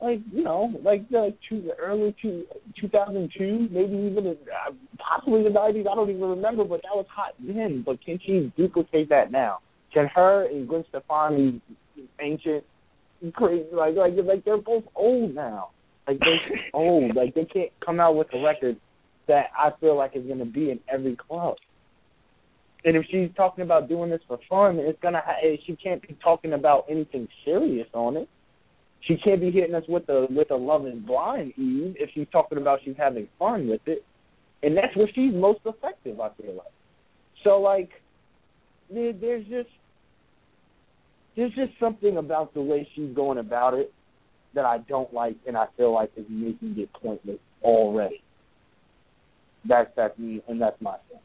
like 0.02 0.20
you 0.32 0.42
know, 0.42 0.72
like 0.82 1.08
the 1.10 1.18
like 1.18 1.38
two, 1.48 1.70
early 1.78 2.14
two, 2.20 2.44
2002, 2.80 3.68
maybe 3.70 3.94
even 3.94 4.26
uh, 4.26 4.72
possibly 4.98 5.42
the 5.42 5.50
90s. 5.50 5.80
I 5.90 5.94
don't 5.94 6.10
even 6.10 6.22
remember, 6.22 6.64
but 6.64 6.82
that 6.82 6.94
was 6.94 7.06
hot 7.08 7.34
then. 7.38 7.82
But 7.84 8.04
can 8.04 8.18
she 8.24 8.52
duplicate 8.56 9.08
that 9.10 9.30
now? 9.30 9.58
Can 9.92 10.08
her 10.14 10.46
and 10.46 10.68
Gwen 10.68 10.84
Stefani, 10.88 11.60
ancient, 12.20 12.64
crazy, 13.34 13.66
like 13.72 13.94
like 13.94 14.14
like 14.24 14.44
they're 14.44 14.56
both 14.56 14.84
old 14.96 15.34
now. 15.34 15.70
Like 16.10 16.18
they're 16.20 16.60
old. 16.74 17.14
Like 17.14 17.34
they 17.34 17.44
can't 17.44 17.70
come 17.84 18.00
out 18.00 18.16
with 18.16 18.26
a 18.34 18.42
record 18.42 18.76
that 19.28 19.46
I 19.56 19.70
feel 19.80 19.96
like 19.96 20.16
is 20.16 20.26
going 20.26 20.40
to 20.40 20.44
be 20.44 20.70
in 20.70 20.80
every 20.92 21.16
club. 21.16 21.56
And 22.84 22.96
if 22.96 23.04
she's 23.10 23.28
talking 23.36 23.62
about 23.62 23.88
doing 23.88 24.10
this 24.10 24.22
for 24.26 24.38
fun, 24.48 24.78
it's 24.78 24.98
gonna. 25.02 25.22
Ha- 25.24 25.36
eh, 25.44 25.56
she 25.66 25.76
can't 25.76 26.00
be 26.02 26.16
talking 26.22 26.54
about 26.54 26.86
anything 26.90 27.28
serious 27.44 27.86
on 27.92 28.16
it. 28.16 28.28
She 29.02 29.18
can't 29.18 29.40
be 29.40 29.50
hitting 29.50 29.74
us 29.74 29.84
with 29.86 30.08
a 30.08 30.26
with 30.30 30.50
a 30.50 30.56
love 30.56 30.86
and 30.86 31.06
blind 31.06 31.52
Eve 31.58 31.94
if 31.98 32.10
she's 32.14 32.26
talking 32.32 32.58
about 32.58 32.80
she's 32.84 32.96
having 32.96 33.28
fun 33.38 33.68
with 33.68 33.82
it, 33.86 34.02
and 34.62 34.76
that's 34.76 34.96
where 34.96 35.08
she's 35.14 35.34
most 35.34 35.60
effective. 35.66 36.20
I 36.20 36.30
feel 36.40 36.54
like. 36.54 36.72
So 37.44 37.60
like, 37.60 37.90
there, 38.92 39.12
there's 39.12 39.44
just 39.46 39.68
there's 41.36 41.52
just 41.52 41.72
something 41.78 42.16
about 42.16 42.54
the 42.54 42.62
way 42.62 42.88
she's 42.94 43.14
going 43.14 43.36
about 43.38 43.74
it 43.74 43.92
that 44.54 44.64
I 44.64 44.78
don't 44.88 45.12
like, 45.12 45.36
and 45.46 45.56
I 45.56 45.66
feel 45.76 45.94
like 45.94 46.10
is 46.16 46.26
making 46.28 46.74
it 46.78 46.92
pointless 46.92 47.38
already. 47.62 48.22
That's 49.68 49.90
that's 49.96 50.18
me, 50.18 50.42
and 50.48 50.60
that's 50.60 50.80
my 50.80 50.96
thing. 51.08 51.20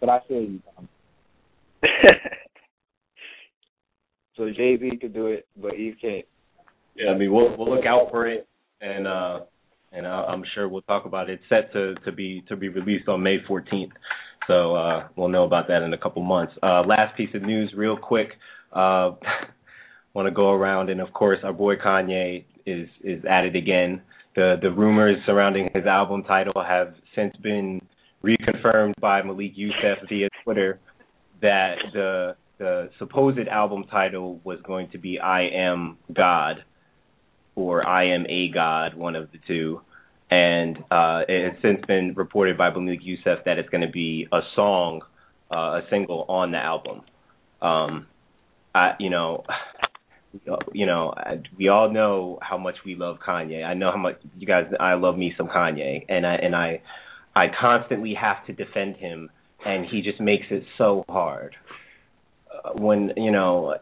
But 0.00 0.08
I 0.08 0.20
feel 0.26 0.42
you, 0.42 0.60
Tom. 0.74 0.88
so 4.36 4.42
JV 4.42 5.00
could 5.00 5.12
do 5.12 5.26
it, 5.26 5.46
but 5.60 5.74
Eve 5.74 5.96
can't. 6.00 6.24
yeah, 6.96 7.10
I 7.10 7.18
mean, 7.18 7.32
we'll 7.32 7.56
we'll 7.56 7.74
look 7.74 7.86
out 7.86 8.10
for 8.10 8.26
it, 8.26 8.46
and 8.80 9.06
uh, 9.06 9.40
and 9.92 10.06
I, 10.06 10.24
I'm 10.24 10.44
sure 10.54 10.68
we'll 10.68 10.82
talk 10.82 11.04
about 11.04 11.28
it. 11.28 11.40
It's 11.40 11.48
set 11.48 11.72
to 11.72 11.94
to 12.04 12.12
be 12.12 12.42
to 12.48 12.56
be 12.56 12.68
released 12.68 13.08
on 13.08 13.22
May 13.22 13.38
14th, 13.48 13.90
so 14.46 14.74
uh, 14.74 15.08
we'll 15.16 15.28
know 15.28 15.44
about 15.44 15.68
that 15.68 15.82
in 15.82 15.92
a 15.92 15.98
couple 15.98 16.22
months. 16.22 16.52
Uh, 16.62 16.82
last 16.82 17.16
piece 17.16 17.34
of 17.34 17.42
news, 17.42 17.72
real 17.76 17.96
quick. 17.96 18.30
Uh, 18.72 19.12
Want 20.14 20.26
to 20.26 20.30
go 20.30 20.50
around, 20.50 20.90
and 20.90 21.00
of 21.00 21.12
course, 21.12 21.38
our 21.42 21.52
boy 21.52 21.76
Kanye 21.76 22.44
is 22.66 22.88
is 23.02 23.24
at 23.28 23.44
it 23.44 23.56
again. 23.56 24.02
The 24.36 24.56
the 24.60 24.70
rumors 24.70 25.16
surrounding 25.24 25.70
his 25.74 25.86
album 25.86 26.22
title 26.24 26.62
have 26.62 26.94
since 27.14 27.34
been 27.36 27.80
reconfirmed 28.22 28.94
by 29.00 29.22
Malik 29.22 29.52
Yusef 29.54 29.98
via 30.08 30.28
Twitter 30.44 30.80
that 31.40 31.76
the 31.92 32.36
the 32.58 32.90
supposed 32.98 33.48
album 33.50 33.84
title 33.90 34.40
was 34.44 34.58
going 34.64 34.90
to 34.90 34.98
be 34.98 35.18
I 35.18 35.42
Am 35.42 35.98
God 36.14 36.64
or 37.54 37.86
I 37.86 38.06
Am 38.06 38.24
a 38.28 38.50
God, 38.52 38.94
one 38.94 39.16
of 39.16 39.30
the 39.32 39.38
two. 39.46 39.80
And 40.30 40.78
uh, 40.90 41.22
it 41.28 41.52
has 41.52 41.62
since 41.62 41.84
been 41.86 42.14
reported 42.16 42.56
by 42.56 42.70
Malik 42.70 43.00
Yusef 43.02 43.44
that 43.44 43.58
it's 43.58 43.68
going 43.68 43.86
to 43.86 43.92
be 43.92 44.28
a 44.32 44.40
song, 44.54 45.02
uh, 45.50 45.80
a 45.80 45.82
single 45.90 46.24
on 46.28 46.52
the 46.52 46.58
album. 46.58 47.02
Um, 47.60 48.06
I, 48.74 48.92
you 48.98 49.10
know, 49.10 49.44
you 50.72 50.86
know, 50.86 51.12
I, 51.16 51.42
we 51.56 51.68
all 51.68 51.90
know 51.90 52.38
how 52.42 52.58
much 52.58 52.76
we 52.84 52.94
love 52.94 53.18
Kanye. 53.26 53.64
I 53.64 53.74
know 53.74 53.90
how 53.90 53.98
much 53.98 54.16
you 54.36 54.46
guys. 54.46 54.64
I 54.80 54.94
love 54.94 55.16
me 55.16 55.34
some 55.36 55.48
Kanye, 55.48 56.04
and 56.08 56.26
I 56.26 56.34
and 56.34 56.54
I, 56.56 56.82
I 57.34 57.46
constantly 57.60 58.14
have 58.14 58.44
to 58.46 58.52
defend 58.52 58.96
him, 58.96 59.30
and 59.64 59.86
he 59.86 60.02
just 60.02 60.20
makes 60.20 60.46
it 60.50 60.64
so 60.78 61.04
hard. 61.08 61.54
Uh, 62.50 62.72
when 62.74 63.12
you 63.16 63.30
know, 63.30 63.74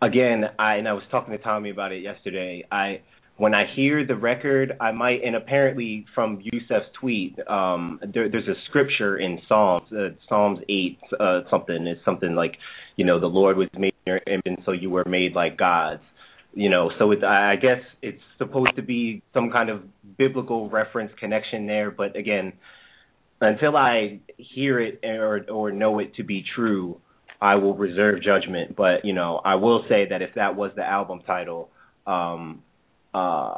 again, 0.00 0.44
I 0.58 0.76
and 0.76 0.88
I 0.88 0.92
was 0.92 1.02
talking 1.10 1.32
to 1.36 1.42
Tommy 1.42 1.70
about 1.70 1.92
it 1.92 2.02
yesterday. 2.02 2.64
I 2.70 3.00
when 3.40 3.54
I 3.54 3.64
hear 3.74 4.06
the 4.06 4.16
record, 4.16 4.76
I 4.82 4.92
might, 4.92 5.24
and 5.24 5.34
apparently 5.34 6.04
from 6.14 6.42
Yusef's 6.42 6.90
tweet, 7.00 7.38
um, 7.48 7.98
there, 8.12 8.28
there's 8.28 8.46
a 8.46 8.54
scripture 8.68 9.16
in 9.16 9.40
Psalms, 9.48 9.90
uh, 9.92 10.10
Psalms 10.28 10.58
eight, 10.68 10.98
uh, 11.18 11.40
something. 11.50 11.86
It's 11.86 12.04
something 12.04 12.34
like, 12.34 12.58
you 13.00 13.06
know, 13.06 13.18
the 13.18 13.28
Lord 13.28 13.56
was 13.56 13.70
made 13.78 13.94
in 14.04 14.12
your 14.12 14.20
image, 14.26 14.62
so 14.66 14.72
you 14.72 14.90
were 14.90 15.06
made 15.06 15.32
like 15.34 15.56
gods. 15.56 16.02
You 16.52 16.68
know, 16.68 16.90
so 16.98 17.12
it's, 17.12 17.22
I 17.22 17.56
guess 17.56 17.78
it's 18.02 18.20
supposed 18.36 18.76
to 18.76 18.82
be 18.82 19.22
some 19.32 19.50
kind 19.50 19.70
of 19.70 19.84
biblical 20.18 20.68
reference 20.68 21.10
connection 21.18 21.66
there, 21.66 21.90
but 21.90 22.14
again, 22.14 22.52
until 23.40 23.74
I 23.74 24.20
hear 24.36 24.78
it 24.78 25.00
or 25.02 25.46
or 25.50 25.72
know 25.72 25.98
it 25.98 26.14
to 26.16 26.24
be 26.24 26.44
true, 26.54 27.00
I 27.40 27.54
will 27.54 27.74
reserve 27.74 28.22
judgment. 28.22 28.76
But 28.76 29.02
you 29.02 29.14
know, 29.14 29.40
I 29.42 29.54
will 29.54 29.82
say 29.88 30.06
that 30.10 30.20
if 30.20 30.34
that 30.34 30.54
was 30.54 30.72
the 30.76 30.84
album 30.84 31.22
title, 31.26 31.70
um, 32.06 32.62
uh, 33.14 33.54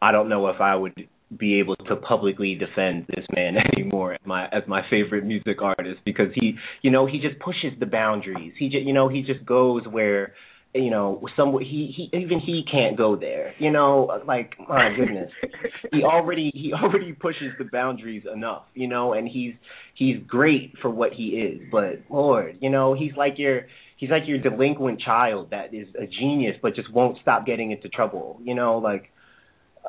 I 0.00 0.10
don't 0.10 0.30
know 0.30 0.46
if 0.46 0.62
I 0.62 0.74
would 0.74 0.94
be 1.36 1.58
able 1.58 1.76
to 1.76 1.96
publicly 1.96 2.54
defend 2.54 3.06
this 3.08 3.24
man 3.34 3.56
anymore 3.74 4.14
as 4.14 4.20
my 4.24 4.46
as 4.46 4.62
my 4.66 4.82
favorite 4.88 5.24
music 5.24 5.60
artist 5.60 6.00
because 6.04 6.28
he, 6.34 6.54
you 6.82 6.90
know, 6.90 7.06
he 7.06 7.18
just 7.18 7.38
pushes 7.40 7.78
the 7.80 7.86
boundaries. 7.86 8.52
He 8.58 8.68
just, 8.68 8.84
you 8.84 8.92
know, 8.92 9.08
he 9.08 9.22
just 9.22 9.44
goes 9.44 9.82
where, 9.90 10.34
you 10.72 10.90
know, 10.90 11.20
some 11.36 11.56
he 11.58 11.92
he 11.96 12.10
even 12.16 12.38
he 12.38 12.64
can't 12.70 12.96
go 12.96 13.16
there. 13.16 13.54
You 13.58 13.72
know, 13.72 14.22
like 14.26 14.54
my 14.68 14.94
goodness, 14.96 15.30
he 15.92 16.02
already 16.02 16.50
he 16.54 16.72
already 16.72 17.12
pushes 17.12 17.52
the 17.58 17.64
boundaries 17.64 18.22
enough. 18.32 18.62
You 18.74 18.88
know, 18.88 19.12
and 19.12 19.28
he's 19.28 19.54
he's 19.94 20.16
great 20.26 20.74
for 20.80 20.90
what 20.90 21.12
he 21.12 21.28
is. 21.30 21.60
But 21.72 22.02
Lord, 22.08 22.58
you 22.60 22.70
know, 22.70 22.94
he's 22.94 23.12
like 23.16 23.34
your 23.36 23.62
he's 23.96 24.10
like 24.10 24.22
your 24.26 24.38
delinquent 24.38 25.00
child 25.00 25.48
that 25.50 25.74
is 25.74 25.88
a 26.00 26.06
genius 26.06 26.56
but 26.62 26.74
just 26.74 26.92
won't 26.92 27.18
stop 27.20 27.46
getting 27.46 27.72
into 27.72 27.88
trouble. 27.88 28.38
You 28.44 28.54
know, 28.54 28.78
like 28.78 29.10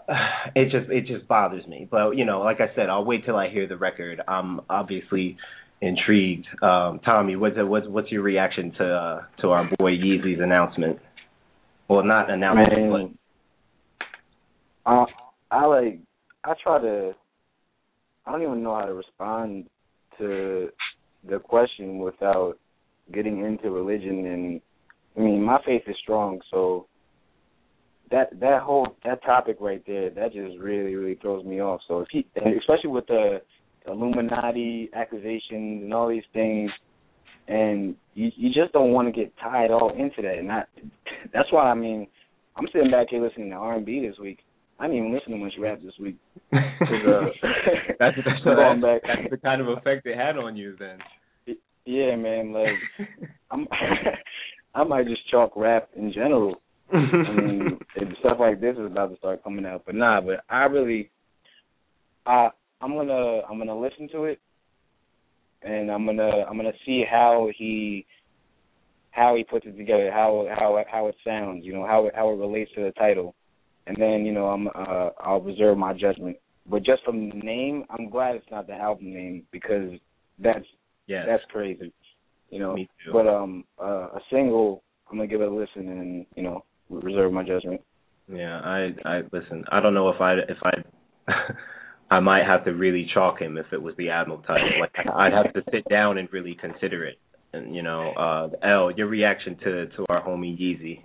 it 0.55 0.65
just 0.65 0.89
it 0.89 1.05
just 1.07 1.27
bothers 1.27 1.65
me. 1.67 1.87
But 1.89 2.11
you 2.11 2.25
know, 2.25 2.41
like 2.41 2.57
I 2.59 2.73
said, 2.75 2.89
I'll 2.89 3.05
wait 3.05 3.25
till 3.25 3.35
I 3.35 3.49
hear 3.49 3.67
the 3.67 3.77
record. 3.77 4.21
I'm 4.27 4.61
obviously 4.69 5.37
intrigued. 5.81 6.47
Um, 6.61 6.99
Tommy, 7.03 7.35
what's 7.35 7.55
what's 7.57 7.87
what's 7.87 8.11
your 8.11 8.23
reaction 8.23 8.73
to 8.77 8.85
uh, 8.85 9.21
to 9.41 9.49
our 9.49 9.69
boy 9.77 9.91
Yeezy's 9.91 10.41
announcement? 10.41 10.99
Well, 11.89 12.03
not 12.03 12.29
announcement, 12.29 12.91
Man, 12.91 13.17
I 14.85 15.05
I 15.51 15.65
like 15.65 15.99
I 16.43 16.53
try 16.61 16.79
to 16.81 17.13
I 18.25 18.31
don't 18.31 18.41
even 18.41 18.63
know 18.63 18.75
how 18.75 18.85
to 18.85 18.93
respond 18.93 19.65
to 20.17 20.69
the 21.29 21.39
question 21.39 21.99
without 21.99 22.55
getting 23.13 23.43
into 23.43 23.69
religion 23.69 24.25
and 24.25 24.61
I 25.15 25.19
mean 25.19 25.43
my 25.43 25.59
faith 25.65 25.83
is 25.87 25.95
strong 26.01 26.39
so 26.51 26.87
that 28.11 28.39
that 28.39 28.61
whole 28.61 28.95
that 29.03 29.23
topic 29.23 29.57
right 29.59 29.83
there 29.85 30.09
that 30.09 30.33
just 30.33 30.57
really 30.59 30.95
really 30.95 31.15
throws 31.15 31.45
me 31.45 31.61
off 31.61 31.81
so 31.87 31.99
if 31.99 32.07
he 32.11 32.25
especially 32.57 32.89
with 32.89 33.07
the 33.07 33.41
Illuminati 33.87 34.89
accusations 34.93 35.83
and 35.83 35.93
all 35.93 36.09
these 36.09 36.23
things 36.33 36.69
and 37.47 37.95
you 38.13 38.31
you 38.35 38.49
just 38.53 38.73
don't 38.73 38.91
want 38.91 39.07
to 39.07 39.11
get 39.11 39.31
tied 39.37 39.71
all 39.71 39.91
into 39.91 40.21
that 40.21 40.37
and 40.37 40.51
I 40.51 40.63
that's 41.33 41.51
why 41.51 41.69
I 41.69 41.75
mean 41.75 42.07
I'm 42.55 42.67
sitting 42.73 42.91
back 42.91 43.07
here 43.09 43.21
listening 43.21 43.49
to 43.51 43.55
R&B 43.55 44.07
this 44.07 44.17
week 44.19 44.39
I 44.79 44.85
didn't 44.85 44.97
even 44.97 45.13
listen 45.13 45.31
to 45.31 45.37
much 45.37 45.53
rap 45.59 45.79
this 45.83 45.93
week. 45.99 46.17
uh, 46.53 46.57
that's 47.99 48.15
that's, 48.17 48.39
going 48.43 48.81
back. 48.81 49.01
that's 49.03 49.29
the 49.31 49.37
kind 49.37 49.61
of 49.61 49.69
effect 49.69 50.05
it 50.05 50.17
had 50.17 50.37
on 50.37 50.55
you 50.55 50.75
then. 50.77 50.99
Yeah, 51.85 52.15
man. 52.15 52.51
Like, 52.51 53.07
I'm, 53.49 53.67
I 54.75 54.83
might 54.83 55.07
just 55.07 55.27
chalk 55.31 55.53
rap 55.55 55.89
in 55.95 56.11
general. 56.13 56.61
I 56.93 57.31
mean, 57.31 57.79
stuff 58.19 58.37
like 58.39 58.61
this 58.61 58.77
is 58.77 58.85
about 58.85 59.11
to 59.11 59.17
start 59.17 59.43
coming 59.43 59.65
out. 59.65 59.83
But 59.85 59.95
nah, 59.95 60.21
but 60.21 60.43
I 60.49 60.63
really, 60.65 61.09
I, 62.25 62.49
I'm 62.81 62.93
gonna, 62.93 63.41
I'm 63.49 63.57
gonna 63.57 63.79
listen 63.79 64.07
to 64.13 64.25
it, 64.25 64.39
and 65.63 65.91
I'm 65.91 66.05
gonna 66.05 66.45
I'm 66.49 66.57
gonna 66.57 66.71
see 66.85 67.03
how 67.09 67.49
he 67.57 68.05
how 69.11 69.35
he 69.35 69.43
puts 69.43 69.65
it 69.65 69.77
together, 69.77 70.11
how 70.11 70.47
how 70.49 70.83
how 70.89 71.07
it 71.07 71.15
sounds, 71.25 71.65
you 71.65 71.73
know, 71.73 71.85
how 71.85 72.07
it, 72.07 72.15
how 72.15 72.29
it 72.29 72.37
relates 72.37 72.71
to 72.75 72.83
the 72.83 72.91
title, 72.91 73.35
and 73.87 73.97
then 73.99 74.25
you 74.25 74.31
know 74.31 74.47
I'm 74.47 74.67
uh, 74.67 75.09
I'll 75.19 75.41
reserve 75.41 75.77
my 75.77 75.93
judgment. 75.93 76.37
But 76.69 76.83
just 76.83 77.03
from 77.03 77.29
the 77.29 77.35
name, 77.35 77.85
I'm 77.89 78.09
glad 78.09 78.35
it's 78.35 78.51
not 78.51 78.67
the 78.67 78.73
album 78.73 79.13
name 79.13 79.43
because 79.51 79.91
that's 80.39 80.65
yeah 81.07 81.25
that's 81.25 81.43
crazy, 81.51 81.91
you 82.49 82.59
know. 82.59 82.75
Me 82.75 82.89
too. 83.05 83.11
But 83.13 83.27
um, 83.27 83.63
uh, 83.81 84.09
a 84.15 84.19
single, 84.31 84.83
I'm 85.09 85.17
gonna 85.17 85.27
give 85.27 85.41
it 85.41 85.47
a 85.47 85.53
listen 85.53 85.87
and 85.89 86.25
you 86.35 86.43
know 86.43 86.63
reserve 86.89 87.31
my 87.33 87.43
judgment. 87.43 87.81
Yeah, 88.31 88.59
I 88.59 88.89
I 89.05 89.21
listen. 89.31 89.63
I 89.71 89.79
don't 89.79 89.93
know 89.93 90.09
if 90.09 90.19
I 90.19 90.33
if 90.33 90.57
I 90.63 91.31
I 92.15 92.19
might 92.19 92.45
have 92.45 92.65
to 92.65 92.71
really 92.71 93.09
chalk 93.13 93.39
him 93.39 93.57
if 93.57 93.67
it 93.71 93.81
was 93.81 93.95
the 93.97 94.09
album 94.09 94.41
title. 94.45 94.69
Like 94.79 94.93
I'd 95.13 95.33
have 95.33 95.53
to 95.53 95.61
sit 95.71 95.87
down 95.89 96.17
and 96.17 96.27
really 96.31 96.57
consider 96.59 97.05
it. 97.05 97.17
And 97.53 97.75
you 97.75 97.83
know, 97.83 98.11
uh 98.11 98.49
L, 98.67 98.91
your 98.91 99.07
reaction 99.07 99.57
to 99.63 99.87
to 99.87 100.05
our 100.09 100.23
homie 100.23 100.59
Yeezy. 100.59 101.01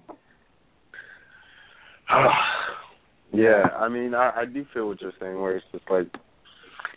yeah, 3.33 3.63
I 3.79 3.89
mean, 3.89 4.15
I, 4.15 4.33
I 4.43 4.45
do 4.45 4.67
feel 4.75 4.89
what 4.89 5.01
you're 5.01 5.13
saying, 5.21 5.41
where 5.41 5.57
it's 5.57 5.67
just 5.73 5.85
like 5.91 6.09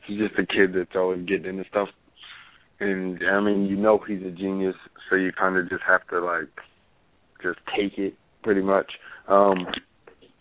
he's 0.08 0.20
just 0.20 0.34
a 0.40 0.46
kid 0.46 0.74
that's 0.76 0.96
always 0.96 1.26
getting 1.26 1.46
into 1.46 1.64
stuff, 1.70 1.90
and 2.80 3.20
I 3.24 3.40
mean, 3.40 3.66
you 3.66 3.78
know, 3.78 4.00
he's 4.06 4.24
a 4.24 4.32
genius, 4.32 4.76
so 5.10 5.16
you 5.16 5.32
kind 5.32 5.58
of 5.58 5.70
just 5.70 5.84
have 5.88 6.06
to 6.10 6.20
like 6.20 6.50
just 7.42 7.60
take 7.78 7.98
it, 7.98 8.16
pretty 8.46 8.62
much. 8.62 8.90
Um 9.28 9.68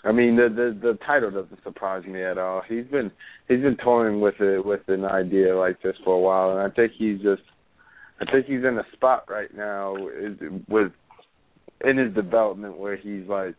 I 0.05 0.13
mean, 0.13 0.37
the 0.37 0.49
the 0.51 0.79
the 0.93 0.99
title 1.07 1.31
doesn't 1.31 1.63
surprise 1.65 2.05
me 2.05 2.23
at 2.23 2.37
all. 2.37 2.63
He's 2.69 2.85
been 2.87 3.11
he's 3.49 3.63
been 3.63 3.79
toying 3.83 4.21
with 4.21 4.39
it 4.41 4.65
with 4.65 4.83
an 4.89 5.05
idea 5.05 5.57
like 5.57 5.81
this 5.83 5.97
for 6.05 6.15
a 6.15 6.21
while, 6.21 6.51
and 6.51 6.61
I 6.61 6.75
think 6.75 6.93
he's 6.97 7.21
just 7.23 7.43
I 8.21 8.31
think 8.31 8.47
he's 8.47 8.65
in 8.65 8.79
a 8.79 8.85
spot 8.93 9.25
right 9.29 9.55
now 9.57 9.97
is, 9.97 10.37
with 10.69 10.93
in 11.85 11.97
his 11.97 12.15
development 12.15 12.79
where 12.79 12.97
he's 12.97 13.27
like 13.29 13.57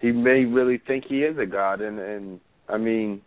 he 0.00 0.10
may 0.10 0.44
really 0.44 0.80
think 0.84 1.04
he 1.08 1.20
is 1.20 1.38
a 1.38 1.46
god, 1.46 1.80
and 1.80 2.00
and 2.00 2.40
I 2.68 2.76
mean, 2.76 3.22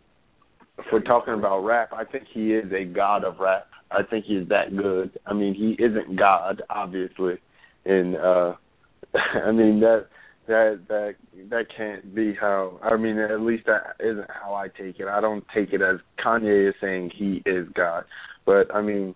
if 0.78 0.86
we're 0.91 1.02
talking 1.02 1.34
about 1.34 1.61
rap, 1.61 1.91
I 1.94 2.03
think 2.03 2.26
he 2.34 2.53
is 2.53 2.72
a 2.73 2.84
god 2.84 3.23
of 3.23 3.40
rap. 3.40 3.68
I 3.91 4.03
think 4.03 4.26
he's 4.26 4.48
that 4.49 4.76
good. 4.76 5.18
I 5.26 5.34
mean, 5.34 5.53
he 5.53 5.82
isn't 5.84 6.18
God, 6.18 6.61
obviously, 6.69 7.36
and 7.86 8.18
uh 8.18 8.53
I 9.45 9.52
mean 9.52 9.80
that 9.80 10.07
that 10.47 10.81
that 10.88 11.15
that 11.49 11.65
can't 11.76 12.13
be 12.15 12.34
how 12.39 12.80
I 12.84 12.97
mean 12.97 13.18
at 13.18 13.41
least 13.41 13.65
that 13.68 13.95
isn't 13.99 14.27
how 14.30 14.53
I 14.53 14.68
take 14.68 14.99
it. 14.99 15.07
I 15.07 15.22
don't 15.22 15.43
take 15.53 15.73
it 15.73 15.81
as 15.81 15.97
Kanye 16.23 16.69
is 16.69 16.76
saying 16.81 17.11
he 17.15 17.41
is 17.45 17.68
God. 17.76 18.05
But 18.45 18.73
I 18.73 18.81
mean 18.81 19.15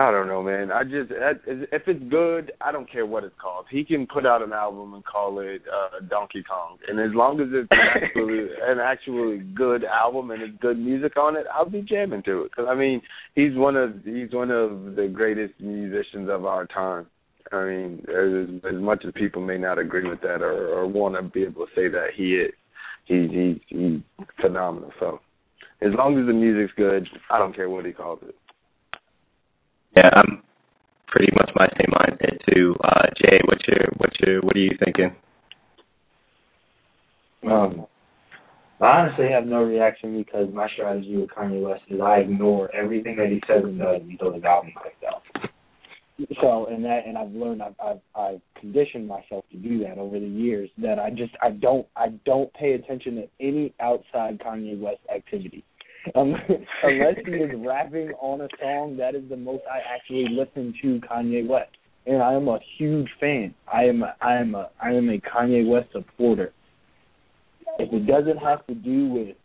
I 0.00 0.10
don't 0.10 0.28
know, 0.28 0.42
man. 0.42 0.72
I 0.72 0.84
just 0.84 1.10
if 1.10 1.82
it's 1.86 2.02
good, 2.10 2.52
I 2.62 2.72
don't 2.72 2.90
care 2.90 3.04
what 3.04 3.22
it's 3.22 3.34
called. 3.38 3.66
He 3.70 3.84
can 3.84 4.06
put 4.06 4.24
out 4.24 4.40
an 4.40 4.52
album 4.52 4.94
and 4.94 5.04
call 5.04 5.40
it 5.40 5.60
uh 5.70 6.00
Donkey 6.08 6.42
Kong, 6.42 6.78
and 6.88 6.98
as 6.98 7.10
long 7.12 7.38
as 7.38 7.48
it's 7.50 7.68
actually 7.70 8.48
an 8.62 8.78
actually 8.78 9.38
good 9.54 9.84
album 9.84 10.30
and 10.30 10.42
it's 10.42 10.56
good 10.62 10.78
music 10.78 11.18
on 11.18 11.36
it, 11.36 11.44
I'll 11.52 11.68
be 11.68 11.82
jamming 11.82 12.22
to 12.22 12.44
it. 12.44 12.50
Because 12.50 12.66
I 12.70 12.74
mean, 12.74 13.02
he's 13.34 13.54
one 13.54 13.76
of 13.76 13.92
he's 14.04 14.32
one 14.32 14.50
of 14.50 14.96
the 14.96 15.06
greatest 15.12 15.54
musicians 15.60 16.30
of 16.30 16.46
our 16.46 16.66
time. 16.66 17.06
I 17.52 17.64
mean, 17.64 18.04
as, 18.08 18.72
as 18.72 18.80
much 18.80 19.04
as 19.04 19.12
people 19.14 19.42
may 19.42 19.58
not 19.58 19.78
agree 19.78 20.08
with 20.08 20.20
that 20.20 20.42
or, 20.42 20.68
or 20.68 20.86
want 20.86 21.16
to 21.16 21.22
be 21.22 21.42
able 21.42 21.66
to 21.66 21.72
say 21.74 21.88
that 21.88 22.08
he 22.14 22.34
is, 22.34 22.52
he 23.06 23.26
he 23.28 23.60
he's 23.68 24.26
phenomenal. 24.40 24.92
So 25.00 25.20
as 25.82 25.90
long 25.96 26.18
as 26.18 26.26
the 26.26 26.32
music's 26.32 26.72
good, 26.76 27.08
I 27.30 27.38
don't 27.38 27.54
care 27.54 27.68
what 27.68 27.86
he 27.86 27.92
calls 27.92 28.20
it. 28.22 28.34
Yeah, 29.96 30.10
I'm 30.14 30.42
pretty 31.08 31.32
much 31.34 31.50
my 31.56 31.66
same 31.76 31.92
mindset 31.92 32.38
too. 32.52 32.76
Uh, 32.84 33.06
Jay, 33.20 33.40
what's 33.46 33.66
your 33.66 33.88
what's 33.96 34.16
your 34.20 34.40
what 34.42 34.54
are 34.54 34.60
you 34.60 34.76
thinking? 34.84 35.16
Um, 37.50 37.86
I 38.80 38.86
honestly 38.86 39.28
have 39.30 39.46
no 39.46 39.62
reaction 39.62 40.16
because 40.16 40.52
my 40.52 40.68
strategy 40.74 41.16
with 41.16 41.30
Kanye 41.30 41.62
West 41.62 41.82
is 41.88 42.00
I 42.00 42.18
ignore 42.18 42.74
everything 42.74 43.16
that 43.16 43.28
he 43.28 43.42
says 43.46 43.64
and 43.64 43.78
does 43.78 44.02
until 44.08 44.32
his 44.32 44.44
album 44.44 44.72
comes 44.74 44.94
out. 45.08 45.50
So 46.40 46.66
and 46.66 46.84
that 46.84 47.06
and 47.06 47.16
I've 47.16 47.32
learned 47.32 47.62
I've, 47.62 47.74
I've 47.82 48.00
I've 48.14 48.40
conditioned 48.58 49.06
myself 49.06 49.44
to 49.52 49.56
do 49.56 49.78
that 49.84 49.98
over 49.98 50.18
the 50.18 50.26
years 50.26 50.68
that 50.78 50.98
I 50.98 51.10
just 51.10 51.32
I 51.42 51.50
don't 51.50 51.86
I 51.96 52.08
don't 52.26 52.52
pay 52.54 52.72
attention 52.72 53.16
to 53.16 53.28
any 53.40 53.74
outside 53.80 54.38
Kanye 54.38 54.78
West 54.78 55.00
activity. 55.14 55.64
Um, 56.14 56.34
unless 56.82 57.16
he 57.24 57.32
is 57.32 57.50
rapping 57.64 58.12
on 58.20 58.40
a 58.40 58.48
song, 58.60 58.96
that 58.98 59.14
is 59.14 59.22
the 59.28 59.36
most 59.36 59.62
I 59.70 59.80
actually 59.94 60.26
listen 60.30 60.74
to 60.82 61.00
Kanye 61.06 61.46
West, 61.46 61.70
and 62.06 62.22
I 62.22 62.34
am 62.34 62.48
a 62.48 62.58
huge 62.78 63.08
fan. 63.18 63.54
I 63.72 63.84
am 63.84 64.02
a, 64.02 64.14
I 64.20 64.34
am 64.36 64.54
a 64.54 64.70
I 64.82 64.90
am 64.90 65.08
a 65.08 65.18
Kanye 65.18 65.68
West 65.68 65.88
supporter. 65.92 66.52
If 67.78 67.92
it 67.92 68.06
doesn't 68.06 68.38
have 68.38 68.66
to 68.66 68.74
do 68.74 69.06
with 69.06 69.36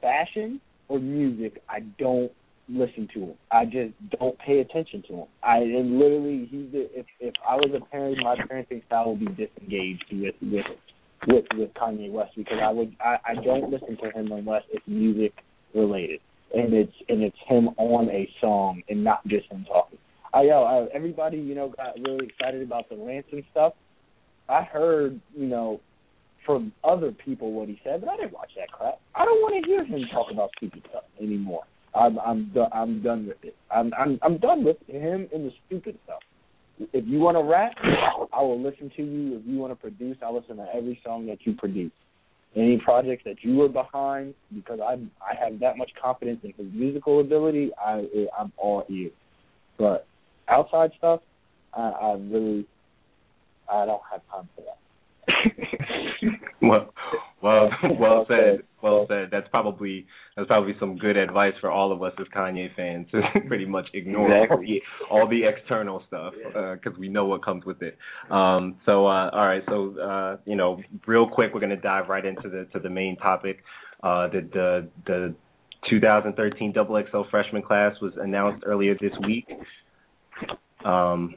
fashion 0.00 0.60
or 0.88 0.98
music, 0.98 1.62
I 1.68 1.80
don't 1.98 2.32
listen 2.68 3.08
to 3.14 3.20
him. 3.20 3.34
I 3.50 3.64
just 3.64 3.92
don't 4.18 4.38
pay 4.38 4.60
attention 4.60 5.02
to 5.08 5.14
him. 5.14 5.26
I 5.42 5.58
and 5.58 5.98
literally 5.98 6.48
he 6.50 6.68
if 6.72 7.06
if 7.20 7.34
I 7.48 7.56
was 7.56 7.70
a 7.74 7.84
parent, 7.90 8.18
my 8.22 8.36
parenting 8.36 8.84
style 8.86 9.10
would 9.10 9.20
be 9.20 9.46
disengaged 9.46 10.04
with 10.12 10.34
with 10.42 10.66
with 11.26 11.44
with 11.54 11.74
Kanye 11.74 12.10
West 12.10 12.32
because 12.36 12.58
I 12.62 12.70
would 12.70 12.94
I, 13.00 13.18
I 13.24 13.34
don't 13.34 13.70
listen 13.70 13.96
to 14.02 14.10
him 14.10 14.32
unless 14.32 14.62
it's 14.72 14.86
music 14.86 15.32
related 15.74 16.20
and 16.54 16.72
it's 16.74 16.92
and 17.08 17.22
it's 17.22 17.36
him 17.46 17.68
on 17.76 18.08
a 18.10 18.28
song 18.40 18.82
and 18.88 19.02
not 19.02 19.26
just 19.26 19.50
him 19.50 19.64
talking. 19.68 19.98
I 20.34 20.42
yo 20.42 20.62
I, 20.64 20.94
everybody 20.94 21.38
you 21.38 21.54
know 21.54 21.72
got 21.76 21.94
really 21.98 22.26
excited 22.26 22.62
about 22.62 22.88
the 22.88 22.96
Ransom 22.96 23.44
stuff. 23.52 23.74
I 24.48 24.62
heard 24.62 25.20
you 25.36 25.46
know 25.46 25.80
from 26.44 26.72
other 26.84 27.10
people 27.10 27.52
what 27.52 27.68
he 27.68 27.80
said, 27.82 28.00
but 28.00 28.10
I 28.10 28.16
didn't 28.16 28.32
watch 28.32 28.50
that 28.56 28.70
crap. 28.70 29.00
I 29.14 29.24
don't 29.24 29.40
want 29.40 29.64
to 29.64 29.68
hear 29.68 29.84
him 29.84 30.06
talk 30.12 30.30
about 30.30 30.50
stupid 30.56 30.82
stuff 30.88 31.02
anymore. 31.20 31.64
I'm 31.96 32.18
I'm 32.18 32.50
done. 32.52 32.68
I'm 32.72 33.02
done 33.02 33.26
with 33.26 33.38
it. 33.42 33.56
I'm 33.70 33.92
I'm 33.98 34.18
I'm 34.22 34.38
done 34.38 34.64
with 34.64 34.76
him 34.86 35.28
and 35.32 35.46
the 35.46 35.52
stupid 35.66 35.98
stuff. 36.04 36.20
If 36.92 37.06
you 37.06 37.20
want 37.20 37.38
to 37.38 37.42
rap, 37.42 37.72
I 38.32 38.42
will 38.42 38.62
listen 38.62 38.90
to 38.96 39.02
you. 39.02 39.38
If 39.38 39.46
you 39.46 39.58
want 39.58 39.72
to 39.72 39.76
produce, 39.76 40.18
I'll 40.22 40.38
listen 40.38 40.56
to 40.58 40.66
every 40.74 41.00
song 41.04 41.26
that 41.26 41.38
you 41.44 41.54
produce. 41.54 41.92
Any 42.54 42.78
projects 42.78 43.22
that 43.24 43.36
you 43.42 43.62
are 43.62 43.68
behind, 43.68 44.34
because 44.54 44.80
I 44.80 44.94
I 45.24 45.34
have 45.42 45.58
that 45.60 45.76
much 45.78 45.90
confidence 46.00 46.40
in 46.42 46.52
his 46.56 46.72
musical 46.72 47.20
ability, 47.20 47.70
I 47.82 48.06
I'm 48.38 48.52
all 48.56 48.84
ears. 48.90 49.12
But 49.78 50.06
outside 50.48 50.90
stuff, 50.98 51.20
I, 51.74 51.88
I 51.88 52.12
really 52.14 52.66
I 53.72 53.86
don't 53.86 54.02
have 54.10 54.20
time 54.30 54.48
for 54.54 54.62
that. 54.62 54.78
well, 56.62 56.92
well, 57.42 57.70
well 57.98 58.26
said. 58.28 58.62
Well 58.82 59.06
said. 59.08 59.28
That's 59.30 59.48
probably 59.48 60.06
that's 60.36 60.48
probably 60.48 60.74
some 60.78 60.96
good 60.96 61.16
advice 61.16 61.54
for 61.60 61.70
all 61.70 61.92
of 61.92 62.02
us 62.02 62.12
as 62.20 62.26
Kanye 62.34 62.74
fans 62.74 63.06
to 63.12 63.22
pretty 63.48 63.66
much 63.66 63.86
ignore 63.94 64.30
exactly. 64.44 64.82
all 65.10 65.28
the 65.28 65.44
external 65.44 66.02
stuff 66.06 66.34
because 66.44 66.96
uh, 66.96 67.00
we 67.00 67.08
know 67.08 67.26
what 67.26 67.44
comes 67.44 67.64
with 67.64 67.82
it. 67.82 67.96
Um, 68.30 68.76
so, 68.84 69.06
uh, 69.06 69.30
all 69.30 69.46
right. 69.46 69.62
So, 69.68 69.98
uh, 69.98 70.36
you 70.44 70.56
know, 70.56 70.80
real 71.06 71.28
quick, 71.28 71.52
we're 71.54 71.60
gonna 71.60 71.76
dive 71.76 72.08
right 72.08 72.24
into 72.24 72.48
the 72.48 72.66
to 72.72 72.78
the 72.78 72.90
main 72.90 73.16
topic. 73.16 73.58
Uh, 74.02 74.28
the 74.28 74.48
the 74.52 74.88
the 75.06 75.34
2013 75.90 76.72
Double 76.72 77.02
XL 77.10 77.22
freshman 77.30 77.62
class 77.62 77.94
was 78.00 78.12
announced 78.20 78.64
earlier 78.66 78.94
this 79.00 79.12
week. 79.24 79.46
Um, 80.84 81.36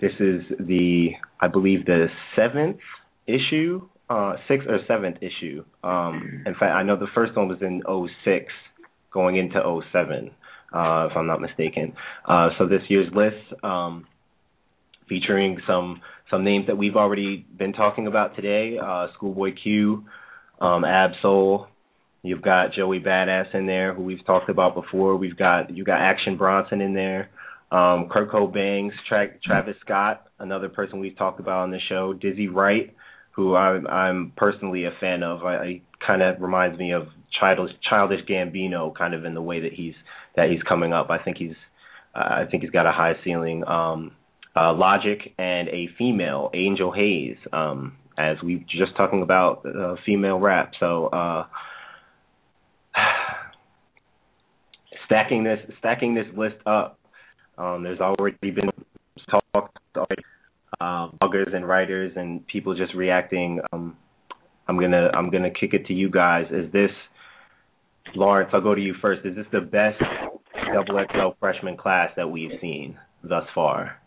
this 0.00 0.12
is 0.20 0.42
the, 0.60 1.08
I 1.40 1.48
believe, 1.48 1.86
the 1.86 2.06
seventh 2.34 2.78
issue, 3.26 3.88
uh, 4.08 4.34
sixth 4.48 4.68
or 4.68 4.78
seventh 4.86 5.18
issue. 5.20 5.64
Um, 5.82 6.44
in 6.46 6.54
fact, 6.54 6.72
I 6.72 6.82
know 6.82 6.96
the 6.96 7.08
first 7.14 7.36
one 7.36 7.48
was 7.48 7.58
in 7.60 7.82
06, 8.24 8.52
going 9.12 9.36
into 9.36 9.60
07, 9.92 10.30
uh, 10.72 11.08
if 11.10 11.16
I'm 11.16 11.26
not 11.26 11.40
mistaken. 11.40 11.94
Uh, 12.26 12.50
so 12.58 12.66
this 12.66 12.82
year's 12.88 13.12
list, 13.14 13.62
um, 13.64 14.06
featuring 15.08 15.58
some 15.66 16.00
some 16.30 16.44
names 16.44 16.66
that 16.66 16.76
we've 16.76 16.96
already 16.96 17.46
been 17.56 17.72
talking 17.72 18.08
about 18.08 18.34
today, 18.34 18.78
uh, 18.82 19.06
Schoolboy 19.14 19.54
Q, 19.62 20.04
um, 20.60 20.84
Ab-Soul. 20.84 21.68
You've 22.22 22.42
got 22.42 22.72
Joey 22.72 22.98
Badass 22.98 23.54
in 23.54 23.66
there, 23.66 23.94
who 23.94 24.02
we've 24.02 24.24
talked 24.26 24.48
about 24.48 24.74
before. 24.74 25.16
We've 25.16 25.36
got 25.36 25.74
you 25.74 25.84
got 25.84 26.00
Action 26.00 26.36
Bronson 26.36 26.80
in 26.80 26.94
there. 26.94 27.30
Um, 27.70 28.08
Kirko 28.08 28.52
Bangz 28.52 28.92
Tra- 29.08 29.38
Travis 29.44 29.76
Scott, 29.84 30.26
another 30.38 30.68
person 30.68 31.00
we've 31.00 31.16
talked 31.16 31.40
about 31.40 31.62
on 31.62 31.70
the 31.70 31.80
show. 31.88 32.12
Dizzy 32.12 32.48
Wright, 32.48 32.94
who 33.36 33.54
I'm, 33.54 33.86
I'm 33.86 34.32
personally 34.34 34.84
a 34.86 34.92
fan 34.98 35.22
of. 35.22 35.44
I, 35.44 35.56
I 35.56 35.80
kind 36.04 36.22
of 36.22 36.40
reminds 36.40 36.78
me 36.78 36.92
of 36.92 37.08
childish, 37.38 37.74
childish 37.88 38.20
Gambino, 38.28 38.94
kind 38.96 39.14
of 39.14 39.26
in 39.26 39.34
the 39.34 39.42
way 39.42 39.60
that 39.60 39.72
he's 39.74 39.94
that 40.36 40.50
he's 40.50 40.62
coming 40.62 40.94
up. 40.94 41.10
I 41.10 41.22
think 41.22 41.36
he's 41.36 41.54
uh, 42.14 42.18
I 42.18 42.44
think 42.50 42.62
he's 42.62 42.72
got 42.72 42.86
a 42.86 42.92
high 42.92 43.14
ceiling. 43.22 43.62
Um, 43.66 44.12
uh, 44.56 44.72
Logic 44.72 45.34
and 45.38 45.68
a 45.68 45.88
female, 45.98 46.50
Angel 46.54 46.90
Haze, 46.90 47.36
um, 47.52 47.94
as 48.16 48.38
we 48.42 48.64
just 48.70 48.96
talking 48.96 49.20
about 49.20 49.66
uh, 49.66 49.96
female 50.06 50.38
rap. 50.38 50.72
So 50.80 51.08
uh, 51.08 51.46
stacking 55.04 55.44
this 55.44 55.60
stacking 55.78 56.14
this 56.14 56.26
list 56.34 56.56
up. 56.64 56.98
Um, 57.58 57.82
there's 57.82 58.00
already 58.00 58.50
been 58.50 58.70
talk, 59.30 59.70
um, 60.80 61.18
bloggers 61.20 61.54
and 61.54 61.66
writers 61.66 62.12
and 62.16 62.46
people 62.46 62.74
just 62.74 62.94
reacting. 62.94 63.60
Um, 63.72 63.96
I'm 64.68 64.78
gonna 64.80 65.10
I'm 65.14 65.30
gonna 65.30 65.50
kick 65.50 65.74
it 65.74 65.86
to 65.86 65.92
you 65.92 66.10
guys. 66.10 66.46
Is 66.50 66.70
this 66.72 66.90
Lawrence? 68.14 68.50
I'll 68.52 68.60
go 68.60 68.74
to 68.74 68.80
you 68.80 68.94
first. 69.00 69.24
Is 69.24 69.36
this 69.36 69.46
the 69.52 69.60
best 69.60 70.02
double 70.72 71.04
XL 71.12 71.36
freshman 71.38 71.76
class 71.76 72.10
that 72.16 72.28
we've 72.28 72.52
seen 72.60 72.96
thus 73.22 73.44
far? 73.54 74.00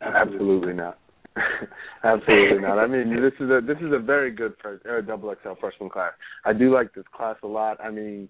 Absolutely 0.00 0.72
not. 0.72 0.98
Absolutely 2.04 2.60
not. 2.60 2.78
I 2.78 2.86
mean, 2.86 3.10
this 3.20 3.32
is 3.40 3.50
a 3.50 3.60
this 3.66 3.78
is 3.78 3.92
a 3.92 3.98
very 3.98 4.30
good 4.30 4.54
uh, 4.64 5.00
double 5.00 5.34
XL 5.42 5.52
freshman 5.60 5.90
class. 5.90 6.12
I 6.44 6.52
do 6.52 6.72
like 6.72 6.94
this 6.94 7.04
class 7.14 7.36
a 7.42 7.46
lot. 7.46 7.78
I 7.82 7.90
mean, 7.90 8.28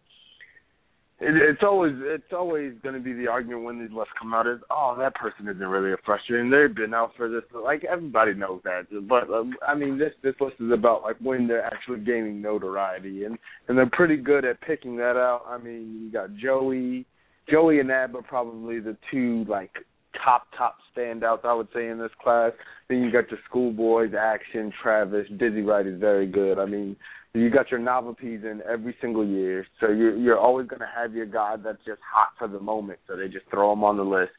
it, 1.18 1.34
it's 1.34 1.62
always 1.62 1.94
it's 1.96 2.32
always 2.32 2.74
going 2.82 2.94
to 2.94 3.00
be 3.00 3.14
the 3.14 3.26
argument 3.26 3.64
when 3.64 3.80
these 3.80 3.90
lists 3.90 4.12
come 4.18 4.34
out 4.34 4.46
is 4.46 4.58
oh 4.70 4.94
that 4.98 5.14
person 5.14 5.48
isn't 5.48 5.66
really 5.66 5.92
a 5.92 5.96
freshman 6.04 6.50
they've 6.50 6.74
been 6.74 6.92
out 6.92 7.12
for 7.16 7.28
this 7.28 7.42
like 7.54 7.84
everybody 7.84 8.34
knows 8.34 8.60
that 8.64 8.82
but 9.08 9.30
um, 9.30 9.54
I 9.66 9.74
mean 9.74 9.98
this 9.98 10.12
this 10.22 10.34
list 10.40 10.56
is 10.60 10.70
about 10.72 11.02
like 11.02 11.16
when 11.20 11.46
they're 11.46 11.64
actually 11.64 12.00
gaining 12.00 12.42
notoriety 12.42 13.24
and 13.24 13.38
and 13.68 13.78
they're 13.78 13.90
pretty 13.90 14.16
good 14.16 14.44
at 14.44 14.60
picking 14.60 14.96
that 14.96 15.16
out 15.16 15.42
I 15.48 15.58
mean 15.58 16.00
you 16.02 16.12
got 16.12 16.36
Joey 16.36 17.06
Joey 17.50 17.80
and 17.80 17.90
Ab 17.90 18.14
are 18.14 18.22
probably 18.22 18.80
the 18.80 18.96
two 19.10 19.44
like 19.48 19.70
top 20.22 20.48
top 20.56 20.78
standouts 20.94 21.44
I 21.44 21.54
would 21.54 21.68
say 21.74 21.88
in 21.88 21.98
this 21.98 22.10
class. 22.22 22.52
Then 22.88 23.02
you 23.02 23.10
got 23.10 23.30
your 23.30 23.40
schoolboys, 23.48 24.12
Action, 24.18 24.72
Travis, 24.82 25.26
Dizzy 25.38 25.62
Wright 25.62 25.86
is 25.86 26.00
very 26.00 26.26
good. 26.26 26.58
I 26.58 26.66
mean, 26.66 26.96
you 27.38 27.50
got 27.50 27.70
your 27.70 27.80
novelties 27.80 28.40
in 28.44 28.62
every 28.70 28.96
single 29.00 29.26
year, 29.26 29.66
so 29.80 29.88
you're 29.88 30.16
you're 30.16 30.38
always 30.38 30.66
going 30.68 30.80
to 30.80 30.90
have 30.94 31.14
your 31.14 31.26
guy 31.26 31.56
that's 31.56 31.84
just 31.86 32.00
hot 32.12 32.30
for 32.38 32.48
the 32.48 32.60
moment. 32.60 32.98
So 33.06 33.16
they 33.16 33.28
just 33.28 33.46
throw 33.50 33.72
him 33.72 33.84
on 33.84 33.96
the 33.96 34.04
list, 34.04 34.32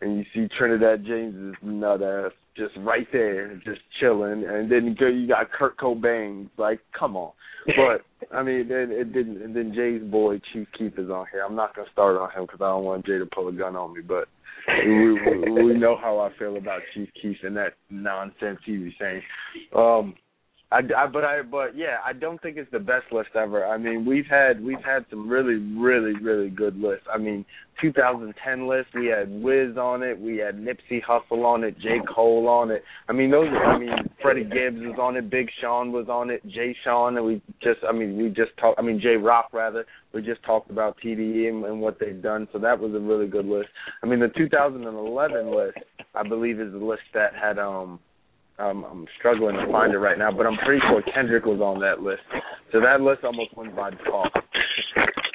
and 0.00 0.16
you 0.16 0.24
see 0.34 0.48
Trinidad 0.56 1.04
James's 1.04 1.54
nut 1.62 2.02
ass 2.02 2.32
just 2.56 2.74
right 2.78 3.06
there, 3.12 3.54
just 3.64 3.80
chilling, 4.00 4.44
and 4.44 4.70
then 4.70 4.96
you 4.98 5.26
got 5.28 5.48
Kirko 5.50 6.00
Bangz. 6.00 6.48
Like, 6.56 6.80
come 6.98 7.16
on. 7.16 7.32
But 7.76 8.02
I 8.30 8.42
mean, 8.42 8.66
it, 8.70 8.90
it 8.90 9.12
didn't. 9.14 9.40
And 9.40 9.56
then 9.56 9.72
Jay's 9.74 10.02
boy 10.02 10.38
Chief 10.52 10.68
Keef 10.78 10.98
is 10.98 11.08
on 11.08 11.24
here. 11.32 11.42
I'm 11.42 11.56
not 11.56 11.74
gonna 11.74 11.88
start 11.92 12.16
on 12.18 12.30
him 12.30 12.44
because 12.46 12.60
I 12.60 12.68
don't 12.68 12.84
want 12.84 13.06
Jay 13.06 13.18
to 13.18 13.26
pull 13.26 13.48
a 13.48 13.52
gun 13.52 13.74
on 13.74 13.94
me, 13.94 14.02
but 14.02 14.28
we, 14.86 15.12
we, 15.12 15.62
we 15.64 15.74
know 15.78 15.96
how 15.96 16.20
I 16.20 16.30
feel 16.38 16.58
about 16.58 16.82
Chief 16.92 17.08
Keef 17.20 17.38
and 17.42 17.56
that 17.56 17.72
nonsense 17.88 18.58
he 18.66 18.76
was 18.76 18.92
saying. 19.00 19.22
Um, 19.74 20.14
I, 20.74 21.04
I, 21.04 21.06
but 21.06 21.24
I, 21.24 21.42
but 21.42 21.76
yeah, 21.76 21.98
I 22.04 22.12
don't 22.12 22.42
think 22.42 22.56
it's 22.56 22.70
the 22.72 22.80
best 22.80 23.12
list 23.12 23.30
ever. 23.36 23.64
I 23.64 23.78
mean, 23.78 24.04
we've 24.04 24.26
had 24.26 24.60
we've 24.60 24.82
had 24.84 25.06
some 25.08 25.28
really, 25.28 25.54
really, 25.54 26.14
really 26.20 26.50
good 26.50 26.76
lists. 26.76 27.06
I 27.12 27.16
mean, 27.16 27.44
2010 27.80 28.66
list, 28.66 28.88
we 28.92 29.06
had 29.06 29.30
Wiz 29.30 29.76
on 29.76 30.02
it, 30.02 30.18
we 30.18 30.38
had 30.38 30.56
Nipsey 30.56 31.00
Hussle 31.08 31.44
on 31.44 31.62
it, 31.62 31.78
J 31.78 32.00
Cole 32.12 32.48
on 32.48 32.72
it. 32.72 32.82
I 33.08 33.12
mean, 33.12 33.30
those. 33.30 33.46
I 33.64 33.78
mean, 33.78 33.92
Freddie 34.20 34.42
Gibbs 34.42 34.80
was 34.80 34.98
on 35.00 35.16
it, 35.16 35.30
Big 35.30 35.48
Sean 35.60 35.92
was 35.92 36.08
on 36.08 36.28
it, 36.30 36.44
Jay 36.48 36.74
Sean, 36.82 37.16
and 37.16 37.24
we 37.24 37.40
just, 37.62 37.78
I 37.88 37.92
mean, 37.92 38.16
we 38.16 38.28
just 38.30 38.56
talked. 38.58 38.76
I 38.76 38.82
mean, 38.82 39.00
Jay 39.00 39.14
Rock 39.16 39.50
rather. 39.52 39.84
We 40.12 40.22
just 40.22 40.42
talked 40.42 40.70
about 40.70 40.96
TDE 41.04 41.48
and, 41.48 41.64
and 41.64 41.80
what 41.80 41.98
they've 42.00 42.20
done, 42.20 42.48
so 42.52 42.58
that 42.58 42.80
was 42.80 42.94
a 42.94 43.00
really 43.00 43.28
good 43.28 43.46
list. 43.46 43.68
I 44.02 44.06
mean, 44.06 44.18
the 44.18 44.28
2011 44.36 45.54
list, 45.54 45.78
I 46.16 46.26
believe, 46.26 46.60
is 46.60 46.72
the 46.72 46.78
list 46.78 47.02
that 47.14 47.34
had 47.34 47.60
um 47.60 48.00
I'm 48.58 49.06
struggling 49.18 49.56
to 49.56 49.70
find 49.70 49.92
it 49.92 49.98
right 49.98 50.18
now, 50.18 50.30
but 50.30 50.46
I'm 50.46 50.56
pretty 50.64 50.80
sure 50.88 51.02
Kendrick 51.14 51.44
was 51.44 51.60
on 51.60 51.80
that 51.80 52.00
list. 52.00 52.22
So 52.72 52.80
that 52.80 53.00
list 53.00 53.24
almost 53.24 53.56
went 53.56 53.74
by 53.74 53.90
default. 53.90 54.28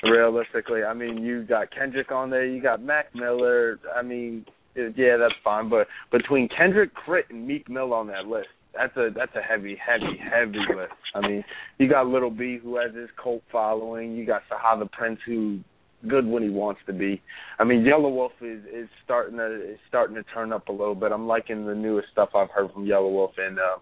Realistically, 0.03 0.83
I 0.83 0.93
mean, 0.93 1.17
you 1.17 1.43
got 1.43 1.67
Kendrick 1.71 2.11
on 2.11 2.29
there, 2.29 2.45
you 2.45 2.61
got 2.61 2.81
Mac 2.81 3.13
Miller. 3.13 3.79
I 3.95 4.01
mean, 4.01 4.45
yeah, 4.75 5.17
that's 5.17 5.33
fine. 5.43 5.69
But 5.69 5.87
between 6.11 6.47
Kendrick, 6.55 6.91
Krit, 6.95 7.23
and 7.29 7.45
Meek 7.45 7.69
Mill 7.69 7.93
on 7.93 8.07
that 8.07 8.25
list, 8.25 8.47
that's 8.73 8.95
a 8.95 9.09
that's 9.13 9.35
a 9.35 9.41
heavy, 9.41 9.77
heavy, 9.83 10.17
heavy 10.17 10.59
list. 10.75 10.93
I 11.15 11.21
mean, 11.21 11.43
you 11.79 11.89
got 11.89 12.07
Lil 12.07 12.29
B 12.29 12.59
who 12.61 12.77
has 12.77 12.95
his 12.95 13.09
cult 13.21 13.41
following. 13.51 14.15
You 14.15 14.25
got 14.25 14.43
Cyhi 14.49 14.79
the 14.79 14.85
Prynce 14.85 15.19
who 15.25 15.59
good 16.07 16.25
when 16.25 16.43
he 16.43 16.49
wants 16.49 16.81
to 16.87 16.93
be. 16.93 17.21
I 17.57 17.63
mean, 17.63 17.83
Yelawolf 17.83 18.31
is 18.41 18.63
is 18.65 18.89
starting 19.03 19.37
to 19.37 19.73
is 19.73 19.79
starting 19.87 20.15
to 20.15 20.23
turn 20.23 20.53
up 20.53 20.69
a 20.69 20.71
little 20.71 20.95
bit. 20.95 21.11
I'm 21.11 21.27
liking 21.27 21.65
the 21.65 21.75
newest 21.75 22.09
stuff 22.11 22.29
I've 22.35 22.51
heard 22.51 22.71
from 22.71 22.85
Yelawolf, 22.85 23.31
and 23.37 23.59
uh, 23.59 23.77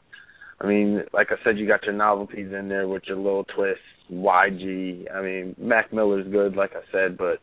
I 0.61 0.67
mean, 0.67 1.03
like 1.13 1.27
I 1.31 1.35
said, 1.43 1.57
you 1.57 1.67
got 1.67 1.83
your 1.83 1.93
novelties 1.93 2.51
in 2.51 2.69
there 2.69 2.87
with 2.87 3.03
your 3.07 3.17
Lil 3.17 3.45
Twists. 3.55 3.81
YG. 4.11 5.13
I 5.13 5.21
mean, 5.21 5.55
Mac 5.57 5.91
Miller's 5.91 6.27
good, 6.31 6.55
like 6.55 6.71
I 6.71 6.81
said, 6.91 7.17
but 7.17 7.39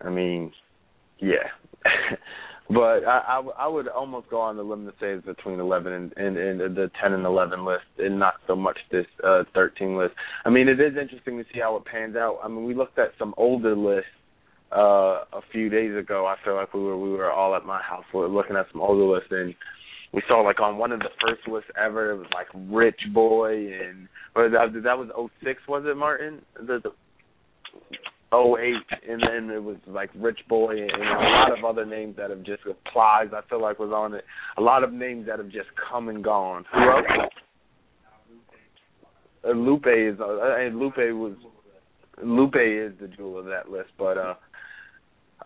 I 0.00 0.10
mean, 0.10 0.52
yeah. 1.18 1.48
But 2.68 3.04
I, 3.04 3.20
I, 3.28 3.42
I 3.58 3.68
would 3.68 3.88
almost 3.88 4.30
go 4.30 4.40
on 4.40 4.56
the 4.56 4.62
limb 4.62 4.86
to 4.86 4.92
say 4.92 5.08
it's 5.12 5.26
between 5.26 5.60
11 5.60 5.92
and, 5.92 6.12
and, 6.16 6.36
and 6.38 6.60
the 6.76 6.90
10 7.02 7.12
and 7.12 7.26
11 7.26 7.64
list, 7.64 7.84
and 7.98 8.18
not 8.18 8.34
so 8.46 8.56
much 8.56 8.78
this 8.90 9.06
uh, 9.22 9.42
13 9.54 9.98
list. 9.98 10.14
I 10.46 10.50
mean, 10.50 10.68
it 10.68 10.80
is 10.80 10.96
interesting 11.00 11.36
to 11.36 11.44
see 11.52 11.60
how 11.60 11.76
it 11.76 11.84
pans 11.84 12.16
out. 12.16 12.38
I 12.42 12.48
mean, 12.48 12.64
we 12.64 12.74
looked 12.74 12.98
at 12.98 13.10
some 13.18 13.34
older 13.36 13.76
lists 13.76 14.08
uh, 14.74 15.24
a 15.32 15.42
few 15.52 15.68
days 15.68 15.94
ago. 15.96 16.26
I 16.26 16.36
feel 16.42 16.54
like 16.54 16.72
we 16.72 16.80
were 16.80 16.96
we 16.96 17.10
were 17.10 17.30
all 17.30 17.54
at 17.54 17.66
my 17.66 17.82
house 17.82 18.04
we 18.14 18.20
were 18.20 18.28
looking 18.28 18.56
at 18.56 18.66
some 18.72 18.80
older 18.80 19.04
lists, 19.04 19.28
and 19.30 19.54
we 20.14 20.22
saw 20.26 20.40
like 20.40 20.60
on 20.60 20.78
one 20.78 20.90
of 20.90 21.00
the 21.00 21.10
first 21.20 21.46
lists 21.46 21.70
ever, 21.78 22.12
it 22.12 22.16
was 22.16 22.26
like 22.32 22.46
Rich 22.54 23.00
Boy, 23.12 23.72
and 23.74 24.08
or 24.34 24.48
that, 24.48 24.72
that 24.84 24.98
was 24.98 25.08
06, 25.44 25.60
was 25.68 25.84
it, 25.86 25.96
Martin? 25.96 26.40
The, 26.56 26.80
the 26.82 26.90
08, 28.34 28.74
and 29.08 29.22
then 29.22 29.54
it 29.54 29.62
was 29.62 29.76
like 29.86 30.10
Rich 30.14 30.40
Boy 30.48 30.82
and, 30.82 30.90
a 30.90 31.04
lot 31.04 31.58
of 31.58 31.64
other 31.64 31.84
names 31.84 32.16
that 32.16 32.30
have 32.30 32.42
just 32.42 32.62
applies. 32.64 33.28
I 33.32 33.40
feel 33.48 33.60
like 33.62 33.78
was 33.78 33.92
on 33.92 34.14
it. 34.14 34.24
A 34.56 34.60
lot 34.60 34.82
of 34.84 34.92
names 34.92 35.26
that 35.26 35.38
have 35.38 35.48
just 35.48 35.68
come 35.90 36.08
and 36.08 36.22
gone. 36.22 36.64
Who 36.72 36.80
else? 36.80 37.30
Uh, 39.46 39.50
Lupe 39.50 39.86
is 39.86 40.18
uh, 40.20 40.56
and 40.56 40.78
Lupe 40.78 40.96
was 40.96 41.34
Lupe 42.22 42.54
is 42.56 42.92
the 43.00 43.08
jewel 43.08 43.38
of 43.38 43.46
that 43.46 43.70
list, 43.70 43.90
but 43.98 44.16
uh 44.16 44.34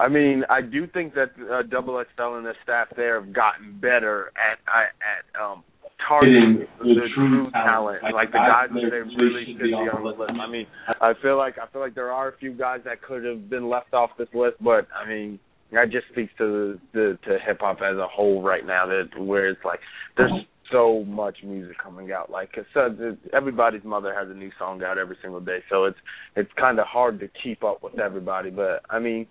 I 0.01 0.09
mean, 0.09 0.44
I 0.48 0.60
do 0.62 0.86
think 0.86 1.15
that 1.15 1.31
uh, 1.51 1.62
Double 1.62 2.01
XL 2.15 2.36
and 2.36 2.47
the 2.47 2.52
staff 2.62 2.86
there 2.97 3.20
have 3.20 3.32
gotten 3.32 3.81
better 3.81 4.31
at 4.36 4.59
at 4.70 5.43
um 5.43 5.65
targeting 6.06 6.66
the, 6.78 6.84
the 6.84 7.08
true 7.14 7.50
talent, 7.50 8.00
talent. 8.00 8.14
like 8.14 8.30
the 8.30 8.38
guys 8.38 8.68
that 8.70 8.90
they 8.90 9.22
really 9.22 9.44
should 9.46 9.58
be 9.58 9.72
on 9.72 10.02
the 10.02 10.10
list. 10.10 10.32
I 10.40 10.50
mean, 10.50 10.66
I 11.00 11.12
feel 11.20 11.36
like 11.36 11.56
I 11.58 11.70
feel 11.72 11.80
like 11.80 11.94
there 11.94 12.12
are 12.12 12.28
a 12.28 12.36
few 12.38 12.52
guys 12.52 12.80
that 12.84 13.02
could 13.02 13.24
have 13.24 13.50
been 13.50 13.68
left 13.68 13.94
off 13.94 14.10
this 14.18 14.28
list, 14.34 14.56
but 14.60 14.86
I 14.94 15.08
mean, 15.08 15.38
that 15.72 15.90
just 15.90 16.06
speaks 16.12 16.32
to 16.38 16.78
the 16.92 17.18
to 17.24 17.38
hip 17.44 17.58
hop 17.60 17.78
as 17.82 17.96
a 17.96 18.06
whole 18.06 18.42
right 18.42 18.66
now. 18.66 18.86
That 18.86 19.20
where 19.20 19.48
it's 19.48 19.64
like 19.64 19.80
there's 20.16 20.32
so 20.70 21.04
much 21.04 21.38
music 21.42 21.76
coming 21.82 22.12
out. 22.12 22.30
Like 22.30 22.50
so 22.74 22.80
uh, 22.80 23.36
everybody's 23.36 23.84
mother 23.84 24.14
has 24.14 24.28
a 24.30 24.34
new 24.34 24.50
song 24.58 24.82
out 24.82 24.98
every 24.98 25.16
single 25.20 25.40
day, 25.40 25.58
so 25.68 25.84
it's 25.84 25.98
it's 26.36 26.50
kind 26.58 26.78
of 26.78 26.86
hard 26.86 27.20
to 27.20 27.28
keep 27.42 27.64
up 27.64 27.82
with 27.82 27.98
everybody. 27.98 28.50
But 28.50 28.82
I 28.88 28.98
mean. 28.98 29.26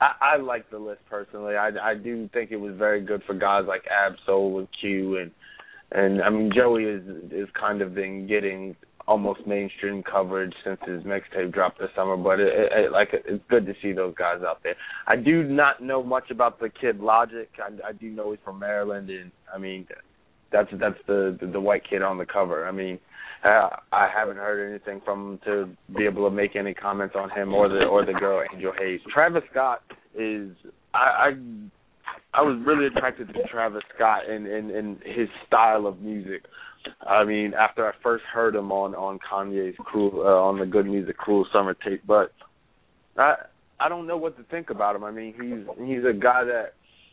I, 0.00 0.34
I 0.34 0.36
like 0.38 0.68
the 0.68 0.78
list 0.80 1.02
personally. 1.08 1.54
I 1.54 1.68
I 1.80 1.94
do 1.94 2.28
think 2.32 2.50
it 2.50 2.56
was 2.56 2.74
very 2.76 3.00
good 3.00 3.22
for 3.24 3.34
guys 3.34 3.66
like 3.68 3.82
Ab-Soul 3.86 4.58
and 4.58 4.68
Q 4.80 5.18
and 5.18 5.30
and 5.94 6.22
I 6.22 6.30
mean 6.30 6.50
Joey 6.54 6.84
is 6.84 7.02
is 7.30 7.48
kind 7.58 7.82
of 7.82 7.94
been 7.94 8.26
getting 8.26 8.76
almost 9.06 9.40
mainstream 9.46 10.02
coverage 10.02 10.52
since 10.64 10.78
his 10.86 11.02
mixtape 11.02 11.52
dropped 11.52 11.78
this 11.78 11.88
summer. 11.96 12.16
But 12.16 12.40
it, 12.40 12.48
it, 12.48 12.72
it, 12.72 12.92
like 12.92 13.08
it's 13.12 13.42
good 13.48 13.66
to 13.66 13.74
see 13.82 13.92
those 13.92 14.14
guys 14.16 14.42
out 14.46 14.62
there. 14.62 14.74
I 15.06 15.16
do 15.16 15.42
not 15.42 15.82
know 15.82 16.02
much 16.02 16.30
about 16.30 16.60
the 16.60 16.68
kid 16.68 17.00
Logic. 17.00 17.48
I, 17.58 17.88
I 17.88 17.92
do 17.92 18.10
know 18.10 18.30
he's 18.30 18.40
from 18.44 18.58
Maryland, 18.58 19.10
and 19.10 19.30
I 19.52 19.58
mean 19.58 19.86
that's 20.52 20.68
that's 20.80 20.98
the, 21.06 21.36
the 21.40 21.46
the 21.46 21.60
white 21.60 21.82
kid 21.88 22.02
on 22.02 22.18
the 22.18 22.26
cover. 22.26 22.66
I 22.66 22.72
mean. 22.72 22.98
Uh, 23.44 23.70
I 23.90 24.08
haven't 24.16 24.36
heard 24.36 24.70
anything 24.70 25.00
from 25.04 25.32
him 25.32 25.40
to 25.46 25.96
be 25.98 26.04
able 26.04 26.30
to 26.30 26.32
make 26.32 26.54
any 26.54 26.74
comments 26.74 27.16
on 27.18 27.28
him 27.28 27.52
or 27.52 27.68
the 27.68 27.84
or 27.86 28.06
the 28.06 28.12
girl 28.12 28.40
Angel 28.54 28.72
Haze. 28.78 29.00
Travis 29.12 29.42
Scott 29.50 29.80
is 30.14 30.52
I, 30.94 30.98
I 30.98 31.32
I 32.34 32.42
was 32.42 32.58
really 32.64 32.86
attracted 32.86 33.28
to 33.28 33.46
Travis 33.48 33.82
Scott 33.94 34.28
and, 34.28 34.46
and, 34.46 34.70
and 34.70 34.98
his 35.04 35.28
style 35.46 35.86
of 35.86 36.00
music. 36.00 36.44
I 37.06 37.24
mean, 37.24 37.52
after 37.54 37.86
I 37.86 37.92
first 38.02 38.24
heard 38.32 38.54
him 38.54 38.72
on 38.72 38.94
on 38.94 39.18
Kanye's 39.18 39.76
Cruel 39.78 40.22
uh, 40.24 40.48
on 40.48 40.58
the 40.58 40.66
Good 40.66 40.86
Music 40.86 41.16
Cruel 41.16 41.46
Summer 41.52 41.74
tape, 41.74 42.02
but 42.06 42.32
I 43.16 43.34
I 43.78 43.88
don't 43.88 44.06
know 44.06 44.16
what 44.16 44.36
to 44.38 44.44
think 44.44 44.70
about 44.70 44.96
him. 44.96 45.04
I 45.04 45.10
mean, 45.10 45.34
he's 45.34 45.86
he's 45.86 46.04
a 46.04 46.12
guy 46.12 46.42
that 46.44 46.72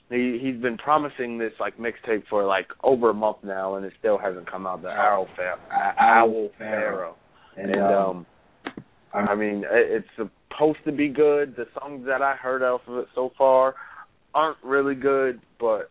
he 0.09 0.39
he's 0.41 0.59
been 0.59 0.77
promising 0.77 1.37
this 1.37 1.53
like 1.59 1.77
mixtape 1.77 2.23
for 2.29 2.45
like 2.45 2.67
over 2.83 3.11
a 3.11 3.13
month 3.13 3.37
now, 3.43 3.75
and 3.75 3.85
it 3.85 3.93
still 3.99 4.17
hasn't 4.17 4.49
come 4.49 4.65
out. 4.65 4.81
The 4.81 4.89
Owl 4.89 5.27
Pharaoh, 5.35 5.59
Owl 5.99 6.49
Pharaoh, 6.57 7.15
and, 7.55 7.71
and 7.71 7.83
um, 7.83 8.25
I 9.13 9.35
mean, 9.35 9.65
it's 9.69 10.07
supposed 10.15 10.79
to 10.85 10.91
be 10.91 11.09
good. 11.09 11.55
The 11.55 11.67
songs 11.79 12.05
that 12.07 12.23
I 12.23 12.35
heard 12.35 12.63
of 12.63 12.81
it 12.87 13.07
so 13.13 13.31
far 13.37 13.75
aren't 14.33 14.57
really 14.63 14.95
good, 14.95 15.41
but 15.59 15.89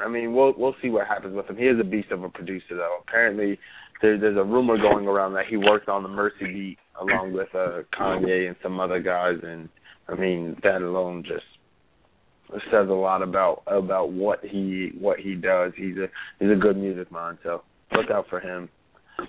I 0.00 0.08
mean, 0.08 0.34
we'll 0.34 0.54
we'll 0.56 0.76
see 0.82 0.90
what 0.90 1.06
happens 1.06 1.34
with 1.34 1.48
him. 1.48 1.56
He 1.56 1.64
is 1.64 1.78
a 1.80 1.84
beast 1.84 2.10
of 2.10 2.22
a 2.22 2.28
producer, 2.28 2.76
though. 2.76 2.98
Apparently, 3.06 3.58
there, 4.02 4.18
there's 4.18 4.36
a 4.36 4.44
rumor 4.44 4.76
going 4.76 5.06
around 5.06 5.34
that 5.34 5.46
he 5.46 5.56
worked 5.56 5.88
on 5.88 6.02
the 6.02 6.08
Mercy 6.08 6.46
beat 6.46 6.78
along 7.00 7.32
with 7.32 7.48
uh, 7.54 7.82
Kanye 7.98 8.48
and 8.48 8.56
some 8.62 8.80
other 8.80 9.00
guys, 9.00 9.36
and 9.42 9.68
I 10.08 10.14
mean 10.14 10.56
that 10.62 10.82
alone 10.82 11.24
just 11.26 11.44
says 12.70 12.88
a 12.88 12.92
lot 12.92 13.22
about 13.22 13.62
about 13.66 14.12
what 14.12 14.44
he 14.44 14.90
what 14.98 15.18
he 15.18 15.34
does. 15.34 15.72
He's 15.76 15.96
a 15.96 16.08
he's 16.38 16.50
a 16.50 16.60
good 16.60 16.76
music 16.76 17.10
mind, 17.10 17.38
so 17.42 17.62
look 17.92 18.10
out 18.10 18.26
for 18.28 18.40
him. 18.40 18.68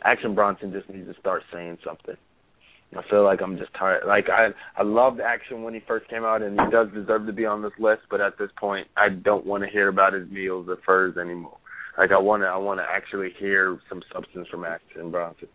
Action 0.04 0.34
Bronson 0.34 0.72
just 0.72 0.90
needs 0.90 1.08
to 1.08 1.20
start 1.20 1.44
saying 1.54 1.78
something. 1.86 2.16
I 2.95 3.02
feel 3.10 3.24
like 3.24 3.41
I'm 3.41 3.57
just 3.57 3.74
tired. 3.78 4.03
Like 4.07 4.26
I 4.30 4.49
I 4.78 4.84
loved 4.84 5.20
Action 5.20 5.64
when 5.64 5.74
he 5.74 5.82
first 5.88 6.07
came 6.10 6.24
out, 6.24 6.41
and 6.41 6.60
he 6.60 6.72
does 6.72 6.88
deserve 6.94 7.26
to 7.26 7.34
be 7.34 7.45
on 7.45 7.62
this 7.62 7.74
list. 7.80 8.02
But 8.10 8.22
at 8.22 8.38
this 8.38 8.49
point, 8.60 8.88
I 8.95 9.10
don't 9.10 9.45
want 9.45 9.64
to 9.64 9.70
hear 9.70 9.90
about 9.90 10.14
his 10.14 10.30
meals 10.30 10.68
or 10.70 10.78
furs 10.86 11.18
anymore. 11.18 11.57
Like 11.98 12.12
I 12.12 12.20
want 12.20 12.44
to 12.44 12.48
I 12.48 12.57
want 12.57 12.80
to 12.80 12.86
actually 12.90 13.30
hear 13.40 13.80
some 13.90 14.02
substance 14.14 14.48
from 14.49 14.66
Action 14.66 15.12
Bronson. 15.12 15.48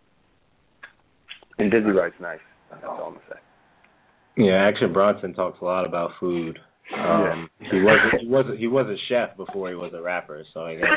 And 1.58 1.70
Dizzy 1.70 1.90
Wright's 1.90 2.14
nice. 2.20 2.38
That's 2.70 2.82
all 2.84 3.04
I'm 3.06 3.14
gonna 3.14 3.24
say. 3.28 3.40
Yeah, 4.36 4.68
Action 4.68 4.92
Bronson 4.92 5.34
talks 5.34 5.58
a 5.60 5.64
lot 5.64 5.86
about 5.86 6.10
food. 6.18 6.58
Um, 6.96 7.48
he 7.58 7.78
was 7.78 8.14
he 8.20 8.26
was 8.26 8.56
he 8.58 8.66
was 8.66 8.86
a 8.86 8.96
chef 9.08 9.36
before 9.36 9.68
he 9.68 9.74
was 9.74 9.92
a 9.94 10.02
rapper, 10.02 10.42
so 10.52 10.64
I 10.64 10.74
guess 10.74 10.88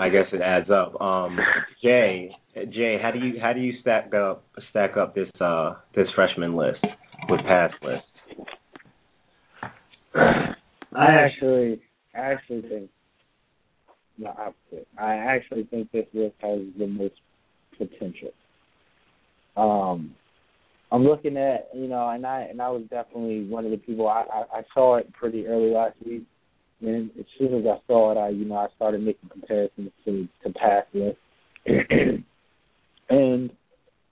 I 0.00 0.08
guess 0.08 0.26
it 0.32 0.40
adds 0.40 0.70
up. 0.70 1.00
Um, 1.00 1.38
Jay, 1.82 2.30
Jay, 2.54 2.98
how 3.00 3.10
do 3.10 3.18
you 3.18 3.40
how 3.40 3.52
do 3.52 3.60
you 3.60 3.74
stack 3.80 4.12
up 4.14 4.44
stack 4.70 4.96
up 4.96 5.14
this 5.14 5.28
uh 5.40 5.74
this 5.94 6.06
freshman 6.14 6.56
list 6.56 6.78
with 7.28 7.40
past 7.40 7.74
lists? 7.82 8.06
I 10.14 11.10
actually 11.10 11.80
actually 12.14 12.62
think 12.62 12.90
the 14.18 14.28
opposite. 14.28 14.88
I 14.98 15.14
actually 15.14 15.64
think 15.64 15.90
this 15.90 16.06
list 16.12 16.34
has 16.40 16.60
the 16.78 16.86
most 16.86 17.14
potential. 17.76 18.30
Um, 19.56 20.14
I'm 20.92 21.04
looking 21.04 21.36
at 21.36 21.68
you 21.74 21.88
know, 21.88 22.08
and 22.08 22.24
I 22.24 22.42
and 22.42 22.60
I 22.60 22.68
was 22.70 22.82
definitely 22.90 23.46
one 23.48 23.64
of 23.64 23.70
the 23.70 23.76
people. 23.76 24.08
I 24.08 24.24
I, 24.32 24.58
I 24.58 24.62
saw 24.72 24.96
it 24.96 25.12
pretty 25.12 25.46
early 25.46 25.70
last 25.70 25.96
week, 26.04 26.24
and 26.86 27.10
as 27.18 27.24
soon 27.38 27.54
as 27.54 27.64
I 27.66 27.78
saw 27.86 28.12
it, 28.12 28.18
I 28.18 28.28
you 28.28 28.44
know 28.44 28.56
I 28.56 28.66
started 28.76 29.02
making 29.02 29.30
comparisons 29.30 29.90
to 30.04 30.28
to 30.44 30.52
past 30.52 30.88
lists, 30.92 31.20
and 33.08 33.50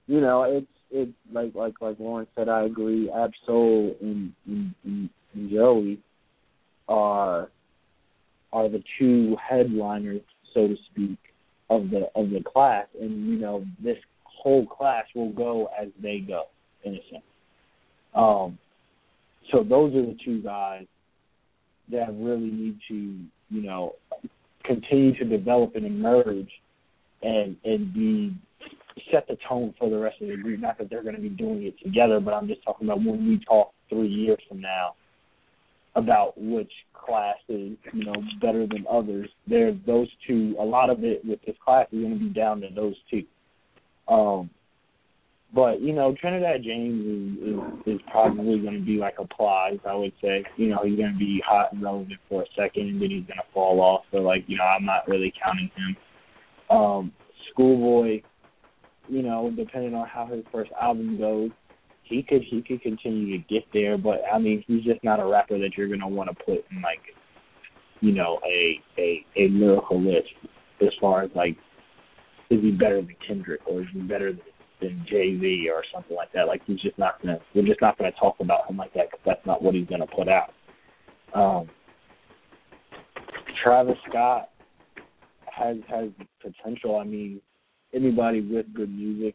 you 0.06 0.20
know 0.20 0.44
it's 0.44 0.66
it's 0.90 1.12
like 1.32 1.54
like 1.54 1.74
like 1.80 1.98
Lauren 1.98 2.26
said. 2.34 2.48
I 2.48 2.64
agree. 2.64 3.10
Ab-Soul 3.10 3.96
and, 4.00 4.32
and, 4.46 4.74
and, 4.84 5.10
and 5.34 5.50
Joey 5.50 6.00
are 6.88 7.50
are 8.52 8.68
the 8.68 8.82
two 8.98 9.36
headliners, 9.36 10.22
so 10.54 10.68
to 10.68 10.76
speak, 10.90 11.18
of 11.70 11.90
the 11.90 12.08
of 12.14 12.30
the 12.30 12.42
class, 12.44 12.86
and 13.00 13.28
you 13.28 13.38
know 13.38 13.64
this 13.82 13.98
whole 14.24 14.66
class 14.66 15.04
will 15.14 15.32
go 15.32 15.68
as 15.80 15.88
they 16.02 16.18
go 16.18 16.44
in 16.84 16.94
a 16.94 17.00
sense. 17.10 17.22
Um, 18.14 18.58
so 19.50 19.62
those 19.62 19.94
are 19.94 20.02
the 20.02 20.16
two 20.24 20.42
guys 20.42 20.86
that 21.90 22.08
really 22.14 22.50
need 22.50 22.78
to, 22.88 22.94
you 22.94 23.62
know, 23.62 23.94
continue 24.64 25.16
to 25.18 25.24
develop 25.24 25.74
and 25.74 25.84
emerge 25.84 26.50
and 27.22 27.56
and 27.64 27.92
be 27.92 28.34
set 29.10 29.26
the 29.26 29.36
tone 29.48 29.74
for 29.78 29.90
the 29.90 29.98
rest 29.98 30.20
of 30.20 30.28
the 30.28 30.36
group. 30.36 30.60
Not 30.60 30.78
that 30.78 30.90
they're 30.90 31.02
going 31.02 31.16
to 31.16 31.20
be 31.20 31.28
doing 31.28 31.64
it 31.64 31.74
together, 31.82 32.20
but 32.20 32.34
I'm 32.34 32.46
just 32.46 32.62
talking 32.62 32.86
about 32.86 32.98
when 32.98 33.26
we 33.28 33.40
talk 33.46 33.72
three 33.88 34.08
years 34.08 34.38
from 34.48 34.60
now 34.60 34.94
about 35.94 36.34
which 36.36 36.70
class 36.94 37.36
is, 37.48 37.76
you 37.92 38.04
know, 38.04 38.14
better 38.40 38.66
than 38.66 38.86
others. 38.90 39.28
There, 39.46 39.76
those 39.86 40.08
two. 40.26 40.54
A 40.58 40.64
lot 40.64 40.90
of 40.90 41.04
it 41.04 41.24
with 41.24 41.40
this 41.46 41.56
class 41.64 41.86
is 41.92 42.00
going 42.00 42.18
to 42.18 42.24
be 42.24 42.30
down 42.30 42.60
to 42.62 42.68
those 42.74 42.94
two. 43.10 43.24
Um, 44.08 44.50
but 45.54 45.80
you 45.80 45.92
know, 45.92 46.14
Trinidad 46.18 46.62
James 46.62 47.04
is 47.04 47.48
is, 47.48 47.94
is 47.94 48.00
probably 48.10 48.58
going 48.60 48.78
to 48.78 48.84
be 48.84 48.96
like 48.96 49.16
a 49.18 49.26
Plies, 49.26 49.78
I 49.86 49.94
would 49.94 50.12
say. 50.22 50.44
You 50.56 50.68
know, 50.68 50.80
he's 50.84 50.96
going 50.96 51.12
to 51.12 51.18
be 51.18 51.42
hot 51.46 51.72
and 51.72 51.82
relevant 51.82 52.18
for 52.28 52.42
a 52.42 52.46
second, 52.56 52.88
and 52.88 53.02
then 53.02 53.10
he's 53.10 53.26
going 53.26 53.38
to 53.38 53.52
fall 53.52 53.80
off. 53.80 54.02
So 54.12 54.18
like, 54.18 54.44
you 54.46 54.56
know, 54.56 54.64
I'm 54.64 54.86
not 54.86 55.06
really 55.08 55.32
counting 55.42 55.70
him. 55.76 55.96
Um, 56.74 57.12
Schoolboy, 57.50 58.22
you 59.08 59.22
know, 59.22 59.52
depending 59.54 59.94
on 59.94 60.08
how 60.08 60.26
his 60.26 60.42
first 60.50 60.70
album 60.80 61.18
goes, 61.18 61.50
he 62.04 62.22
could 62.22 62.42
he 62.48 62.62
could 62.62 62.80
continue 62.80 63.38
to 63.38 63.44
get 63.48 63.64
there. 63.74 63.98
But 63.98 64.20
I 64.32 64.38
mean, 64.38 64.64
he's 64.66 64.84
just 64.84 65.04
not 65.04 65.20
a 65.20 65.26
rapper 65.26 65.58
that 65.58 65.72
you're 65.76 65.88
going 65.88 66.00
to 66.00 66.08
want 66.08 66.30
to 66.30 66.44
put 66.44 66.64
in 66.70 66.80
like, 66.82 67.02
you 68.00 68.12
know, 68.12 68.40
a 68.46 68.80
a 68.98 69.24
a 69.36 69.48
lyrical 69.48 70.00
list 70.00 70.28
as 70.80 70.88
far 70.98 71.22
as 71.22 71.30
like, 71.34 71.56
is 72.50 72.60
he 72.62 72.70
better 72.70 73.02
than 73.02 73.16
Kendrick 73.26 73.60
or 73.66 73.82
is 73.82 73.86
he 73.92 74.00
better 74.00 74.32
than 74.32 74.42
Jay 75.08 75.38
Z 75.38 75.68
or 75.72 75.82
something 75.92 76.16
like 76.16 76.32
that. 76.32 76.46
Like 76.46 76.62
he's 76.66 76.80
just 76.80 76.98
not 76.98 77.20
gonna. 77.22 77.38
We're 77.54 77.66
just 77.66 77.80
not 77.80 77.98
gonna 77.98 78.12
talk 78.12 78.36
about 78.40 78.68
him 78.68 78.76
like 78.76 78.92
that 78.94 79.10
because 79.10 79.24
that's 79.24 79.46
not 79.46 79.62
what 79.62 79.74
he's 79.74 79.86
gonna 79.86 80.06
put 80.06 80.28
out. 80.28 80.52
Um, 81.34 81.68
Travis 83.62 83.96
Scott 84.08 84.50
has 85.46 85.76
has 85.88 86.10
potential. 86.40 86.96
I 86.96 87.04
mean, 87.04 87.40
anybody 87.94 88.40
with 88.40 88.66
good 88.74 88.90
music 88.90 89.34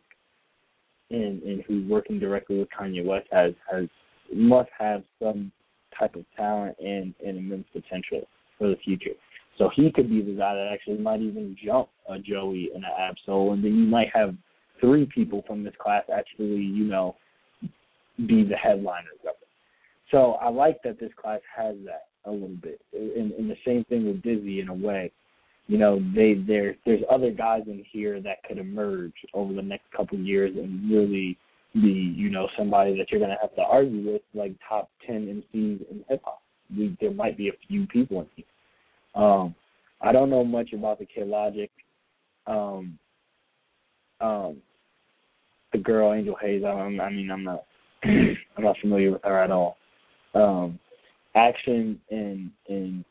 and 1.09 1.41
and 1.43 1.63
who's 1.67 1.89
working 1.89 2.19
directly 2.19 2.59
with 2.59 2.67
Kanye 2.77 3.05
West 3.05 3.27
has 3.31 3.53
has 3.71 3.87
must 4.33 4.69
have 4.77 5.03
some 5.21 5.51
type 5.97 6.15
of 6.15 6.25
talent 6.35 6.75
and 6.79 7.13
and 7.25 7.37
immense 7.37 7.67
potential 7.73 8.27
for 8.57 8.67
the 8.67 8.75
future. 8.83 9.11
So 9.57 9.69
he 9.75 9.91
could 9.91 10.09
be 10.09 10.21
the 10.21 10.37
guy 10.37 10.53
that 10.53 10.69
actually 10.71 10.99
might 10.99 11.21
even 11.21 11.55
jump 11.63 11.89
a 12.07 12.19
Joey 12.19 12.69
and 12.75 12.83
an 12.83 12.91
Ab-Soul, 12.99 13.53
and 13.53 13.63
then 13.63 13.73
you 13.73 13.85
might 13.85 14.09
have 14.13 14.35
three 14.79 15.07
people 15.13 15.43
from 15.47 15.63
this 15.63 15.73
class 15.79 16.03
actually, 16.13 16.61
you 16.61 16.85
know, 16.85 17.15
be 18.25 18.43
the 18.43 18.55
headliners 18.55 19.19
of 19.23 19.35
it. 19.41 19.47
So 20.11 20.33
I 20.33 20.49
like 20.49 20.81
that 20.83 20.99
this 20.99 21.11
class 21.21 21.41
has 21.55 21.75
that 21.85 22.07
a 22.25 22.31
little 22.31 22.49
bit. 22.61 22.81
And, 22.93 23.31
and 23.31 23.49
the 23.49 23.57
same 23.65 23.83
thing 23.85 24.05
with 24.05 24.21
Dizzy 24.21 24.61
in 24.61 24.69
a 24.69 24.73
way. 24.73 25.11
You 25.67 25.77
know, 25.77 25.99
they 26.15 26.35
there 26.47 26.75
there's 26.85 27.01
other 27.11 27.29
guys 27.29 27.63
in 27.67 27.83
here 27.91 28.21
that 28.21 28.41
could 28.47 28.57
emerge 28.57 29.13
over 29.33 29.53
the 29.53 29.61
next 29.61 29.91
couple 29.95 30.17
of 30.17 30.23
years 30.23 30.55
and 30.55 30.89
really 30.89 31.37
be, 31.73 32.13
you 32.15 32.29
know, 32.29 32.47
somebody 32.57 32.97
that 32.97 33.11
you're 33.11 33.19
gonna 33.19 33.37
have 33.41 33.53
to 33.55 33.61
argue 33.63 34.13
with, 34.13 34.21
like 34.33 34.53
top 34.67 34.89
ten 35.05 35.43
MCs 35.53 35.91
in 35.91 36.05
hip 36.07 36.21
hop. 36.23 36.41
There 37.01 37.11
might 37.11 37.37
be 37.37 37.49
a 37.49 37.67
few 37.67 37.85
people 37.87 38.21
in 38.21 38.27
here. 38.35 39.23
Um, 39.23 39.55
I 40.01 40.13
don't 40.13 40.29
know 40.29 40.43
much 40.43 40.71
about 40.73 40.99
the 40.99 41.05
K 41.05 41.23
Logic. 41.25 41.69
Um, 42.45 42.97
um, 44.21 44.57
the 45.71 45.77
girl 45.79 46.13
Angel 46.13 46.35
Haze. 46.39 46.63
I, 46.63 46.69
I 46.69 47.09
mean, 47.09 47.29
I'm 47.31 47.43
not 47.43 47.63
I'm 48.03 48.63
not 48.63 48.77
familiar 48.81 49.11
with 49.11 49.23
her 49.23 49.43
at 49.43 49.51
all. 49.51 49.77
Um, 50.33 50.79
Action 51.35 51.99
and 52.09 52.51
and 52.67 53.05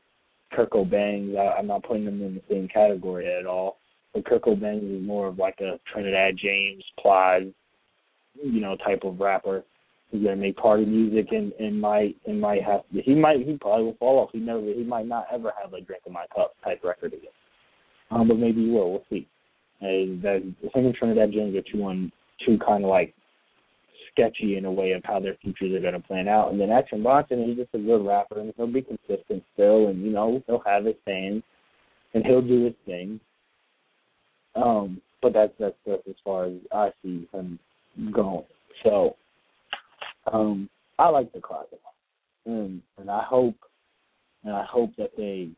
Kirko 0.53 0.89
Bangz, 0.89 1.37
I, 1.37 1.59
I'm 1.59 1.67
not 1.67 1.85
putting 1.85 2.05
them 2.05 2.23
in 2.23 2.35
the 2.37 2.43
same 2.49 2.69
category 2.69 3.33
at 3.33 3.47
all. 3.47 3.79
But 4.15 4.25
Kirko 4.25 4.61
Bangz 4.61 4.83
is 4.83 5.07
more 5.07 5.29
of 5.29 5.39
like 5.39 5.61
a 5.61 5.79
Trinidad 5.93 6.37
James 6.37 6.85
Plies, 7.01 7.49
you 8.43 8.61
know, 8.61 8.77
type 8.77 9.05
of 9.05 9.21
rapper. 9.21 9.65
He's 10.11 10.23
gonna 10.23 10.37
make 10.37 10.57
party 10.57 10.85
music 10.85 11.33
and 11.33 11.53
and 11.55 11.81
might 11.81 12.17
and 12.27 12.41
might 12.41 12.63
have 12.63 12.83
he 12.91 13.15
might 13.15 13.45
he 13.45 13.57
probably 13.61 13.87
will 13.87 13.97
fall 13.99 14.19
off. 14.21 14.31
He 14.33 14.39
never 14.39 14.61
he 14.61 14.85
might 14.85 15.07
not 15.07 15.27
ever 15.33 15.53
have 15.61 15.73
a 15.75 15.81
drink 15.81 16.03
in 16.07 16.13
my 16.13 16.27
cup 16.35 16.55
type 16.65 16.83
record 16.85 17.13
again. 17.13 17.31
Um, 18.11 18.29
but 18.29 18.39
maybe 18.39 18.65
he 18.65 18.71
will. 18.71 18.93
We'll 18.93 19.05
see. 19.11 19.27
And 19.81 20.23
that 20.23 20.43
him 20.43 20.87
and 20.87 20.95
Trinidad 20.95 21.33
James 21.33 21.57
are 21.57 21.73
two 21.73 21.83
on 21.85 22.13
two 22.45 22.59
kind 22.59 22.85
of 22.85 22.91
like 22.91 23.15
sketchy 24.17 24.57
in 24.57 24.65
a 24.65 24.73
way 24.73 24.93
of 24.93 25.03
how 25.05 25.21
their 25.21 25.37
futures 25.43 25.75
are 25.75 25.81
going 25.81 26.01
to 26.01 26.07
plan 26.07 26.29
out. 26.29 26.51
And 26.51 26.61
then 26.61 26.71
Action 26.71 27.03
Bronson, 27.03 27.45
he's 27.45 27.57
just 27.57 27.75
a 27.75 27.79
good 27.79 28.05
rapper, 28.05 28.41
and 28.41 28.53
he'll 28.57 28.67
be 28.67 28.83
consistent 28.83 29.43
still, 29.55 29.89
and 29.89 30.03
you 30.03 30.11
know 30.11 30.43
he'll 30.47 30.63
have 30.67 30.85
his 30.85 30.97
fans, 31.05 31.43
and 32.15 32.25
he'll 32.25 32.43
do 32.43 32.65
his 32.65 32.75
thing. 32.85 33.21
Um, 34.55 35.01
but 35.23 35.33
that's 35.33 35.53
that's 35.59 35.77
that's 35.87 36.03
as 36.09 36.15
far 36.25 36.47
as 36.47 36.55
I 36.73 36.91
see 37.03 37.29
him 37.33 37.59
going. 38.13 38.45
So, 38.85 39.17
um, 40.33 40.69
I 40.99 41.09
like 41.09 41.33
the 41.33 41.41
classic, 41.41 41.81
and 42.47 42.81
and 42.99 43.11
I 43.11 43.23
hope, 43.23 43.57
and 44.45 44.55
I 44.55 44.65
hope 44.65 44.91
that 44.97 45.11
they 45.17 45.51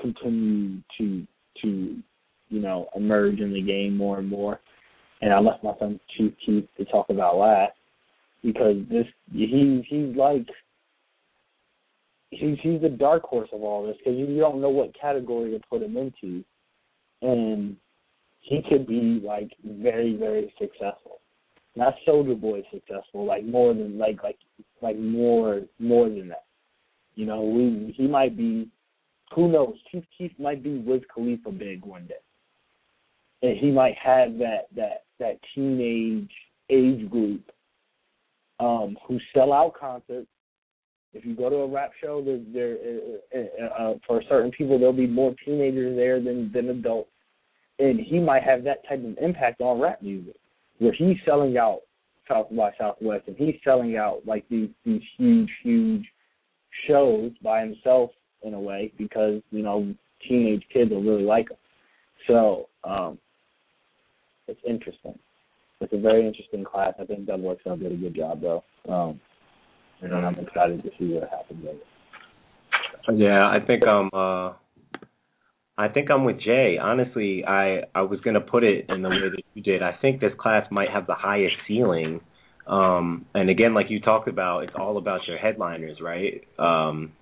continue 0.00 0.78
to 0.98 1.26
to 1.62 1.96
you 2.48 2.60
know 2.60 2.88
emerge 2.96 3.40
in 3.40 3.52
the 3.52 3.62
game 3.62 3.96
more 3.96 4.18
and 4.18 4.28
more 4.28 4.60
and 5.20 5.32
I 5.32 5.38
left 5.38 5.64
my 5.64 5.72
son 5.78 6.00
Chief 6.16 6.32
Keef 6.44 6.64
to 6.76 6.84
talk 6.86 7.10
about 7.10 7.36
last 7.36 7.72
because 8.42 8.76
this 8.90 9.06
he 9.32 9.84
he's 9.88 10.16
like 10.16 10.46
he's 12.30 12.58
he's 12.62 12.80
the 12.80 12.88
dark 12.88 13.22
horse 13.22 13.50
of 13.52 13.62
all 13.62 13.86
this 13.86 13.96
because 13.98 14.18
you, 14.18 14.26
you 14.26 14.40
don't 14.40 14.60
know 14.60 14.70
what 14.70 14.98
category 14.98 15.50
to 15.52 15.60
put 15.68 15.82
him 15.82 15.96
into, 15.96 16.44
and 17.22 17.76
he 18.40 18.62
could 18.68 18.86
be 18.86 19.20
like 19.24 19.50
very 19.64 20.16
very 20.16 20.52
successful. 20.58 21.20
Not 21.76 21.94
Soldier 22.04 22.34
Boy 22.34 22.62
successful, 22.72 23.24
like 23.26 23.44
more 23.44 23.74
than 23.74 23.98
like 23.98 24.22
like 24.22 24.38
like 24.82 24.98
more 24.98 25.62
more 25.78 26.08
than 26.08 26.28
that. 26.28 26.44
You 27.14 27.26
know, 27.26 27.42
we 27.42 27.94
he 27.96 28.06
might 28.06 28.36
be 28.36 28.68
who 29.34 29.50
knows? 29.50 29.76
Chief 29.90 30.04
Keef 30.16 30.32
might 30.38 30.62
be 30.62 30.78
Wiz 30.78 31.02
Khalifa 31.14 31.50
big 31.52 31.84
one 31.84 32.06
day, 32.06 32.14
and 33.42 33.58
he 33.58 33.70
might 33.70 33.96
have 33.96 34.38
that 34.38 34.68
that 34.76 35.04
that 35.18 35.38
teenage 35.54 36.30
age 36.68 37.08
group 37.10 37.42
um, 38.58 38.96
who 39.06 39.18
sell 39.34 39.52
out 39.52 39.74
concerts. 39.78 40.28
If 41.12 41.24
you 41.24 41.34
go 41.34 41.50
to 41.50 41.56
a 41.56 41.68
rap 41.68 41.90
show, 42.00 42.22
there, 42.22 42.38
there 42.52 42.76
uh, 43.34 43.38
uh, 43.38 43.82
uh, 43.82 43.94
for 44.06 44.22
certain 44.28 44.52
people 44.52 44.78
there'll 44.78 44.92
be 44.92 45.08
more 45.08 45.34
teenagers 45.44 45.96
there 45.96 46.22
than 46.22 46.52
than 46.52 46.68
adults, 46.68 47.10
and 47.78 47.98
he 47.98 48.18
might 48.18 48.44
have 48.44 48.62
that 48.64 48.86
type 48.88 49.04
of 49.04 49.16
impact 49.20 49.60
on 49.60 49.80
rap 49.80 50.02
music, 50.02 50.36
where 50.78 50.92
he's 50.92 51.16
selling 51.24 51.56
out 51.56 51.80
South 52.30 52.46
by 52.50 52.70
Southwest 52.78 53.24
and 53.26 53.36
he's 53.36 53.56
selling 53.64 53.96
out 53.96 54.20
like 54.24 54.44
these 54.48 54.70
these 54.84 55.02
huge 55.18 55.50
huge 55.62 56.06
shows 56.86 57.32
by 57.42 57.60
himself 57.60 58.10
in 58.42 58.54
a 58.54 58.60
way 58.60 58.92
because 58.96 59.42
you 59.50 59.62
know 59.62 59.92
teenage 60.28 60.62
kids 60.72 60.90
will 60.90 61.02
really 61.02 61.24
like 61.24 61.50
him. 61.50 61.56
So 62.28 62.68
um, 62.84 63.18
it's 64.50 64.60
interesting. 64.66 65.18
It's 65.80 65.92
a 65.92 65.98
very 65.98 66.26
interesting 66.26 66.64
class. 66.64 66.94
I 67.00 67.04
think 67.04 67.26
Doug 67.26 67.40
Works 67.40 67.64
did 67.64 67.92
a 67.92 67.96
good 67.96 68.14
job 68.14 68.42
though. 68.42 68.64
Um, 68.88 69.20
and 70.02 70.14
I'm 70.14 70.38
excited 70.38 70.82
to 70.82 70.90
see 70.98 71.14
what 71.14 71.28
happens 71.28 71.64
it. 71.64 71.82
Yeah, 73.14 73.46
I 73.46 73.58
think 73.66 73.86
um 73.86 74.10
uh 74.12 74.52
I 75.78 75.88
think 75.88 76.10
I'm 76.10 76.24
with 76.24 76.40
Jay. 76.40 76.76
Honestly, 76.80 77.44
I 77.46 77.82
I 77.94 78.02
was 78.02 78.20
gonna 78.20 78.40
put 78.40 78.64
it 78.64 78.86
in 78.88 79.02
the 79.02 79.08
way 79.08 79.30
that 79.30 79.42
you 79.54 79.62
did. 79.62 79.82
I 79.82 79.96
think 80.00 80.20
this 80.20 80.32
class 80.38 80.66
might 80.70 80.90
have 80.90 81.06
the 81.06 81.14
highest 81.14 81.56
ceiling. 81.66 82.20
Um, 82.66 83.24
and 83.34 83.48
again, 83.48 83.74
like 83.74 83.90
you 83.90 84.00
talked 84.00 84.28
about, 84.28 84.64
it's 84.64 84.74
all 84.78 84.98
about 84.98 85.26
your 85.26 85.38
headliners, 85.38 85.98
right? 86.00 86.44
Um, 86.58 87.12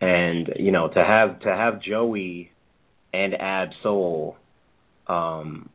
and 0.00 0.48
you 0.56 0.72
know, 0.72 0.88
to 0.88 1.04
have 1.04 1.40
to 1.40 1.48
have 1.48 1.82
Joey 1.82 2.50
and 3.12 3.34
Ab 3.34 3.68
Soul, 3.82 4.36
um, 5.06 5.68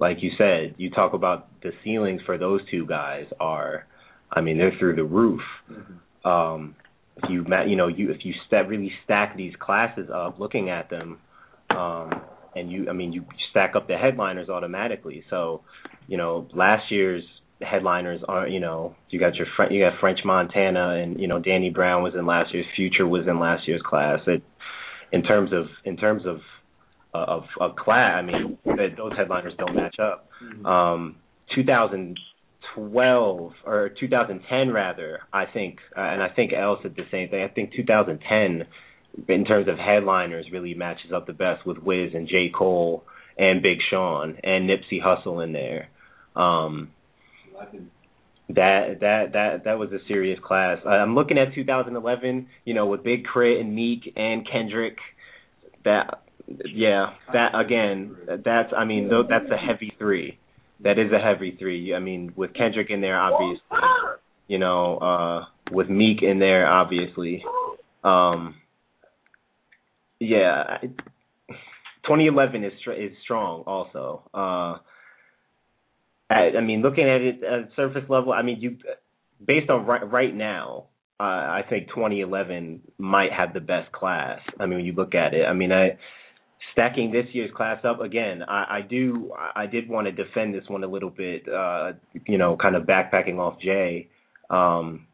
like 0.00 0.22
you 0.22 0.30
said, 0.38 0.74
you 0.78 0.90
talk 0.90 1.12
about 1.12 1.48
the 1.62 1.70
ceilings 1.84 2.22
for 2.24 2.38
those 2.38 2.60
two 2.70 2.86
guys 2.86 3.26
are, 3.38 3.86
I 4.32 4.40
mean, 4.40 4.56
they're 4.58 4.72
through 4.78 4.96
the 4.96 5.04
roof. 5.04 5.42
Mm-hmm. 5.70 6.28
Um, 6.28 6.74
if 7.22 7.30
you 7.30 7.44
you 7.66 7.76
know 7.76 7.88
you 7.88 8.10
if 8.10 8.24
you 8.24 8.32
step 8.46 8.68
really 8.68 8.90
stack 9.04 9.36
these 9.36 9.52
classes 9.60 10.08
up, 10.12 10.40
looking 10.40 10.70
at 10.70 10.88
them, 10.88 11.18
um, 11.68 12.10
and 12.56 12.70
you 12.70 12.88
I 12.88 12.92
mean 12.92 13.12
you 13.12 13.24
stack 13.50 13.76
up 13.76 13.88
the 13.88 13.96
headliners 13.96 14.48
automatically. 14.48 15.22
So, 15.28 15.62
you 16.06 16.16
know, 16.16 16.48
last 16.54 16.90
year's 16.90 17.22
headliners 17.60 18.22
are 18.26 18.48
you 18.48 18.60
know 18.60 18.96
you 19.10 19.20
got 19.20 19.34
your 19.34 19.46
you 19.70 19.84
got 19.84 20.00
French 20.00 20.20
Montana 20.24 20.94
and 21.02 21.20
you 21.20 21.28
know 21.28 21.38
Danny 21.38 21.70
Brown 21.70 22.02
was 22.02 22.14
in 22.14 22.24
last 22.24 22.54
year's 22.54 22.66
Future 22.74 23.06
was 23.06 23.26
in 23.26 23.38
last 23.38 23.68
year's 23.68 23.82
class. 23.82 24.20
It 24.26 24.42
in 25.12 25.22
terms 25.22 25.52
of 25.52 25.66
in 25.84 25.96
terms 25.96 26.22
of 26.26 26.38
of 27.12 27.44
a 27.60 27.70
class, 27.70 28.18
I 28.18 28.22
mean 28.22 28.58
those 28.64 29.12
headliners 29.16 29.54
don't 29.58 29.74
match 29.74 29.96
up. 30.00 30.28
Mm-hmm. 30.42 30.66
Um, 30.66 31.16
2012 31.54 33.52
or 33.66 33.90
2010 33.98 34.70
rather, 34.70 35.20
I 35.32 35.44
think, 35.46 35.78
uh, 35.96 36.00
and 36.00 36.22
I 36.22 36.28
think 36.28 36.52
Elle 36.52 36.78
said 36.82 36.94
the 36.96 37.06
same 37.10 37.28
thing. 37.28 37.42
I 37.42 37.48
think 37.48 37.72
2010 37.74 38.66
in 39.28 39.44
terms 39.44 39.68
of 39.68 39.76
headliners 39.76 40.46
really 40.52 40.74
matches 40.74 41.12
up 41.14 41.26
the 41.26 41.32
best 41.32 41.66
with 41.66 41.78
Wiz 41.78 42.12
and 42.14 42.28
J 42.28 42.50
Cole 42.56 43.04
and 43.36 43.62
Big 43.62 43.78
Sean 43.90 44.36
and 44.42 44.68
Nipsey 44.68 45.02
Hussle 45.02 45.42
in 45.42 45.52
there. 45.52 45.88
Um, 46.36 46.90
that 48.54 49.00
that 49.00 49.32
that 49.32 49.64
that 49.64 49.78
was 49.78 49.92
a 49.92 49.98
serious 50.08 50.38
class. 50.44 50.78
I'm 50.86 51.14
looking 51.14 51.38
at 51.38 51.54
2011, 51.54 52.48
you 52.64 52.74
know, 52.74 52.86
with 52.86 53.02
Big 53.02 53.24
K.R.I.T. 53.24 53.60
and 53.60 53.74
Meek 53.74 54.12
and 54.16 54.46
Kendrick. 54.50 54.96
That 55.84 56.22
yeah, 56.64 57.14
that 57.32 57.58
again, 57.58 58.16
that's 58.44 58.72
I 58.76 58.84
mean, 58.84 59.10
that's 59.28 59.50
a 59.50 59.56
heavy 59.56 59.92
three. 59.98 60.38
That 60.82 60.98
is 60.98 61.12
a 61.12 61.18
heavy 61.18 61.56
three. 61.58 61.94
I 61.94 61.98
mean, 61.98 62.32
with 62.36 62.54
Kendrick 62.54 62.90
in 62.90 63.00
there, 63.00 63.18
obviously, 63.18 63.60
you 64.48 64.58
know, 64.58 64.96
uh, 64.98 65.44
with 65.70 65.88
Meek 65.88 66.22
in 66.22 66.38
there, 66.38 66.66
obviously. 66.66 67.44
Um, 68.02 68.54
yeah, 70.18 70.78
2011 72.04 72.64
is 72.64 72.72
is 72.98 73.12
strong 73.24 73.62
also. 73.66 74.22
Uh, 74.32 74.78
I, 76.30 76.56
I 76.58 76.60
mean, 76.60 76.82
looking 76.82 77.04
at 77.04 77.20
it 77.20 77.42
at 77.42 77.70
surface 77.76 78.08
level, 78.08 78.32
I 78.32 78.42
mean, 78.42 78.60
you 78.60 78.76
based 79.44 79.70
on 79.70 79.86
right 79.86 80.10
right 80.10 80.34
now, 80.34 80.86
uh, 81.18 81.22
I 81.22 81.62
think 81.68 81.88
2011 81.88 82.80
might 82.98 83.32
have 83.32 83.52
the 83.52 83.60
best 83.60 83.92
class. 83.92 84.40
I 84.58 84.66
mean, 84.66 84.78
when 84.78 84.86
you 84.86 84.92
look 84.92 85.14
at 85.14 85.34
it, 85.34 85.44
I 85.44 85.52
mean, 85.52 85.72
I 85.72 85.98
stacking 86.72 87.10
this 87.10 87.26
year's 87.32 87.50
class 87.56 87.84
up 87.84 88.00
again. 88.00 88.42
I, 88.42 88.78
I 88.78 88.80
do, 88.88 89.32
I 89.54 89.66
did 89.66 89.88
want 89.88 90.06
to 90.06 90.12
defend 90.12 90.54
this 90.54 90.64
one 90.68 90.84
a 90.84 90.86
little 90.86 91.10
bit. 91.10 91.48
Uh, 91.48 91.92
you 92.26 92.38
know, 92.38 92.56
kind 92.56 92.76
of 92.76 92.84
backpacking 92.84 93.38
off 93.38 93.60
Jay. 93.60 94.08
Um, 94.48 95.06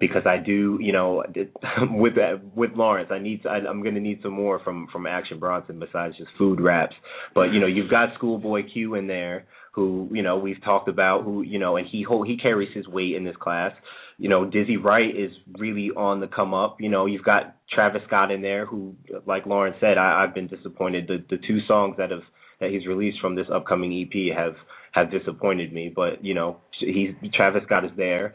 because 0.00 0.22
I 0.26 0.38
do, 0.38 0.78
you 0.80 0.92
know, 0.92 1.22
with 1.90 2.14
with 2.54 2.70
Lawrence, 2.74 3.10
I 3.12 3.20
need, 3.20 3.46
I, 3.46 3.58
I'm 3.58 3.82
going 3.82 3.94
to 3.94 4.00
need 4.00 4.20
some 4.22 4.32
more 4.32 4.58
from 4.60 4.88
from 4.92 5.06
Action 5.06 5.38
Bronson 5.38 5.78
besides 5.78 6.16
just 6.16 6.30
food 6.36 6.60
raps. 6.60 6.96
But 7.34 7.52
you 7.52 7.60
know, 7.60 7.66
you've 7.66 7.90
got 7.90 8.14
Schoolboy 8.16 8.62
Q 8.72 8.96
in 8.96 9.06
there, 9.06 9.46
who 9.74 10.08
you 10.12 10.22
know 10.22 10.38
we've 10.38 10.62
talked 10.64 10.88
about 10.88 11.24
who 11.24 11.42
you 11.42 11.58
know 11.58 11.76
and 11.76 11.86
he 11.86 12.06
he 12.26 12.36
carries 12.36 12.74
his 12.74 12.86
weight 12.86 13.14
in 13.14 13.24
this 13.24 13.36
class 13.36 13.72
you 14.18 14.28
know 14.28 14.44
dizzy 14.44 14.76
wright 14.76 15.14
is 15.16 15.32
really 15.58 15.90
on 15.96 16.20
the 16.20 16.28
come 16.28 16.54
up 16.54 16.80
you 16.80 16.88
know 16.88 17.06
you've 17.06 17.24
got 17.24 17.53
travis 17.70 18.02
scott 18.06 18.30
in 18.30 18.42
there 18.42 18.66
who 18.66 18.94
like 19.26 19.46
lauren 19.46 19.74
said 19.80 19.98
i 19.98 20.24
i've 20.24 20.34
been 20.34 20.46
disappointed 20.46 21.06
the 21.08 21.24
the 21.30 21.40
two 21.46 21.58
songs 21.66 21.96
that 21.98 22.10
have 22.10 22.22
that 22.60 22.70
he's 22.70 22.86
released 22.86 23.20
from 23.20 23.34
this 23.34 23.46
upcoming 23.52 23.92
ep 24.02 24.36
have 24.36 24.54
have 24.92 25.10
disappointed 25.10 25.72
me 25.72 25.92
but 25.94 26.24
you 26.24 26.34
know 26.34 26.58
he's 26.78 27.10
travis 27.34 27.62
scott 27.64 27.84
is 27.84 27.90
there 27.96 28.34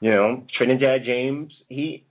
you 0.00 0.10
know 0.10 0.44
trinidad 0.56 1.02
james 1.04 1.52
he 1.68 2.04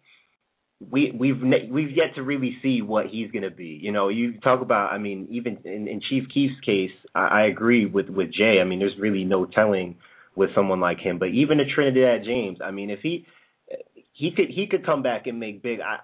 we 0.80 1.12
we've 1.12 1.42
we've 1.70 1.92
yet 1.92 2.16
to 2.16 2.24
really 2.24 2.58
see 2.62 2.82
what 2.82 3.08
he's 3.08 3.32
going 3.32 3.44
to 3.44 3.52
be. 3.52 3.80
You 3.82 3.92
know, 3.92 4.08
you 4.08 4.40
talk 4.40 4.62
about. 4.62 4.94
I 4.94 4.98
mean, 4.98 5.28
even 5.30 5.58
in, 5.66 5.88
in 5.88 6.02
Chief 6.10 6.24
Keef's 6.34 6.60
case, 6.66 6.92
I, 7.14 7.28
I 7.28 7.42
agree 7.48 7.86
with 7.86 8.10
with 8.10 8.32
Jay. 8.34 8.60
I 8.62 8.64
mean, 8.64 8.80
there's 8.80 8.98
really 8.98 9.26
no 9.26 9.46
telling 9.46 9.98
with 10.36 10.52
someone 10.56 10.80
like 10.80 11.00
him. 11.00 11.20
But 11.20 11.30
even 11.30 11.60
a 11.60 11.66
Trinidad 11.66 12.24
James, 12.24 12.60
I 12.64 12.72
mean, 12.72 12.90
if 12.90 13.00
he 13.02 13.26
he 14.20 14.32
could 14.36 14.50
he 14.50 14.68
could 14.68 14.86
come 14.86 15.02
back 15.02 15.28
and 15.28 15.40
make 15.40 15.64
big. 15.64 15.80
I 15.80 16.00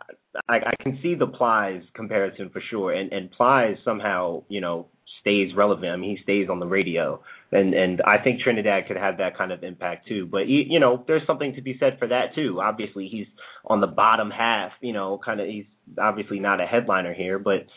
I, 0.48 0.56
I 0.56 0.74
can 0.82 0.98
see 1.04 1.16
the 1.16 1.28
Plies 1.28 1.82
comparison 1.94 2.50
for 2.50 2.62
sure, 2.70 2.94
and 2.94 3.12
and 3.12 3.30
Plies 3.30 3.76
somehow 3.84 4.44
you 4.48 4.62
know 4.62 4.88
stays 5.20 5.54
relevant. 5.54 5.92
I 5.92 5.98
mean, 5.98 6.16
he 6.16 6.24
stays 6.24 6.48
on 6.50 6.62
the 6.62 6.66
radio, 6.66 7.22
and 7.52 7.74
and 7.74 8.02
I 8.04 8.24
think 8.24 8.40
Trinidad 8.40 8.88
could 8.88 8.96
have 8.96 9.18
that 9.18 9.38
kind 9.38 9.52
of 9.52 9.66
impact 9.66 10.08
too. 10.08 10.28
But 10.32 10.44
he, 10.44 10.66
you 10.70 10.80
know, 10.80 11.04
there's 11.08 11.28
something 11.28 11.56
to 11.56 11.62
be 11.62 11.76
said 11.78 11.98
for 12.00 12.08
that 12.08 12.34
too. 12.36 12.62
Obviously, 12.62 13.10
he's 13.12 13.28
on 13.66 13.82
the 13.82 13.88
bottom 13.88 14.32
half. 14.32 14.72
You 14.80 14.94
know, 14.94 15.20
kind 15.24 15.42
of 15.42 15.48
he's 15.48 15.66
obviously 16.02 16.40
not 16.40 16.62
a 16.62 16.66
headliner 16.66 17.14
here, 17.14 17.38
but. 17.38 17.68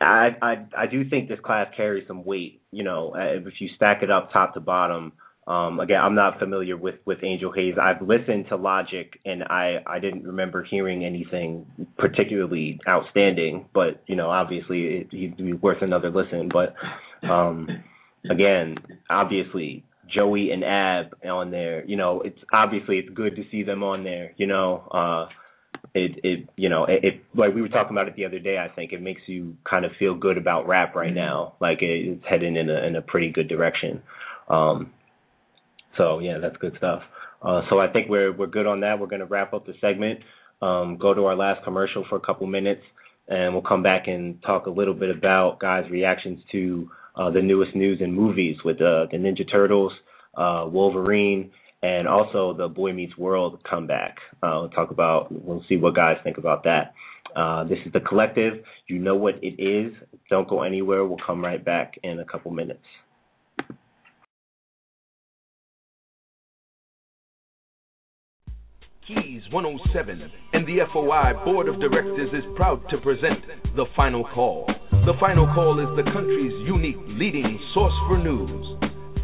I 0.00 0.28
I 0.40 0.54
I 0.78 0.86
do 0.86 1.10
think 1.10 1.28
this 1.28 1.40
class 1.44 1.66
carries 1.76 2.06
some 2.06 2.24
weight. 2.24 2.62
You 2.70 2.84
know, 2.84 3.14
if 3.16 3.54
you 3.58 3.68
stack 3.74 4.04
it 4.04 4.12
up 4.12 4.32
top 4.32 4.54
to 4.54 4.60
bottom, 4.60 5.12
um, 5.48 5.80
again, 5.80 5.98
I'm 6.02 6.14
not 6.14 6.38
familiar 6.38 6.76
with, 6.76 6.96
with 7.06 7.24
Angel 7.24 7.50
Haze. 7.50 7.74
I've 7.80 8.06
listened 8.06 8.46
to 8.50 8.56
Logic, 8.56 9.18
and 9.24 9.42
I, 9.44 9.78
I 9.86 9.98
didn't 9.98 10.24
remember 10.24 10.62
hearing 10.62 11.06
anything 11.06 11.64
particularly 11.96 12.78
outstanding. 12.86 13.66
But 13.72 14.02
you 14.06 14.14
know, 14.14 14.28
obviously, 14.28 14.82
it, 14.82 15.06
he'd 15.10 15.38
be 15.38 15.54
worth 15.54 15.80
another 15.80 16.10
listen. 16.10 16.50
But 16.52 16.74
um, 17.26 17.66
again, 18.30 18.76
obviously, 19.08 19.84
Joey 20.14 20.50
and 20.50 20.62
Ab 20.62 21.14
on 21.26 21.50
there. 21.50 21.82
You 21.86 21.96
know, 21.96 22.20
it's 22.20 22.38
obviously 22.52 22.98
it's 22.98 23.10
good 23.14 23.34
to 23.36 23.44
see 23.50 23.62
them 23.62 23.82
on 23.82 24.04
there. 24.04 24.32
You 24.36 24.48
know, 24.48 24.86
uh, 24.90 25.28
it 25.94 26.20
it 26.24 26.48
you 26.56 26.68
know 26.68 26.84
it, 26.84 27.04
it 27.04 27.24
like 27.34 27.54
we 27.54 27.62
were 27.62 27.68
talking 27.68 27.96
about 27.96 28.06
it 28.06 28.16
the 28.16 28.26
other 28.26 28.38
day. 28.38 28.58
I 28.58 28.68
think 28.74 28.92
it 28.92 29.00
makes 29.00 29.22
you 29.26 29.56
kind 29.68 29.86
of 29.86 29.92
feel 29.98 30.14
good 30.14 30.36
about 30.36 30.68
rap 30.68 30.94
right 30.94 31.14
now. 31.14 31.54
Like 31.58 31.80
it, 31.80 32.06
it's 32.06 32.24
heading 32.28 32.56
in 32.56 32.68
a 32.68 32.86
in 32.86 32.96
a 32.96 33.02
pretty 33.02 33.30
good 33.30 33.48
direction. 33.48 34.02
Um, 34.50 34.92
so 35.98 36.20
yeah, 36.20 36.38
that's 36.38 36.56
good 36.56 36.74
stuff. 36.78 37.02
Uh, 37.42 37.62
so 37.68 37.78
I 37.78 37.88
think 37.92 38.08
we're 38.08 38.32
we're 38.32 38.46
good 38.46 38.66
on 38.66 38.80
that. 38.80 38.98
We're 38.98 39.06
going 39.06 39.20
to 39.20 39.26
wrap 39.26 39.52
up 39.52 39.66
the 39.66 39.74
segment, 39.80 40.20
um, 40.62 40.96
go 40.96 41.12
to 41.12 41.26
our 41.26 41.36
last 41.36 41.62
commercial 41.64 42.04
for 42.08 42.16
a 42.16 42.20
couple 42.20 42.46
minutes, 42.46 42.82
and 43.28 43.52
we'll 43.52 43.62
come 43.62 43.82
back 43.82 44.08
and 44.08 44.42
talk 44.42 44.66
a 44.66 44.70
little 44.70 44.94
bit 44.94 45.10
about 45.14 45.60
guys' 45.60 45.84
reactions 45.90 46.40
to 46.52 46.88
uh, 47.16 47.30
the 47.30 47.42
newest 47.42 47.76
news 47.76 47.98
and 48.00 48.14
movies 48.14 48.56
with 48.64 48.76
uh, 48.76 49.06
the 49.10 49.18
Ninja 49.18 49.48
Turtles, 49.50 49.92
uh, 50.36 50.64
Wolverine, 50.68 51.50
and 51.82 52.08
also 52.08 52.54
the 52.56 52.68
Boy 52.68 52.92
Meets 52.92 53.16
World 53.16 53.60
comeback. 53.68 54.16
Uh, 54.42 54.58
we'll 54.60 54.70
talk 54.70 54.90
about, 54.90 55.28
we'll 55.30 55.64
see 55.68 55.76
what 55.76 55.94
guys 55.94 56.16
think 56.24 56.38
about 56.38 56.64
that. 56.64 56.94
Uh, 57.36 57.64
this 57.64 57.78
is 57.84 57.92
the 57.92 58.00
collective. 58.00 58.54
You 58.86 58.98
know 58.98 59.14
what 59.14 59.34
it 59.42 59.60
is. 59.60 59.92
Don't 60.30 60.48
go 60.48 60.62
anywhere. 60.62 61.04
We'll 61.04 61.18
come 61.24 61.44
right 61.44 61.62
back 61.62 61.94
in 62.02 62.20
a 62.20 62.24
couple 62.24 62.50
minutes. 62.50 62.84
Keys 69.38 69.52
107 69.52 70.30
and 70.52 70.66
the 70.66 70.82
FOI 70.92 71.44
Board 71.44 71.68
of 71.68 71.78
Directors 71.78 72.30
is 72.34 72.42
proud 72.56 72.82
to 72.90 72.98
present 72.98 73.38
The 73.76 73.84
Final 73.94 74.24
Call. 74.34 74.66
The 74.90 75.14
Final 75.20 75.46
Call 75.54 75.78
is 75.78 75.86
the 75.94 76.10
country's 76.10 76.50
unique 76.66 76.98
leading 77.06 77.58
source 77.72 77.94
for 78.08 78.18
news. 78.18 78.66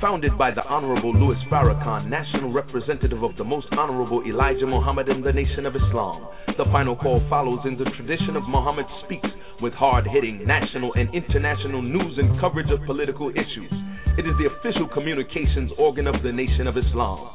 Founded 0.01 0.39
by 0.39 0.53
the 0.55 0.63
Honorable 0.71 1.13
Louis 1.13 1.39
Farrakhan, 1.51 2.07
National 2.09 2.53
Representative 2.53 3.25
of 3.25 3.35
the 3.37 3.43
Most 3.43 3.67
Honorable 3.73 4.23
Elijah 4.23 4.67
Muhammad 4.67 5.09
and 5.09 5.25
the 5.25 5.33
Nation 5.33 5.67
of 5.67 5.75
Islam, 5.75 6.29
the 6.59 6.71
final 6.71 6.95
call 6.95 7.19
follows 7.29 7.61
in 7.65 7.77
the 7.77 7.91
tradition 7.97 8.37
of 8.37 8.47
Muhammad 8.47 8.87
Speaks 9.05 9.31
with 9.61 9.73
hard 9.73 10.07
hitting 10.07 10.47
national 10.47 10.95
and 10.95 11.13
international 11.13 11.83
news 11.83 12.19
and 12.19 12.39
coverage 12.39 12.71
of 12.71 12.79
political 12.87 13.31
issues. 13.31 13.73
It 14.15 14.31
is 14.31 14.35
the 14.39 14.47
official 14.47 14.87
communications 14.95 15.73
organ 15.77 16.07
of 16.07 16.23
the 16.23 16.31
Nation 16.31 16.69
of 16.69 16.77
Islam. 16.79 17.35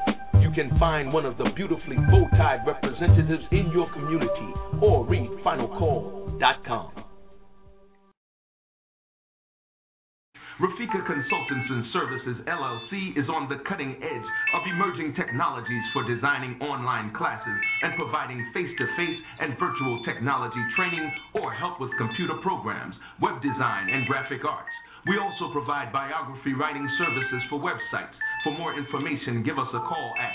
can 0.53 0.77
find 0.79 1.11
one 1.11 1.25
of 1.25 1.37
the 1.37 1.49
beautifully 1.55 1.97
bow-tied 2.09 2.65
representatives 2.65 3.43
in 3.51 3.71
your 3.71 3.91
community 3.93 4.51
or 4.81 5.05
read 5.05 5.29
finalcall.com. 5.45 6.91
Rafika 10.61 11.01
Consultants 11.09 11.69
and 11.73 11.83
Services 11.89 12.37
LLC 12.45 13.17
is 13.17 13.25
on 13.33 13.49
the 13.49 13.57
cutting 13.65 13.97
edge 13.97 14.27
of 14.53 14.61
emerging 14.69 15.15
technologies 15.17 15.81
for 15.91 16.05
designing 16.05 16.53
online 16.61 17.09
classes 17.17 17.57
and 17.81 17.97
providing 17.97 18.45
face 18.53 18.69
to 18.77 18.85
face 18.93 19.17
and 19.41 19.57
virtual 19.57 19.97
technology 20.05 20.61
training 20.77 21.09
or 21.33 21.51
help 21.51 21.81
with 21.81 21.89
computer 21.97 22.37
programs, 22.45 22.93
web 23.19 23.41
design, 23.41 23.89
and 23.89 24.05
graphic 24.05 24.45
arts. 24.45 24.69
We 25.09 25.17
also 25.17 25.49
provide 25.49 25.89
biography 25.89 26.53
writing 26.53 26.85
services 26.99 27.41
for 27.49 27.57
websites 27.57 28.13
for 28.43 28.51
more 28.57 28.73
information, 28.77 29.43
give 29.43 29.59
us 29.59 29.67
a 29.73 29.79
call 29.79 30.13
at 30.19 30.33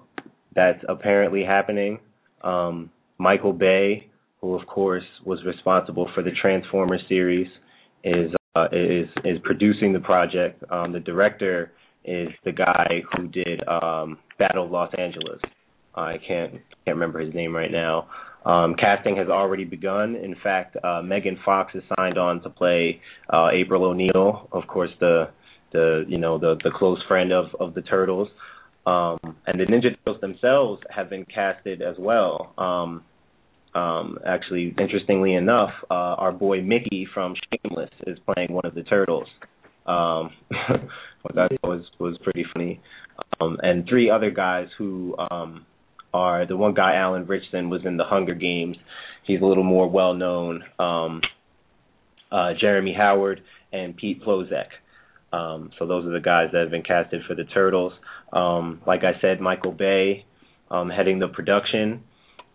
that's 0.55 0.83
apparently 0.89 1.45
happening. 1.45 1.99
Um, 2.43 2.91
Michael 3.19 3.53
Bay, 3.53 4.09
who 4.41 4.55
of 4.55 4.67
course 4.67 5.05
was 5.25 5.39
responsible 5.45 6.11
for 6.15 6.23
the 6.23 6.31
Transformers 6.41 7.03
series, 7.09 7.49
is 8.03 8.33
uh, 8.57 8.67
is 8.73 9.07
is 9.25 9.39
producing 9.45 9.93
the 9.93 10.01
project. 10.01 10.63
Um, 10.71 10.93
the 10.93 11.01
director 11.01 11.73
is 12.05 12.29
the 12.45 12.53
guy 12.53 13.03
who 13.13 13.29
did 13.29 13.61
um, 13.69 14.19
Battle 14.39 14.69
Los 14.69 14.93
Angeles. 14.99 15.41
I 15.95 16.19
can't 16.27 16.53
can't 16.85 16.97
remember 16.97 17.21
his 17.21 17.35
name 17.35 17.55
right 17.55 17.71
now. 17.71 18.09
Um, 18.45 18.75
casting 18.75 19.17
has 19.17 19.29
already 19.29 19.65
begun. 19.65 20.17
In 20.17 20.35
fact, 20.43 20.77
uh, 20.83 21.03
Megan 21.03 21.39
Fox 21.45 21.75
is 21.75 21.83
signed 21.97 22.17
on 22.17 22.43
to 22.43 22.51
play 22.51 23.01
uh, 23.33 23.49
April 23.53 23.85
O'Neil, 23.85 24.49
of 24.53 24.67
course, 24.67 24.91
the 24.99 25.29
the 25.73 26.05
you 26.09 26.19
know 26.19 26.39
the 26.39 26.57
the 26.65 26.71
close 26.71 27.03
friend 27.07 27.33
of 27.33 27.47
of 27.59 27.75
the 27.75 27.83
Turtles. 27.83 28.29
Um, 28.87 29.19
and 29.47 29.61
the 29.61 29.65
Ninja 29.65 29.95
Turtles 29.99 30.21
themselves 30.23 30.81
have 30.89 31.11
been 31.11 31.27
casted 31.27 31.83
as 31.83 31.97
well. 31.99 32.55
Um, 32.57 33.05
um, 33.75 34.19
actually, 34.27 34.75
interestingly 34.79 35.35
enough, 35.35 35.71
uh, 35.91 35.95
our 35.95 36.33
boy 36.33 36.63
Mickey 36.63 37.07
from 37.13 37.35
Shameless 37.53 37.91
is 38.07 38.19
playing 38.25 38.53
one 38.53 38.65
of 38.65 38.75
the 38.75 38.83
Turtles. 38.83 39.29
Um, 39.87 40.31
that 41.35 41.51
was 41.63 41.85
was 41.99 42.17
pretty 42.23 42.45
funny. 42.53 42.81
Um, 43.41 43.59
and 43.63 43.87
three 43.89 44.11
other 44.11 44.31
guys 44.31 44.69
who 44.79 45.15
um, 45.31 45.67
are 46.13 46.47
the 46.47 46.57
one 46.57 46.75
guy, 46.75 46.95
Alan 46.97 47.27
Ritchson, 47.27 47.71
was 47.71 47.83
in 47.85 47.97
the 47.97 48.05
Hunger 48.05 48.35
Games. 48.35 48.77
He's 49.25 49.41
a 49.41 49.45
little 49.45 49.65
more 49.65 49.89
well 49.89 50.15
known. 50.15 50.65
Um, 50.79 51.21
uh, 52.33 52.53
Jeremy 52.61 52.95
Howard 52.97 53.43
and 53.73 53.97
Pete 53.97 54.23
Ploszek. 54.23 54.69
Um, 55.33 55.71
so 55.79 55.87
those 55.87 56.05
are 56.07 56.11
the 56.11 56.21
guys 56.21 56.49
that 56.53 56.63
have 56.63 56.71
been 56.71 56.83
casted 56.83 57.23
for 57.27 57.35
the 57.35 57.45
Turtles. 57.45 57.93
Um, 58.33 58.83
like 58.87 59.01
I 59.05 59.21
said, 59.21 59.41
Michael 59.41 59.73
Bay 59.73 60.25
um, 60.71 60.91
heading 60.91 61.19
the 61.19 61.29
production. 61.29 62.03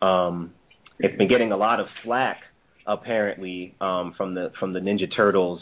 Um, 0.02 0.54
it's 1.00 1.18
been 1.18 1.30
getting 1.30 1.52
a 1.52 1.58
lot 1.58 1.80
of 1.80 1.88
slack 2.04 2.42
apparently 2.88 3.76
um, 3.82 4.14
from 4.16 4.36
the 4.36 4.52
from 4.60 4.74
the 4.74 4.80
Ninja 4.80 5.08
Turtles 5.16 5.62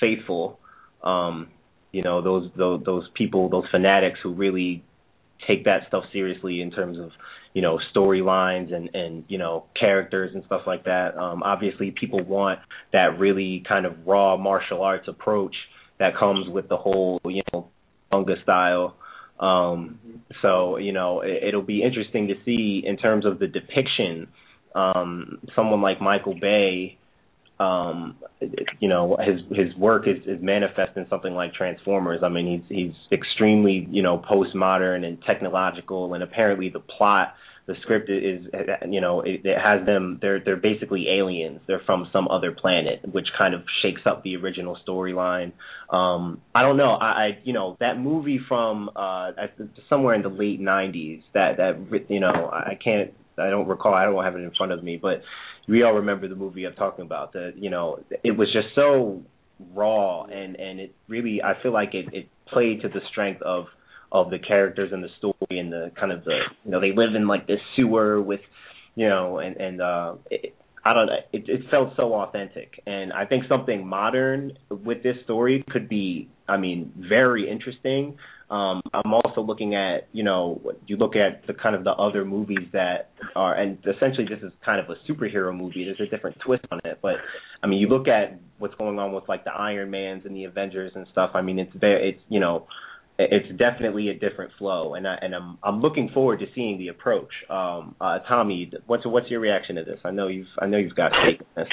faithful. 0.00 0.58
Um, 1.02 1.48
you 1.92 2.02
know 2.02 2.22
those, 2.22 2.50
those 2.56 2.82
those 2.84 3.08
people, 3.14 3.48
those 3.48 3.64
fanatics 3.70 4.18
who 4.22 4.32
really 4.32 4.82
take 5.46 5.64
that 5.64 5.82
stuff 5.88 6.04
seriously 6.12 6.60
in 6.60 6.70
terms 6.70 6.98
of 6.98 7.10
you 7.52 7.62
know 7.62 7.78
storylines 7.94 8.74
and 8.74 8.94
and 8.94 9.24
you 9.28 9.38
know 9.38 9.64
characters 9.78 10.32
and 10.34 10.44
stuff 10.44 10.62
like 10.66 10.84
that. 10.84 11.16
Um, 11.16 11.42
obviously, 11.42 11.92
people 11.98 12.22
want 12.22 12.60
that 12.92 13.18
really 13.18 13.64
kind 13.68 13.86
of 13.86 14.06
raw 14.06 14.36
martial 14.36 14.82
arts 14.82 15.08
approach 15.08 15.54
that 15.98 16.16
comes 16.18 16.48
with 16.48 16.68
the 16.68 16.76
whole 16.76 17.20
you 17.24 17.42
know 17.52 17.68
manga 18.12 18.34
style. 18.42 18.96
Um, 19.40 19.98
so 20.42 20.76
you 20.76 20.92
know, 20.92 21.20
it, 21.20 21.48
it'll 21.48 21.62
be 21.62 21.82
interesting 21.82 22.28
to 22.28 22.34
see 22.44 22.82
in 22.84 22.96
terms 22.96 23.26
of 23.26 23.38
the 23.38 23.46
depiction. 23.46 24.28
Um, 24.74 25.38
someone 25.54 25.82
like 25.82 26.00
Michael 26.00 26.34
Bay, 26.34 26.98
um, 27.60 28.16
you 28.80 28.88
know, 28.88 29.16
his 29.20 29.40
his 29.56 29.74
work 29.76 30.06
is, 30.08 30.18
is 30.26 30.42
manifest 30.42 30.96
in 30.96 31.06
something 31.08 31.34
like 31.34 31.54
Transformers. 31.54 32.20
I 32.22 32.28
mean, 32.28 32.64
he's 32.68 32.76
he's 32.76 32.94
extremely 33.12 33.86
you 33.90 34.02
know 34.02 34.18
postmodern 34.18 35.04
and 35.04 35.18
technological, 35.24 36.14
and 36.14 36.22
apparently 36.22 36.70
the 36.70 36.80
plot 36.80 37.34
the 37.66 37.74
script 37.80 38.10
is 38.10 38.44
you 38.90 39.00
know 39.00 39.22
it, 39.22 39.40
it 39.44 39.56
has 39.58 39.86
them 39.86 40.18
they're 40.20 40.40
they're 40.44 40.56
basically 40.56 41.06
aliens. 41.08 41.60
They're 41.66 41.80
from 41.86 42.08
some 42.12 42.28
other 42.28 42.52
planet 42.52 43.00
which 43.10 43.28
kind 43.38 43.54
of 43.54 43.62
shakes 43.82 44.02
up 44.04 44.22
the 44.22 44.36
original 44.36 44.76
storyline. 44.86 45.52
Um 45.90 46.42
i 46.54 46.62
don't 46.62 46.76
know. 46.76 46.90
I, 46.90 47.06
I 47.06 47.38
you 47.44 47.54
know 47.54 47.76
that 47.80 47.98
movie 47.98 48.38
from 48.48 48.90
uh 48.94 49.30
somewhere 49.88 50.14
in 50.14 50.22
the 50.22 50.28
late 50.28 50.60
90s 50.60 51.22
that 51.32 51.56
that 51.56 52.04
you 52.10 52.20
know 52.20 52.50
i 52.52 52.76
can't 52.82 53.12
i 53.38 53.50
don't 53.50 53.68
recall 53.68 53.94
i 53.94 54.04
don't 54.04 54.22
have 54.24 54.36
it 54.36 54.40
in 54.40 54.50
front 54.56 54.72
of 54.72 54.82
me 54.82 54.98
but 55.00 55.22
we 55.68 55.82
all 55.82 55.94
remember 55.94 56.28
the 56.28 56.34
movie 56.34 56.64
i'm 56.64 56.74
talking 56.74 57.04
about 57.04 57.32
that 57.32 57.54
you 57.56 57.70
know 57.70 57.98
it 58.22 58.36
was 58.36 58.52
just 58.52 58.68
so 58.74 59.22
raw 59.74 60.24
and 60.24 60.56
and 60.56 60.80
it 60.80 60.94
really 61.08 61.42
i 61.42 61.54
feel 61.62 61.72
like 61.72 61.94
it 61.94 62.06
it 62.12 62.28
played 62.48 62.82
to 62.82 62.88
the 62.88 63.00
strength 63.10 63.40
of 63.42 63.66
of 64.12 64.30
the 64.30 64.38
characters 64.38 64.90
and 64.92 65.02
the 65.02 65.08
story 65.18 65.58
and 65.58 65.72
the 65.72 65.90
kind 65.98 66.12
of 66.12 66.24
the 66.24 66.38
you 66.64 66.70
know 66.70 66.80
they 66.80 66.92
live 66.94 67.14
in 67.14 67.26
like 67.26 67.46
this 67.46 67.60
sewer 67.76 68.20
with 68.20 68.40
you 68.94 69.08
know 69.08 69.38
and 69.38 69.56
and 69.56 69.80
uh 69.80 70.14
it, 70.30 70.54
I 70.84 70.92
don't 70.92 71.06
know. 71.06 71.16
It 71.32 71.48
it 71.48 71.62
felt 71.70 71.94
so 71.96 72.14
authentic. 72.14 72.82
And 72.86 73.12
I 73.12 73.24
think 73.24 73.44
something 73.48 73.86
modern 73.86 74.52
with 74.70 75.02
this 75.02 75.16
story 75.24 75.64
could 75.70 75.88
be 75.88 76.28
I 76.46 76.58
mean 76.58 76.92
very 76.96 77.50
interesting. 77.50 78.18
Um 78.50 78.82
I'm 78.92 79.14
also 79.14 79.40
looking 79.40 79.74
at 79.74 80.08
you 80.12 80.22
know 80.22 80.60
you 80.86 80.96
look 80.96 81.16
at 81.16 81.46
the 81.46 81.54
kind 81.54 81.74
of 81.74 81.84
the 81.84 81.92
other 81.92 82.26
movies 82.26 82.68
that 82.72 83.10
are 83.34 83.54
and 83.54 83.78
essentially 83.80 84.26
this 84.28 84.42
is 84.42 84.52
kind 84.62 84.78
of 84.78 84.90
a 84.90 85.10
superhero 85.10 85.56
movie. 85.56 85.84
There's 85.84 86.06
a 86.06 86.10
different 86.10 86.36
twist 86.44 86.66
on 86.70 86.80
it. 86.84 86.98
But 87.00 87.14
I 87.62 87.66
mean 87.66 87.78
you 87.78 87.88
look 87.88 88.06
at 88.06 88.38
what's 88.58 88.74
going 88.74 88.98
on 88.98 89.12
with 89.14 89.24
like 89.26 89.44
the 89.44 89.52
Iron 89.52 89.90
Mans 89.90 90.26
and 90.26 90.36
the 90.36 90.44
Avengers 90.44 90.92
and 90.94 91.06
stuff. 91.12 91.30
I 91.32 91.40
mean 91.40 91.58
it's 91.58 91.74
very 91.74 92.10
it's 92.10 92.20
you 92.28 92.40
know 92.40 92.66
it's 93.18 93.48
definitely 93.58 94.08
a 94.08 94.14
different 94.14 94.50
flow, 94.58 94.94
and 94.94 95.06
I, 95.06 95.16
and 95.20 95.34
I'm 95.34 95.58
I'm 95.62 95.80
looking 95.80 96.10
forward 96.12 96.40
to 96.40 96.46
seeing 96.54 96.78
the 96.78 96.88
approach. 96.88 97.30
Um, 97.48 97.94
uh, 98.00 98.18
Tommy, 98.28 98.72
what's 98.86 99.06
what's 99.06 99.30
your 99.30 99.40
reaction 99.40 99.76
to 99.76 99.84
this? 99.84 100.00
I 100.04 100.10
know 100.10 100.26
you've 100.26 100.48
I 100.60 100.66
know 100.66 100.78
you've 100.78 100.96
got 100.96 101.12
take 101.24 101.40
on 101.40 101.46
this. 101.56 101.68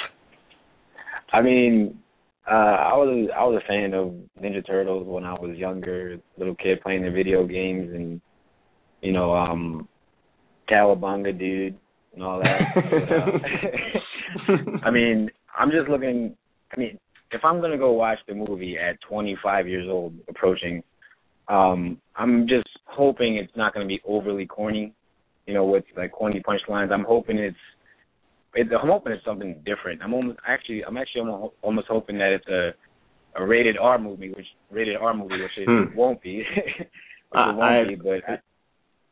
I 1.34 1.42
mean, 1.42 1.98
uh, 2.50 2.54
I 2.54 2.94
was 2.94 3.30
I 3.36 3.44
was 3.44 3.62
a 3.64 3.68
fan 3.68 3.94
of 3.94 4.14
Ninja 4.44 4.66
Turtles 4.66 5.08
when 5.08 5.24
I 5.24 5.34
was 5.34 5.58
younger, 5.58 6.18
little 6.38 6.56
kid 6.56 6.82
playing 6.82 7.04
the 7.04 7.12
video 7.12 7.48
games, 7.48 7.92
and 7.94 8.22
you 9.02 9.12
know, 9.12 9.34
um, 9.34 9.88
Cowabunga 10.70 11.38
dude 11.38 11.78
and 12.14 12.24
all 12.24 12.40
that. 12.40 12.60
but, 14.48 14.54
uh, 14.54 14.78
I 14.84 14.92
mean, 14.92 15.30
I'm 15.58 15.72
just 15.72 15.90
looking. 15.90 16.36
I 16.76 16.80
mean, 16.80 17.00
if 17.32 17.44
I'm 17.44 17.62
gonna 17.62 17.80
go 17.80 17.94
watch 17.94 18.20
the 18.28 18.36
movie 18.36 18.78
at 18.78 19.00
25 19.10 19.68
years 19.68 19.88
old, 19.90 20.14
approaching 20.30 20.84
um, 21.48 21.98
I'm 22.16 22.48
just 22.48 22.68
hoping 22.86 23.36
it's 23.38 23.56
not 23.56 23.74
going 23.74 23.86
to 23.86 23.88
be 23.88 24.02
overly 24.06 24.46
corny, 24.46 24.94
you 25.46 25.54
know, 25.54 25.66
with 25.66 25.84
like 25.98 26.12
corny 26.12 26.42
punchlines. 26.42 26.92
I'm 26.92 27.04
hoping 27.04 27.38
it's, 27.38 27.58
it, 28.54 28.68
I'm 28.72 28.90
hoping 28.90 29.14
it's 29.14 29.26
something 29.26 29.62
different. 29.66 30.02
I'm 30.02 30.14
almost 30.14 30.40
actually, 30.48 30.84
I'm 30.84 30.98
actually 30.98 31.22
almost, 31.22 31.56
almost 31.62 31.88
hoping 31.88 32.18
that 32.20 32.34
it's 32.34 32.48
a, 32.48 32.72
a 33.42 33.46
rated 33.46 33.78
R 33.78 33.98
movie, 33.98 34.30
which 34.30 34.46
rated 34.70 34.98
R 34.98 35.14
movie, 35.14 35.42
which 35.42 35.58
it 35.58 35.68
hmm. 35.68 35.96
won't 35.96 36.22
be. 36.22 36.44
it 36.56 36.88
won't 37.34 37.62
I, 37.62 37.84
be, 37.88 37.96
but 37.96 38.22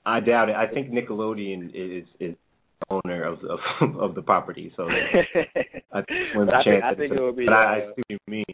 I, 0.05 0.17
I 0.17 0.19
doubt 0.19 0.49
it. 0.49 0.55
I 0.55 0.67
think 0.67 0.91
Nickelodeon 0.91 1.71
is 1.73 2.05
is 2.19 2.35
owner 2.89 3.23
of 3.23 3.39
of, 3.81 3.95
of 3.97 4.15
the 4.15 4.21
property, 4.21 4.71
so 4.75 4.83
I, 5.93 5.99
I 5.99 6.01
think, 6.03 6.83
I 6.83 6.95
think 6.95 7.13
it 7.13 7.21
will 7.21 7.33
be. 7.33 7.45
But 7.45 7.53
uh, 7.53 7.57
I, 7.57 7.73
I 7.73 7.79
see 7.79 8.01
what 8.01 8.05
you 8.09 8.17
mean 8.27 8.45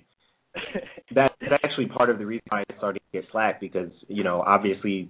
that 1.15 1.31
that's 1.41 1.63
actually 1.63 1.87
part 1.87 2.09
of 2.09 2.17
the 2.17 2.25
reason 2.25 2.43
why 2.49 2.63
I 2.69 2.77
started 2.77 2.99
to 2.99 3.21
get 3.21 3.29
slack 3.31 3.59
because 3.59 3.91
you 4.07 4.23
know 4.23 4.41
obviously 4.41 5.09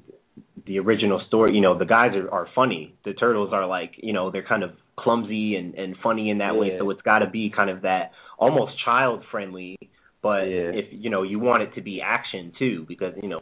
the 0.65 0.79
original 0.79 1.21
story 1.27 1.53
you 1.53 1.61
know 1.61 1.77
the 1.77 1.85
guys 1.85 2.11
are 2.15 2.29
are 2.31 2.47
funny. 2.55 2.95
The 3.05 3.13
turtles 3.13 3.51
are 3.53 3.67
like 3.67 3.91
you 3.97 4.13
know 4.13 4.31
they're 4.31 4.45
kind 4.47 4.63
of 4.63 4.71
clumsy 4.97 5.55
and 5.55 5.75
and 5.75 5.95
funny 6.01 6.29
in 6.29 6.39
that 6.39 6.53
yeah. 6.53 6.59
way 6.59 6.77
so 6.79 6.89
it's 6.89 7.01
got 7.01 7.19
to 7.19 7.29
be 7.29 7.51
kind 7.55 7.69
of 7.69 7.81
that 7.81 8.11
almost 8.37 8.73
child 8.83 9.23
friendly 9.31 9.77
but 10.21 10.43
yeah. 10.43 10.71
if 10.73 10.85
you 10.91 11.09
know 11.09 11.23
you 11.23 11.37
want 11.37 11.63
it 11.63 11.73
to 11.75 11.81
be 11.81 12.01
action 12.01 12.53
too 12.57 12.85
because 12.87 13.13
you 13.21 13.29
know 13.29 13.41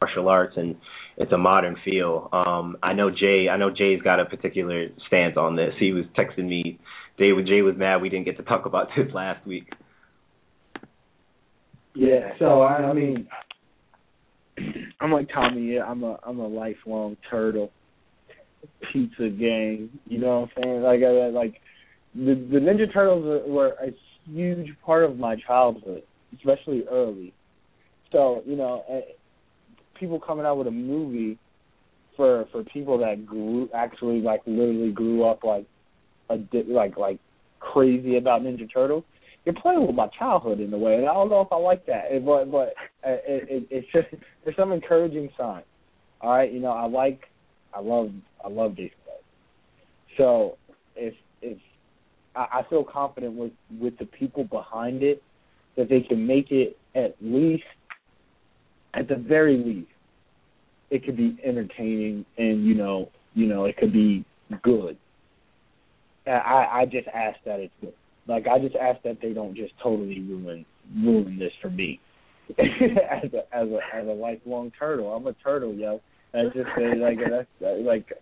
martial 0.00 0.28
arts 0.28 0.54
and 0.56 0.76
it's 1.18 1.30
a 1.32 1.38
modern 1.38 1.76
feel. 1.84 2.28
Um 2.32 2.76
i 2.82 2.92
know 2.92 3.10
jay 3.10 3.48
i 3.50 3.56
know 3.56 3.70
jay's 3.70 4.02
got 4.02 4.18
a 4.18 4.24
particular 4.24 4.88
stance 5.06 5.36
on 5.36 5.56
this. 5.56 5.74
He 5.78 5.92
was 5.92 6.04
texting 6.18 6.48
me 6.48 6.78
jay 7.18 7.30
jay 7.46 7.62
was 7.62 7.76
mad 7.76 8.00
we 8.00 8.08
didn't 8.08 8.24
get 8.24 8.38
to 8.38 8.42
talk 8.42 8.66
about 8.66 8.88
this 8.96 9.06
last 9.14 9.46
week 9.46 9.70
yeah, 11.96 12.32
so 12.38 12.60
I, 12.60 12.74
I 12.74 12.92
mean, 12.92 13.26
I'm 15.00 15.12
like 15.12 15.28
Tommy. 15.32 15.74
Yeah, 15.74 15.84
I'm 15.84 16.02
a 16.02 16.18
I'm 16.26 16.38
a 16.38 16.46
lifelong 16.46 17.16
turtle 17.30 17.70
pizza 18.92 19.28
gang. 19.28 19.90
You 20.06 20.18
know 20.18 20.40
what 20.40 20.50
I'm 20.56 20.62
saying? 20.62 20.82
Like 20.82 21.00
I, 21.02 21.28
like 21.28 21.60
the 22.14 22.34
the 22.34 22.58
Ninja 22.58 22.92
Turtles 22.92 23.42
were 23.48 23.74
a 23.82 23.90
huge 24.28 24.68
part 24.84 25.04
of 25.04 25.18
my 25.18 25.36
childhood, 25.46 26.02
especially 26.36 26.84
early. 26.90 27.32
So 28.12 28.42
you 28.46 28.56
know, 28.56 28.84
eh, 28.90 29.00
people 29.98 30.20
coming 30.20 30.44
out 30.44 30.58
with 30.58 30.66
a 30.66 30.72
movie 30.72 31.38
for 32.16 32.46
for 32.52 32.62
people 32.64 32.98
that 32.98 33.26
grew 33.26 33.68
actually 33.74 34.20
like 34.20 34.42
literally 34.46 34.92
grew 34.92 35.24
up 35.24 35.44
like 35.44 35.66
a 36.30 36.38
like 36.68 36.96
like 36.96 37.18
crazy 37.60 38.16
about 38.16 38.42
Ninja 38.42 38.70
Turtles 38.72 39.04
you're 39.46 39.54
playing 39.54 39.86
with 39.86 39.94
my 39.94 40.08
childhood 40.18 40.58
in 40.58 40.74
a 40.74 40.78
way, 40.78 40.96
and 40.96 41.08
I 41.08 41.14
don't 41.14 41.30
know 41.30 41.40
if 41.40 41.52
I 41.52 41.56
like 41.56 41.86
that. 41.86 42.06
But 42.24 42.50
but 42.50 42.74
uh, 43.06 43.16
it, 43.26 43.48
it, 43.48 43.66
it's 43.70 43.86
just 43.92 44.08
there's 44.44 44.56
some 44.56 44.72
encouraging 44.72 45.30
signs. 45.38 45.64
All 46.20 46.30
right, 46.30 46.52
you 46.52 46.58
know 46.60 46.72
I 46.72 46.86
like 46.86 47.20
I 47.72 47.80
love 47.80 48.10
I 48.44 48.48
love 48.48 48.72
Jason 48.72 48.96
Blade. 49.04 50.16
So 50.18 50.58
if 50.96 51.14
if 51.42 51.58
I, 52.34 52.46
I 52.54 52.62
feel 52.68 52.82
confident 52.82 53.34
with 53.34 53.52
with 53.80 53.96
the 53.98 54.06
people 54.06 54.44
behind 54.44 55.04
it 55.04 55.22
that 55.76 55.88
they 55.88 56.00
can 56.00 56.26
make 56.26 56.50
it 56.50 56.76
at 56.96 57.14
least 57.20 57.62
at 58.94 59.06
the 59.06 59.16
very 59.16 59.56
least 59.58 59.90
it 60.90 61.04
could 61.04 61.16
be 61.16 61.38
entertaining 61.44 62.24
and 62.36 62.66
you 62.66 62.74
know 62.74 63.10
you 63.34 63.46
know 63.46 63.66
it 63.66 63.76
could 63.76 63.92
be 63.92 64.24
good. 64.64 64.96
I 66.26 66.80
I 66.80 66.84
just 66.90 67.06
ask 67.14 67.38
that 67.44 67.60
it's 67.60 67.74
good. 67.80 67.94
Like 68.28 68.46
I 68.46 68.58
just 68.58 68.76
ask 68.76 69.02
that 69.02 69.18
they 69.22 69.32
don't 69.32 69.54
just 69.54 69.72
totally 69.82 70.20
ruin 70.20 70.64
ruin 71.02 71.38
this 71.38 71.52
for 71.60 71.70
me. 71.70 72.00
as 72.58 73.32
a 73.32 73.56
as 73.56 73.68
a 73.68 73.96
as 73.96 74.06
a 74.06 74.12
lifelong 74.12 74.72
turtle, 74.78 75.12
I'm 75.12 75.26
a 75.26 75.32
turtle, 75.34 75.74
yo. 75.74 76.00
That's 76.32 76.54
just 76.54 76.68
say 76.76 76.94
like 76.96 77.18
that's 77.18 77.48
uh, 77.64 77.76
like 77.82 78.12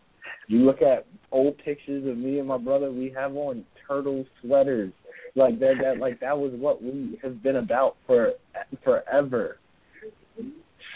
you 0.48 0.60
look 0.60 0.82
at 0.82 1.06
old 1.32 1.58
pictures 1.58 2.06
of 2.08 2.16
me 2.16 2.38
and 2.38 2.48
my 2.48 2.58
brother. 2.58 2.90
We 2.90 3.12
have 3.16 3.34
on 3.34 3.64
turtle 3.86 4.24
sweaters, 4.40 4.92
like 5.34 5.58
that. 5.60 5.74
That 5.82 5.98
like 5.98 6.20
that 6.20 6.36
was 6.36 6.52
what 6.54 6.82
we 6.82 7.18
have 7.22 7.42
been 7.42 7.56
about 7.56 7.96
for 8.06 8.32
forever. 8.82 9.58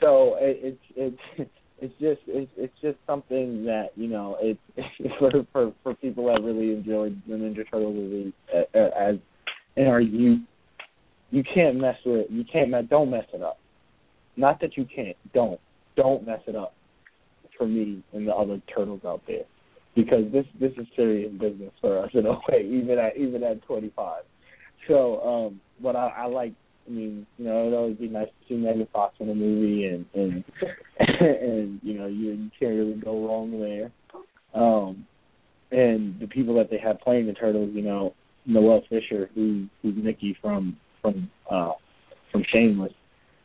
So 0.00 0.36
it, 0.40 0.78
it's 0.96 1.18
it's 1.38 1.50
it's 1.80 1.94
just 2.00 2.20
it's 2.26 2.50
it's 2.56 2.74
just 2.82 2.96
something 3.06 3.64
that 3.64 3.90
you 3.94 4.08
know 4.08 4.36
it's 4.40 4.60
for 5.18 5.30
for 5.52 5.72
for 5.82 5.94
people 5.94 6.26
that 6.26 6.42
really 6.42 6.72
enjoyed 6.72 7.20
the 7.28 7.34
Ninja 7.34 7.68
Turtle 7.70 7.92
movie 7.92 8.32
uh, 8.54 8.78
uh, 8.78 8.90
as 8.98 9.16
in 9.76 9.86
our 9.86 10.00
youth. 10.00 10.40
You 11.30 11.42
can't 11.54 11.76
mess 11.78 11.96
with 12.06 12.20
it. 12.20 12.30
You 12.30 12.44
can't 12.50 12.70
mess. 12.70 12.84
Don't 12.88 13.10
mess 13.10 13.26
it 13.32 13.42
up. 13.42 13.58
Not 14.36 14.60
that 14.60 14.76
you 14.76 14.86
can't. 14.94 15.16
Don't 15.34 15.60
don't 15.96 16.26
mess 16.26 16.40
it 16.46 16.56
up. 16.56 16.74
For 17.56 17.66
me 17.66 18.04
and 18.12 18.26
the 18.26 18.32
other 18.32 18.62
turtles 18.72 19.00
out 19.04 19.20
there, 19.26 19.42
because 19.96 20.30
this 20.32 20.46
this 20.60 20.72
is 20.78 20.86
serious 20.94 21.32
business 21.32 21.72
for 21.80 21.98
us 22.04 22.10
in 22.14 22.24
a 22.24 22.32
way, 22.48 22.64
even 22.70 22.98
at 22.98 23.16
even 23.16 23.42
at 23.42 23.62
25. 23.66 24.22
So, 24.86 25.20
um, 25.20 25.60
but 25.82 25.96
I, 25.96 26.08
I 26.18 26.26
like 26.26 26.52
I 26.88 26.90
mean, 26.90 27.26
you 27.36 27.44
know, 27.44 27.60
it'd 27.66 27.74
always 27.74 27.96
be 27.96 28.08
nice 28.08 28.28
to 28.28 28.48
see 28.48 28.56
Megan 28.56 28.88
Fox 28.92 29.14
in 29.20 29.28
a 29.28 29.34
movie, 29.34 29.86
and 29.86 30.06
and 30.14 30.44
and 31.20 31.80
you 31.82 31.98
know, 31.98 32.06
you 32.06 32.30
you 32.30 32.50
can't 32.58 32.74
really 32.74 32.94
go 32.94 33.26
wrong 33.26 33.60
there. 33.60 33.92
Um, 34.54 35.06
and 35.70 36.18
the 36.18 36.26
people 36.26 36.54
that 36.56 36.70
they 36.70 36.78
have 36.78 37.00
playing 37.00 37.26
the 37.26 37.34
turtles, 37.34 37.70
you 37.74 37.82
know, 37.82 38.14
Noel 38.46 38.82
Fisher, 38.88 39.28
who 39.34 39.66
who's 39.82 39.94
Mickey 40.02 40.36
from 40.40 40.76
from 41.02 41.30
uh 41.50 41.72
from 42.32 42.42
Shameless. 42.50 42.92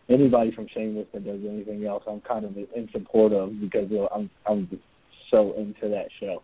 Anybody 0.09 0.51
from 0.51 0.67
Shameless 0.73 1.07
that 1.13 1.25
does 1.25 1.39
anything 1.47 1.85
else, 1.85 2.03
I'm 2.07 2.21
kind 2.21 2.45
of 2.45 2.55
in 2.55 2.89
support 2.91 3.33
of 3.33 3.59
because 3.59 3.89
you 3.89 3.97
know, 3.97 4.09
I'm 4.15 4.29
I'm 4.45 4.69
so 5.29 5.53
into 5.57 5.89
that 5.89 6.07
show. 6.19 6.41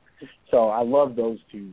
So 0.51 0.67
I 0.69 0.81
love 0.81 1.15
those 1.15 1.38
two, 1.49 1.71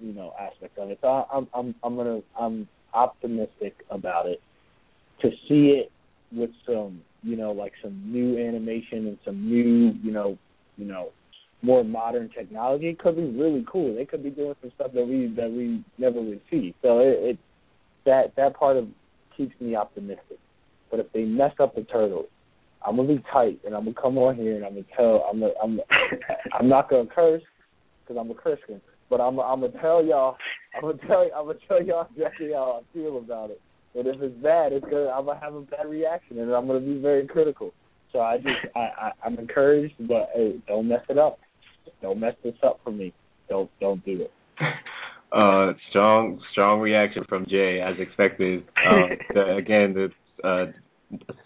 you 0.00 0.12
know, 0.12 0.32
aspects 0.38 0.78
of 0.78 0.90
it. 0.90 0.98
So 1.00 1.08
I, 1.08 1.24
I'm 1.32 1.48
I'm 1.52 1.74
I'm 1.82 1.96
gonna 1.96 2.20
I'm 2.38 2.68
optimistic 2.94 3.74
about 3.90 4.26
it 4.26 4.40
to 5.22 5.30
see 5.48 5.80
it 5.80 5.90
with 6.32 6.50
some 6.66 7.00
you 7.22 7.36
know 7.36 7.52
like 7.52 7.72
some 7.82 8.00
new 8.06 8.38
animation 8.38 9.06
and 9.06 9.18
some 9.24 9.48
new 9.48 9.92
you 10.02 10.12
know 10.12 10.38
you 10.76 10.84
know 10.84 11.10
more 11.62 11.82
modern 11.82 12.30
technology, 12.30 12.96
could 12.98 13.16
be 13.16 13.24
really 13.24 13.64
cool. 13.70 13.94
They 13.94 14.04
could 14.04 14.22
be 14.22 14.30
doing 14.30 14.54
some 14.60 14.70
stuff 14.76 14.92
that 14.94 15.06
we 15.06 15.32
that 15.36 15.50
we 15.50 15.84
never 15.98 16.20
would 16.20 16.40
see. 16.50 16.74
So 16.82 17.00
it, 17.00 17.18
it 17.20 17.38
that 18.04 18.34
that 18.36 18.56
part 18.56 18.76
of 18.76 18.88
keeps 19.36 19.58
me 19.60 19.74
optimistic. 19.74 20.38
But 20.90 21.00
if 21.00 21.12
they 21.12 21.24
mess 21.24 21.52
up 21.60 21.74
the 21.74 21.82
turtles, 21.82 22.26
I'm 22.86 22.96
gonna 22.96 23.08
be 23.08 23.22
tight 23.32 23.60
and 23.64 23.74
I'm 23.74 23.84
gonna 23.84 24.00
come 24.00 24.18
on 24.18 24.36
here 24.36 24.56
and 24.56 24.64
I'm 24.64 24.74
gonna 24.74 24.84
tell 24.96 25.26
I'm 25.30 25.40
gonna, 25.40 25.52
I'm 25.62 25.80
I'm 26.58 26.68
not 26.68 26.88
gonna 26.88 27.08
curse 27.12 27.42
because 28.02 28.20
I'm 28.20 28.30
a 28.30 28.34
Christian, 28.34 28.80
but 29.10 29.20
I'm 29.20 29.38
I'm 29.40 29.60
gonna 29.60 29.72
tell 29.80 30.04
y'all 30.04 30.36
I'm 30.76 30.82
gonna 30.82 30.98
tell 31.08 31.28
I'm 31.36 31.46
gonna 31.46 31.58
tell 31.66 31.82
y'all 31.82 32.06
exactly 32.14 32.52
how 32.52 32.82
I 32.82 32.94
feel 32.94 33.18
about 33.18 33.50
it. 33.50 33.60
But 33.94 34.06
if 34.06 34.20
it's 34.20 34.42
bad, 34.42 34.72
it's 34.72 34.84
gonna 34.84 35.08
I'm 35.08 35.26
gonna 35.26 35.40
have 35.40 35.54
a 35.54 35.62
bad 35.62 35.86
reaction 35.88 36.38
and 36.38 36.52
I'm 36.52 36.66
gonna 36.66 36.80
be 36.80 37.00
very 37.00 37.26
critical. 37.26 37.72
So 38.12 38.20
I 38.20 38.38
just 38.38 38.56
I, 38.74 38.80
I 38.80 39.12
I'm 39.24 39.38
encouraged, 39.38 39.94
but 40.00 40.30
hey, 40.34 40.60
don't 40.66 40.88
mess 40.88 41.02
it 41.08 41.18
up. 41.18 41.38
Don't 42.02 42.20
mess 42.20 42.34
this 42.44 42.54
up 42.62 42.80
for 42.84 42.90
me. 42.90 43.12
Don't 43.48 43.70
don't 43.80 44.04
do 44.04 44.22
it. 44.22 44.32
Uh, 45.30 45.74
strong 45.90 46.40
strong 46.52 46.80
reaction 46.80 47.22
from 47.28 47.44
Jay 47.50 47.82
as 47.82 47.94
expected. 47.98 48.64
Um, 48.90 49.10
the, 49.34 49.56
again, 49.56 49.92
the 49.92 50.08
uh, 50.42 50.72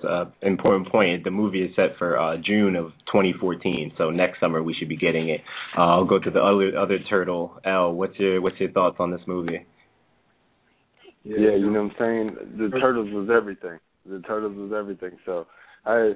uh, 0.08 0.24
important 0.42 0.88
point. 0.88 1.24
The 1.24 1.30
movie 1.30 1.64
is 1.64 1.74
set 1.74 1.96
for 1.98 2.18
uh, 2.18 2.36
June 2.36 2.76
of 2.76 2.92
2014, 3.06 3.92
so 3.98 4.10
next 4.10 4.38
summer 4.40 4.62
we 4.62 4.74
should 4.74 4.88
be 4.88 4.96
getting 4.96 5.30
it. 5.30 5.40
Uh, 5.76 5.82
I'll 5.82 6.04
go 6.04 6.18
to 6.18 6.30
the 6.30 6.40
other 6.40 6.78
other 6.78 6.98
turtle. 7.10 7.58
L, 7.64 7.92
what's 7.92 8.16
your 8.18 8.40
what's 8.40 8.58
your 8.60 8.70
thoughts 8.70 8.96
on 9.00 9.10
this 9.10 9.20
movie? 9.26 9.66
Yeah, 11.24 11.54
you 11.54 11.70
know 11.70 11.84
what 11.84 11.92
I'm 11.92 11.96
saying. 11.98 12.36
The 12.58 12.78
turtles 12.80 13.08
was 13.12 13.28
everything. 13.34 13.78
The 14.06 14.20
turtles 14.20 14.56
was 14.56 14.72
everything. 14.76 15.18
So 15.24 15.46
I 15.86 16.14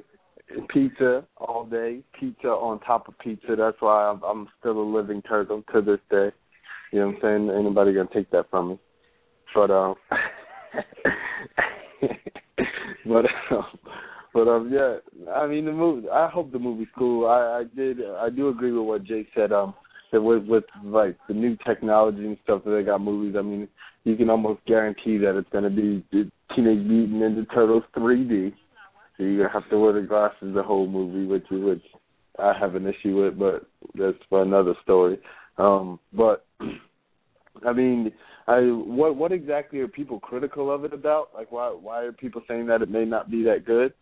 pizza 0.72 1.24
all 1.36 1.64
day, 1.66 2.00
pizza 2.18 2.48
on 2.48 2.80
top 2.80 3.08
of 3.08 3.18
pizza. 3.18 3.54
That's 3.56 3.76
why 3.80 4.10
I'm, 4.10 4.22
I'm 4.22 4.48
still 4.60 4.78
a 4.78 4.82
living 4.82 5.22
turtle 5.22 5.62
to 5.72 5.80
this 5.80 6.00
day. 6.10 6.30
You 6.92 7.00
know 7.00 7.06
what 7.08 7.16
I'm 7.16 7.20
saying? 7.22 7.50
Ain't 7.50 7.64
nobody 7.64 7.92
gonna 7.94 8.08
take 8.12 8.30
that 8.30 8.50
from 8.50 8.70
me. 8.70 8.78
But 9.54 9.70
um, 9.70 9.94
but 13.06 13.24
um, 13.50 13.66
but 14.34 14.48
um, 14.48 14.70
yeah. 14.72 14.96
I 15.34 15.46
mean 15.46 15.64
the 15.64 15.72
movie. 15.72 16.08
I 16.08 16.28
hope 16.28 16.52
the 16.52 16.58
movie's 16.58 16.88
cool. 16.96 17.26
I 17.26 17.60
I 17.60 17.64
did. 17.76 17.98
I 18.04 18.28
do 18.30 18.48
agree 18.48 18.72
with 18.72 18.86
what 18.86 19.04
Jake 19.04 19.28
said. 19.34 19.52
Um, 19.52 19.74
that 20.12 20.20
with 20.22 20.44
with 20.44 20.64
like 20.84 21.16
the 21.28 21.34
new 21.34 21.56
technology 21.66 22.24
and 22.26 22.38
stuff 22.44 22.62
that 22.64 22.70
they 22.70 22.82
got 22.82 23.00
movies. 23.00 23.36
I 23.38 23.42
mean, 23.42 23.68
you 24.04 24.16
can 24.16 24.30
almost 24.30 24.64
guarantee 24.66 25.18
that 25.18 25.36
it's 25.36 25.48
gonna 25.50 25.70
be 25.70 26.04
Teenage 26.10 26.86
Mutant 26.86 27.22
Ninja 27.22 27.54
Turtles 27.54 27.82
3D. 27.96 28.52
So 29.16 29.24
you're 29.24 29.48
have 29.48 29.68
to 29.70 29.78
wear 29.78 29.92
the 29.92 30.06
glasses 30.06 30.54
the 30.54 30.62
whole 30.62 30.86
movie, 30.86 31.26
which 31.26 31.46
which 31.50 31.82
I 32.38 32.52
have 32.58 32.74
an 32.74 32.86
issue 32.86 33.24
with, 33.24 33.38
but 33.38 33.66
that's 33.94 34.18
for 34.28 34.42
another 34.42 34.74
story. 34.82 35.18
Um, 35.58 35.98
but 36.12 36.44
I 37.66 37.72
mean, 37.72 38.12
I 38.46 38.60
what 38.60 39.16
what 39.16 39.32
exactly 39.32 39.80
are 39.80 39.88
people 39.88 40.20
critical 40.20 40.72
of 40.72 40.84
it 40.84 40.92
about? 40.92 41.30
Like, 41.34 41.50
why 41.50 41.68
why 41.68 42.02
are 42.02 42.12
people 42.12 42.42
saying 42.46 42.66
that 42.66 42.82
it 42.82 42.90
may 42.90 43.04
not 43.04 43.30
be 43.30 43.44
that 43.44 43.64
good? 43.64 43.94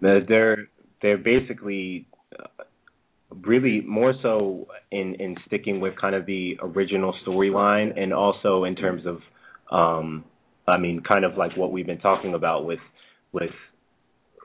They're 0.00 0.68
they're 1.00 1.18
basically 1.18 2.06
uh, 2.38 2.64
really 3.42 3.80
more 3.80 4.14
so 4.22 4.66
in 4.90 5.14
in 5.16 5.36
sticking 5.46 5.80
with 5.80 5.94
kind 6.00 6.14
of 6.14 6.26
the 6.26 6.58
original 6.62 7.14
storyline, 7.26 7.98
and 8.00 8.12
also 8.12 8.64
in 8.64 8.76
terms 8.76 9.02
of, 9.06 9.18
um, 9.70 10.24
I 10.66 10.78
mean, 10.78 11.02
kind 11.06 11.24
of 11.24 11.36
like 11.36 11.56
what 11.56 11.72
we've 11.72 11.86
been 11.86 12.00
talking 12.00 12.34
about 12.34 12.64
with 12.64 12.80
with 13.32 13.50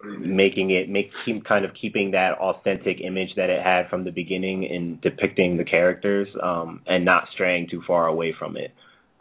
making 0.04 0.72
it 0.72 0.90
make 0.90 1.12
kind 1.48 1.66
of 1.66 1.72
keeping 1.80 2.12
that 2.12 2.38
authentic 2.40 3.02
image 3.02 3.30
that 3.36 3.50
it 3.50 3.62
had 3.62 3.90
from 3.90 4.04
the 4.06 4.12
beginning 4.12 4.64
in 4.64 4.98
depicting 5.02 5.58
the 5.58 5.64
characters 5.64 6.28
um 6.42 6.82
and 6.88 7.04
not 7.04 7.26
straying 7.34 7.68
too 7.70 7.82
far 7.86 8.08
away 8.08 8.34
from 8.38 8.56
it. 8.56 8.72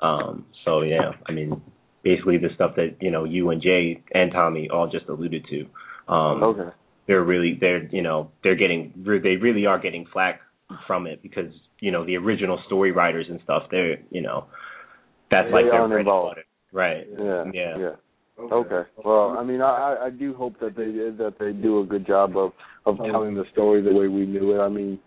Um 0.00 0.46
so 0.64 0.82
yeah 0.82 1.12
i 1.26 1.32
mean 1.32 1.60
basically 2.04 2.38
the 2.38 2.50
stuff 2.54 2.76
that 2.76 2.96
you 3.00 3.10
know 3.10 3.24
you 3.24 3.50
and 3.50 3.60
jay 3.60 4.00
and 4.14 4.30
tommy 4.30 4.68
all 4.70 4.88
just 4.88 5.08
alluded 5.08 5.44
to. 5.50 5.60
Um 6.12 6.42
okay 6.44 6.70
they're 7.08 7.24
really 7.24 7.58
they're 7.60 7.84
you 7.86 8.02
know 8.02 8.30
they're 8.44 8.54
getting 8.54 8.92
they 9.04 9.36
really 9.36 9.66
are 9.66 9.80
getting 9.80 10.06
flack 10.12 10.40
from 10.86 11.06
it 11.06 11.20
because 11.22 11.50
you 11.80 11.90
know 11.90 12.04
the 12.04 12.14
original 12.16 12.60
story 12.66 12.92
writers 12.92 13.26
and 13.28 13.40
stuff 13.42 13.64
they're 13.70 13.96
you 14.10 14.20
know 14.20 14.46
that's 15.30 15.48
they 15.48 15.52
like 15.52 15.64
their 15.64 15.80
aren't 15.80 15.90
bread 15.90 16.00
involved. 16.00 16.36
butter. 16.36 16.44
right 16.72 17.06
Yeah, 17.18 17.44
yeah 17.52 17.78
yeah. 17.78 17.90
Okay. 18.40 18.88
Well, 19.04 19.36
I 19.36 19.42
mean, 19.42 19.60
I 19.60 19.96
I 20.04 20.10
do 20.10 20.32
hope 20.32 20.60
that 20.60 20.76
they 20.76 20.92
that 20.92 21.34
they 21.40 21.52
do 21.52 21.80
a 21.80 21.84
good 21.84 22.06
job 22.06 22.36
of 22.36 22.52
of 22.86 23.00
um, 23.00 23.10
telling 23.10 23.34
the 23.34 23.42
story 23.50 23.82
the 23.82 23.92
way 23.92 24.06
we 24.06 24.26
knew 24.26 24.54
it. 24.54 24.60
I 24.64 24.68
mean, 24.68 25.00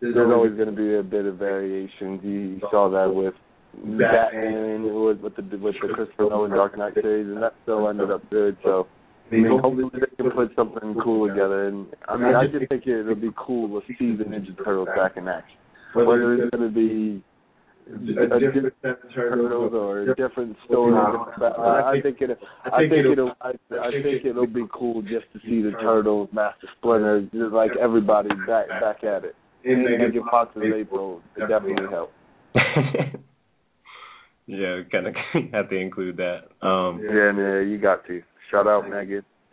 there's 0.00 0.16
always 0.16 0.54
going 0.54 0.70
to 0.70 0.74
be 0.74 0.94
a 0.94 1.02
bit 1.02 1.26
of 1.26 1.36
variations. 1.36 2.20
You 2.22 2.58
saw 2.70 2.88
that 2.88 3.14
with 3.14 3.34
Batman 3.74 4.84
with 4.84 5.18
with 5.18 5.36
the 5.36 5.42
with 5.58 5.74
the 5.82 5.88
Christopher 5.92 6.30
Nolan 6.30 6.52
Dark 6.52 6.78
Knight 6.78 6.94
series, 6.94 7.26
and 7.26 7.42
that 7.42 7.52
still 7.62 7.88
ended 7.90 8.10
up 8.10 8.22
good. 8.30 8.56
So. 8.64 8.86
I 9.30 9.34
mean, 9.34 9.58
hopefully 9.60 9.84
they 9.92 10.16
can 10.16 10.30
put 10.30 10.54
something 10.56 10.94
cool 11.02 11.28
together. 11.28 11.68
And 11.68 11.86
I 12.08 12.16
mean, 12.16 12.34
I 12.34 12.46
just 12.46 12.68
think 12.68 12.86
it'll 12.86 13.14
be 13.14 13.30
cool 13.36 13.80
to 13.80 13.86
see 13.86 14.16
the 14.16 14.24
Ninja 14.24 14.56
Turtles 14.64 14.88
back 14.96 15.16
in 15.16 15.28
action. 15.28 15.56
Whether 15.94 16.34
it's 16.34 16.50
going 16.50 16.68
to 16.68 16.74
be 16.74 17.22
a 17.88 18.38
different 18.38 18.74
turtles 19.14 19.72
or 19.74 20.00
a 20.02 20.14
different 20.14 20.56
story. 20.66 20.94
I, 20.94 21.92
I 21.96 22.00
think 22.02 22.20
it. 22.20 22.38
I 22.64 22.80
think 22.88 23.06
it'll. 23.12 23.32
I, 23.40 23.52
I 23.72 23.90
think 23.90 24.24
it'll 24.24 24.46
be 24.46 24.64
cool 24.72 25.02
just 25.02 25.24
to 25.32 25.40
see 25.44 25.62
the 25.62 25.72
turtles, 25.80 26.28
Master 26.32 26.68
Splinter, 26.78 27.22
just 27.32 27.52
like 27.52 27.70
everybody 27.80 28.28
back 28.46 28.68
back 28.68 29.04
at 29.04 29.24
it. 29.24 29.34
And 29.64 29.82
Megan 29.84 30.22
Fox 30.30 30.54
in 30.56 30.72
April 30.72 31.20
it 31.36 31.48
definitely 31.48 31.88
help. 31.90 32.12
yeah 34.46 34.80
kind 34.90 35.06
of 35.06 35.14
have 35.52 35.68
to 35.68 35.76
include 35.76 36.16
that 36.16 36.48
um 36.66 37.00
Yeah, 37.02 37.32
yeah, 37.36 37.60
you 37.60 37.78
got 37.80 38.06
to. 38.06 38.22
Shout 38.50 38.66
out 38.66 38.88
Megan. 38.88 39.22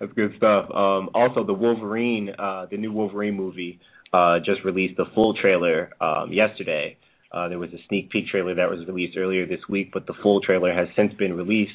That's 0.00 0.12
good 0.14 0.32
stuff. 0.36 0.70
Um, 0.70 1.10
also, 1.14 1.44
the 1.44 1.54
Wolverine, 1.54 2.30
uh, 2.38 2.66
the 2.70 2.76
new 2.76 2.92
Wolverine 2.92 3.34
movie, 3.34 3.80
uh, 4.12 4.38
just 4.38 4.64
released 4.64 4.96
the 4.96 5.06
full 5.14 5.34
trailer 5.34 5.90
um, 6.00 6.32
yesterday. 6.32 6.96
Uh, 7.32 7.48
there 7.48 7.58
was 7.58 7.70
a 7.70 7.78
sneak 7.88 8.10
peek 8.10 8.28
trailer 8.28 8.54
that 8.54 8.70
was 8.70 8.86
released 8.86 9.16
earlier 9.16 9.46
this 9.46 9.60
week, 9.68 9.90
but 9.92 10.06
the 10.06 10.14
full 10.22 10.40
trailer 10.40 10.72
has 10.72 10.88
since 10.96 11.12
been 11.14 11.34
released. 11.34 11.72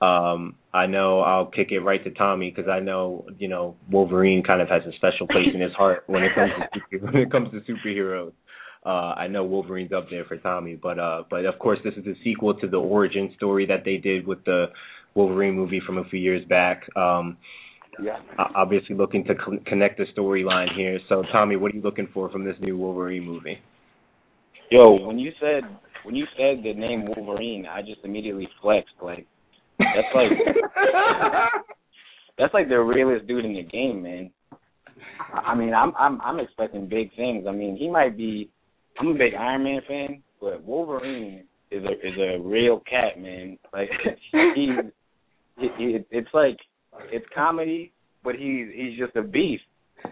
Um, 0.00 0.56
I 0.72 0.86
know 0.86 1.20
I'll 1.20 1.46
kick 1.46 1.68
it 1.70 1.80
right 1.80 2.02
to 2.04 2.10
Tommy 2.10 2.50
because 2.50 2.68
I 2.68 2.80
know 2.80 3.26
you 3.38 3.48
know 3.48 3.76
Wolverine 3.90 4.42
kind 4.42 4.60
of 4.60 4.68
has 4.68 4.82
a 4.86 4.92
special 4.96 5.26
place 5.26 5.48
in 5.54 5.60
his 5.60 5.72
heart 5.72 6.04
when 6.06 6.22
it 6.22 6.34
comes 6.34 6.52
to 6.90 6.98
when 7.04 7.16
it 7.16 7.30
comes 7.30 7.48
to 7.52 7.60
superheroes. 7.60 8.32
Uh, 8.84 9.14
I 9.16 9.28
know 9.28 9.44
Wolverine's 9.44 9.92
up 9.92 10.08
there 10.10 10.24
for 10.24 10.36
Tommy, 10.36 10.76
but 10.76 10.98
uh, 10.98 11.22
but 11.30 11.46
of 11.46 11.58
course 11.58 11.78
this 11.84 11.94
is 11.94 12.06
a 12.06 12.14
sequel 12.22 12.54
to 12.60 12.68
the 12.68 12.76
origin 12.76 13.32
story 13.36 13.66
that 13.66 13.84
they 13.84 13.96
did 13.96 14.26
with 14.26 14.44
the 14.44 14.66
Wolverine 15.14 15.54
movie 15.54 15.80
from 15.86 15.98
a 15.98 16.04
few 16.04 16.20
years 16.20 16.44
back. 16.48 16.82
Um, 16.96 17.38
yeah. 18.02 18.18
Obviously 18.54 18.96
looking 18.96 19.24
to 19.24 19.34
connect 19.66 19.98
the 19.98 20.04
storyline 20.16 20.74
here. 20.76 20.98
So 21.08 21.22
Tommy, 21.32 21.56
what 21.56 21.72
are 21.72 21.76
you 21.76 21.82
looking 21.82 22.08
for 22.12 22.30
from 22.30 22.44
this 22.44 22.56
new 22.60 22.76
Wolverine 22.76 23.24
movie? 23.24 23.58
Yo, 24.70 25.06
when 25.06 25.18
you 25.18 25.32
said 25.40 25.62
when 26.02 26.14
you 26.14 26.26
said 26.36 26.62
the 26.62 26.74
name 26.74 27.06
Wolverine, 27.06 27.66
I 27.66 27.80
just 27.80 28.00
immediately 28.04 28.48
flexed. 28.60 28.94
Like 29.02 29.26
that's 29.78 30.14
like 30.14 30.30
that's 32.38 32.54
like 32.54 32.68
the 32.68 32.80
realest 32.80 33.26
dude 33.26 33.44
in 33.44 33.54
the 33.54 33.62
game, 33.62 34.02
man. 34.02 34.30
I 35.32 35.54
mean, 35.54 35.74
I'm 35.74 35.92
I'm 35.98 36.20
I'm 36.20 36.40
expecting 36.40 36.88
big 36.88 37.14
things. 37.16 37.46
I 37.48 37.52
mean, 37.52 37.76
he 37.76 37.88
might 37.88 38.16
be. 38.16 38.50
I'm 38.98 39.08
a 39.08 39.14
big 39.14 39.34
Iron 39.34 39.64
Man 39.64 39.80
fan, 39.88 40.22
but 40.40 40.62
Wolverine 40.64 41.44
is 41.70 41.84
a 41.84 41.92
is 41.92 42.18
a 42.18 42.38
real 42.40 42.80
cat, 42.80 43.18
man. 43.18 43.58
Like 43.72 43.90
he's 44.54 44.70
he, 45.58 45.68
he, 45.78 45.98
it's 46.10 46.28
like 46.32 46.56
it's 47.10 47.26
comedy, 47.34 47.92
but 48.22 48.36
he's 48.36 48.68
he's 48.74 48.98
just 48.98 49.16
a 49.16 49.22
beast. 49.22 49.64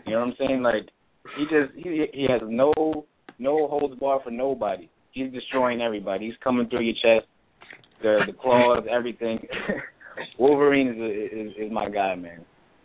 You 0.06 0.14
know 0.14 0.20
what 0.20 0.28
I'm 0.28 0.34
saying? 0.38 0.62
Like 0.62 0.88
he 1.36 1.44
just 1.44 1.72
he 1.76 2.06
he 2.12 2.26
has 2.28 2.40
no 2.44 2.72
no 3.38 3.68
holds 3.68 3.98
bar 4.00 4.20
for 4.24 4.30
nobody. 4.30 4.88
He's 5.12 5.32
destroying 5.32 5.80
everybody. 5.80 6.26
He's 6.26 6.34
coming 6.42 6.68
through 6.68 6.82
your 6.82 6.94
chest, 6.94 7.28
the 8.02 8.20
the 8.26 8.32
claws, 8.32 8.84
everything. 8.90 9.38
Wolverine 10.38 10.88
is, 10.88 10.96
is 11.32 11.66
is 11.66 11.72
my 11.72 11.88
guy, 11.88 12.14
man. 12.16 12.44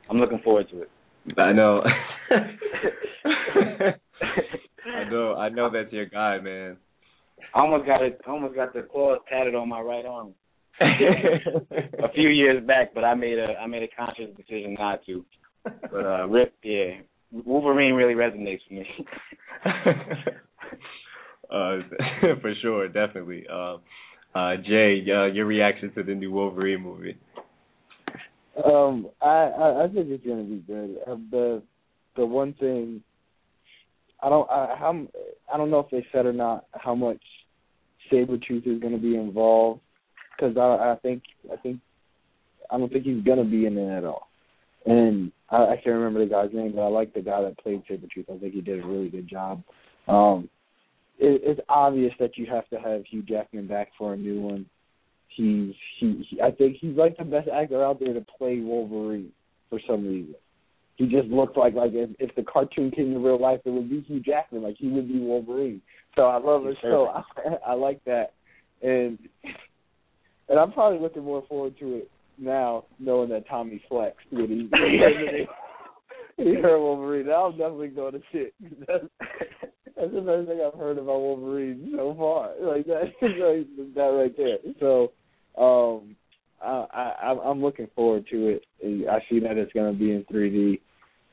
I'm 0.09 0.17
looking 0.17 0.39
forward 0.43 0.67
to 0.71 0.83
it. 0.83 0.89
I 1.37 1.51
know. 1.53 1.81
I 4.95 5.09
know. 5.09 5.35
I 5.35 5.49
know 5.49 5.69
that's 5.71 5.91
your 5.91 6.05
guy, 6.05 6.39
man. 6.39 6.77
I 7.53 7.59
almost 7.59 7.85
got 7.85 8.01
it. 8.03 8.19
I 8.25 8.29
almost 8.31 8.55
got 8.55 8.73
the 8.73 8.81
claws 8.81 9.19
tatted 9.29 9.55
on 9.55 9.69
my 9.69 9.81
right 9.81 10.05
arm 10.05 10.33
a 10.81 12.11
few 12.13 12.29
years 12.29 12.65
back, 12.65 12.93
but 12.93 13.03
I 13.03 13.13
made 13.13 13.37
a 13.39 13.55
I 13.59 13.67
made 13.67 13.83
a 13.83 13.87
conscious 13.87 14.35
decision 14.35 14.75
not 14.79 15.05
to. 15.05 15.25
But 15.63 16.05
uh, 16.05 16.27
Rip, 16.27 16.53
yeah, 16.63 17.01
Wolverine 17.31 17.93
really 17.93 18.13
resonates 18.13 18.59
with 18.69 18.79
me. 18.79 18.85
uh, 21.51 21.79
for 22.41 22.53
sure, 22.61 22.87
definitely. 22.87 23.45
Uh, 23.51 23.77
Uh, 24.35 24.55
Jay, 24.57 25.03
uh, 25.09 25.25
your 25.25 25.47
reaction 25.47 25.91
to 25.95 26.03
the 26.03 26.13
new 26.13 26.31
Wolverine 26.31 26.81
movie? 26.81 27.17
Um, 28.63 29.09
I, 29.19 29.25
I 29.27 29.83
I 29.83 29.87
think 29.87 30.09
it's 30.09 30.25
gonna 30.25 30.43
be 30.43 30.61
good. 30.67 30.97
Uh, 31.07 31.15
the 31.31 31.63
the 32.15 32.25
one 32.25 32.53
thing 32.59 33.01
I 34.21 34.29
don't 34.29 34.49
I 34.49 34.75
how 34.77 35.07
I 35.53 35.57
don't 35.57 35.69
know 35.69 35.79
if 35.79 35.89
they 35.91 36.05
said 36.11 36.25
or 36.25 36.33
not 36.33 36.65
how 36.73 36.95
much 36.95 37.21
Sabretooth 38.11 38.67
is 38.67 38.79
going 38.79 38.93
to 38.93 39.01
be 39.01 39.15
involved 39.15 39.81
because 40.35 40.57
I 40.57 40.93
I 40.93 40.95
think 41.01 41.23
I 41.51 41.55
think 41.57 41.79
I 42.71 42.77
don't 42.77 42.91
think 42.91 43.05
he's 43.05 43.23
going 43.23 43.37
to 43.37 43.49
be 43.49 43.65
in 43.65 43.77
it 43.77 43.97
at 43.97 44.03
all. 44.03 44.27
And 44.85 45.31
I, 45.49 45.57
I 45.57 45.75
can't 45.75 45.95
remember 45.95 46.19
the 46.23 46.31
guy's 46.31 46.53
name, 46.53 46.73
but 46.75 46.81
I 46.81 46.87
like 46.87 47.13
the 47.13 47.21
guy 47.21 47.41
that 47.41 47.57
played 47.59 47.83
Sabretooth. 47.89 48.33
I 48.33 48.39
think 48.39 48.53
he 48.53 48.61
did 48.61 48.83
a 48.83 48.87
really 48.87 49.09
good 49.09 49.27
job. 49.27 49.61
Um, 50.07 50.49
it, 51.19 51.41
it's 51.43 51.61
obvious 51.69 52.13
that 52.19 52.37
you 52.37 52.45
have 52.47 52.67
to 52.69 52.77
have 52.77 53.03
Hugh 53.05 53.23
Jackman 53.23 53.67
back 53.67 53.89
for 53.97 54.13
a 54.13 54.17
new 54.17 54.41
one. 54.41 54.65
He's 55.29 55.73
he, 55.99 56.25
he 56.29 56.41
I 56.41 56.51
think 56.51 56.77
he's 56.79 56.97
like 56.97 57.17
the 57.17 57.23
best 57.23 57.49
actor 57.49 57.83
out 57.83 57.99
there 57.99 58.13
to 58.13 58.25
play 58.37 58.59
Wolverine 58.59 59.31
for 59.69 59.79
some 59.87 60.07
reason 60.07 60.35
he 60.97 61.05
just 61.07 61.27
looked 61.27 61.57
like 61.57 61.73
like 61.73 61.91
if, 61.93 62.09
if 62.19 62.35
the 62.35 62.43
cartoon 62.43 62.91
came 62.91 63.13
to 63.13 63.19
real 63.19 63.39
life, 63.39 63.61
it 63.65 63.69
would 63.69 63.89
be 63.89 64.01
Hugh 64.01 64.19
Jackman, 64.19 64.63
like 64.63 64.77
he 64.77 64.89
would 64.89 65.07
be 65.07 65.19
Wolverine. 65.19 65.81
So 66.15 66.23
I 66.23 66.37
love 66.37 66.65
it. 66.65 66.77
So 66.81 67.07
I, 67.07 67.23
I 67.67 67.73
like 67.73 68.03
that, 68.05 68.33
and 68.81 69.17
and 70.49 70.59
I'm 70.59 70.71
probably 70.71 70.99
looking 70.99 71.23
more 71.23 71.43
forward 71.47 71.77
to 71.79 71.95
it 71.97 72.11
now, 72.37 72.85
knowing 72.99 73.29
that 73.29 73.47
Tommy 73.47 73.81
flexed 73.87 74.25
would 74.31 74.49
he 74.49 74.69
he 76.37 76.53
heard 76.55 76.79
Wolverine. 76.79 77.29
I'm 77.29 77.51
definitely 77.51 77.89
going 77.89 78.13
to 78.13 78.21
shit. 78.31 78.53
That's, 78.87 79.05
that's 79.95 80.13
the 80.13 80.21
best 80.21 80.47
thing 80.47 80.61
I've 80.65 80.79
heard 80.79 80.97
about 80.97 81.19
Wolverine 81.19 81.93
so 81.95 82.15
far. 82.17 82.49
Like 82.61 82.85
that, 82.87 83.11
like, 83.21 83.95
that 83.95 84.01
right 84.01 84.35
there. 84.35 84.57
So. 84.79 85.11
um 85.57 86.15
I, 86.59 87.13
I 87.21 87.37
I'm 87.45 87.61
looking 87.61 87.87
forward 87.95 88.25
to 88.31 88.47
it. 88.47 88.63
I 89.07 89.19
see 89.29 89.39
that 89.41 89.57
it's 89.57 89.71
going 89.73 89.93
to 89.93 89.97
be 89.97 90.11
in 90.11 90.23
3D, 90.23 90.79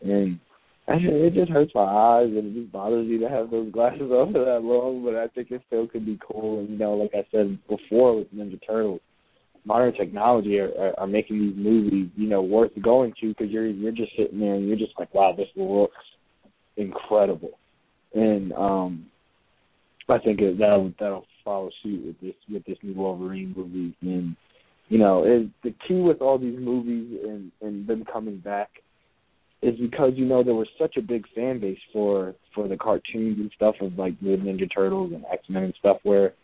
and 0.04 0.38
it 0.86 1.34
just 1.34 1.50
hurts 1.50 1.72
my 1.74 1.82
eyes 1.82 2.28
and 2.28 2.56
it 2.56 2.60
just 2.60 2.72
bothers 2.72 3.08
me 3.08 3.18
to 3.18 3.28
have 3.28 3.50
those 3.50 3.72
glasses 3.72 4.00
on 4.10 4.32
for 4.32 4.44
that 4.44 4.62
long. 4.62 5.04
But 5.04 5.16
I 5.16 5.28
think 5.28 5.50
it 5.50 5.62
still 5.66 5.86
could 5.86 6.06
be 6.06 6.18
cool. 6.26 6.60
And 6.60 6.70
you 6.70 6.78
know, 6.78 6.94
like 6.94 7.12
I 7.14 7.26
said 7.30 7.58
before 7.68 8.16
with 8.16 8.32
Ninja 8.34 8.60
Turtles, 8.66 9.00
modern 9.64 9.94
technology 9.94 10.58
are, 10.58 10.70
are, 10.78 11.00
are 11.00 11.06
making 11.06 11.40
these 11.40 11.56
movies, 11.56 12.10
you 12.16 12.28
know, 12.28 12.42
worth 12.42 12.72
going 12.82 13.14
to 13.20 13.28
because 13.28 13.50
you're 13.50 13.66
you're 13.66 13.92
just 13.92 14.12
sitting 14.16 14.40
there 14.40 14.54
and 14.54 14.68
you're 14.68 14.76
just 14.76 14.92
like, 14.98 15.12
wow, 15.14 15.34
this 15.36 15.48
looks 15.56 15.96
incredible. 16.76 17.58
And 18.14 18.52
um 18.52 19.06
I 20.08 20.18
think 20.18 20.40
it, 20.40 20.58
that'll 20.58 20.92
that'll 21.00 21.24
follow 21.44 21.70
suit 21.82 22.06
with 22.06 22.20
this 22.20 22.34
with 22.52 22.64
this 22.66 22.78
new 22.82 22.94
Wolverine 22.94 23.54
movie. 23.56 23.96
And 24.02 24.36
you 24.88 24.98
know, 24.98 25.24
is 25.24 25.48
the 25.62 25.74
key 25.88 26.00
with 26.00 26.20
all 26.20 26.38
these 26.38 26.58
movies 26.58 27.20
and 27.26 27.50
and 27.62 27.86
them 27.86 28.04
coming 28.12 28.38
back 28.38 28.68
is 29.64 29.78
because 29.80 30.12
you 30.14 30.26
know 30.26 30.42
there 30.42 30.54
was 30.54 30.68
such 30.78 30.96
a 30.96 31.02
big 31.02 31.24
fan 31.34 31.58
base 31.58 31.78
for 31.92 32.34
for 32.54 32.68
the 32.68 32.76
cartoons 32.76 33.38
and 33.38 33.50
stuff 33.56 33.74
of 33.80 33.98
like 33.98 34.18
the 34.20 34.36
Ninja 34.36 34.68
Turtles 34.72 35.12
and 35.12 35.24
X 35.32 35.42
Men 35.48 35.64
and 35.64 35.74
stuff 35.78 35.96
where 36.02 36.34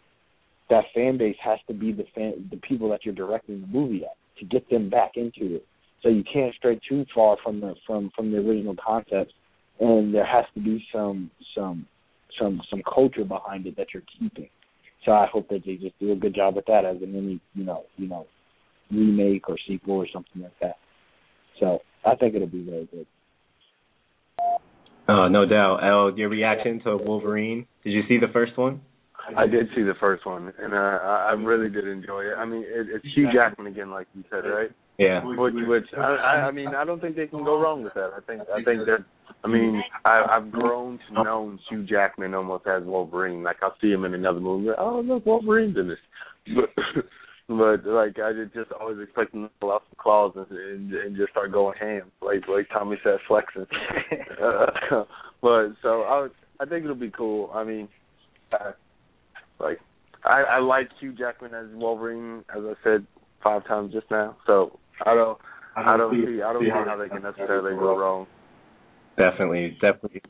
that 0.71 0.85
fan 0.95 1.19
base 1.19 1.37
has 1.45 1.59
to 1.69 1.75
be 1.75 1.93
the 1.93 2.05
fan 2.15 2.49
the 2.51 2.57
people 2.57 2.89
that 2.91 3.05
you're 3.05 3.15
directing 3.15 3.61
the 3.61 3.67
movie 3.67 4.05
at 4.05 4.17
to 4.39 4.47
get 4.47 4.69
them 4.71 4.89
back 4.89 5.13
into 5.17 5.57
it. 5.57 5.67
So 6.03 6.09
you 6.09 6.25
can't 6.33 6.55
stray 6.55 6.81
too 6.89 7.05
far 7.15 7.37
from 7.45 7.61
the 7.61 7.75
from 7.87 8.11
from 8.17 8.31
the 8.31 8.39
original 8.39 8.75
concepts 8.83 9.35
and 9.81 10.15
there 10.15 10.27
has 10.27 10.47
to 10.55 10.61
be 10.61 10.83
some 10.93 11.31
some 11.55 11.87
some 12.41 12.61
some 12.71 12.83
culture 12.93 13.25
behind 13.25 13.67
it 13.67 13.77
that 13.77 13.89
you're 13.93 14.03
keeping. 14.19 14.49
So 15.05 15.13
I 15.13 15.27
hope 15.31 15.49
that 15.49 15.63
they 15.67 15.77
just 15.77 15.99
do 15.99 16.13
a 16.13 16.17
good 16.17 16.35
job 16.35 16.57
with 16.57 16.67
that 16.67 16.87
as 16.87 16.97
in 17.03 17.15
any 17.15 17.41
you 17.55 17.65
know 17.65 17.85
you 17.97 18.09
know 18.09 18.27
remake 18.91 19.49
or 19.49 19.57
sequel 19.69 19.97
or 19.97 20.07
something 20.13 20.43
like 20.43 20.59
that. 20.61 20.77
So 21.59 21.81
I 22.05 22.15
think 22.17 22.35
it'll 22.35 22.49
be 22.49 22.65
very 22.65 22.87
good. 22.87 23.07
Oh, 25.09 25.29
no 25.29 25.45
doubt. 25.45 25.81
Al, 25.83 26.17
your 26.17 26.29
reaction 26.29 26.81
to 26.85 26.97
Wolverine? 26.97 27.67
Did 27.85 27.91
you 27.91 28.03
see 28.09 28.19
the 28.19 28.33
first 28.33 28.57
one? 28.57 28.81
I 29.37 29.47
did 29.47 29.67
see 29.75 29.83
the 29.83 29.95
first 30.01 30.27
one, 30.27 30.53
and 30.61 30.73
uh, 30.73 30.77
I 30.77 31.33
really 31.33 31.69
did 31.69 31.87
enjoy 31.87 32.23
it. 32.23 32.35
I 32.37 32.45
mean, 32.45 32.65
it, 32.67 32.87
it's 32.95 33.05
Hugh 33.15 33.29
Jackman 33.33 33.67
again, 33.67 33.91
like 33.91 34.07
you 34.15 34.25
said, 34.31 34.49
right? 34.49 34.71
Yeah. 34.99 35.25
Which, 35.25 35.55
which 35.55 35.85
I, 35.97 36.49
I 36.49 36.51
mean, 36.51 36.69
I 36.69 36.85
don't 36.85 37.01
think 37.01 37.17
they 37.17 37.27
can 37.27 37.45
go 37.45 37.59
wrong 37.59 37.83
with 37.83 37.95
that. 37.95 38.11
I 38.17 38.21
think, 38.27 38.43
I 38.53 38.63
think 38.63 38.87
that, 38.87 39.05
I 39.45 39.49
mean, 39.49 39.83
I, 40.05 40.25
I've 40.31 40.51
grown 40.51 40.99
to 41.09 41.23
know 41.23 41.57
Hugh 41.69 41.85
Jackman 41.85 42.35
almost 42.35 42.67
as 42.67 42.83
Wolverine. 42.85 43.43
Like 43.43 43.57
I'll 43.63 43.75
see 43.81 43.91
him 43.91 44.05
in 44.05 44.15
another 44.15 44.41
movie. 44.41 44.69
Oh, 44.77 45.01
look, 45.01 45.25
Wolverine's 45.25 45.77
in 45.79 45.89
this. 45.89 45.99
But 46.55 47.05
but 47.51 47.85
like 47.85 48.17
I 48.21 48.33
just 48.55 48.71
always 48.81 48.99
expect 49.03 49.35
him 49.35 49.43
to 49.43 49.51
pull 49.61 49.73
out 49.73 49.83
some 49.89 49.97
claws 49.99 50.33
and, 50.37 50.47
and, 50.57 50.95
and 50.95 51.17
just 51.17 51.33
start 51.33 51.51
going 51.51 51.77
ham, 51.79 52.13
like 52.23 52.47
like 52.49 52.69
Tommy 52.73 52.97
said, 53.03 53.19
flexing. 53.27 53.67
uh, 54.43 54.67
but 55.43 55.71
so 55.83 56.03
I 56.03 56.29
I 56.61 56.67
think 56.67 56.85
it'll 56.85 56.95
be 56.95 57.11
cool. 57.11 57.51
I 57.53 57.65
mean, 57.65 57.89
uh, 58.53 58.71
like 59.59 59.81
I 60.25 60.43
I 60.43 60.59
like 60.61 60.91
Hugh 61.01 61.13
Jackman 61.13 61.53
as 61.53 61.67
Wolverine, 61.75 62.45
as 62.57 62.63
I 62.65 62.75
said 62.85 63.05
five 63.43 63.67
times 63.67 63.93
just 63.93 64.09
now. 64.13 64.37
So 64.47 64.79
I 65.05 65.15
don't 65.15 65.39
I 65.77 65.97
don't 65.97 66.15
see 66.15 66.43
I 66.43 66.53
don't 66.53 66.63
see 66.63 66.71
how 66.71 66.97
they 66.97 67.09
can 67.09 67.23
necessarily 67.23 67.75
go 67.77 67.99
wrong. 67.99 68.29
Definitely, 69.17 69.77
definitely, 69.81 70.23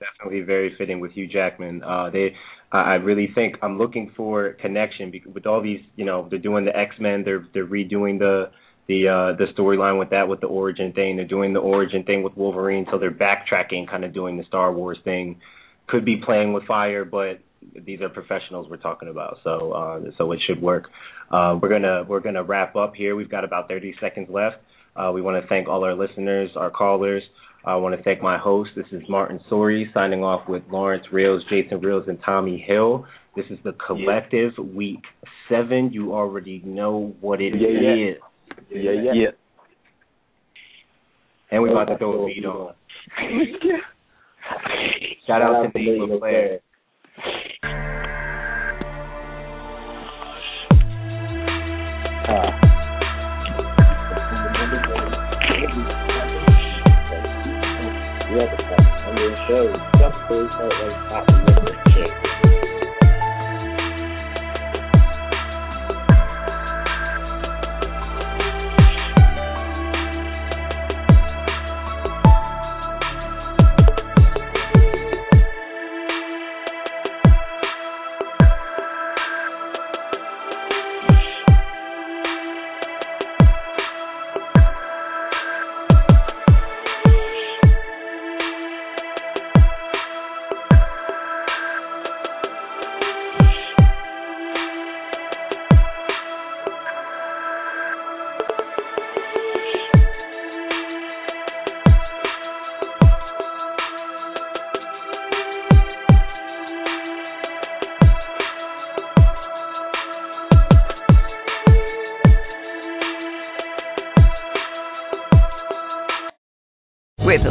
definitely 0.00 0.40
very 0.40 0.74
fitting 0.78 1.00
with 1.00 1.12
Hugh 1.12 1.28
Jackman. 1.28 1.82
Uh, 1.82 2.08
they 2.10 2.34
I 2.72 2.94
really 2.94 3.30
think 3.34 3.56
I'm 3.62 3.78
looking 3.78 4.12
for 4.16 4.52
connection 4.54 5.10
because 5.10 5.32
with 5.32 5.46
all 5.46 5.62
these, 5.62 5.80
you 5.94 6.04
know, 6.04 6.26
they're 6.28 6.38
doing 6.38 6.64
the 6.64 6.76
X 6.76 6.96
Men, 6.98 7.22
they're 7.24 7.46
they're 7.54 7.66
redoing 7.66 8.18
the 8.18 8.50
the 8.88 9.08
uh 9.08 9.36
the 9.36 9.46
storyline 9.56 9.98
with 9.98 10.10
that 10.10 10.28
with 10.28 10.40
the 10.40 10.48
origin 10.48 10.92
thing. 10.92 11.16
They're 11.16 11.26
doing 11.26 11.52
the 11.52 11.60
origin 11.60 12.02
thing 12.02 12.22
with 12.22 12.36
Wolverine, 12.36 12.86
so 12.90 12.98
they're 12.98 13.10
backtracking, 13.10 13.88
kind 13.88 14.04
of 14.04 14.12
doing 14.12 14.36
the 14.36 14.44
Star 14.44 14.72
Wars 14.72 14.98
thing. 15.04 15.40
Could 15.86 16.04
be 16.04 16.20
playing 16.24 16.52
with 16.52 16.64
fire, 16.64 17.04
but 17.04 17.40
these 17.84 18.00
are 18.00 18.08
professionals 18.08 18.68
we're 18.68 18.76
talking 18.76 19.08
about, 19.08 19.38
so 19.44 19.72
uh, 19.72 20.00
so 20.18 20.32
it 20.32 20.40
should 20.46 20.60
work. 20.60 20.88
Uh, 21.30 21.58
we're 21.60 21.68
gonna 21.68 22.04
we're 22.08 22.20
gonna 22.20 22.42
wrap 22.42 22.74
up 22.76 22.94
here. 22.94 23.16
We've 23.16 23.30
got 23.30 23.44
about 23.44 23.68
30 23.68 23.94
seconds 24.00 24.28
left. 24.30 24.56
Uh, 24.96 25.12
we 25.12 25.20
want 25.20 25.40
to 25.40 25.48
thank 25.48 25.68
all 25.68 25.84
our 25.84 25.94
listeners, 25.94 26.50
our 26.56 26.70
callers. 26.70 27.22
I 27.66 27.74
want 27.74 27.96
to 27.96 28.02
thank 28.04 28.22
my 28.22 28.38
host. 28.38 28.70
This 28.76 28.86
is 28.92 29.02
Martin 29.08 29.40
Sori 29.50 29.92
signing 29.92 30.22
off 30.22 30.48
with 30.48 30.62
Lawrence 30.70 31.04
Reels, 31.12 31.42
Jason 31.50 31.80
Reels, 31.80 32.04
and 32.06 32.16
Tommy 32.24 32.64
Hill. 32.64 33.04
This 33.34 33.46
is 33.50 33.58
the 33.64 33.72
collective 33.84 34.52
yeah. 34.56 34.64
week 34.64 35.02
seven. 35.48 35.90
You 35.92 36.14
already 36.14 36.62
know 36.64 37.16
what 37.20 37.40
it 37.40 37.54
yeah, 37.58 38.12
is. 38.12 38.16
Yeah, 38.70 38.80
yeah, 38.80 39.02
yeah. 39.02 39.12
yeah. 39.14 39.28
And 41.50 41.60
we 41.60 41.70
about 41.70 41.86
to 41.86 41.98
throw 41.98 42.22
a 42.22 42.26
beat 42.26 42.44
on. 42.44 42.74
Shout 45.26 45.42
out 45.42 45.62
to 45.62 45.78
Nate 45.78 45.98
LeClaire. 45.98 46.60
Uh. 52.28 52.65
Shows 59.48 59.76
just 60.00 60.16
those 60.28 60.50
like 60.58 61.08
top 61.08 62.25